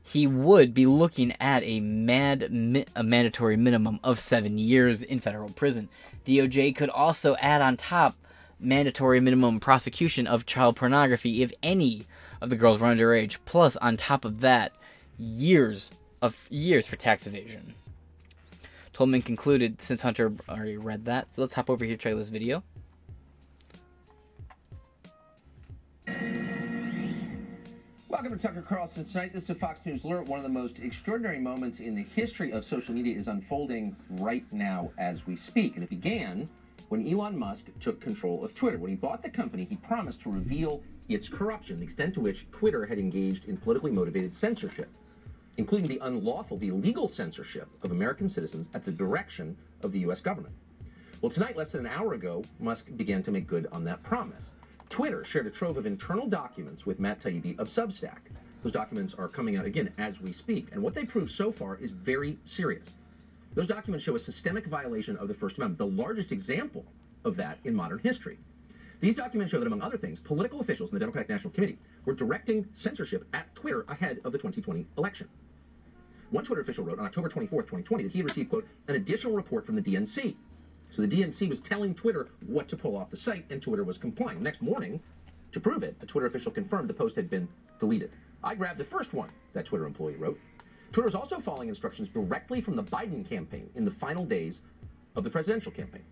he 0.03 0.27
would 0.27 0.73
be 0.73 0.87
looking 0.87 1.35
at 1.39 1.62
a 1.62 1.81
mad 1.81 2.43
a 2.97 3.03
mandatory 3.03 3.59
minimum 3.59 4.01
of 4.03 4.19
seven 4.19 4.57
years 4.57 5.03
in 5.03 5.20
federal 5.20 5.51
prison. 5.51 5.91
DOJ 6.24 6.74
could 6.74 6.89
also 6.89 7.37
add 7.37 7.61
on 7.61 7.77
top 7.77 8.16
mandatory 8.59 9.20
minimum 9.20 9.61
prosecution 9.61 10.27
of 10.27 10.47
child 10.47 10.74
pornography 10.77 11.43
if 11.43 11.53
any 11.62 12.07
of 12.41 12.51
the 12.51 12.57
girls 12.57 12.79
were 12.79 12.87
underage. 12.87 13.39
Plus, 13.45 13.77
on 13.77 13.97
top 13.97 14.25
of 14.25 14.41
that, 14.41 14.73
years 15.19 15.91
of 16.23 16.47
years 16.51 16.87
for 16.87 16.97
tax 16.97 17.27
evasion. 17.27 17.75
Tolman 18.93 19.23
concluded 19.23 19.81
since 19.83 20.03
Hunter 20.03 20.33
already 20.49 20.77
read 20.77 21.05
that, 21.05 21.35
so 21.35 21.43
let's 21.43 21.55
hop 21.55 21.69
over 21.69 21.85
here 21.85 21.97
try 21.97 22.15
this 22.15 22.31
video. 22.31 22.63
Welcome 28.09 28.39
to 28.39 28.39
Tucker 28.39 28.63
Carlson 28.63 29.05
tonight. 29.05 29.35
This 29.35 29.45
is 29.45 29.51
a 29.51 29.55
Fox 29.55 29.85
News 29.85 30.05
alert. 30.05 30.27
One 30.27 30.39
of 30.39 30.43
the 30.43 30.49
most 30.49 30.79
extraordinary 30.79 31.39
moments 31.39 31.81
in 31.81 31.95
the 31.95 32.03
history 32.03 32.51
of 32.53 32.65
social 32.65 32.95
media 32.95 33.19
is 33.19 33.29
unfolding 33.29 33.95
right 34.09 34.45
now 34.51 34.91
as 34.97 35.27
we 35.27 35.37
speak. 35.37 35.75
And 35.75 35.85
it 35.85 35.91
began 35.91 36.49
when 36.89 37.07
Elon 37.07 37.39
Musk 37.39 37.67
took 37.79 38.01
control 38.01 38.43
of 38.43 38.55
Twitter. 38.55 38.79
When 38.79 38.89
he 38.89 38.97
bought 38.97 39.23
the 39.23 39.29
company, 39.29 39.65
he 39.69 39.77
promised 39.77 40.23
to 40.23 40.31
reveal 40.31 40.83
its 41.09 41.28
corruption, 41.28 41.78
the 41.78 41.85
extent 41.85 42.15
to 42.15 42.20
which 42.20 42.51
Twitter 42.51 42.87
had 42.87 42.99
engaged 42.99 43.47
in 43.47 43.57
politically 43.57 43.91
motivated 43.91 44.35
censorship, 44.35 44.89
including 45.57 45.89
the 45.89 46.05
unlawful, 46.05 46.59
the 46.59 46.69
illegal 46.69 47.09
censorship 47.09 47.69
of 47.83 47.91
American 47.91 48.28
citizens 48.28 48.69
at 48.74 48.85
the 48.85 48.93
direction 48.93 49.57
of 49.83 49.93
the 49.93 50.01
U.S. 50.01 50.20
government. 50.20 50.55
Well, 51.23 51.31
tonight, 51.31 51.57
less 51.57 51.73
than 51.73 51.87
an 51.87 51.93
hour 51.93 52.15
ago, 52.15 52.45
Musk 52.59 52.89
began 52.97 53.23
to 53.23 53.31
make 53.31 53.47
good 53.47 53.66
on 53.73 53.85
that 53.85 54.03
promise. 54.03 54.53
Twitter 54.89 55.24
shared 55.24 55.47
a 55.47 55.51
trove 55.51 55.77
of 55.77 55.87
internal 55.87 56.27
documents 56.27 56.87
with 56.87 57.01
Matt 57.01 57.20
Taibbi 57.20 57.59
of 57.59 57.69
Substack. 57.69 58.19
Those 58.62 58.73
documents 58.73 59.15
are 59.15 59.28
coming 59.28 59.57
out 59.57 59.65
again 59.65 59.93
as 59.99 60.20
we 60.20 60.33
speak, 60.33 60.69
and 60.73 60.83
what 60.83 60.95
they 60.95 61.05
prove 61.05 61.31
so 61.31 61.51
far 61.51 61.77
is 61.77 61.91
very 61.91 62.39
serious. 62.45 62.95
Those 63.55 63.66
documents 63.66 64.05
show 64.05 64.15
a 64.15 64.19
systemic 64.19 64.66
violation 64.66 65.16
of 65.16 65.28
the 65.28 65.35
First 65.35 65.57
Amendment, 65.57 65.78
the 65.78 66.03
largest 66.03 66.33
example 66.33 66.85
of 67.24 67.37
that 67.37 67.59
in 67.65 67.74
modern 67.74 67.99
history. 67.99 68.39
These 69.01 69.14
documents 69.14 69.51
show 69.51 69.59
that, 69.59 69.66
among 69.66 69.82
other 69.82 69.98
things, 69.98 70.20
political 70.20 70.60
officials 70.60 70.90
in 70.90 70.97
the 70.97 71.01
Democratic 71.01 71.28
National 71.28 71.52
Committee 71.52 71.78
were 72.06 72.14
directing 72.14 72.66
censorship 72.73 73.27
at 73.35 73.55
Twitter 73.55 73.85
ahead 73.89 74.20
of 74.24 74.32
the 74.32 74.39
2020 74.39 74.86
election. 74.97 75.28
One 76.31 76.44
Twitter 76.44 76.62
official 76.62 76.85
wrote 76.85 76.98
on 76.98 77.05
October 77.05 77.28
24th, 77.28 77.51
2020, 77.51 78.05
that 78.05 78.12
he 78.12 78.18
had 78.18 78.28
received, 78.28 78.51
quote, 78.51 78.66
an 78.89 78.97
additional 78.97 79.35
report 79.35 79.66
from 79.66 79.77
the 79.77 79.82
DNC. 79.82 80.35
So 80.90 81.02
the 81.02 81.09
DNC 81.09 81.48
was 81.48 81.60
telling 81.60 81.94
Twitter 81.94 82.28
what 82.47 82.68
to 82.68 82.77
pull 82.77 82.97
off 82.97 83.10
the 83.10 83.16
site, 83.16 83.44
and 83.51 83.60
Twitter 83.60 83.85
was 83.85 83.98
complying. 83.98 84.43
Next 84.43 84.62
morning, 84.62 85.01
to 85.52 85.60
prove 85.60 85.82
it, 85.82 85.94
a 86.01 86.06
Twitter 86.06 86.27
official 86.27 86.51
confirmed 86.51 86.89
the 86.89 86.94
post 86.94 87.16
had 87.16 87.28
been 87.28 87.47
deleted. 87.78 88.10
I 88.43 88.55
grabbed 88.55 88.78
the 88.78 88.85
first 88.85 89.12
one, 89.12 89.28
that 89.52 89.66
Twitter 89.66 89.86
employee 89.86 90.16
wrote. 90.16 90.39
Twitter 90.93 91.09
is 91.09 91.14
also 91.14 91.39
following 91.39 91.68
instructions 91.68 92.09
directly 92.09 92.60
from 92.60 92.77
the 92.77 92.82
Biden 92.82 93.28
campaign 93.28 93.68
in 93.74 93.85
the 93.85 93.90
final 93.90 94.24
days 94.24 94.62
of 95.16 95.24
the 95.24 95.31
presidential 95.31 95.70
campaign. 95.70 96.05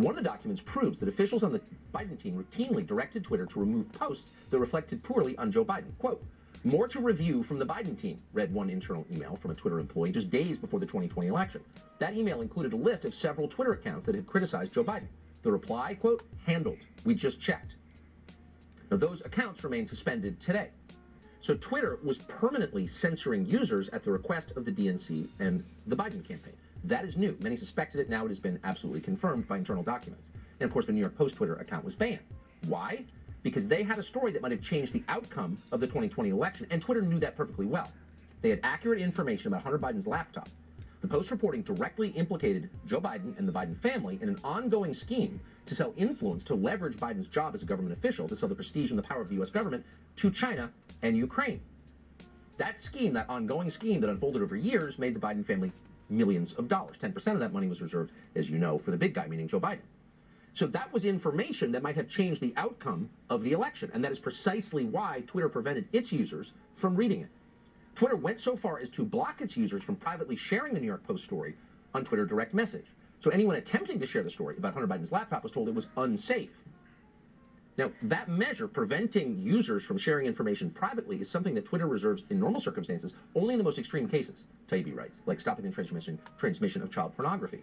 One 0.00 0.16
of 0.16 0.24
the 0.24 0.30
documents 0.30 0.62
proves 0.62 0.98
that 1.00 1.10
officials 1.10 1.42
on 1.42 1.52
the 1.52 1.60
Biden 1.94 2.18
team 2.18 2.42
routinely 2.42 2.86
directed 2.86 3.22
Twitter 3.22 3.44
to 3.44 3.60
remove 3.60 3.92
posts 3.92 4.32
that 4.48 4.58
reflected 4.58 5.02
poorly 5.02 5.36
on 5.36 5.52
Joe 5.52 5.62
Biden. 5.62 5.96
Quote, 5.98 6.24
more 6.64 6.88
to 6.88 7.00
review 7.00 7.42
from 7.42 7.58
the 7.58 7.66
Biden 7.66 7.98
team, 8.00 8.18
read 8.32 8.50
one 8.50 8.70
internal 8.70 9.04
email 9.12 9.36
from 9.36 9.50
a 9.50 9.54
Twitter 9.54 9.78
employee 9.78 10.10
just 10.10 10.30
days 10.30 10.56
before 10.56 10.80
the 10.80 10.86
2020 10.86 11.28
election. 11.28 11.60
That 11.98 12.14
email 12.14 12.40
included 12.40 12.72
a 12.72 12.76
list 12.76 13.04
of 13.04 13.14
several 13.14 13.46
Twitter 13.46 13.72
accounts 13.72 14.06
that 14.06 14.14
had 14.14 14.26
criticized 14.26 14.72
Joe 14.72 14.84
Biden. 14.84 15.08
The 15.42 15.52
reply, 15.52 15.96
quote, 15.96 16.22
handled. 16.46 16.78
We 17.04 17.14
just 17.14 17.38
checked. 17.38 17.76
Now, 18.90 18.96
those 18.96 19.20
accounts 19.20 19.62
remain 19.64 19.84
suspended 19.84 20.40
today. 20.40 20.70
So 21.42 21.56
Twitter 21.56 21.98
was 22.02 22.16
permanently 22.16 22.86
censoring 22.86 23.44
users 23.44 23.90
at 23.90 24.02
the 24.02 24.12
request 24.12 24.52
of 24.56 24.64
the 24.64 24.72
DNC 24.72 25.28
and 25.40 25.62
the 25.86 25.96
Biden 25.96 26.26
campaign. 26.26 26.54
That 26.84 27.04
is 27.04 27.16
new. 27.16 27.36
Many 27.40 27.56
suspected 27.56 28.00
it. 28.00 28.08
Now 28.08 28.24
it 28.24 28.28
has 28.28 28.40
been 28.40 28.58
absolutely 28.64 29.00
confirmed 29.00 29.46
by 29.46 29.58
internal 29.58 29.82
documents. 29.82 30.30
And 30.60 30.66
of 30.66 30.72
course, 30.72 30.86
the 30.86 30.92
New 30.92 31.00
York 31.00 31.16
Post 31.16 31.36
Twitter 31.36 31.56
account 31.56 31.84
was 31.84 31.94
banned. 31.94 32.20
Why? 32.66 33.04
Because 33.42 33.66
they 33.66 33.82
had 33.82 33.98
a 33.98 34.02
story 34.02 34.32
that 34.32 34.42
might 34.42 34.52
have 34.52 34.62
changed 34.62 34.92
the 34.92 35.02
outcome 35.08 35.58
of 35.72 35.80
the 35.80 35.86
2020 35.86 36.30
election, 36.30 36.66
and 36.70 36.80
Twitter 36.80 37.02
knew 37.02 37.18
that 37.18 37.36
perfectly 37.36 37.66
well. 37.66 37.90
They 38.42 38.50
had 38.50 38.60
accurate 38.62 39.00
information 39.00 39.48
about 39.48 39.62
Hunter 39.62 39.78
Biden's 39.78 40.06
laptop. 40.06 40.48
The 41.00 41.08
Post 41.08 41.30
reporting 41.30 41.62
directly 41.62 42.08
implicated 42.08 42.68
Joe 42.86 43.00
Biden 43.00 43.38
and 43.38 43.48
the 43.48 43.52
Biden 43.52 43.76
family 43.76 44.18
in 44.20 44.28
an 44.28 44.38
ongoing 44.44 44.92
scheme 44.92 45.40
to 45.64 45.74
sell 45.74 45.94
influence 45.96 46.42
to 46.44 46.54
leverage 46.54 46.96
Biden's 46.96 47.28
job 47.28 47.54
as 47.54 47.62
a 47.62 47.66
government 47.66 47.96
official 47.96 48.28
to 48.28 48.36
sell 48.36 48.48
the 48.48 48.54
prestige 48.54 48.90
and 48.90 48.98
the 48.98 49.02
power 49.02 49.22
of 49.22 49.28
the 49.28 49.36
U.S. 49.36 49.48
government 49.48 49.84
to 50.16 50.30
China 50.30 50.70
and 51.02 51.16
Ukraine. 51.16 51.60
That 52.58 52.80
scheme, 52.80 53.14
that 53.14 53.30
ongoing 53.30 53.70
scheme 53.70 54.02
that 54.02 54.10
unfolded 54.10 54.42
over 54.42 54.56
years, 54.56 54.98
made 54.98 55.14
the 55.14 55.20
Biden 55.20 55.44
family 55.46 55.72
millions 56.10 56.52
of 56.54 56.68
dollars. 56.68 56.96
10% 56.98 57.14
of 57.32 57.40
that 57.40 57.52
money 57.52 57.68
was 57.68 57.80
reserved, 57.80 58.12
as 58.34 58.50
you 58.50 58.58
know, 58.58 58.78
for 58.78 58.90
the 58.90 58.96
big 58.96 59.14
guy, 59.14 59.26
meaning 59.26 59.48
Joe 59.48 59.60
Biden. 59.60 59.80
So 60.52 60.66
that 60.68 60.92
was 60.92 61.04
information 61.04 61.72
that 61.72 61.82
might 61.82 61.96
have 61.96 62.08
changed 62.08 62.40
the 62.40 62.52
outcome 62.56 63.08
of 63.28 63.42
the 63.42 63.52
election. 63.52 63.90
And 63.94 64.02
that 64.04 64.10
is 64.10 64.18
precisely 64.18 64.84
why 64.84 65.22
Twitter 65.26 65.48
prevented 65.48 65.88
its 65.92 66.12
users 66.12 66.52
from 66.74 66.96
reading 66.96 67.22
it. 67.22 67.28
Twitter 67.94 68.16
went 68.16 68.40
so 68.40 68.56
far 68.56 68.78
as 68.78 68.88
to 68.90 69.04
block 69.04 69.40
its 69.40 69.56
users 69.56 69.82
from 69.82 69.96
privately 69.96 70.36
sharing 70.36 70.74
the 70.74 70.80
New 70.80 70.86
York 70.86 71.06
Post 71.06 71.24
story 71.24 71.54
on 71.94 72.04
Twitter 72.04 72.24
direct 72.24 72.54
message. 72.54 72.86
So 73.20 73.30
anyone 73.30 73.56
attempting 73.56 74.00
to 74.00 74.06
share 74.06 74.22
the 74.22 74.30
story 74.30 74.56
about 74.56 74.72
Hunter 74.72 74.88
Biden's 74.88 75.12
laptop 75.12 75.42
was 75.42 75.52
told 75.52 75.68
it 75.68 75.74
was 75.74 75.88
unsafe. 75.96 76.50
Now, 77.76 77.90
that 78.02 78.28
measure 78.28 78.68
preventing 78.68 79.38
users 79.38 79.84
from 79.84 79.96
sharing 79.96 80.26
information 80.26 80.70
privately 80.70 81.20
is 81.20 81.30
something 81.30 81.54
that 81.54 81.64
Twitter 81.64 81.86
reserves 81.86 82.24
in 82.30 82.38
normal 82.38 82.60
circumstances 82.60 83.14
only 83.34 83.54
in 83.54 83.58
the 83.58 83.64
most 83.64 83.78
extreme 83.78 84.08
cases, 84.08 84.44
Taibbi 84.68 84.94
writes, 84.94 85.20
like 85.26 85.40
stopping 85.40 85.64
the 85.64 85.70
transmission, 85.70 86.18
transmission 86.38 86.82
of 86.82 86.90
child 86.90 87.14
pornography. 87.16 87.62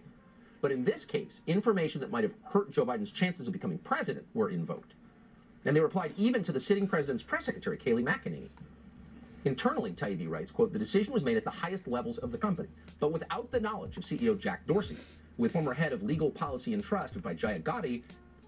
But 0.60 0.72
in 0.72 0.84
this 0.84 1.04
case, 1.04 1.40
information 1.46 2.00
that 2.00 2.10
might 2.10 2.24
have 2.24 2.34
hurt 2.42 2.72
Joe 2.72 2.84
Biden's 2.84 3.12
chances 3.12 3.46
of 3.46 3.52
becoming 3.52 3.78
president 3.78 4.26
were 4.34 4.50
invoked. 4.50 4.94
And 5.64 5.76
they 5.76 5.80
were 5.80 5.86
applied 5.86 6.14
even 6.16 6.42
to 6.44 6.52
the 6.52 6.60
sitting 6.60 6.88
president's 6.88 7.22
press 7.22 7.44
secretary, 7.44 7.76
Kayleigh 7.76 8.04
McEnany. 8.04 8.48
Internally, 9.44 9.92
Taibbi 9.92 10.28
writes, 10.28 10.50
quote, 10.50 10.72
the 10.72 10.78
decision 10.78 11.12
was 11.12 11.22
made 11.22 11.36
at 11.36 11.44
the 11.44 11.50
highest 11.50 11.86
levels 11.86 12.18
of 12.18 12.32
the 12.32 12.38
company, 12.38 12.68
but 12.98 13.12
without 13.12 13.50
the 13.50 13.60
knowledge 13.60 13.96
of 13.96 14.02
CEO 14.02 14.38
Jack 14.38 14.66
Dorsey, 14.66 14.96
with 15.36 15.52
former 15.52 15.72
head 15.72 15.92
of 15.92 16.02
legal 16.02 16.30
policy 16.30 16.74
and 16.74 16.82
trust, 16.82 17.14
Vijaya 17.14 17.60
Gadde, 17.60 18.02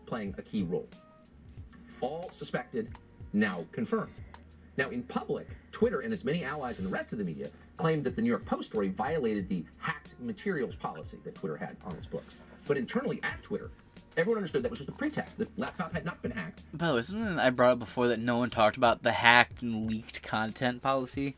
playing 0.06 0.34
a 0.36 0.42
key 0.42 0.64
role. 0.64 0.88
All 2.00 2.30
suspected, 2.32 2.88
now 3.32 3.64
confirmed. 3.72 4.12
Now, 4.76 4.88
in 4.90 5.02
public, 5.02 5.48
Twitter 5.72 6.00
and 6.00 6.12
its 6.12 6.24
many 6.24 6.44
allies 6.44 6.78
and 6.78 6.86
the 6.86 6.92
rest 6.92 7.12
of 7.12 7.18
the 7.18 7.24
media 7.24 7.50
claimed 7.76 8.04
that 8.04 8.16
the 8.16 8.22
New 8.22 8.28
York 8.28 8.44
Post 8.46 8.70
story 8.70 8.88
violated 8.88 9.48
the 9.48 9.64
hacked 9.78 10.14
materials 10.20 10.74
policy 10.74 11.18
that 11.24 11.34
Twitter 11.34 11.56
had 11.56 11.76
on 11.84 11.94
its 11.96 12.06
books. 12.06 12.34
But 12.66 12.76
internally 12.76 13.20
at 13.22 13.42
Twitter, 13.42 13.70
everyone 14.16 14.38
understood 14.38 14.62
that 14.62 14.70
was 14.70 14.78
just 14.78 14.88
a 14.88 14.92
pretext. 14.92 15.36
The 15.38 15.48
laptop 15.56 15.92
had 15.92 16.04
not 16.04 16.22
been 16.22 16.30
hacked. 16.30 16.62
By 16.72 16.88
the 16.88 16.94
way, 16.94 17.02
something 17.02 17.38
I 17.38 17.50
brought 17.50 17.72
up 17.72 17.78
before 17.78 18.08
that 18.08 18.20
no 18.20 18.38
one 18.38 18.50
talked 18.50 18.76
about 18.76 19.02
the 19.02 19.12
hacked 19.12 19.62
and 19.62 19.90
leaked 19.90 20.22
content 20.22 20.82
policy. 20.82 21.36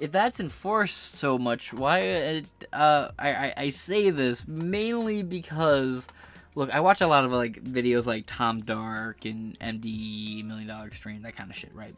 If 0.00 0.10
that's 0.10 0.40
enforced 0.40 1.14
so 1.16 1.38
much, 1.38 1.72
why? 1.72 2.42
Uh, 2.72 3.10
I, 3.18 3.28
I 3.30 3.54
I 3.56 3.70
say 3.70 4.10
this 4.10 4.46
mainly 4.48 5.22
because, 5.22 6.08
look, 6.54 6.72
I 6.74 6.80
watch 6.80 7.00
a 7.00 7.06
lot 7.06 7.24
of 7.24 7.32
like 7.32 7.62
videos 7.62 8.06
like 8.06 8.24
Tom 8.26 8.62
Dark 8.62 9.24
and 9.24 9.58
MD 9.58 10.44
Million 10.44 10.68
Dollar 10.68 10.86
Extreme, 10.86 11.22
that 11.22 11.36
kind 11.36 11.50
of 11.50 11.56
shit, 11.56 11.74
right? 11.74 11.94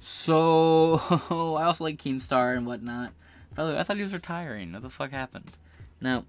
So 0.00 1.00
I 1.58 1.64
also 1.64 1.84
like 1.84 2.02
Keemstar 2.02 2.56
and 2.56 2.66
whatnot. 2.66 3.12
By 3.54 3.64
the 3.64 3.72
way, 3.72 3.78
I 3.78 3.82
thought 3.82 3.96
he 3.96 4.02
was 4.02 4.14
retiring. 4.14 4.72
What 4.72 4.82
the 4.82 4.90
fuck 4.90 5.10
happened? 5.10 5.52
Now, 6.00 6.24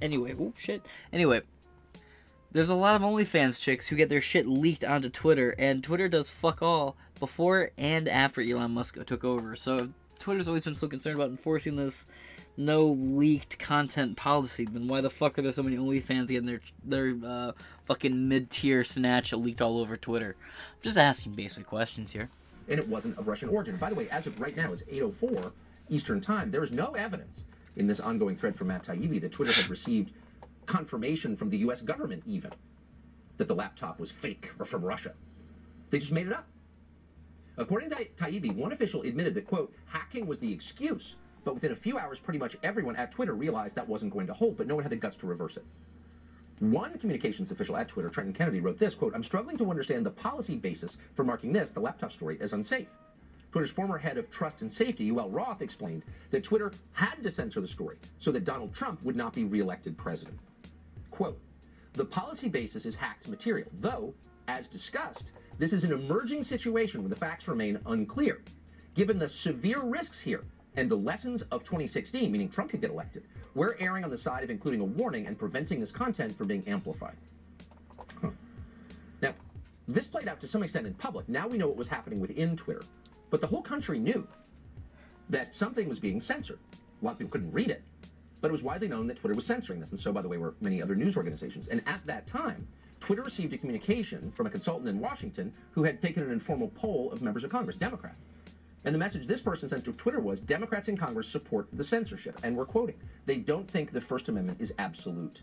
anyway, 0.00 0.34
oh 0.38 0.54
shit. 0.56 0.84
Anyway, 1.12 1.42
there's 2.50 2.70
a 2.70 2.74
lot 2.74 2.96
of 2.96 3.02
OnlyFans 3.02 3.60
chicks 3.60 3.88
who 3.88 3.96
get 3.96 4.08
their 4.08 4.20
shit 4.20 4.46
leaked 4.46 4.84
onto 4.84 5.10
Twitter, 5.10 5.54
and 5.58 5.84
Twitter 5.84 6.08
does 6.08 6.30
fuck 6.30 6.62
all 6.62 6.96
before 7.18 7.70
and 7.76 8.08
after 8.08 8.40
Elon 8.40 8.72
Musk 8.72 9.04
took 9.06 9.22
over. 9.22 9.54
So 9.54 9.90
Twitter's 10.18 10.48
always 10.48 10.64
been 10.64 10.74
so 10.74 10.88
concerned 10.88 11.16
about 11.16 11.30
enforcing 11.30 11.76
this 11.76 12.06
no 12.58 12.84
leaked 12.86 13.58
content 13.58 14.16
policy, 14.16 14.66
then 14.66 14.88
why 14.88 15.00
the 15.00 15.08
fuck 15.10 15.38
are 15.38 15.42
there 15.42 15.52
so 15.52 15.62
many 15.62 15.76
OnlyFans 15.76 16.28
getting 16.28 16.46
their 16.46 16.60
their 16.84 17.14
uh, 17.24 17.52
fucking 17.86 18.28
mid 18.28 18.50
tier 18.50 18.84
snatch 18.84 19.32
leaked 19.32 19.62
all 19.62 19.78
over 19.78 19.96
Twitter? 19.96 20.36
I'm 20.38 20.82
just 20.82 20.98
asking 20.98 21.32
basic 21.32 21.66
questions 21.66 22.12
here. 22.12 22.28
and 22.68 22.78
it 22.78 22.88
wasn't 22.88 23.16
of 23.16 23.26
Russian 23.28 23.48
origin. 23.48 23.76
By 23.76 23.88
the 23.90 23.94
way, 23.94 24.10
as 24.10 24.26
of 24.26 24.38
right 24.40 24.56
now, 24.56 24.72
it's 24.72 24.82
8:04 24.82 25.52
Eastern 25.88 26.20
Time. 26.20 26.50
There 26.50 26.62
is 26.64 26.72
no 26.72 26.88
evidence 26.92 27.44
in 27.76 27.86
this 27.86 28.00
ongoing 28.00 28.36
thread 28.36 28.56
from 28.56 28.68
Matt 28.68 28.82
Taibbi 28.82 29.20
that 29.20 29.32
Twitter 29.32 29.52
had 29.52 29.70
received 29.70 30.12
confirmation 30.66 31.36
from 31.36 31.48
the 31.48 31.58
U.S. 31.58 31.80
government, 31.80 32.22
even 32.26 32.50
that 33.38 33.46
the 33.48 33.54
laptop 33.54 34.00
was 34.00 34.10
fake 34.10 34.50
or 34.58 34.66
from 34.66 34.82
Russia. 34.84 35.14
They 35.90 35.98
just 36.00 36.12
made 36.12 36.26
it 36.26 36.32
up. 36.32 36.46
According 37.56 37.90
to 37.90 38.04
Taibbi, 38.16 38.54
one 38.54 38.72
official 38.72 39.02
admitted 39.02 39.34
that 39.34 39.46
quote 39.46 39.72
hacking 39.86 40.26
was 40.26 40.40
the 40.40 40.52
excuse, 40.52 41.16
but 41.48 41.54
within 41.54 41.72
a 41.72 41.76
few 41.76 41.96
hours, 41.96 42.20
pretty 42.20 42.38
much 42.38 42.58
everyone 42.62 42.94
at 42.96 43.10
Twitter 43.10 43.32
realized 43.32 43.74
that 43.74 43.88
wasn't 43.88 44.12
going 44.12 44.26
to 44.26 44.34
hold, 44.34 44.58
but 44.58 44.66
no 44.66 44.74
one 44.74 44.84
had 44.84 44.92
the 44.92 44.96
guts 44.96 45.16
to 45.16 45.26
reverse 45.26 45.56
it. 45.56 45.64
One 46.58 46.98
communications 46.98 47.50
official 47.50 47.74
at 47.78 47.88
Twitter, 47.88 48.10
Trenton 48.10 48.34
Kennedy, 48.34 48.60
wrote 48.60 48.78
this 48.78 48.94
quote, 48.94 49.14
I'm 49.14 49.24
struggling 49.24 49.56
to 49.56 49.70
understand 49.70 50.04
the 50.04 50.10
policy 50.10 50.56
basis 50.56 50.98
for 51.14 51.24
marking 51.24 51.50
this, 51.50 51.70
the 51.70 51.80
laptop 51.80 52.12
story, 52.12 52.36
as 52.42 52.52
unsafe. 52.52 52.88
Twitter's 53.50 53.70
former 53.70 53.96
head 53.96 54.18
of 54.18 54.30
trust 54.30 54.60
and 54.60 54.70
safety, 54.70 55.10
Yoel 55.10 55.32
Roth, 55.32 55.62
explained 55.62 56.02
that 56.32 56.44
Twitter 56.44 56.70
had 56.92 57.22
to 57.22 57.30
censor 57.30 57.62
the 57.62 57.66
story 57.66 57.96
so 58.18 58.30
that 58.30 58.44
Donald 58.44 58.74
Trump 58.74 59.02
would 59.02 59.16
not 59.16 59.32
be 59.32 59.44
reelected 59.44 59.96
president. 59.96 60.38
Quote, 61.10 61.40
the 61.94 62.04
policy 62.04 62.50
basis 62.50 62.84
is 62.84 62.94
hacked 62.94 63.26
material, 63.26 63.70
though, 63.80 64.12
as 64.48 64.68
discussed, 64.68 65.32
this 65.58 65.72
is 65.72 65.82
an 65.82 65.92
emerging 65.92 66.42
situation 66.42 67.00
where 67.00 67.08
the 67.08 67.16
facts 67.16 67.48
remain 67.48 67.80
unclear. 67.86 68.42
Given 68.94 69.18
the 69.18 69.28
severe 69.28 69.80
risks 69.80 70.20
here 70.20 70.44
and 70.78 70.88
the 70.88 70.96
lessons 70.96 71.42
of 71.50 71.64
2016, 71.64 72.30
meaning 72.30 72.48
Trump 72.48 72.70
could 72.70 72.80
get 72.80 72.90
elected, 72.90 73.24
we're 73.56 73.74
erring 73.80 74.04
on 74.04 74.10
the 74.10 74.16
side 74.16 74.44
of 74.44 74.50
including 74.50 74.78
a 74.78 74.84
warning 74.84 75.26
and 75.26 75.36
preventing 75.36 75.80
this 75.80 75.90
content 75.90 76.38
from 76.38 76.46
being 76.46 76.62
amplified. 76.68 77.16
Huh. 78.22 78.30
Now, 79.20 79.34
this 79.88 80.06
played 80.06 80.28
out 80.28 80.40
to 80.40 80.46
some 80.46 80.62
extent 80.62 80.86
in 80.86 80.94
public. 80.94 81.28
Now 81.28 81.48
we 81.48 81.58
know 81.58 81.66
what 81.66 81.76
was 81.76 81.88
happening 81.88 82.20
within 82.20 82.56
Twitter. 82.56 82.82
But 83.28 83.40
the 83.40 83.46
whole 83.48 83.60
country 83.60 83.98
knew 83.98 84.24
that 85.30 85.52
something 85.52 85.88
was 85.88 85.98
being 85.98 86.20
censored. 86.20 86.60
A 87.02 87.04
lot 87.04 87.12
of 87.12 87.18
people 87.18 87.32
couldn't 87.32 87.50
read 87.50 87.70
it, 87.70 87.82
but 88.40 88.46
it 88.46 88.52
was 88.52 88.62
widely 88.62 88.86
known 88.86 89.08
that 89.08 89.16
Twitter 89.16 89.34
was 89.34 89.46
censoring 89.46 89.80
this. 89.80 89.90
And 89.90 89.98
so, 89.98 90.12
by 90.12 90.22
the 90.22 90.28
way, 90.28 90.36
were 90.36 90.54
many 90.60 90.80
other 90.80 90.94
news 90.94 91.16
organizations. 91.16 91.66
And 91.66 91.82
at 91.88 92.06
that 92.06 92.28
time, 92.28 92.68
Twitter 93.00 93.22
received 93.22 93.52
a 93.52 93.58
communication 93.58 94.30
from 94.30 94.46
a 94.46 94.50
consultant 94.50 94.88
in 94.88 95.00
Washington 95.00 95.52
who 95.72 95.82
had 95.82 96.00
taken 96.00 96.22
an 96.22 96.30
informal 96.30 96.68
poll 96.68 97.10
of 97.10 97.20
members 97.20 97.42
of 97.42 97.50
Congress, 97.50 97.76
Democrats. 97.76 98.26
And 98.88 98.94
the 98.94 98.98
message 98.98 99.26
this 99.26 99.42
person 99.42 99.68
sent 99.68 99.84
to 99.84 99.92
Twitter 99.92 100.18
was 100.18 100.40
Democrats 100.40 100.88
in 100.88 100.96
Congress 100.96 101.28
support 101.28 101.68
the 101.74 101.84
censorship. 101.84 102.40
And 102.42 102.56
we're 102.56 102.64
quoting, 102.64 102.94
they 103.26 103.36
don't 103.36 103.70
think 103.70 103.92
the 103.92 104.00
First 104.00 104.30
Amendment 104.30 104.62
is 104.62 104.72
absolute. 104.78 105.42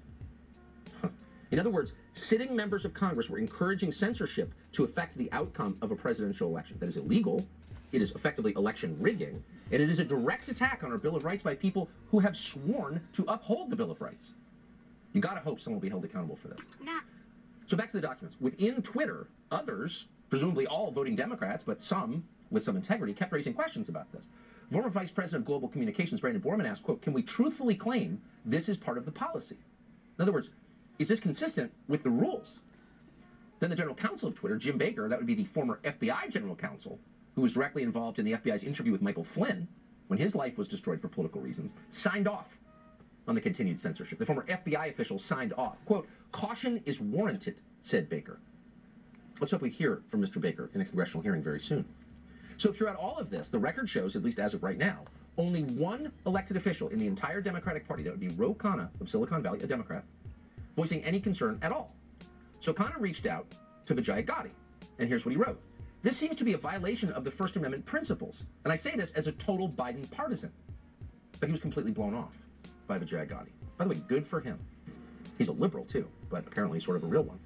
In 1.52 1.60
other 1.60 1.70
words, 1.70 1.94
sitting 2.12 2.56
members 2.56 2.86
of 2.86 2.96
Congress 2.96 3.30
were 3.30 3.38
encouraging 3.38 3.92
censorship 3.92 4.52
to 4.72 4.84
affect 4.84 5.16
the 5.16 5.32
outcome 5.32 5.78
of 5.84 5.92
a 5.92 5.96
presidential 5.96 6.50
election. 6.50 6.80
That 6.80 6.90
is 6.90 6.98
illegal. 6.98 7.46
It 7.92 8.02
is 8.02 8.14
effectively 8.14 8.52
election 8.56 8.98
rigging. 9.00 9.44
And 9.72 9.80
it 9.80 9.92
is 9.92 10.00
a 10.00 10.06
direct 10.06 10.50
attack 10.50 10.84
on 10.84 10.92
our 10.92 10.98
Bill 10.98 11.16
of 11.16 11.24
Rights 11.24 11.44
by 11.44 11.54
people 11.54 11.88
who 12.10 12.18
have 12.18 12.36
sworn 12.36 13.00
to 13.14 13.26
uphold 13.28 13.70
the 13.70 13.76
Bill 13.76 13.92
of 13.92 14.02
Rights. 14.02 14.34
You 15.14 15.22
gotta 15.22 15.40
hope 15.40 15.62
someone 15.62 15.76
will 15.76 15.84
be 15.84 15.90
held 15.90 16.04
accountable 16.04 16.36
for 16.36 16.48
this. 16.48 16.62
So 17.68 17.78
back 17.78 17.92
to 17.92 17.98
the 17.98 18.02
documents. 18.02 18.38
Within 18.42 18.82
Twitter, 18.82 19.28
others, 19.52 20.08
presumably 20.32 20.66
all 20.66 20.90
voting 20.90 21.16
Democrats, 21.16 21.64
but 21.64 21.80
some 21.80 22.24
with 22.52 22.64
some 22.64 22.76
integrity, 22.76 23.14
kept 23.14 23.32
raising 23.32 23.54
questions 23.54 23.90
about 23.90 24.12
this. 24.12 24.28
Former 24.72 24.90
Vice 24.90 25.12
President 25.12 25.42
of 25.42 25.46
Global 25.46 25.68
Communications 25.68 26.22
Brandon 26.22 26.42
Borrman 26.42 26.68
asked, 26.68 26.84
quote, 26.84 27.02
can 27.02 27.14
we 27.14 27.22
truthfully 27.22 27.76
claim 27.76 28.22
this 28.46 28.68
is 28.68 28.78
part 28.78 28.98
of 28.98 29.06
the 29.06 29.12
policy? 29.12 29.58
In 30.18 30.22
other 30.22 30.32
words, 30.32 30.50
is 30.98 31.08
this 31.08 31.20
consistent 31.20 31.72
with 31.88 32.04
the 32.04 32.10
rules? 32.10 32.62
Then 33.60 33.70
the 33.70 33.76
general 33.76 33.96
counsel 33.96 34.30
of 34.30 34.36
Twitter, 34.36 34.58
Jim 34.58 34.78
Baker, 34.78 35.08
that 35.08 35.18
would 35.18 35.28
be 35.28 35.36
the 35.36 35.46
former 35.46 35.80
FBI 35.84 36.30
general 36.30 36.56
counsel, 36.56 37.00
who 37.36 37.42
was 37.42 37.54
directly 37.54 37.84
involved 37.84 38.20
in 38.20 38.26
the 38.26 38.34
FBI's 38.34 38.64
interview 38.64 38.92
with 38.92 39.02
Michael 39.02 39.24
Flynn 39.24 39.68
when 40.08 40.20
his 40.20 40.36
life 40.36 40.58
was 40.58 40.68
destroyed 40.68 41.02
for 41.02 41.08
political 41.08 41.42
reasons, 41.42 41.74
signed 41.90 42.28
off 42.28 42.58
on 43.28 43.36
the 43.36 43.42
continued 43.42 43.80
censorship. 43.80 44.20
The 44.20 44.26
former 44.26 44.46
FBI 44.46 44.90
official 44.90 45.18
signed 45.18 45.54
off. 45.58 45.84
Quote, 45.86 46.08
caution 46.32 46.82
is 46.86 47.02
warranted, 47.02 47.56
said 47.82 48.10
Baker. 48.10 48.40
Let's 49.40 49.52
hope 49.52 49.62
we 49.62 49.70
hear 49.70 50.02
from 50.08 50.22
Mr. 50.22 50.40
Baker 50.40 50.70
in 50.74 50.82
a 50.82 50.86
congressional 50.86 51.24
hearing 51.24 51.44
very 51.44 51.60
soon. 51.60 51.86
So 52.58 52.72
throughout 52.72 52.96
all 52.96 53.18
of 53.18 53.30
this, 53.30 53.50
the 53.50 53.60
record 53.60 53.90
shows, 53.90 54.16
at 54.16 54.24
least 54.24 54.40
as 54.40 54.54
of 54.54 54.64
right 54.64 54.78
now, 54.78 55.06
only 55.38 55.64
one 55.64 56.12
elected 56.26 56.56
official 56.56 56.88
in 56.90 57.00
the 57.00 57.08
entire 57.08 57.42
Democratic 57.42 57.88
Party, 57.88 58.04
that 58.04 58.12
would 58.12 58.20
be 58.20 58.30
Ro 58.30 58.54
Khanna 58.54 58.90
of 59.02 59.10
Silicon 59.10 59.42
Valley, 59.44 59.62
a 59.62 59.68
Democrat, 59.68 60.06
voicing 60.76 61.04
any 61.04 61.20
concern 61.20 61.60
at 61.62 61.72
all. 61.72 61.94
So 62.62 62.74
Khanna 62.74 63.00
reached 63.00 63.26
out 63.26 63.46
to 63.86 63.96
Vijay 63.96 64.26
Gadde, 64.26 64.52
and 65.00 65.10
here's 65.10 65.26
what 65.26 65.32
he 65.32 65.38
wrote. 65.38 65.62
This 66.02 66.16
seems 66.16 66.36
to 66.38 66.44
be 66.44 66.54
a 66.54 66.58
violation 66.58 67.12
of 67.12 67.24
the 67.24 67.32
First 67.32 67.58
Amendment 67.58 67.86
principles, 67.86 68.44
and 68.64 68.72
I 68.72 68.76
say 68.76 68.96
this 68.96 69.12
as 69.14 69.28
a 69.28 69.32
total 69.34 69.68
Biden 69.68 70.10
partisan. 70.10 70.52
But 71.40 71.50
he 71.50 71.52
was 71.52 71.62
completely 71.62 71.92
blown 71.92 72.14
off 72.14 72.34
by 72.88 72.98
Vijay 72.98 73.28
Gadde. 73.28 73.50
By 73.78 73.84
the 73.84 73.90
way, 73.90 74.02
good 74.08 74.26
for 74.26 74.40
him. 74.40 74.58
He's 75.38 75.50
a 75.50 75.54
liberal 75.54 75.84
too, 75.84 76.08
but 76.30 76.48
apparently 76.48 76.80
sort 76.80 76.96
of 76.96 77.04
a 77.04 77.08
real 77.08 77.24
one. 77.24 77.40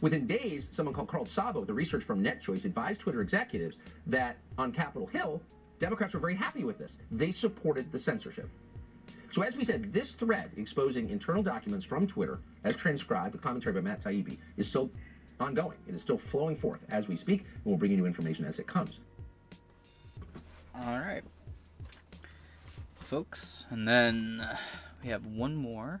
Within 0.00 0.26
days, 0.26 0.68
someone 0.72 0.94
called 0.94 1.08
Carl 1.08 1.24
Szabo, 1.24 1.66
the 1.66 1.72
research 1.72 2.04
firm 2.04 2.22
NetChoice, 2.22 2.64
advised 2.64 3.00
Twitter 3.00 3.20
executives 3.20 3.78
that 4.06 4.36
on 4.58 4.72
Capitol 4.72 5.06
Hill, 5.06 5.40
Democrats 5.78 6.14
were 6.14 6.20
very 6.20 6.34
happy 6.34 6.64
with 6.64 6.78
this. 6.78 6.98
They 7.10 7.30
supported 7.30 7.90
the 7.90 7.98
censorship. 7.98 8.48
So, 9.30 9.42
as 9.42 9.56
we 9.56 9.64
said, 9.64 9.92
this 9.92 10.12
thread 10.12 10.52
exposing 10.56 11.10
internal 11.10 11.42
documents 11.42 11.84
from 11.84 12.06
Twitter, 12.06 12.38
as 12.62 12.76
transcribed 12.76 13.32
with 13.32 13.42
commentary 13.42 13.74
by 13.74 13.80
Matt 13.80 14.00
Taibbi, 14.02 14.38
is 14.56 14.68
still 14.68 14.90
ongoing. 15.40 15.76
It 15.88 15.94
is 15.94 16.02
still 16.02 16.18
flowing 16.18 16.56
forth 16.56 16.80
as 16.88 17.08
we 17.08 17.16
speak, 17.16 17.40
and 17.40 17.64
we'll 17.64 17.76
bring 17.76 17.90
you 17.90 17.96
new 17.96 18.06
information 18.06 18.44
as 18.44 18.58
it 18.58 18.66
comes. 18.66 19.00
All 20.76 20.98
right, 20.98 21.22
folks, 22.96 23.64
and 23.70 23.88
then 23.88 24.40
uh, 24.40 24.56
we 25.02 25.08
have 25.08 25.26
one 25.26 25.56
more. 25.56 26.00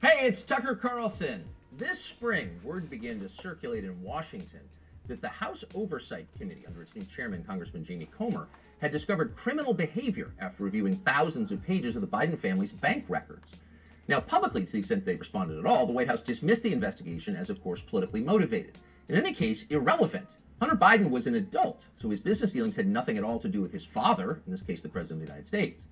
Hey, 0.00 0.26
it's 0.26 0.44
Tucker 0.44 0.76
Carlson. 0.76 1.44
This 1.78 2.02
spring, 2.02 2.58
word 2.64 2.90
began 2.90 3.20
to 3.20 3.28
circulate 3.28 3.84
in 3.84 4.02
Washington 4.02 4.62
that 5.06 5.20
the 5.20 5.28
House 5.28 5.62
Oversight 5.76 6.26
Committee, 6.36 6.64
under 6.66 6.82
its 6.82 6.96
new 6.96 7.04
chairman, 7.04 7.44
Congressman 7.44 7.84
Jamie 7.84 8.08
Comer, 8.18 8.48
had 8.80 8.90
discovered 8.90 9.36
criminal 9.36 9.72
behavior 9.72 10.32
after 10.40 10.64
reviewing 10.64 10.96
thousands 10.96 11.52
of 11.52 11.64
pages 11.64 11.94
of 11.94 12.00
the 12.00 12.08
Biden 12.08 12.36
family's 12.36 12.72
bank 12.72 13.04
records. 13.08 13.52
Now, 14.08 14.18
publicly, 14.18 14.64
to 14.64 14.72
the 14.72 14.80
extent 14.80 15.04
they 15.04 15.14
responded 15.14 15.56
at 15.56 15.66
all, 15.66 15.86
the 15.86 15.92
White 15.92 16.08
House 16.08 16.20
dismissed 16.20 16.64
the 16.64 16.72
investigation 16.72 17.36
as, 17.36 17.48
of 17.48 17.62
course, 17.62 17.80
politically 17.80 18.22
motivated. 18.22 18.76
In 19.08 19.14
any 19.14 19.32
case, 19.32 19.64
irrelevant. 19.70 20.38
Hunter 20.60 20.74
Biden 20.74 21.10
was 21.10 21.28
an 21.28 21.36
adult, 21.36 21.86
so 21.94 22.10
his 22.10 22.20
business 22.20 22.50
dealings 22.50 22.74
had 22.74 22.88
nothing 22.88 23.16
at 23.18 23.22
all 23.22 23.38
to 23.38 23.48
do 23.48 23.62
with 23.62 23.72
his 23.72 23.84
father, 23.84 24.42
in 24.46 24.50
this 24.50 24.62
case, 24.62 24.82
the 24.82 24.88
President 24.88 25.20
of 25.22 25.28
the 25.28 25.32
United 25.32 25.46
States. 25.46 25.86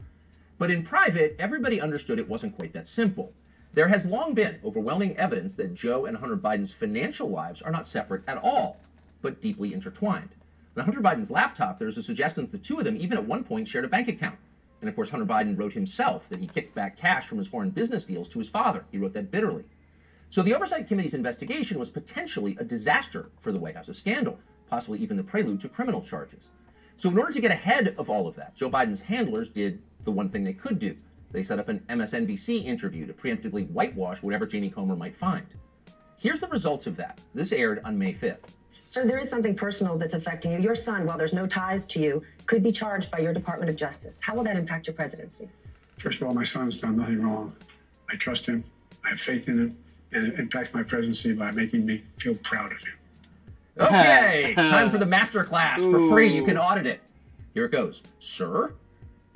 But 0.59 0.73
in 0.73 0.83
private, 0.83 1.37
everybody 1.39 1.81
understood 1.81 2.19
it 2.19 2.29
wasn't 2.29 2.57
quite 2.57 2.73
that 2.73 2.89
simple. 2.89 3.33
There 3.77 3.89
has 3.89 4.07
long 4.07 4.33
been 4.33 4.59
overwhelming 4.65 5.19
evidence 5.19 5.53
that 5.53 5.75
Joe 5.75 6.07
and 6.07 6.17
Hunter 6.17 6.39
Biden's 6.39 6.73
financial 6.73 7.29
lives 7.29 7.61
are 7.61 7.71
not 7.71 7.87
separate 7.87 8.23
at 8.27 8.39
all, 8.43 8.81
but 9.21 9.43
deeply 9.43 9.75
intertwined. 9.75 10.31
On 10.79 10.85
Hunter 10.87 11.03
Biden's 11.03 11.31
laptop, 11.31 11.79
there's 11.79 11.99
a 11.99 12.03
suggestion 12.03 12.45
that 12.45 12.53
the 12.53 12.57
two 12.57 12.79
of 12.79 12.87
them 12.87 12.97
even 12.97 13.19
at 13.19 13.27
one 13.27 13.45
point 13.45 13.69
shared 13.69 13.85
a 13.85 13.89
bank 13.89 14.09
account. 14.09 14.39
And 14.81 14.89
of 14.89 14.97
course, 14.97 15.11
Hunter 15.11 15.27
Biden 15.27 15.59
wrote 15.59 15.75
himself 15.75 16.27
that 16.31 16.41
he 16.41 16.47
kicked 16.47 16.75
back 16.75 16.97
cash 16.97 17.27
from 17.27 17.37
his 17.37 17.49
foreign 17.49 17.69
business 17.69 18.07
deals 18.07 18.29
to 18.29 18.39
his 18.39 18.49
father. 18.49 18.87
He 18.93 18.97
wrote 18.97 19.13
that 19.13 19.31
bitterly. 19.31 19.65
So 20.31 20.43
the 20.43 20.55
Oversight 20.55 20.89
Committee's 20.89 21.13
investigation 21.13 21.79
was 21.79 21.91
potentially 21.91 22.57
a 22.59 22.65
disaster 22.65 23.29
for 23.41 23.53
the 23.53 23.61
White 23.61 23.77
House, 23.77 23.91
a 23.91 23.95
scandal, 23.95 24.39
possibly 24.71 25.01
even 25.01 25.19
the 25.19 25.23
prelude 25.23 25.61
to 25.61 25.69
criminal 25.69 26.01
charges. 26.01 26.49
So 26.97 27.11
in 27.11 27.19
order 27.19 27.33
to 27.33 27.43
get 27.43 27.51
ahead 27.51 27.95
of 27.99 28.09
all 28.09 28.27
of 28.27 28.37
that, 28.37 28.57
Joe 28.57 28.71
Biden's 28.71 29.03
handlers 29.03 29.51
did 29.51 29.83
the 30.03 30.13
one 30.13 30.31
thing 30.31 30.45
they 30.45 30.55
could 30.55 30.79
do. 30.79 30.97
They 31.37 31.43
set 31.43 31.59
up 31.59 31.69
an 31.69 31.81
MSNBC 31.91 32.65
interview 32.65 33.07
to 33.07 33.13
preemptively 33.13 33.69
whitewash 33.69 34.23
whatever 34.23 34.47
Jamie 34.47 34.71
Comer 34.71 34.97
might 34.97 35.15
find. 35.15 35.47
Here's 36.17 36.41
the 36.41 36.47
results 36.47 36.87
of 36.87 36.97
that. 36.97 37.21
This 37.35 37.53
aired 37.53 37.83
on 37.85 37.99
May 37.99 38.15
5th. 38.15 38.39
Sir, 38.87 39.05
there 39.05 39.19
is 39.19 39.29
something 39.29 39.55
personal 39.55 39.99
that's 39.99 40.15
affecting 40.15 40.53
you. 40.53 40.61
Your 40.61 40.75
son, 40.75 41.05
while 41.05 41.19
there's 41.19 41.35
no 41.35 41.47
ties 41.47 41.87
to 41.89 42.01
you, 42.01 42.23
could 42.47 42.63
be 42.63 42.73
charged 42.73 43.11
by 43.11 43.19
your 43.19 43.35
Department 43.35 43.69
of 43.69 43.77
Justice. 43.77 44.19
How 44.19 44.35
will 44.35 44.45
that 44.45 44.57
impact 44.57 44.87
your 44.87 44.95
presidency? 44.95 45.51
First 45.99 46.23
of 46.23 46.27
all, 46.27 46.33
my 46.33 46.43
son's 46.43 46.79
done 46.79 46.97
nothing 46.97 47.21
wrong. 47.21 47.55
I 48.11 48.17
trust 48.17 48.47
him. 48.47 48.65
I 49.05 49.11
have 49.11 49.21
faith 49.21 49.47
in 49.51 49.59
him. 49.59 49.79
And 50.13 50.29
it 50.29 50.41
impacts 50.41 50.73
my 50.73 50.83
presidency 50.85 51.35
by 51.35 51.51
making 51.51 51.85
me 51.85 52.03
feel 52.17 52.37
proud 52.37 52.73
of 52.73 52.79
him. 52.79 52.95
Okay, 53.79 54.55
time 54.57 54.89
for 54.89 54.97
the 54.97 55.05
master 55.05 55.45
class 55.45 55.83
for 55.83 56.09
free. 56.09 56.35
You 56.35 56.47
can 56.47 56.57
audit 56.57 56.87
it. 56.87 57.03
Here 57.53 57.67
it 57.67 57.73
goes. 57.73 58.05
Sir, 58.21 58.73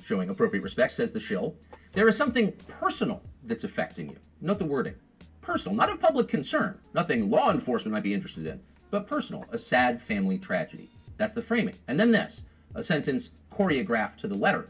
showing 0.03 0.31
appropriate 0.31 0.63
respect, 0.63 0.93
says 0.93 1.13
the 1.13 1.21
shill, 1.21 1.55
there 1.93 2.07
is 2.07 2.17
something 2.17 2.53
personal 2.69 3.21
that's 3.45 3.65
affecting 3.65 4.11
you. 4.11 4.17
Note 4.41 4.61
the 4.61 4.65
wording. 4.65 4.95
Personal, 5.41 5.77
not 5.77 5.91
of 5.91 5.99
public 5.99 6.29
concern, 6.29 6.79
nothing 6.95 7.29
law 7.29 7.51
enforcement 7.51 7.93
might 7.93 8.05
be 8.05 8.15
interested 8.15 8.47
in, 8.47 8.61
but 8.91 9.09
personal, 9.09 9.45
a 9.51 9.59
sad 9.59 10.01
family 10.01 10.39
tragedy. 10.39 10.89
That's 11.17 11.35
the 11.35 11.43
framing. 11.43 11.75
And 11.89 11.99
then 11.99 12.13
this, 12.13 12.45
a 12.77 12.83
sentence 12.83 13.33
choreographed 13.53 14.17
to 14.19 14.29
the 14.29 14.37
letter. 14.37 14.69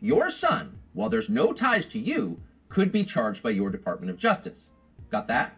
Your 0.00 0.28
son, 0.28 0.78
while 0.92 1.08
there's 1.08 1.30
no 1.30 1.52
ties 1.52 1.86
to 1.86 1.98
you, 1.98 2.38
could 2.68 2.92
be 2.92 3.02
charged 3.02 3.42
by 3.42 3.50
your 3.50 3.70
Department 3.70 4.10
of 4.10 4.18
Justice. 4.18 4.68
Got 5.10 5.26
that? 5.28 5.56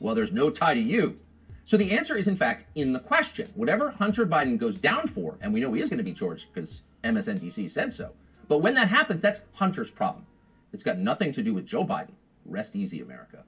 Well, 0.00 0.14
there's 0.14 0.32
no 0.32 0.50
tie 0.50 0.74
to 0.74 0.80
you. 0.80 1.18
So 1.64 1.76
the 1.76 1.92
answer 1.92 2.16
is, 2.16 2.26
in 2.26 2.36
fact, 2.36 2.66
in 2.74 2.92
the 2.92 3.00
question. 3.00 3.48
Whatever 3.54 3.90
Hunter 3.90 4.26
Biden 4.26 4.58
goes 4.58 4.76
down 4.76 5.06
for, 5.06 5.36
and 5.40 5.54
we 5.54 5.60
know 5.60 5.72
he 5.72 5.82
is 5.82 5.88
going 5.88 5.98
to 5.98 6.04
be 6.04 6.12
charged 6.12 6.52
because 6.52 6.82
MSNBC 7.04 7.70
said 7.70 7.92
so. 7.92 8.10
But 8.48 8.58
when 8.58 8.74
that 8.74 8.88
happens, 8.88 9.20
that's 9.20 9.42
Hunter's 9.52 9.90
problem. 9.90 10.26
It's 10.72 10.82
got 10.82 10.98
nothing 10.98 11.32
to 11.32 11.42
do 11.42 11.54
with 11.54 11.66
Joe 11.66 11.84
Biden. 11.84 12.14
Rest 12.44 12.76
easy, 12.76 13.00
America. 13.00 13.44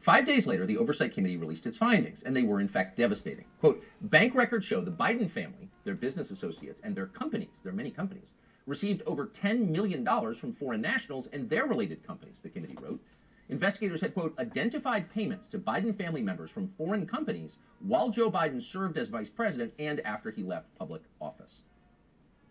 Five 0.00 0.26
days 0.26 0.46
later, 0.46 0.66
the 0.66 0.76
Oversight 0.76 1.14
Committee 1.14 1.38
released 1.38 1.66
its 1.66 1.78
findings, 1.78 2.22
and 2.22 2.36
they 2.36 2.42
were 2.42 2.60
in 2.60 2.68
fact 2.68 2.96
devastating. 2.96 3.46
Quote, 3.60 3.82
bank 4.02 4.34
records 4.34 4.66
show 4.66 4.82
the 4.82 4.90
Biden 4.90 5.30
family, 5.30 5.70
their 5.84 5.94
business 5.94 6.30
associates, 6.30 6.80
and 6.84 6.94
their 6.94 7.06
companies, 7.06 7.60
their 7.62 7.72
many 7.72 7.90
companies, 7.90 8.32
received 8.66 9.02
over 9.06 9.26
$10 9.26 9.68
million 9.68 10.04
from 10.34 10.52
foreign 10.52 10.80
nationals 10.80 11.28
and 11.28 11.48
their 11.48 11.66
related 11.66 12.06
companies, 12.06 12.40
the 12.42 12.50
committee 12.50 12.76
wrote. 12.80 13.00
investigators 13.48 14.00
had, 14.00 14.14
quote, 14.14 14.38
identified 14.38 15.10
payments 15.10 15.46
to 15.48 15.58
Biden 15.58 15.96
family 15.96 16.22
members 16.22 16.50
from 16.50 16.68
foreign 16.68 17.06
companies 17.06 17.58
while 17.80 18.10
Joe 18.10 18.30
Biden 18.30 18.60
served 18.60 18.98
as 18.98 19.08
vice 19.08 19.28
president 19.28 19.72
and 19.78 20.00
after 20.00 20.30
he 20.30 20.42
left 20.42 20.74
public 20.78 21.02
office. 21.20 21.62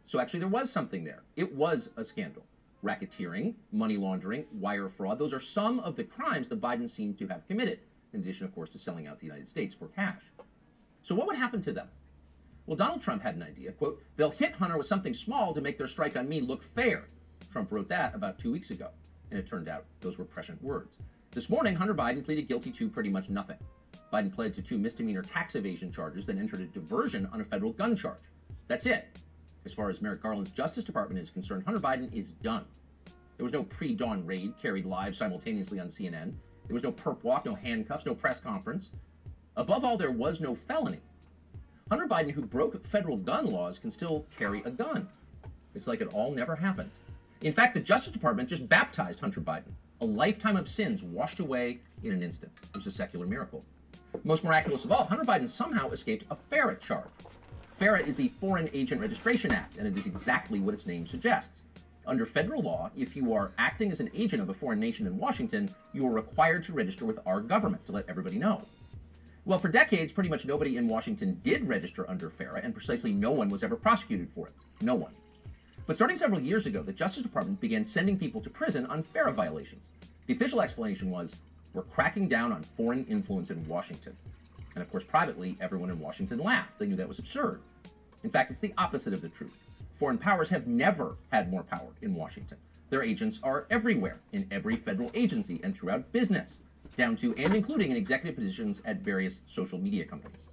So 0.06 0.20
actually, 0.20 0.42
there 0.42 0.50
was 0.50 0.72
something 0.72 1.04
there. 1.04 1.24
It 1.36 1.54
was 1.54 1.90
a 1.98 2.04
scandal. 2.04 2.44
Racketeering, 2.84 3.54
money 3.72 3.98
laundering, 3.98 4.46
wire 4.52 4.90
fraud, 4.90 5.18
those 5.18 5.34
are 5.34 5.40
some 5.40 5.80
of 5.80 5.96
the 5.96 6.04
crimes 6.04 6.50
the 6.50 6.58
Bidens 6.58 6.90
seem 6.90 7.14
to 7.16 7.28
have 7.28 7.48
committed, 7.48 7.80
in 8.14 8.20
addition, 8.20 8.46
of 8.46 8.54
course, 8.54 8.70
to 8.72 8.78
selling 8.78 9.08
out 9.08 9.20
the 9.20 9.26
United 9.26 9.48
States 9.48 9.74
for 9.74 9.88
cash. 9.88 10.22
So 11.02 11.16
what 11.16 11.28
would 11.28 11.38
happen 11.38 11.62
to 11.62 11.72
them? 11.72 11.88
Well, 12.66 12.78
Donald 12.78 13.02
Trump 13.02 13.22
had 13.22 13.36
an 13.36 13.44
idea. 13.44 13.72
Quote, 13.72 14.02
they'll 14.16 14.30
hit 14.30 14.54
Hunter 14.54 14.78
with 14.78 14.88
something 14.88 15.14
small 15.14 15.54
to 15.54 15.62
make 15.62 15.78
their 15.78 15.88
strike 15.88 16.16
on 16.16 16.30
me 16.30 16.42
look 16.42 16.64
fair. 16.64 17.06
Trump 17.52 17.72
wrote 17.72 17.90
that 17.90 18.16
about 18.16 18.40
two 18.40 18.52
weeks 18.52 18.72
ago, 18.72 18.90
and 19.30 19.40
it 19.40 19.48
turned 19.48 19.70
out 19.70 19.86
those 20.02 20.18
were 20.18 20.26
prescient 20.26 20.62
words. 20.64 20.98
This 21.32 21.50
morning, 21.50 21.76
Hunter 21.76 21.96
Biden 21.96 22.24
pleaded 22.24 22.48
guilty 22.48 22.72
to 22.72 22.90
pretty 22.90 23.10
much 23.10 23.30
nothing. 23.30 23.58
Biden 24.12 24.34
pled 24.34 24.54
to 24.54 24.62
two 24.62 24.78
misdemeanor 24.78 25.24
tax 25.24 25.56
evasion 25.56 25.92
charges, 25.92 26.26
then 26.26 26.38
entered 26.38 26.62
a 26.62 26.66
diversion 26.66 27.28
on 27.34 27.42
a 27.42 27.46
federal 27.46 27.72
gun 27.72 27.96
charge. 27.96 28.22
That's 28.68 28.86
it. 28.86 29.08
As 29.66 29.74
far 29.74 29.90
as 29.90 30.02
Merrick 30.02 30.22
Garland's 30.22 30.52
Justice 30.52 30.84
Department 30.84 31.22
is 31.22 31.30
concerned, 31.30 31.64
Hunter 31.64 31.80
Biden 31.80 32.14
is 32.14 32.32
done. 32.32 32.66
There 33.38 33.44
was 33.44 33.54
no 33.54 33.64
pre 33.64 33.94
dawn 33.94 34.26
raid 34.26 34.54
carried 34.62 34.86
live 34.86 35.16
simultaneously 35.16 35.80
on 35.80 35.88
CNN. 35.88 36.34
There 36.68 36.74
was 36.74 36.84
no 36.84 36.92
perp 36.92 37.24
walk, 37.24 37.46
no 37.46 37.56
handcuffs, 37.56 38.06
no 38.06 38.14
press 38.14 38.40
conference. 38.40 38.92
Above 39.56 39.84
all, 39.84 39.98
there 39.98 40.12
was 40.12 40.42
no 40.42 40.56
felony. 40.56 41.00
Hunter 41.90 42.08
Biden, 42.08 42.32
who 42.32 42.42
broke 42.42 42.84
federal 42.86 43.18
gun 43.18 43.46
laws, 43.46 43.80
can 43.80 43.92
still 43.92 44.26
carry 44.38 44.62
a 44.64 44.72
gun. 44.72 45.08
It's 45.76 45.88
like 45.88 46.02
it 46.02 46.14
all 46.14 46.32
never 46.32 46.56
happened. 46.56 46.92
In 47.42 47.54
fact, 47.54 47.74
the 47.74 47.80
Justice 47.80 48.14
Department 48.14 48.50
just 48.50 48.68
baptized 48.70 49.20
Hunter 49.20 49.42
Biden. 49.42 49.72
A 50.02 50.06
lifetime 50.06 50.58
of 50.58 50.68
sins 50.68 51.04
washed 51.04 51.40
away 51.40 51.80
in 52.04 52.12
an 52.12 52.24
instant. 52.24 52.52
It 52.64 52.76
was 52.76 52.88
a 52.88 52.92
secular 52.92 53.26
miracle. 53.26 53.64
Most 54.24 54.44
miraculous 54.44 54.86
of 54.86 54.92
all, 54.92 55.06
Hunter 55.06 55.26
Biden 55.26 55.48
somehow 55.48 55.90
escaped 55.90 56.26
a 56.30 56.36
FARA 56.36 56.78
charge. 56.78 57.08
FARA 57.78 58.02
is 58.02 58.16
the 58.16 58.32
Foreign 58.40 58.70
Agent 58.72 59.02
Registration 59.02 59.52
Act, 59.52 59.78
and 59.78 59.88
it 59.88 59.98
is 59.98 60.06
exactly 60.06 60.60
what 60.60 60.76
its 60.76 60.86
name 60.86 61.08
suggests. 61.08 61.64
Under 62.06 62.24
federal 62.24 62.62
law, 62.62 62.92
if 62.96 63.16
you 63.16 63.34
are 63.34 63.52
acting 63.58 63.92
as 63.92 64.00
an 64.00 64.12
agent 64.14 64.44
of 64.44 64.50
a 64.50 64.54
foreign 64.54 64.80
nation 64.80 65.08
in 65.08 65.18
Washington, 65.18 65.74
you 65.92 66.06
are 66.06 66.12
required 66.12 66.64
to 66.64 66.74
register 66.74 67.04
with 67.04 67.18
our 67.26 67.42
government 67.42 67.84
to 67.88 67.92
let 67.92 68.08
everybody 68.08 68.38
know. 68.38 68.62
Well, 69.46 69.58
for 69.58 69.70
decades, 69.70 70.14
pretty 70.14 70.30
much 70.30 70.46
nobody 70.46 70.78
in 70.78 70.88
Washington 70.88 71.40
did 71.44 71.68
register 71.68 72.08
under 72.08 72.30
FARA, 72.30 72.62
and 72.64 72.76
precisely 72.76 73.12
no 73.12 73.32
one 73.32 73.50
was 73.50 73.64
ever 73.64 73.76
prosecuted 73.76 74.30
for 74.36 74.48
it. 74.48 74.54
No 74.80 74.94
one. 74.94 75.14
But 75.88 75.96
starting 75.96 76.16
several 76.16 76.42
years 76.42 76.68
ago, 76.68 76.84
the 76.84 76.94
Justice 76.94 77.24
Department 77.24 77.60
began 77.60 77.84
sending 77.84 78.18
people 78.18 78.40
to 78.42 78.52
prison 78.52 78.86
on 78.86 79.02
FARA 79.02 79.34
violations. 79.34 79.84
The 80.28 80.34
official 80.34 80.62
explanation 80.62 81.10
was 81.10 81.34
we're 81.74 81.82
cracking 81.82 82.28
down 82.28 82.52
on 82.52 82.64
foreign 82.78 83.04
influence 83.08 83.50
in 83.50 83.68
Washington. 83.68 84.16
And 84.76 84.84
of 84.84 84.90
course, 84.92 85.04
privately, 85.04 85.58
everyone 85.62 85.90
in 85.90 85.98
Washington 85.98 86.40
laughed. 86.40 86.80
They 86.80 86.88
knew 86.88 86.96
that 86.96 87.08
was 87.08 87.20
absurd. 87.20 87.62
In 88.24 88.30
fact, 88.30 88.52
it's 88.52 88.60
the 88.60 88.74
opposite 88.78 89.14
of 89.14 89.22
the 89.22 89.30
truth. 89.30 89.58
Foreign 89.94 90.18
powers 90.18 90.50
have 90.50 90.68
never 90.68 91.16
had 91.32 91.52
more 91.52 91.64
power 91.64 91.90
in 92.02 92.16
Washington. 92.16 92.58
Their 92.90 93.04
agents 93.04 93.40
are 93.44 93.66
everywhere, 93.70 94.20
in 94.34 94.48
every 94.52 94.76
federal 94.76 95.12
agency 95.14 95.60
and 95.64 95.76
throughout 95.76 96.12
business, 96.12 96.60
down 96.96 97.16
to 97.18 97.36
and 97.36 97.56
including 97.56 97.92
in 97.92 97.98
executive 97.98 98.36
positions 98.36 98.82
at 98.86 98.98
various 98.98 99.42
social 99.46 99.80
media 99.80 100.06
companies. 100.06 100.50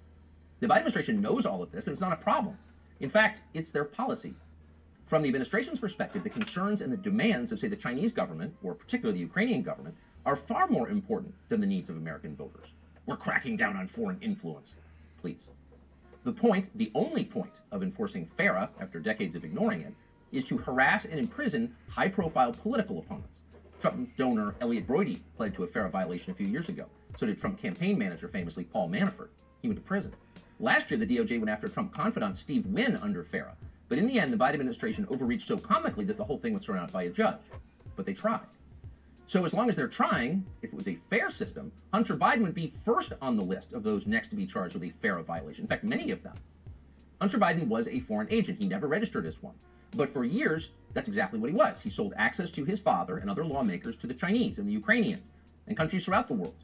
The 0.61 0.67
Biden 0.67 0.79
administration 0.79 1.21
knows 1.21 1.47
all 1.47 1.63
of 1.63 1.71
this, 1.71 1.87
and 1.87 1.93
it's 1.93 2.01
not 2.01 2.13
a 2.13 2.17
problem. 2.17 2.57
In 3.01 3.09
fact, 3.09 3.43
it's 3.55 3.71
their 3.71 3.85
policy. 3.85 4.35
From 5.07 5.23
the 5.23 5.29
administration's 5.29 5.81
perspective, 5.81 6.23
the 6.23 6.31
concerns 6.31 6.83
and 6.83 6.93
the 6.93 6.97
demands 6.97 7.51
of, 7.51 7.59
say, 7.59 7.69
the 7.69 7.77
Chinese 7.77 8.13
government, 8.13 8.55
or 8.63 8.75
particularly 8.75 9.19
the 9.19 9.25
Ukrainian 9.25 9.63
government, 9.63 9.97
are 10.25 10.37
far 10.37 10.69
more 10.69 10.89
important 10.89 11.35
than 11.49 11.61
the 11.61 11.67
needs 11.67 11.89
of 11.89 11.97
American 11.97 12.37
voters. 12.37 12.75
We're 13.11 13.17
cracking 13.17 13.57
down 13.57 13.77
on 13.77 13.89
foreign 13.89 14.19
influence. 14.21 14.77
Please. 15.21 15.51
The 16.23 16.31
point, 16.31 16.69
the 16.77 16.93
only 16.95 17.25
point 17.25 17.51
of 17.73 17.83
enforcing 17.83 18.25
FARA 18.25 18.71
after 18.81 19.01
decades 19.01 19.35
of 19.35 19.45
ignoring 19.45 19.81
it, 19.81 19.93
is 20.31 20.45
to 20.45 20.57
harass 20.57 21.07
and 21.07 21.19
imprison 21.19 21.75
high 21.89 22.07
profile 22.07 22.53
political 22.53 23.01
opponents. 23.01 23.41
Trump 23.81 24.17
donor 24.17 24.55
Elliot 24.61 24.87
Broidy 24.87 25.19
pled 25.37 25.55
to 25.55 25.65
a 25.65 25.67
FARA 25.67 25.91
violation 25.91 26.31
a 26.31 26.35
few 26.37 26.47
years 26.47 26.69
ago. 26.69 26.87
So 27.17 27.27
did 27.27 27.41
Trump 27.41 27.59
campaign 27.59 27.99
manager, 27.99 28.29
famously 28.29 28.63
Paul 28.63 28.89
Manafort. 28.89 29.31
He 29.61 29.67
went 29.67 29.81
to 29.81 29.85
prison. 29.85 30.15
Last 30.61 30.89
year, 30.93 30.99
the 31.01 31.05
DOJ 31.05 31.41
went 31.41 31.51
after 31.51 31.69
Trump 31.69 31.93
confidant 31.93 32.37
Steve 32.37 32.65
Wynn 32.67 32.97
under 32.97 33.25
FARA. 33.25 33.57
But 33.89 33.99
in 33.99 34.07
the 34.07 34.21
end, 34.21 34.33
the 34.33 34.37
Biden 34.37 34.55
administration 34.55 35.05
overreached 35.11 35.49
so 35.49 35.57
comically 35.57 36.05
that 36.05 36.17
the 36.17 36.25
whole 36.25 36.39
thing 36.39 36.55
was 36.55 36.65
thrown 36.65 36.79
out 36.79 36.93
by 36.93 37.03
a 37.03 37.11
judge. 37.11 37.41
But 37.97 38.07
they 38.07 38.15
tried. 38.15 38.47
So 39.31 39.45
as 39.45 39.55
long 39.55 39.69
as 39.69 39.77
they're 39.77 39.87
trying, 39.87 40.45
if 40.61 40.73
it 40.73 40.77
was 40.77 40.89
a 40.89 40.99
fair 41.09 41.31
system, 41.31 41.71
Hunter 41.95 42.17
Biden 42.17 42.43
would 42.43 42.53
be 42.53 42.73
first 42.85 43.13
on 43.23 43.37
the 43.37 43.45
list 43.45 43.73
of 43.73 43.85
those 43.85 44.05
next 44.05 44.27
to 44.31 44.35
be 44.35 44.45
charged 44.45 44.75
with 44.75 44.83
a 44.83 44.91
FARA 44.91 45.23
violation. 45.23 45.63
In 45.63 45.69
fact, 45.69 45.85
many 45.85 46.11
of 46.11 46.21
them. 46.25 46.35
Hunter 47.21 47.39
Biden 47.39 47.69
was 47.69 47.87
a 47.87 48.01
foreign 48.01 48.27
agent. 48.33 48.59
He 48.59 48.67
never 48.67 48.89
registered 48.89 49.27
as 49.27 49.41
one. 49.41 49.55
But 49.95 50.09
for 50.09 50.25
years, 50.25 50.73
that's 50.95 51.07
exactly 51.07 51.39
what 51.39 51.49
he 51.49 51.55
was. 51.55 51.81
He 51.81 51.91
sold 51.91 52.13
access 52.17 52.51
to 52.51 52.65
his 52.65 52.81
father 52.81 53.19
and 53.19 53.31
other 53.31 53.45
lawmakers 53.45 53.95
to 53.99 54.09
the 54.09 54.15
Chinese 54.15 54.59
and 54.59 54.67
the 54.67 54.73
Ukrainians 54.73 55.31
and 55.69 55.77
countries 55.77 56.05
throughout 56.05 56.27
the 56.27 56.35
world. 56.35 56.57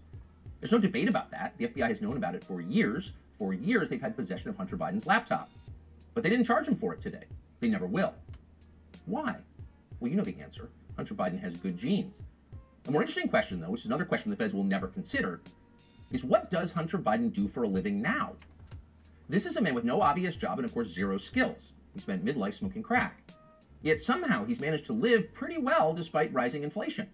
There's 0.58 0.72
no 0.72 0.80
debate 0.80 1.08
about 1.08 1.30
that. 1.30 1.56
The 1.58 1.68
FBI 1.68 1.86
has 1.86 2.02
known 2.02 2.16
about 2.16 2.34
it 2.34 2.42
for 2.42 2.60
years. 2.60 3.12
For 3.38 3.54
years, 3.54 3.88
they've 3.88 4.02
had 4.02 4.16
possession 4.16 4.50
of 4.50 4.56
Hunter 4.56 4.76
Biden's 4.76 5.06
laptop. 5.06 5.50
But 6.14 6.24
they 6.24 6.30
didn't 6.30 6.46
charge 6.46 6.66
him 6.66 6.74
for 6.74 6.92
it 6.92 7.00
today. 7.00 7.26
They 7.60 7.68
never 7.68 7.86
will. 7.86 8.14
Why? 9.04 9.36
Well, 10.00 10.10
you 10.10 10.16
know 10.16 10.24
the 10.24 10.40
answer. 10.40 10.68
Hunter 10.96 11.14
Biden 11.14 11.40
has 11.40 11.54
good 11.54 11.78
genes. 11.78 12.22
A 12.86 12.90
more 12.90 13.02
interesting 13.02 13.28
question, 13.28 13.60
though, 13.60 13.70
which 13.70 13.80
is 13.80 13.86
another 13.86 14.04
question 14.04 14.30
the 14.30 14.36
feds 14.36 14.54
will 14.54 14.62
never 14.62 14.86
consider, 14.86 15.40
is 16.12 16.24
what 16.24 16.50
does 16.50 16.70
Hunter 16.70 16.98
Biden 16.98 17.32
do 17.32 17.48
for 17.48 17.64
a 17.64 17.68
living 17.68 18.00
now? 18.00 18.34
This 19.28 19.44
is 19.44 19.56
a 19.56 19.60
man 19.60 19.74
with 19.74 19.82
no 19.82 20.00
obvious 20.00 20.36
job 20.36 20.60
and, 20.60 20.64
of 20.64 20.72
course, 20.72 20.86
zero 20.86 21.18
skills. 21.18 21.72
He 21.94 22.00
spent 22.00 22.24
midlife 22.24 22.54
smoking 22.54 22.84
crack. 22.84 23.32
Yet 23.82 23.98
somehow 23.98 24.44
he's 24.44 24.60
managed 24.60 24.86
to 24.86 24.92
live 24.92 25.32
pretty 25.34 25.58
well 25.58 25.94
despite 25.94 26.32
rising 26.32 26.62
inflation. 26.62 27.08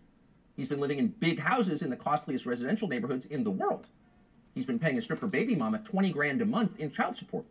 He's 0.57 0.69
been 0.69 0.81
living 0.81 0.99
in 0.99 1.09
big 1.09 1.39
houses 1.39 1.81
in 1.81 1.89
the 1.89 1.97
costliest 1.97 2.45
residential 2.45 2.87
neighborhoods 2.87 3.25
in 3.25 3.43
the 3.43 3.51
world. 3.51 3.87
He's 4.55 4.67
been 4.67 4.79
paying 4.79 4.99
a 4.99 5.01
stripper 5.01 5.27
baby 5.27 5.55
mama 5.55 5.79
20 5.79 6.13
grand 6.13 6.43
a 6.43 6.47
month 6.47 6.79
in 6.79 6.91
child 6.91 7.17
support. 7.17 7.47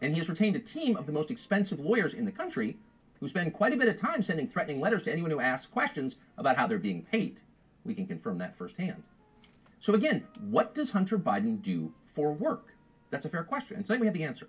And 0.00 0.14
he 0.14 0.18
has 0.18 0.30
retained 0.30 0.56
a 0.56 0.60
team 0.60 0.96
of 0.96 1.04
the 1.04 1.12
most 1.12 1.30
expensive 1.30 1.80
lawyers 1.80 2.14
in 2.14 2.24
the 2.24 2.32
country 2.32 2.78
who 3.22 3.28
spend 3.28 3.52
quite 3.52 3.72
a 3.72 3.76
bit 3.76 3.86
of 3.86 3.94
time 3.94 4.20
sending 4.20 4.48
threatening 4.48 4.80
letters 4.80 5.04
to 5.04 5.12
anyone 5.12 5.30
who 5.30 5.38
asks 5.38 5.68
questions 5.68 6.16
about 6.38 6.56
how 6.56 6.66
they're 6.66 6.76
being 6.76 7.04
paid. 7.04 7.38
We 7.84 7.94
can 7.94 8.04
confirm 8.04 8.36
that 8.38 8.56
firsthand. 8.56 9.04
So 9.78 9.94
again, 9.94 10.26
what 10.50 10.74
does 10.74 10.90
Hunter 10.90 11.20
Biden 11.20 11.62
do 11.62 11.94
for 12.04 12.32
work? 12.32 12.74
That's 13.10 13.24
a 13.24 13.28
fair 13.28 13.44
question. 13.44 13.76
And 13.76 13.86
tonight 13.86 14.00
we 14.00 14.08
have 14.08 14.14
the 14.14 14.24
answer. 14.24 14.48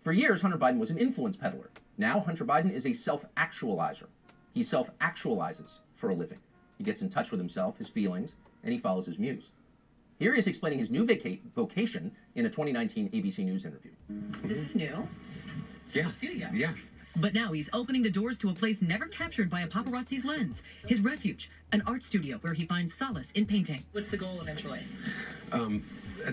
For 0.00 0.12
years, 0.12 0.42
Hunter 0.42 0.56
Biden 0.56 0.78
was 0.78 0.90
an 0.90 0.98
influence 0.98 1.36
peddler. 1.36 1.70
Now, 1.98 2.20
Hunter 2.20 2.44
Biden 2.44 2.72
is 2.72 2.86
a 2.86 2.92
self 2.92 3.24
actualizer. 3.36 4.06
He 4.52 4.62
self 4.62 4.96
actualizes 5.00 5.80
for 5.96 6.10
a 6.10 6.14
living. 6.14 6.38
He 6.78 6.84
gets 6.84 7.02
in 7.02 7.08
touch 7.08 7.32
with 7.32 7.40
himself, 7.40 7.78
his 7.78 7.88
feelings, 7.88 8.36
and 8.62 8.72
he 8.72 8.78
follows 8.78 9.06
his 9.06 9.18
muse. 9.18 9.50
Here 10.20 10.34
he 10.34 10.38
is 10.38 10.46
explaining 10.46 10.78
his 10.78 10.90
new 10.90 11.04
vocation 11.56 12.12
in 12.36 12.46
a 12.46 12.48
2019 12.48 13.10
ABC 13.10 13.44
News 13.44 13.64
interview. 13.64 13.90
This 14.44 14.58
is 14.58 14.76
new. 14.76 15.08
Yeah. 15.92 16.08
Studio. 16.08 16.48
Yeah. 16.52 16.74
But 17.16 17.32
now 17.32 17.52
he's 17.52 17.70
opening 17.72 18.02
the 18.02 18.10
doors 18.10 18.38
to 18.38 18.50
a 18.50 18.54
place 18.54 18.82
never 18.82 19.06
captured 19.06 19.48
by 19.48 19.60
a 19.60 19.68
paparazzi's 19.68 20.24
lens. 20.24 20.62
His 20.86 21.00
refuge, 21.00 21.48
an 21.70 21.82
art 21.86 22.02
studio 22.02 22.38
where 22.38 22.54
he 22.54 22.66
finds 22.66 22.92
solace 22.92 23.30
in 23.32 23.46
painting. 23.46 23.84
What's 23.92 24.10
the 24.10 24.16
goal 24.16 24.40
eventually? 24.40 24.80
Um, 25.52 25.84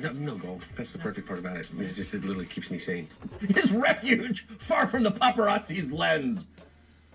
no, 0.01 0.11
no 0.13 0.35
goal. 0.35 0.59
That's 0.75 0.91
the 0.91 0.97
perfect 0.97 1.27
part 1.27 1.37
about 1.37 1.57
it. 1.57 1.67
It's 1.77 1.93
just 1.93 2.15
it 2.15 2.23
literally 2.23 2.47
keeps 2.47 2.71
me 2.71 2.79
sane. 2.79 3.07
His 3.55 3.71
refuge, 3.71 4.47
far 4.57 4.87
from 4.87 5.03
the 5.03 5.11
paparazzi's 5.11 5.93
lens. 5.93 6.47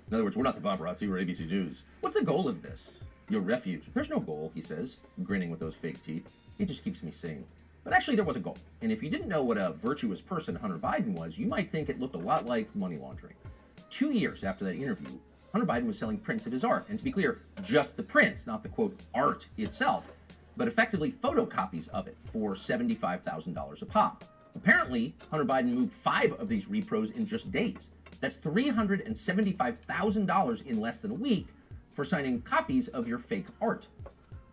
In 0.09 0.15
other 0.15 0.23
words, 0.23 0.37
we're 0.37 0.45
not 0.45 0.55
the 0.55 0.69
paparazzi, 0.69 1.09
we're 1.09 1.25
ABC 1.25 1.49
News. 1.49 1.83
What's 2.03 2.15
the 2.15 2.25
goal 2.25 2.47
of 2.47 2.63
this? 2.63 2.99
Your 3.29 3.41
refuge. 3.41 3.87
There's 3.93 4.11
no 4.11 4.21
goal, 4.21 4.53
he 4.55 4.61
says, 4.61 4.99
grinning 5.25 5.51
with 5.51 5.59
those 5.59 5.75
fake 5.75 6.01
teeth. 6.03 6.29
It 6.61 6.67
just 6.67 6.85
keeps 6.85 7.03
me 7.03 7.11
sane. 7.11 7.45
But 7.83 7.93
actually, 7.93 8.15
there 8.15 8.25
was 8.25 8.37
a 8.37 8.41
goal. 8.41 8.59
And 8.83 8.93
if 8.93 9.03
you 9.03 9.11
didn't 9.11 9.29
know 9.29 9.43
what 9.43 9.59
a 9.59 9.73
virtuous 9.73 10.21
person 10.21 10.55
Hunter 10.55 10.79
Biden 10.79 11.15
was, 11.15 11.37
you 11.37 11.47
might 11.47 11.73
think 11.73 11.89
it 11.89 11.99
looked 11.99 12.15
a 12.15 12.19
lot 12.19 12.47
like 12.47 12.75
money 12.77 12.99
laundering. 12.99 13.35
Two 13.91 14.11
years 14.11 14.45
after 14.45 14.65
that 14.65 14.75
interview, 14.75 15.11
Hunter 15.53 15.67
Biden 15.67 15.87
was 15.87 15.99
selling 15.99 16.19
prints 16.19 16.47
of 16.47 16.53
his 16.53 16.65
art. 16.65 16.87
And 16.89 16.99
to 16.99 17.05
be 17.05 17.13
clear, 17.13 17.41
just 17.63 17.97
the 17.97 18.03
prints, 18.03 18.47
not 18.47 18.63
the 18.63 18.69
quote 18.69 18.99
art 19.15 19.47
itself, 19.57 20.13
but 20.57 20.69
effectively 20.69 21.13
photocopies 21.13 21.89
of 21.91 22.09
it 22.09 22.17
for 22.33 22.55
$75,000 22.55 23.83
a 23.83 23.87
pop. 23.87 24.25
Apparently, 24.55 25.15
Hunter 25.31 25.45
Biden 25.45 25.73
moved 25.73 25.93
five 25.93 26.33
of 26.35 26.49
these 26.49 26.67
repros 26.67 27.15
in 27.15 27.27
just 27.27 27.53
days. 27.53 27.91
That's 28.21 28.37
$375,000 28.37 30.67
in 30.67 30.81
less 30.81 31.01
than 31.01 31.11
a 31.11 31.15
week 31.15 31.49
for 31.91 32.05
signing 32.05 32.41
copies 32.43 32.89
of 32.89 33.09
your 33.09 33.19
fake 33.19 33.47
art. 33.61 33.87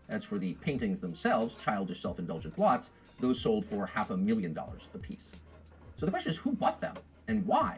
As 0.10 0.24
for 0.24 0.38
the 0.38 0.54
paintings 0.56 1.00
themselves, 1.00 1.56
childish 1.64 2.02
self 2.02 2.20
indulgent 2.20 2.56
blots, 2.56 2.92
those 3.20 3.40
sold 3.40 3.66
for 3.66 3.86
half 3.86 4.10
a 4.10 4.18
million 4.18 4.54
dollars 4.54 4.88
apiece. 4.94 5.32
So 5.98 6.06
the 6.06 6.12
question 6.12 6.32
is 6.32 6.38
who 6.38 6.52
bought 6.52 6.82
them 6.82 6.96
and 7.28 7.46
why? 7.46 7.78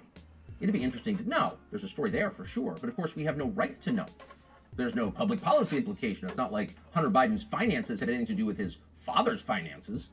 It'd 0.60 0.74
be 0.74 0.84
interesting 0.84 1.18
to 1.18 1.30
know. 1.30 1.58
There's 1.70 1.84
a 1.84 1.90
story 1.90 2.10
there 2.10 2.32
for 2.32 2.46
sure, 2.46 2.78
but 2.80 2.90
of 2.90 2.96
course 2.96 3.16
we 3.16 3.24
have 3.26 3.38
no 3.38 3.48
right 3.50 3.80
to 3.82 3.92
know. 3.92 4.06
There's 4.76 4.96
no 4.96 5.12
public 5.12 5.42
policy 5.42 5.78
implication. 5.78 6.28
It's 6.28 6.38
not 6.38 6.52
like 6.52 6.76
Hunter 6.92 7.10
Biden's 7.10 7.44
finances 7.44 8.00
had 8.00 8.10
anything 8.10 8.28
to 8.28 8.34
do 8.34 8.46
with 8.46 8.58
his 8.58 8.78
father's 8.98 9.42
finances. 9.42 10.10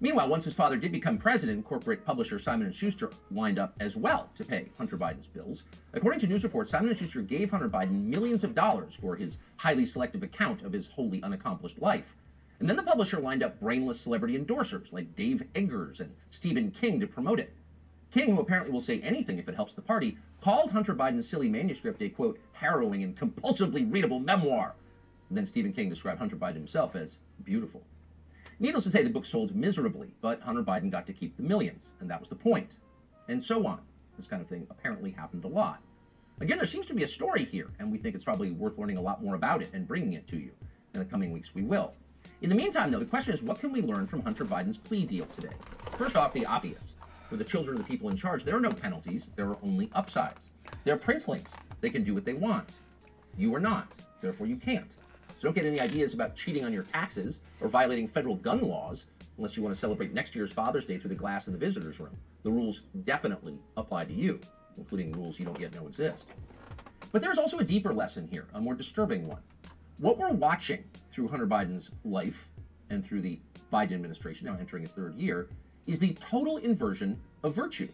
Meanwhile, 0.00 0.28
once 0.28 0.44
his 0.44 0.52
father 0.52 0.76
did 0.76 0.92
become 0.92 1.16
president, 1.16 1.64
corporate 1.64 2.04
publisher 2.04 2.38
Simon 2.38 2.70
& 2.70 2.72
Schuster 2.72 3.10
lined 3.30 3.58
up 3.58 3.74
as 3.80 3.96
well 3.96 4.28
to 4.34 4.44
pay 4.44 4.68
Hunter 4.76 4.98
Biden's 4.98 5.26
bills. 5.26 5.64
According 5.94 6.20
to 6.20 6.26
news 6.26 6.44
reports, 6.44 6.70
Simon 6.70 6.94
& 6.94 6.96
Schuster 6.96 7.22
gave 7.22 7.50
Hunter 7.50 7.68
Biden 7.68 8.04
millions 8.04 8.44
of 8.44 8.54
dollars 8.54 8.94
for 8.94 9.16
his 9.16 9.38
highly 9.56 9.86
selective 9.86 10.22
account 10.22 10.62
of 10.62 10.72
his 10.72 10.86
wholly 10.86 11.22
unaccomplished 11.22 11.80
life. 11.80 12.14
And 12.60 12.68
then 12.68 12.76
the 12.76 12.82
publisher 12.82 13.20
lined 13.20 13.42
up 13.42 13.58
brainless 13.58 13.98
celebrity 13.98 14.38
endorsers 14.38 14.92
like 14.92 15.14
Dave 15.14 15.42
Eggers 15.54 16.00
and 16.00 16.14
Stephen 16.28 16.70
King 16.70 17.00
to 17.00 17.06
promote 17.06 17.40
it. 17.40 17.54
King, 18.10 18.34
who 18.34 18.40
apparently 18.40 18.72
will 18.72 18.80
say 18.80 19.00
anything 19.00 19.38
if 19.38 19.48
it 19.48 19.54
helps 19.54 19.74
the 19.74 19.82
party, 19.82 20.16
called 20.40 20.70
Hunter 20.70 20.94
Biden's 20.94 21.28
silly 21.28 21.48
manuscript 21.48 22.00
a 22.02 22.08
quote, 22.08 22.38
harrowing 22.52 23.02
and 23.02 23.16
compulsively 23.16 23.90
readable 23.90 24.20
memoir. 24.20 24.74
And 25.28 25.36
then 25.36 25.46
Stephen 25.46 25.72
King 25.72 25.88
described 25.88 26.18
Hunter 26.18 26.36
Biden 26.36 26.54
himself 26.54 26.94
as 26.94 27.18
beautiful. 27.44 27.82
Needless 28.58 28.84
to 28.84 28.90
say, 28.90 29.02
the 29.02 29.10
book 29.10 29.26
sold 29.26 29.54
miserably, 29.54 30.14
but 30.22 30.40
Hunter 30.40 30.62
Biden 30.62 30.90
got 30.90 31.06
to 31.06 31.12
keep 31.12 31.36
the 31.36 31.42
millions, 31.42 31.92
and 32.00 32.08
that 32.08 32.20
was 32.20 32.28
the 32.28 32.36
point. 32.36 32.78
And 33.28 33.42
so 33.42 33.66
on. 33.66 33.80
This 34.16 34.26
kind 34.26 34.40
of 34.40 34.48
thing 34.48 34.66
apparently 34.70 35.10
happened 35.10 35.44
a 35.44 35.48
lot. 35.48 35.82
Again, 36.40 36.56
there 36.56 36.66
seems 36.66 36.86
to 36.86 36.94
be 36.94 37.02
a 37.02 37.06
story 37.06 37.44
here, 37.44 37.70
and 37.78 37.90
we 37.90 37.98
think 37.98 38.14
it's 38.14 38.24
probably 38.24 38.52
worth 38.52 38.78
learning 38.78 38.96
a 38.96 39.02
lot 39.02 39.22
more 39.22 39.34
about 39.34 39.62
it 39.62 39.70
and 39.72 39.86
bringing 39.86 40.14
it 40.14 40.26
to 40.28 40.36
you. 40.36 40.52
In 40.94 41.00
the 41.00 41.06
coming 41.06 41.32
weeks, 41.32 41.54
we 41.54 41.62
will. 41.62 41.94
In 42.40 42.48
the 42.48 42.54
meantime, 42.54 42.90
though, 42.90 42.98
the 42.98 43.04
question 43.04 43.34
is 43.34 43.42
what 43.42 43.60
can 43.60 43.72
we 43.72 43.82
learn 43.82 44.06
from 44.06 44.22
Hunter 44.22 44.44
Biden's 44.44 44.76
plea 44.76 45.04
deal 45.04 45.26
today? 45.26 45.54
First 45.96 46.16
off, 46.16 46.32
the 46.32 46.46
obvious. 46.46 46.94
For 47.28 47.36
the 47.36 47.44
children 47.44 47.76
of 47.76 47.84
the 47.84 47.88
people 47.88 48.08
in 48.08 48.16
charge, 48.16 48.44
there 48.44 48.56
are 48.56 48.60
no 48.60 48.70
penalties, 48.70 49.30
there 49.34 49.48
are 49.48 49.58
only 49.62 49.90
upsides. 49.94 50.50
They're 50.84 50.96
princelings. 50.96 51.52
They 51.80 51.90
can 51.90 52.04
do 52.04 52.14
what 52.14 52.24
they 52.24 52.34
want. 52.34 52.78
You 53.36 53.54
are 53.54 53.60
not. 53.60 53.88
Therefore, 54.20 54.46
you 54.46 54.56
can't. 54.56 54.94
So 55.36 55.42
don't 55.48 55.54
get 55.54 55.66
any 55.66 55.80
ideas 55.80 56.14
about 56.14 56.36
cheating 56.36 56.64
on 56.64 56.72
your 56.72 56.84
taxes 56.84 57.40
or 57.60 57.68
violating 57.68 58.06
federal 58.06 58.36
gun 58.36 58.62
laws 58.62 59.06
unless 59.36 59.56
you 59.56 59.62
want 59.62 59.74
to 59.74 59.80
celebrate 59.80 60.14
next 60.14 60.34
year's 60.34 60.52
Father's 60.52 60.84
Day 60.84 60.98
through 60.98 61.10
the 61.10 61.16
glass 61.16 61.46
in 61.46 61.52
the 61.52 61.58
visitor's 61.58 62.00
room. 62.00 62.16
The 62.42 62.50
rules 62.50 62.82
definitely 63.04 63.58
apply 63.76 64.04
to 64.04 64.12
you, 64.12 64.40
including 64.78 65.12
rules 65.12 65.38
you 65.38 65.44
don't 65.44 65.60
yet 65.60 65.74
know 65.74 65.86
exist. 65.86 66.28
But 67.12 67.22
there's 67.22 67.38
also 67.38 67.58
a 67.58 67.64
deeper 67.64 67.92
lesson 67.92 68.28
here, 68.28 68.46
a 68.54 68.60
more 68.60 68.74
disturbing 68.74 69.26
one. 69.26 69.42
What 69.98 70.16
we're 70.16 70.30
watching 70.30 70.84
through 71.12 71.28
Hunter 71.28 71.46
Biden's 71.46 71.90
life 72.04 72.48
and 72.88 73.04
through 73.04 73.22
the 73.22 73.40
Biden 73.72 73.92
administration, 73.92 74.46
now 74.46 74.56
entering 74.58 74.84
its 74.84 74.94
third 74.94 75.16
year, 75.16 75.48
is 75.86 75.98
the 75.98 76.14
total 76.14 76.56
inversion 76.58 77.18
of 77.42 77.54
virtue. 77.54 77.88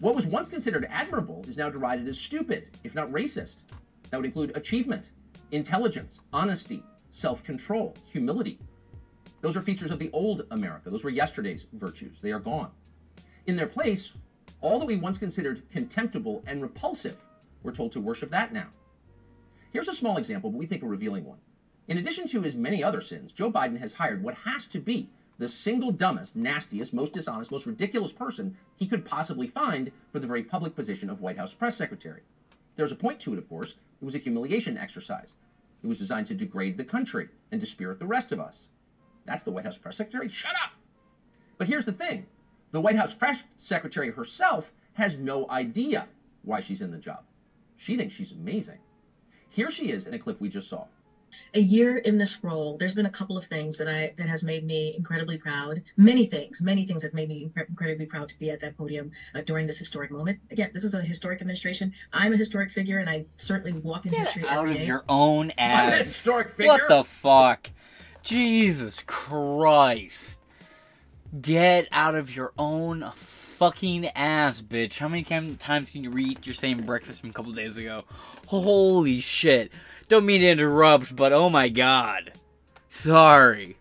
What 0.00 0.14
was 0.14 0.26
once 0.26 0.48
considered 0.48 0.88
admirable 0.90 1.44
is 1.46 1.56
now 1.56 1.70
derided 1.70 2.08
as 2.08 2.18
stupid, 2.18 2.68
if 2.82 2.94
not 2.94 3.10
racist. 3.12 3.58
That 4.10 4.16
would 4.16 4.26
include 4.26 4.56
achievement, 4.56 5.10
intelligence, 5.52 6.20
honesty, 6.32 6.82
self 7.10 7.44
control, 7.44 7.94
humility. 8.06 8.58
Those 9.40 9.56
are 9.56 9.62
features 9.62 9.90
of 9.90 9.98
the 9.98 10.10
old 10.12 10.46
America. 10.50 10.90
Those 10.90 11.04
were 11.04 11.10
yesterday's 11.10 11.66
virtues. 11.72 12.18
They 12.20 12.32
are 12.32 12.40
gone. 12.40 12.70
In 13.46 13.56
their 13.56 13.66
place, 13.66 14.12
all 14.60 14.78
that 14.78 14.86
we 14.86 14.96
once 14.96 15.18
considered 15.18 15.62
contemptible 15.70 16.42
and 16.46 16.62
repulsive, 16.62 17.16
we're 17.62 17.72
told 17.72 17.92
to 17.92 18.00
worship 18.00 18.30
that 18.30 18.52
now. 18.52 18.68
Here's 19.72 19.88
a 19.88 19.94
small 19.94 20.16
example, 20.16 20.50
but 20.50 20.58
we 20.58 20.66
think 20.66 20.82
a 20.82 20.86
revealing 20.86 21.24
one. 21.24 21.38
In 21.88 21.98
addition 21.98 22.28
to 22.28 22.42
his 22.42 22.54
many 22.54 22.82
other 22.84 23.00
sins, 23.00 23.32
Joe 23.32 23.50
Biden 23.50 23.78
has 23.78 23.94
hired 23.94 24.22
what 24.22 24.34
has 24.34 24.66
to 24.68 24.78
be 24.78 25.10
the 25.38 25.48
single 25.48 25.90
dumbest, 25.90 26.36
nastiest, 26.36 26.92
most 26.92 27.12
dishonest, 27.12 27.50
most 27.50 27.66
ridiculous 27.66 28.12
person 28.12 28.56
he 28.76 28.86
could 28.86 29.04
possibly 29.04 29.46
find 29.46 29.90
for 30.12 30.18
the 30.18 30.26
very 30.26 30.42
public 30.42 30.74
position 30.74 31.10
of 31.10 31.20
White 31.20 31.38
House 31.38 31.54
press 31.54 31.76
secretary. 31.76 32.22
There's 32.76 32.92
a 32.92 32.96
point 32.96 33.20
to 33.20 33.32
it, 33.32 33.38
of 33.38 33.48
course. 33.48 33.76
It 34.00 34.04
was 34.04 34.14
a 34.14 34.18
humiliation 34.18 34.76
exercise. 34.76 35.36
It 35.82 35.86
was 35.86 35.98
designed 35.98 36.26
to 36.28 36.34
degrade 36.34 36.76
the 36.76 36.84
country 36.84 37.28
and 37.50 37.60
dispirit 37.60 37.98
the 37.98 38.06
rest 38.06 38.32
of 38.32 38.40
us. 38.40 38.68
That's 39.24 39.42
the 39.42 39.50
White 39.50 39.64
House 39.64 39.78
press 39.78 39.96
secretary? 39.96 40.28
Shut 40.28 40.54
up! 40.62 40.72
But 41.58 41.68
here's 41.68 41.84
the 41.84 41.92
thing 41.92 42.26
the 42.70 42.80
White 42.80 42.96
House 42.96 43.14
press 43.14 43.44
secretary 43.56 44.10
herself 44.10 44.72
has 44.94 45.16
no 45.16 45.48
idea 45.50 46.06
why 46.42 46.60
she's 46.60 46.82
in 46.82 46.90
the 46.90 46.98
job. 46.98 47.24
She 47.76 47.96
thinks 47.96 48.14
she's 48.14 48.32
amazing. 48.32 48.78
Here 49.48 49.70
she 49.70 49.90
is 49.90 50.06
in 50.06 50.14
a 50.14 50.18
clip 50.18 50.40
we 50.40 50.48
just 50.48 50.68
saw. 50.68 50.86
A 51.54 51.60
year 51.60 51.96
in 51.98 52.18
this 52.18 52.42
role 52.42 52.76
there's 52.78 52.94
been 52.94 53.06
a 53.06 53.10
couple 53.10 53.36
of 53.36 53.44
things 53.44 53.78
that 53.78 53.88
i 53.88 54.12
that 54.16 54.28
has 54.28 54.42
made 54.42 54.64
me 54.64 54.94
incredibly 54.96 55.36
proud 55.38 55.82
many 55.96 56.26
things 56.26 56.60
many 56.62 56.86
things 56.86 57.02
that 57.02 57.14
made 57.14 57.28
me 57.28 57.50
incredibly 57.68 58.06
proud 58.06 58.28
to 58.28 58.38
be 58.38 58.50
at 58.50 58.60
that 58.60 58.76
podium 58.76 59.10
uh, 59.34 59.40
during 59.42 59.66
this 59.66 59.78
historic 59.78 60.10
moment 60.10 60.38
again 60.50 60.70
this 60.74 60.84
is 60.84 60.94
a 60.94 61.02
historic 61.02 61.40
administration 61.40 61.92
i'm 62.12 62.32
a 62.32 62.36
historic 62.36 62.70
figure 62.70 62.98
and 62.98 63.08
i 63.10 63.24
certainly 63.36 63.72
walk 63.80 64.06
in 64.06 64.12
history 64.12 64.46
Out 64.46 64.68
of 64.68 64.74
day. 64.74 64.86
your 64.86 65.04
own 65.08 65.50
I'm 65.58 65.92
a 65.92 65.96
ass. 65.96 66.06
historic 66.06 66.56
What 66.58 66.88
the 66.88 67.04
fuck? 67.04 67.70
Jesus 68.22 69.02
Christ. 69.06 70.38
Get 71.40 71.88
out 71.90 72.14
of 72.14 72.34
your 72.36 72.52
own 72.58 73.10
fucking 73.14 74.06
ass, 74.08 74.60
bitch. 74.60 74.98
How 74.98 75.08
many 75.08 75.24
times 75.24 75.90
can 75.90 76.04
you 76.04 76.10
read 76.10 76.46
your 76.46 76.54
same 76.54 76.82
breakfast 76.82 77.20
from 77.20 77.30
a 77.30 77.32
couple 77.32 77.52
days 77.52 77.76
ago? 77.78 78.04
Holy 78.46 79.20
shit. 79.20 79.72
Don't 80.12 80.26
mean 80.26 80.42
to 80.42 80.48
interrupt, 80.48 81.16
but 81.16 81.32
oh 81.32 81.48
my 81.48 81.70
god. 81.70 82.32
Sorry. 82.90 83.78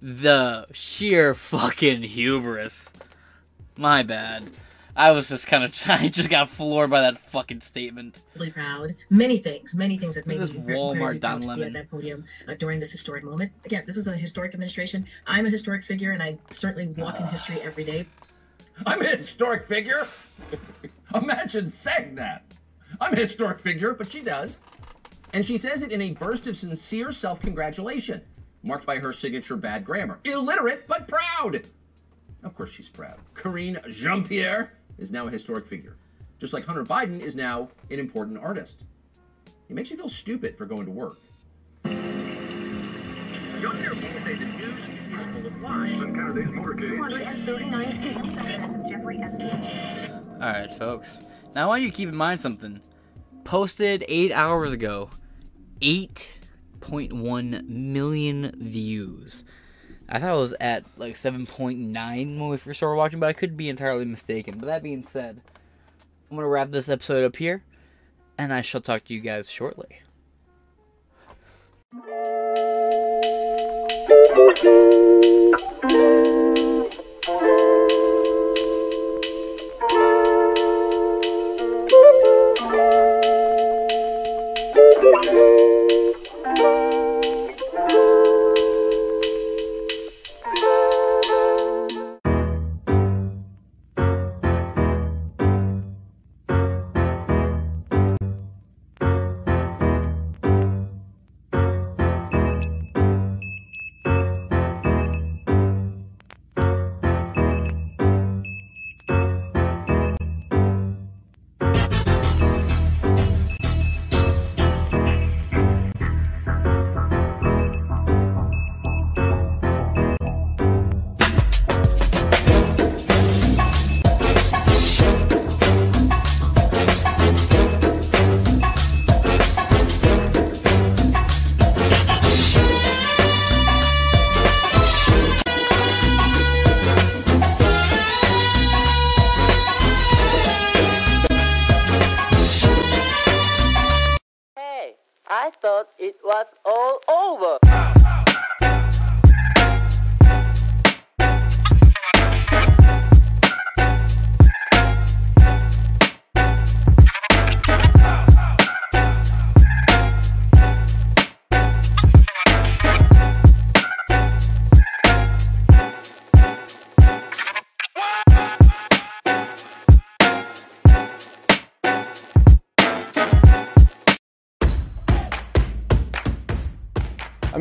The 0.00 0.68
sheer 0.70 1.34
fucking 1.34 2.04
hubris. 2.04 2.88
My 3.76 4.04
bad. 4.04 4.52
I 4.94 5.10
was 5.10 5.28
just 5.28 5.48
kind 5.48 5.64
of, 5.64 5.74
I 5.88 6.06
just 6.06 6.30
got 6.30 6.50
floored 6.50 6.90
by 6.90 7.00
that 7.00 7.18
fucking 7.18 7.62
statement. 7.62 8.20
incredibly 8.36 8.52
proud 8.52 8.94
many 9.10 9.38
things 9.38 9.74
many 9.74 9.98
things 9.98 10.14
that 10.14 10.24
made 10.24 10.38
This 10.38 10.52
me 10.52 10.58
is 10.58 10.64
incre- 10.64 10.76
Walmart 10.76 11.14
incredibly 11.14 11.18
Don 11.18 11.42
proud 11.42 11.54
to 11.54 11.60
be 11.60 11.66
at 11.66 11.72
that 11.72 11.90
podium 11.90 12.24
uh, 12.46 12.54
during 12.54 12.78
this 12.78 12.92
historic 12.92 13.24
moment 13.24 13.50
again 13.64 13.82
this 13.88 13.96
is 13.96 14.06
a 14.06 14.16
historic 14.16 14.54
administration 14.54 15.04
i'm 15.26 15.46
a 15.46 15.50
historic 15.50 15.82
figure 15.82 16.12
and 16.12 16.22
i 16.22 16.38
certainly 16.52 16.86
walk 17.02 17.18
in 17.18 17.26
history 17.26 17.60
every 17.60 17.82
day 17.82 18.06
I'm 18.86 19.02
a 19.02 19.16
historic 19.16 19.64
figure. 19.64 20.06
Imagine 21.14 21.68
saying 21.68 22.14
that. 22.14 22.44
I'm 23.00 23.12
a 23.12 23.16
historic 23.16 23.58
figure, 23.58 23.94
but 23.94 24.10
she 24.12 24.20
does. 24.20 24.58
And 25.32 25.46
she 25.46 25.58
says 25.58 25.82
it 25.82 25.92
in 25.92 26.00
a 26.00 26.12
burst 26.12 26.46
of 26.46 26.56
sincere 26.56 27.12
self 27.12 27.40
congratulation, 27.40 28.20
marked 28.62 28.86
by 28.86 28.98
her 28.98 29.12
signature 29.12 29.56
bad 29.56 29.84
grammar. 29.84 30.18
Illiterate, 30.24 30.86
but 30.88 31.08
proud. 31.08 31.64
Of 32.42 32.54
course, 32.54 32.70
she's 32.70 32.88
proud. 32.88 33.18
Karine 33.34 33.78
Jean 33.90 34.24
Pierre 34.24 34.72
is 34.98 35.10
now 35.10 35.26
a 35.26 35.30
historic 35.30 35.66
figure, 35.66 35.96
just 36.38 36.52
like 36.52 36.64
Hunter 36.64 36.84
Biden 36.84 37.20
is 37.20 37.36
now 37.36 37.68
an 37.90 37.98
important 37.98 38.38
artist. 38.38 38.86
It 39.68 39.76
makes 39.76 39.90
you 39.90 39.96
feel 39.96 40.08
stupid 40.08 40.58
for 40.58 40.66
going 40.66 40.86
to 40.86 40.90
work. 40.90 41.18
Alright, 50.40 50.74
folks. 50.74 51.20
Now 51.54 51.64
I 51.64 51.66
want 51.66 51.82
you 51.82 51.90
to 51.90 51.96
keep 51.96 52.08
in 52.08 52.16
mind 52.16 52.40
something. 52.40 52.80
Posted 53.44 54.04
eight 54.08 54.32
hours 54.32 54.72
ago, 54.72 55.10
8.1 55.80 57.68
million 57.68 58.52
views. 58.58 59.44
I 60.08 60.18
thought 60.18 60.34
it 60.34 60.38
was 60.38 60.54
at 60.60 60.84
like 60.96 61.14
7.9 61.14 62.38
when 62.38 62.48
we 62.48 62.56
first 62.56 62.78
started 62.78 62.96
watching, 62.96 63.20
but 63.20 63.28
I 63.28 63.32
could 63.32 63.56
be 63.56 63.68
entirely 63.68 64.04
mistaken. 64.04 64.58
But 64.58 64.66
that 64.66 64.82
being 64.82 65.04
said, 65.04 65.40
I'm 66.30 66.36
going 66.36 66.44
to 66.44 66.48
wrap 66.48 66.70
this 66.70 66.88
episode 66.88 67.24
up 67.24 67.36
here, 67.36 67.62
and 68.36 68.52
I 68.52 68.60
shall 68.60 68.80
talk 68.80 69.04
to 69.04 69.14
you 69.14 69.20
guys 69.20 69.50
shortly. 69.50 70.00
Thank 74.32 74.62
you. 74.62 74.80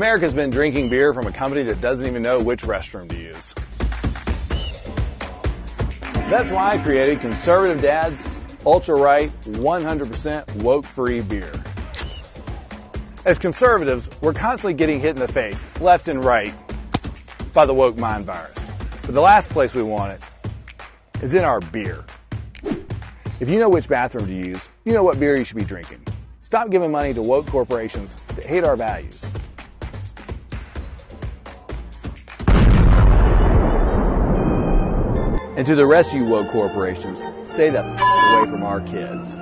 America's 0.09 0.33
been 0.33 0.49
drinking 0.49 0.89
beer 0.89 1.13
from 1.13 1.27
a 1.27 1.31
company 1.31 1.61
that 1.61 1.79
doesn't 1.81 2.07
even 2.07 2.23
know 2.23 2.39
which 2.39 2.63
restroom 2.63 3.07
to 3.09 3.15
use. 3.15 3.53
That's 6.31 6.49
why 6.49 6.71
I 6.71 6.77
created 6.79 7.21
Conservative 7.21 7.79
Dad's 7.79 8.27
Ultra 8.65 8.95
Right 8.95 9.31
100% 9.43 10.55
woke 10.55 10.83
free 10.83 11.21
beer. 11.21 11.51
As 13.23 13.37
conservatives, 13.37 14.09
we're 14.19 14.33
constantly 14.33 14.73
getting 14.73 14.99
hit 14.99 15.11
in 15.11 15.19
the 15.19 15.31
face, 15.31 15.67
left 15.79 16.07
and 16.07 16.25
right, 16.25 16.55
by 17.53 17.67
the 17.67 17.73
woke 17.75 17.95
mind 17.95 18.25
virus. 18.25 18.67
But 19.03 19.13
the 19.13 19.21
last 19.21 19.51
place 19.51 19.75
we 19.75 19.83
want 19.83 20.13
it 20.13 20.51
is 21.21 21.35
in 21.35 21.43
our 21.43 21.59
beer. 21.59 22.03
If 23.39 23.47
you 23.47 23.59
know 23.59 23.69
which 23.69 23.87
bathroom 23.87 24.25
to 24.25 24.33
use, 24.33 24.69
you 24.85 24.91
know 24.91 25.03
what 25.03 25.19
beer 25.19 25.37
you 25.37 25.43
should 25.43 25.57
be 25.57 25.63
drinking. 25.63 26.03
Stop 26.41 26.71
giving 26.71 26.89
money 26.89 27.13
to 27.13 27.21
woke 27.21 27.45
corporations 27.45 28.15
that 28.35 28.43
hate 28.43 28.63
our 28.63 28.75
values. 28.75 29.23
And 35.59 35.67
to 35.67 35.75
the 35.75 35.85
rest 35.85 36.11
of 36.11 36.15
you 36.15 36.23
woke 36.23 36.47
corporations, 36.47 37.19
stay 37.51 37.69
the 37.69 37.83
f- 37.83 37.99
away 37.99 38.49
from 38.49 38.63
our 38.63 38.79
kids. 38.79 39.35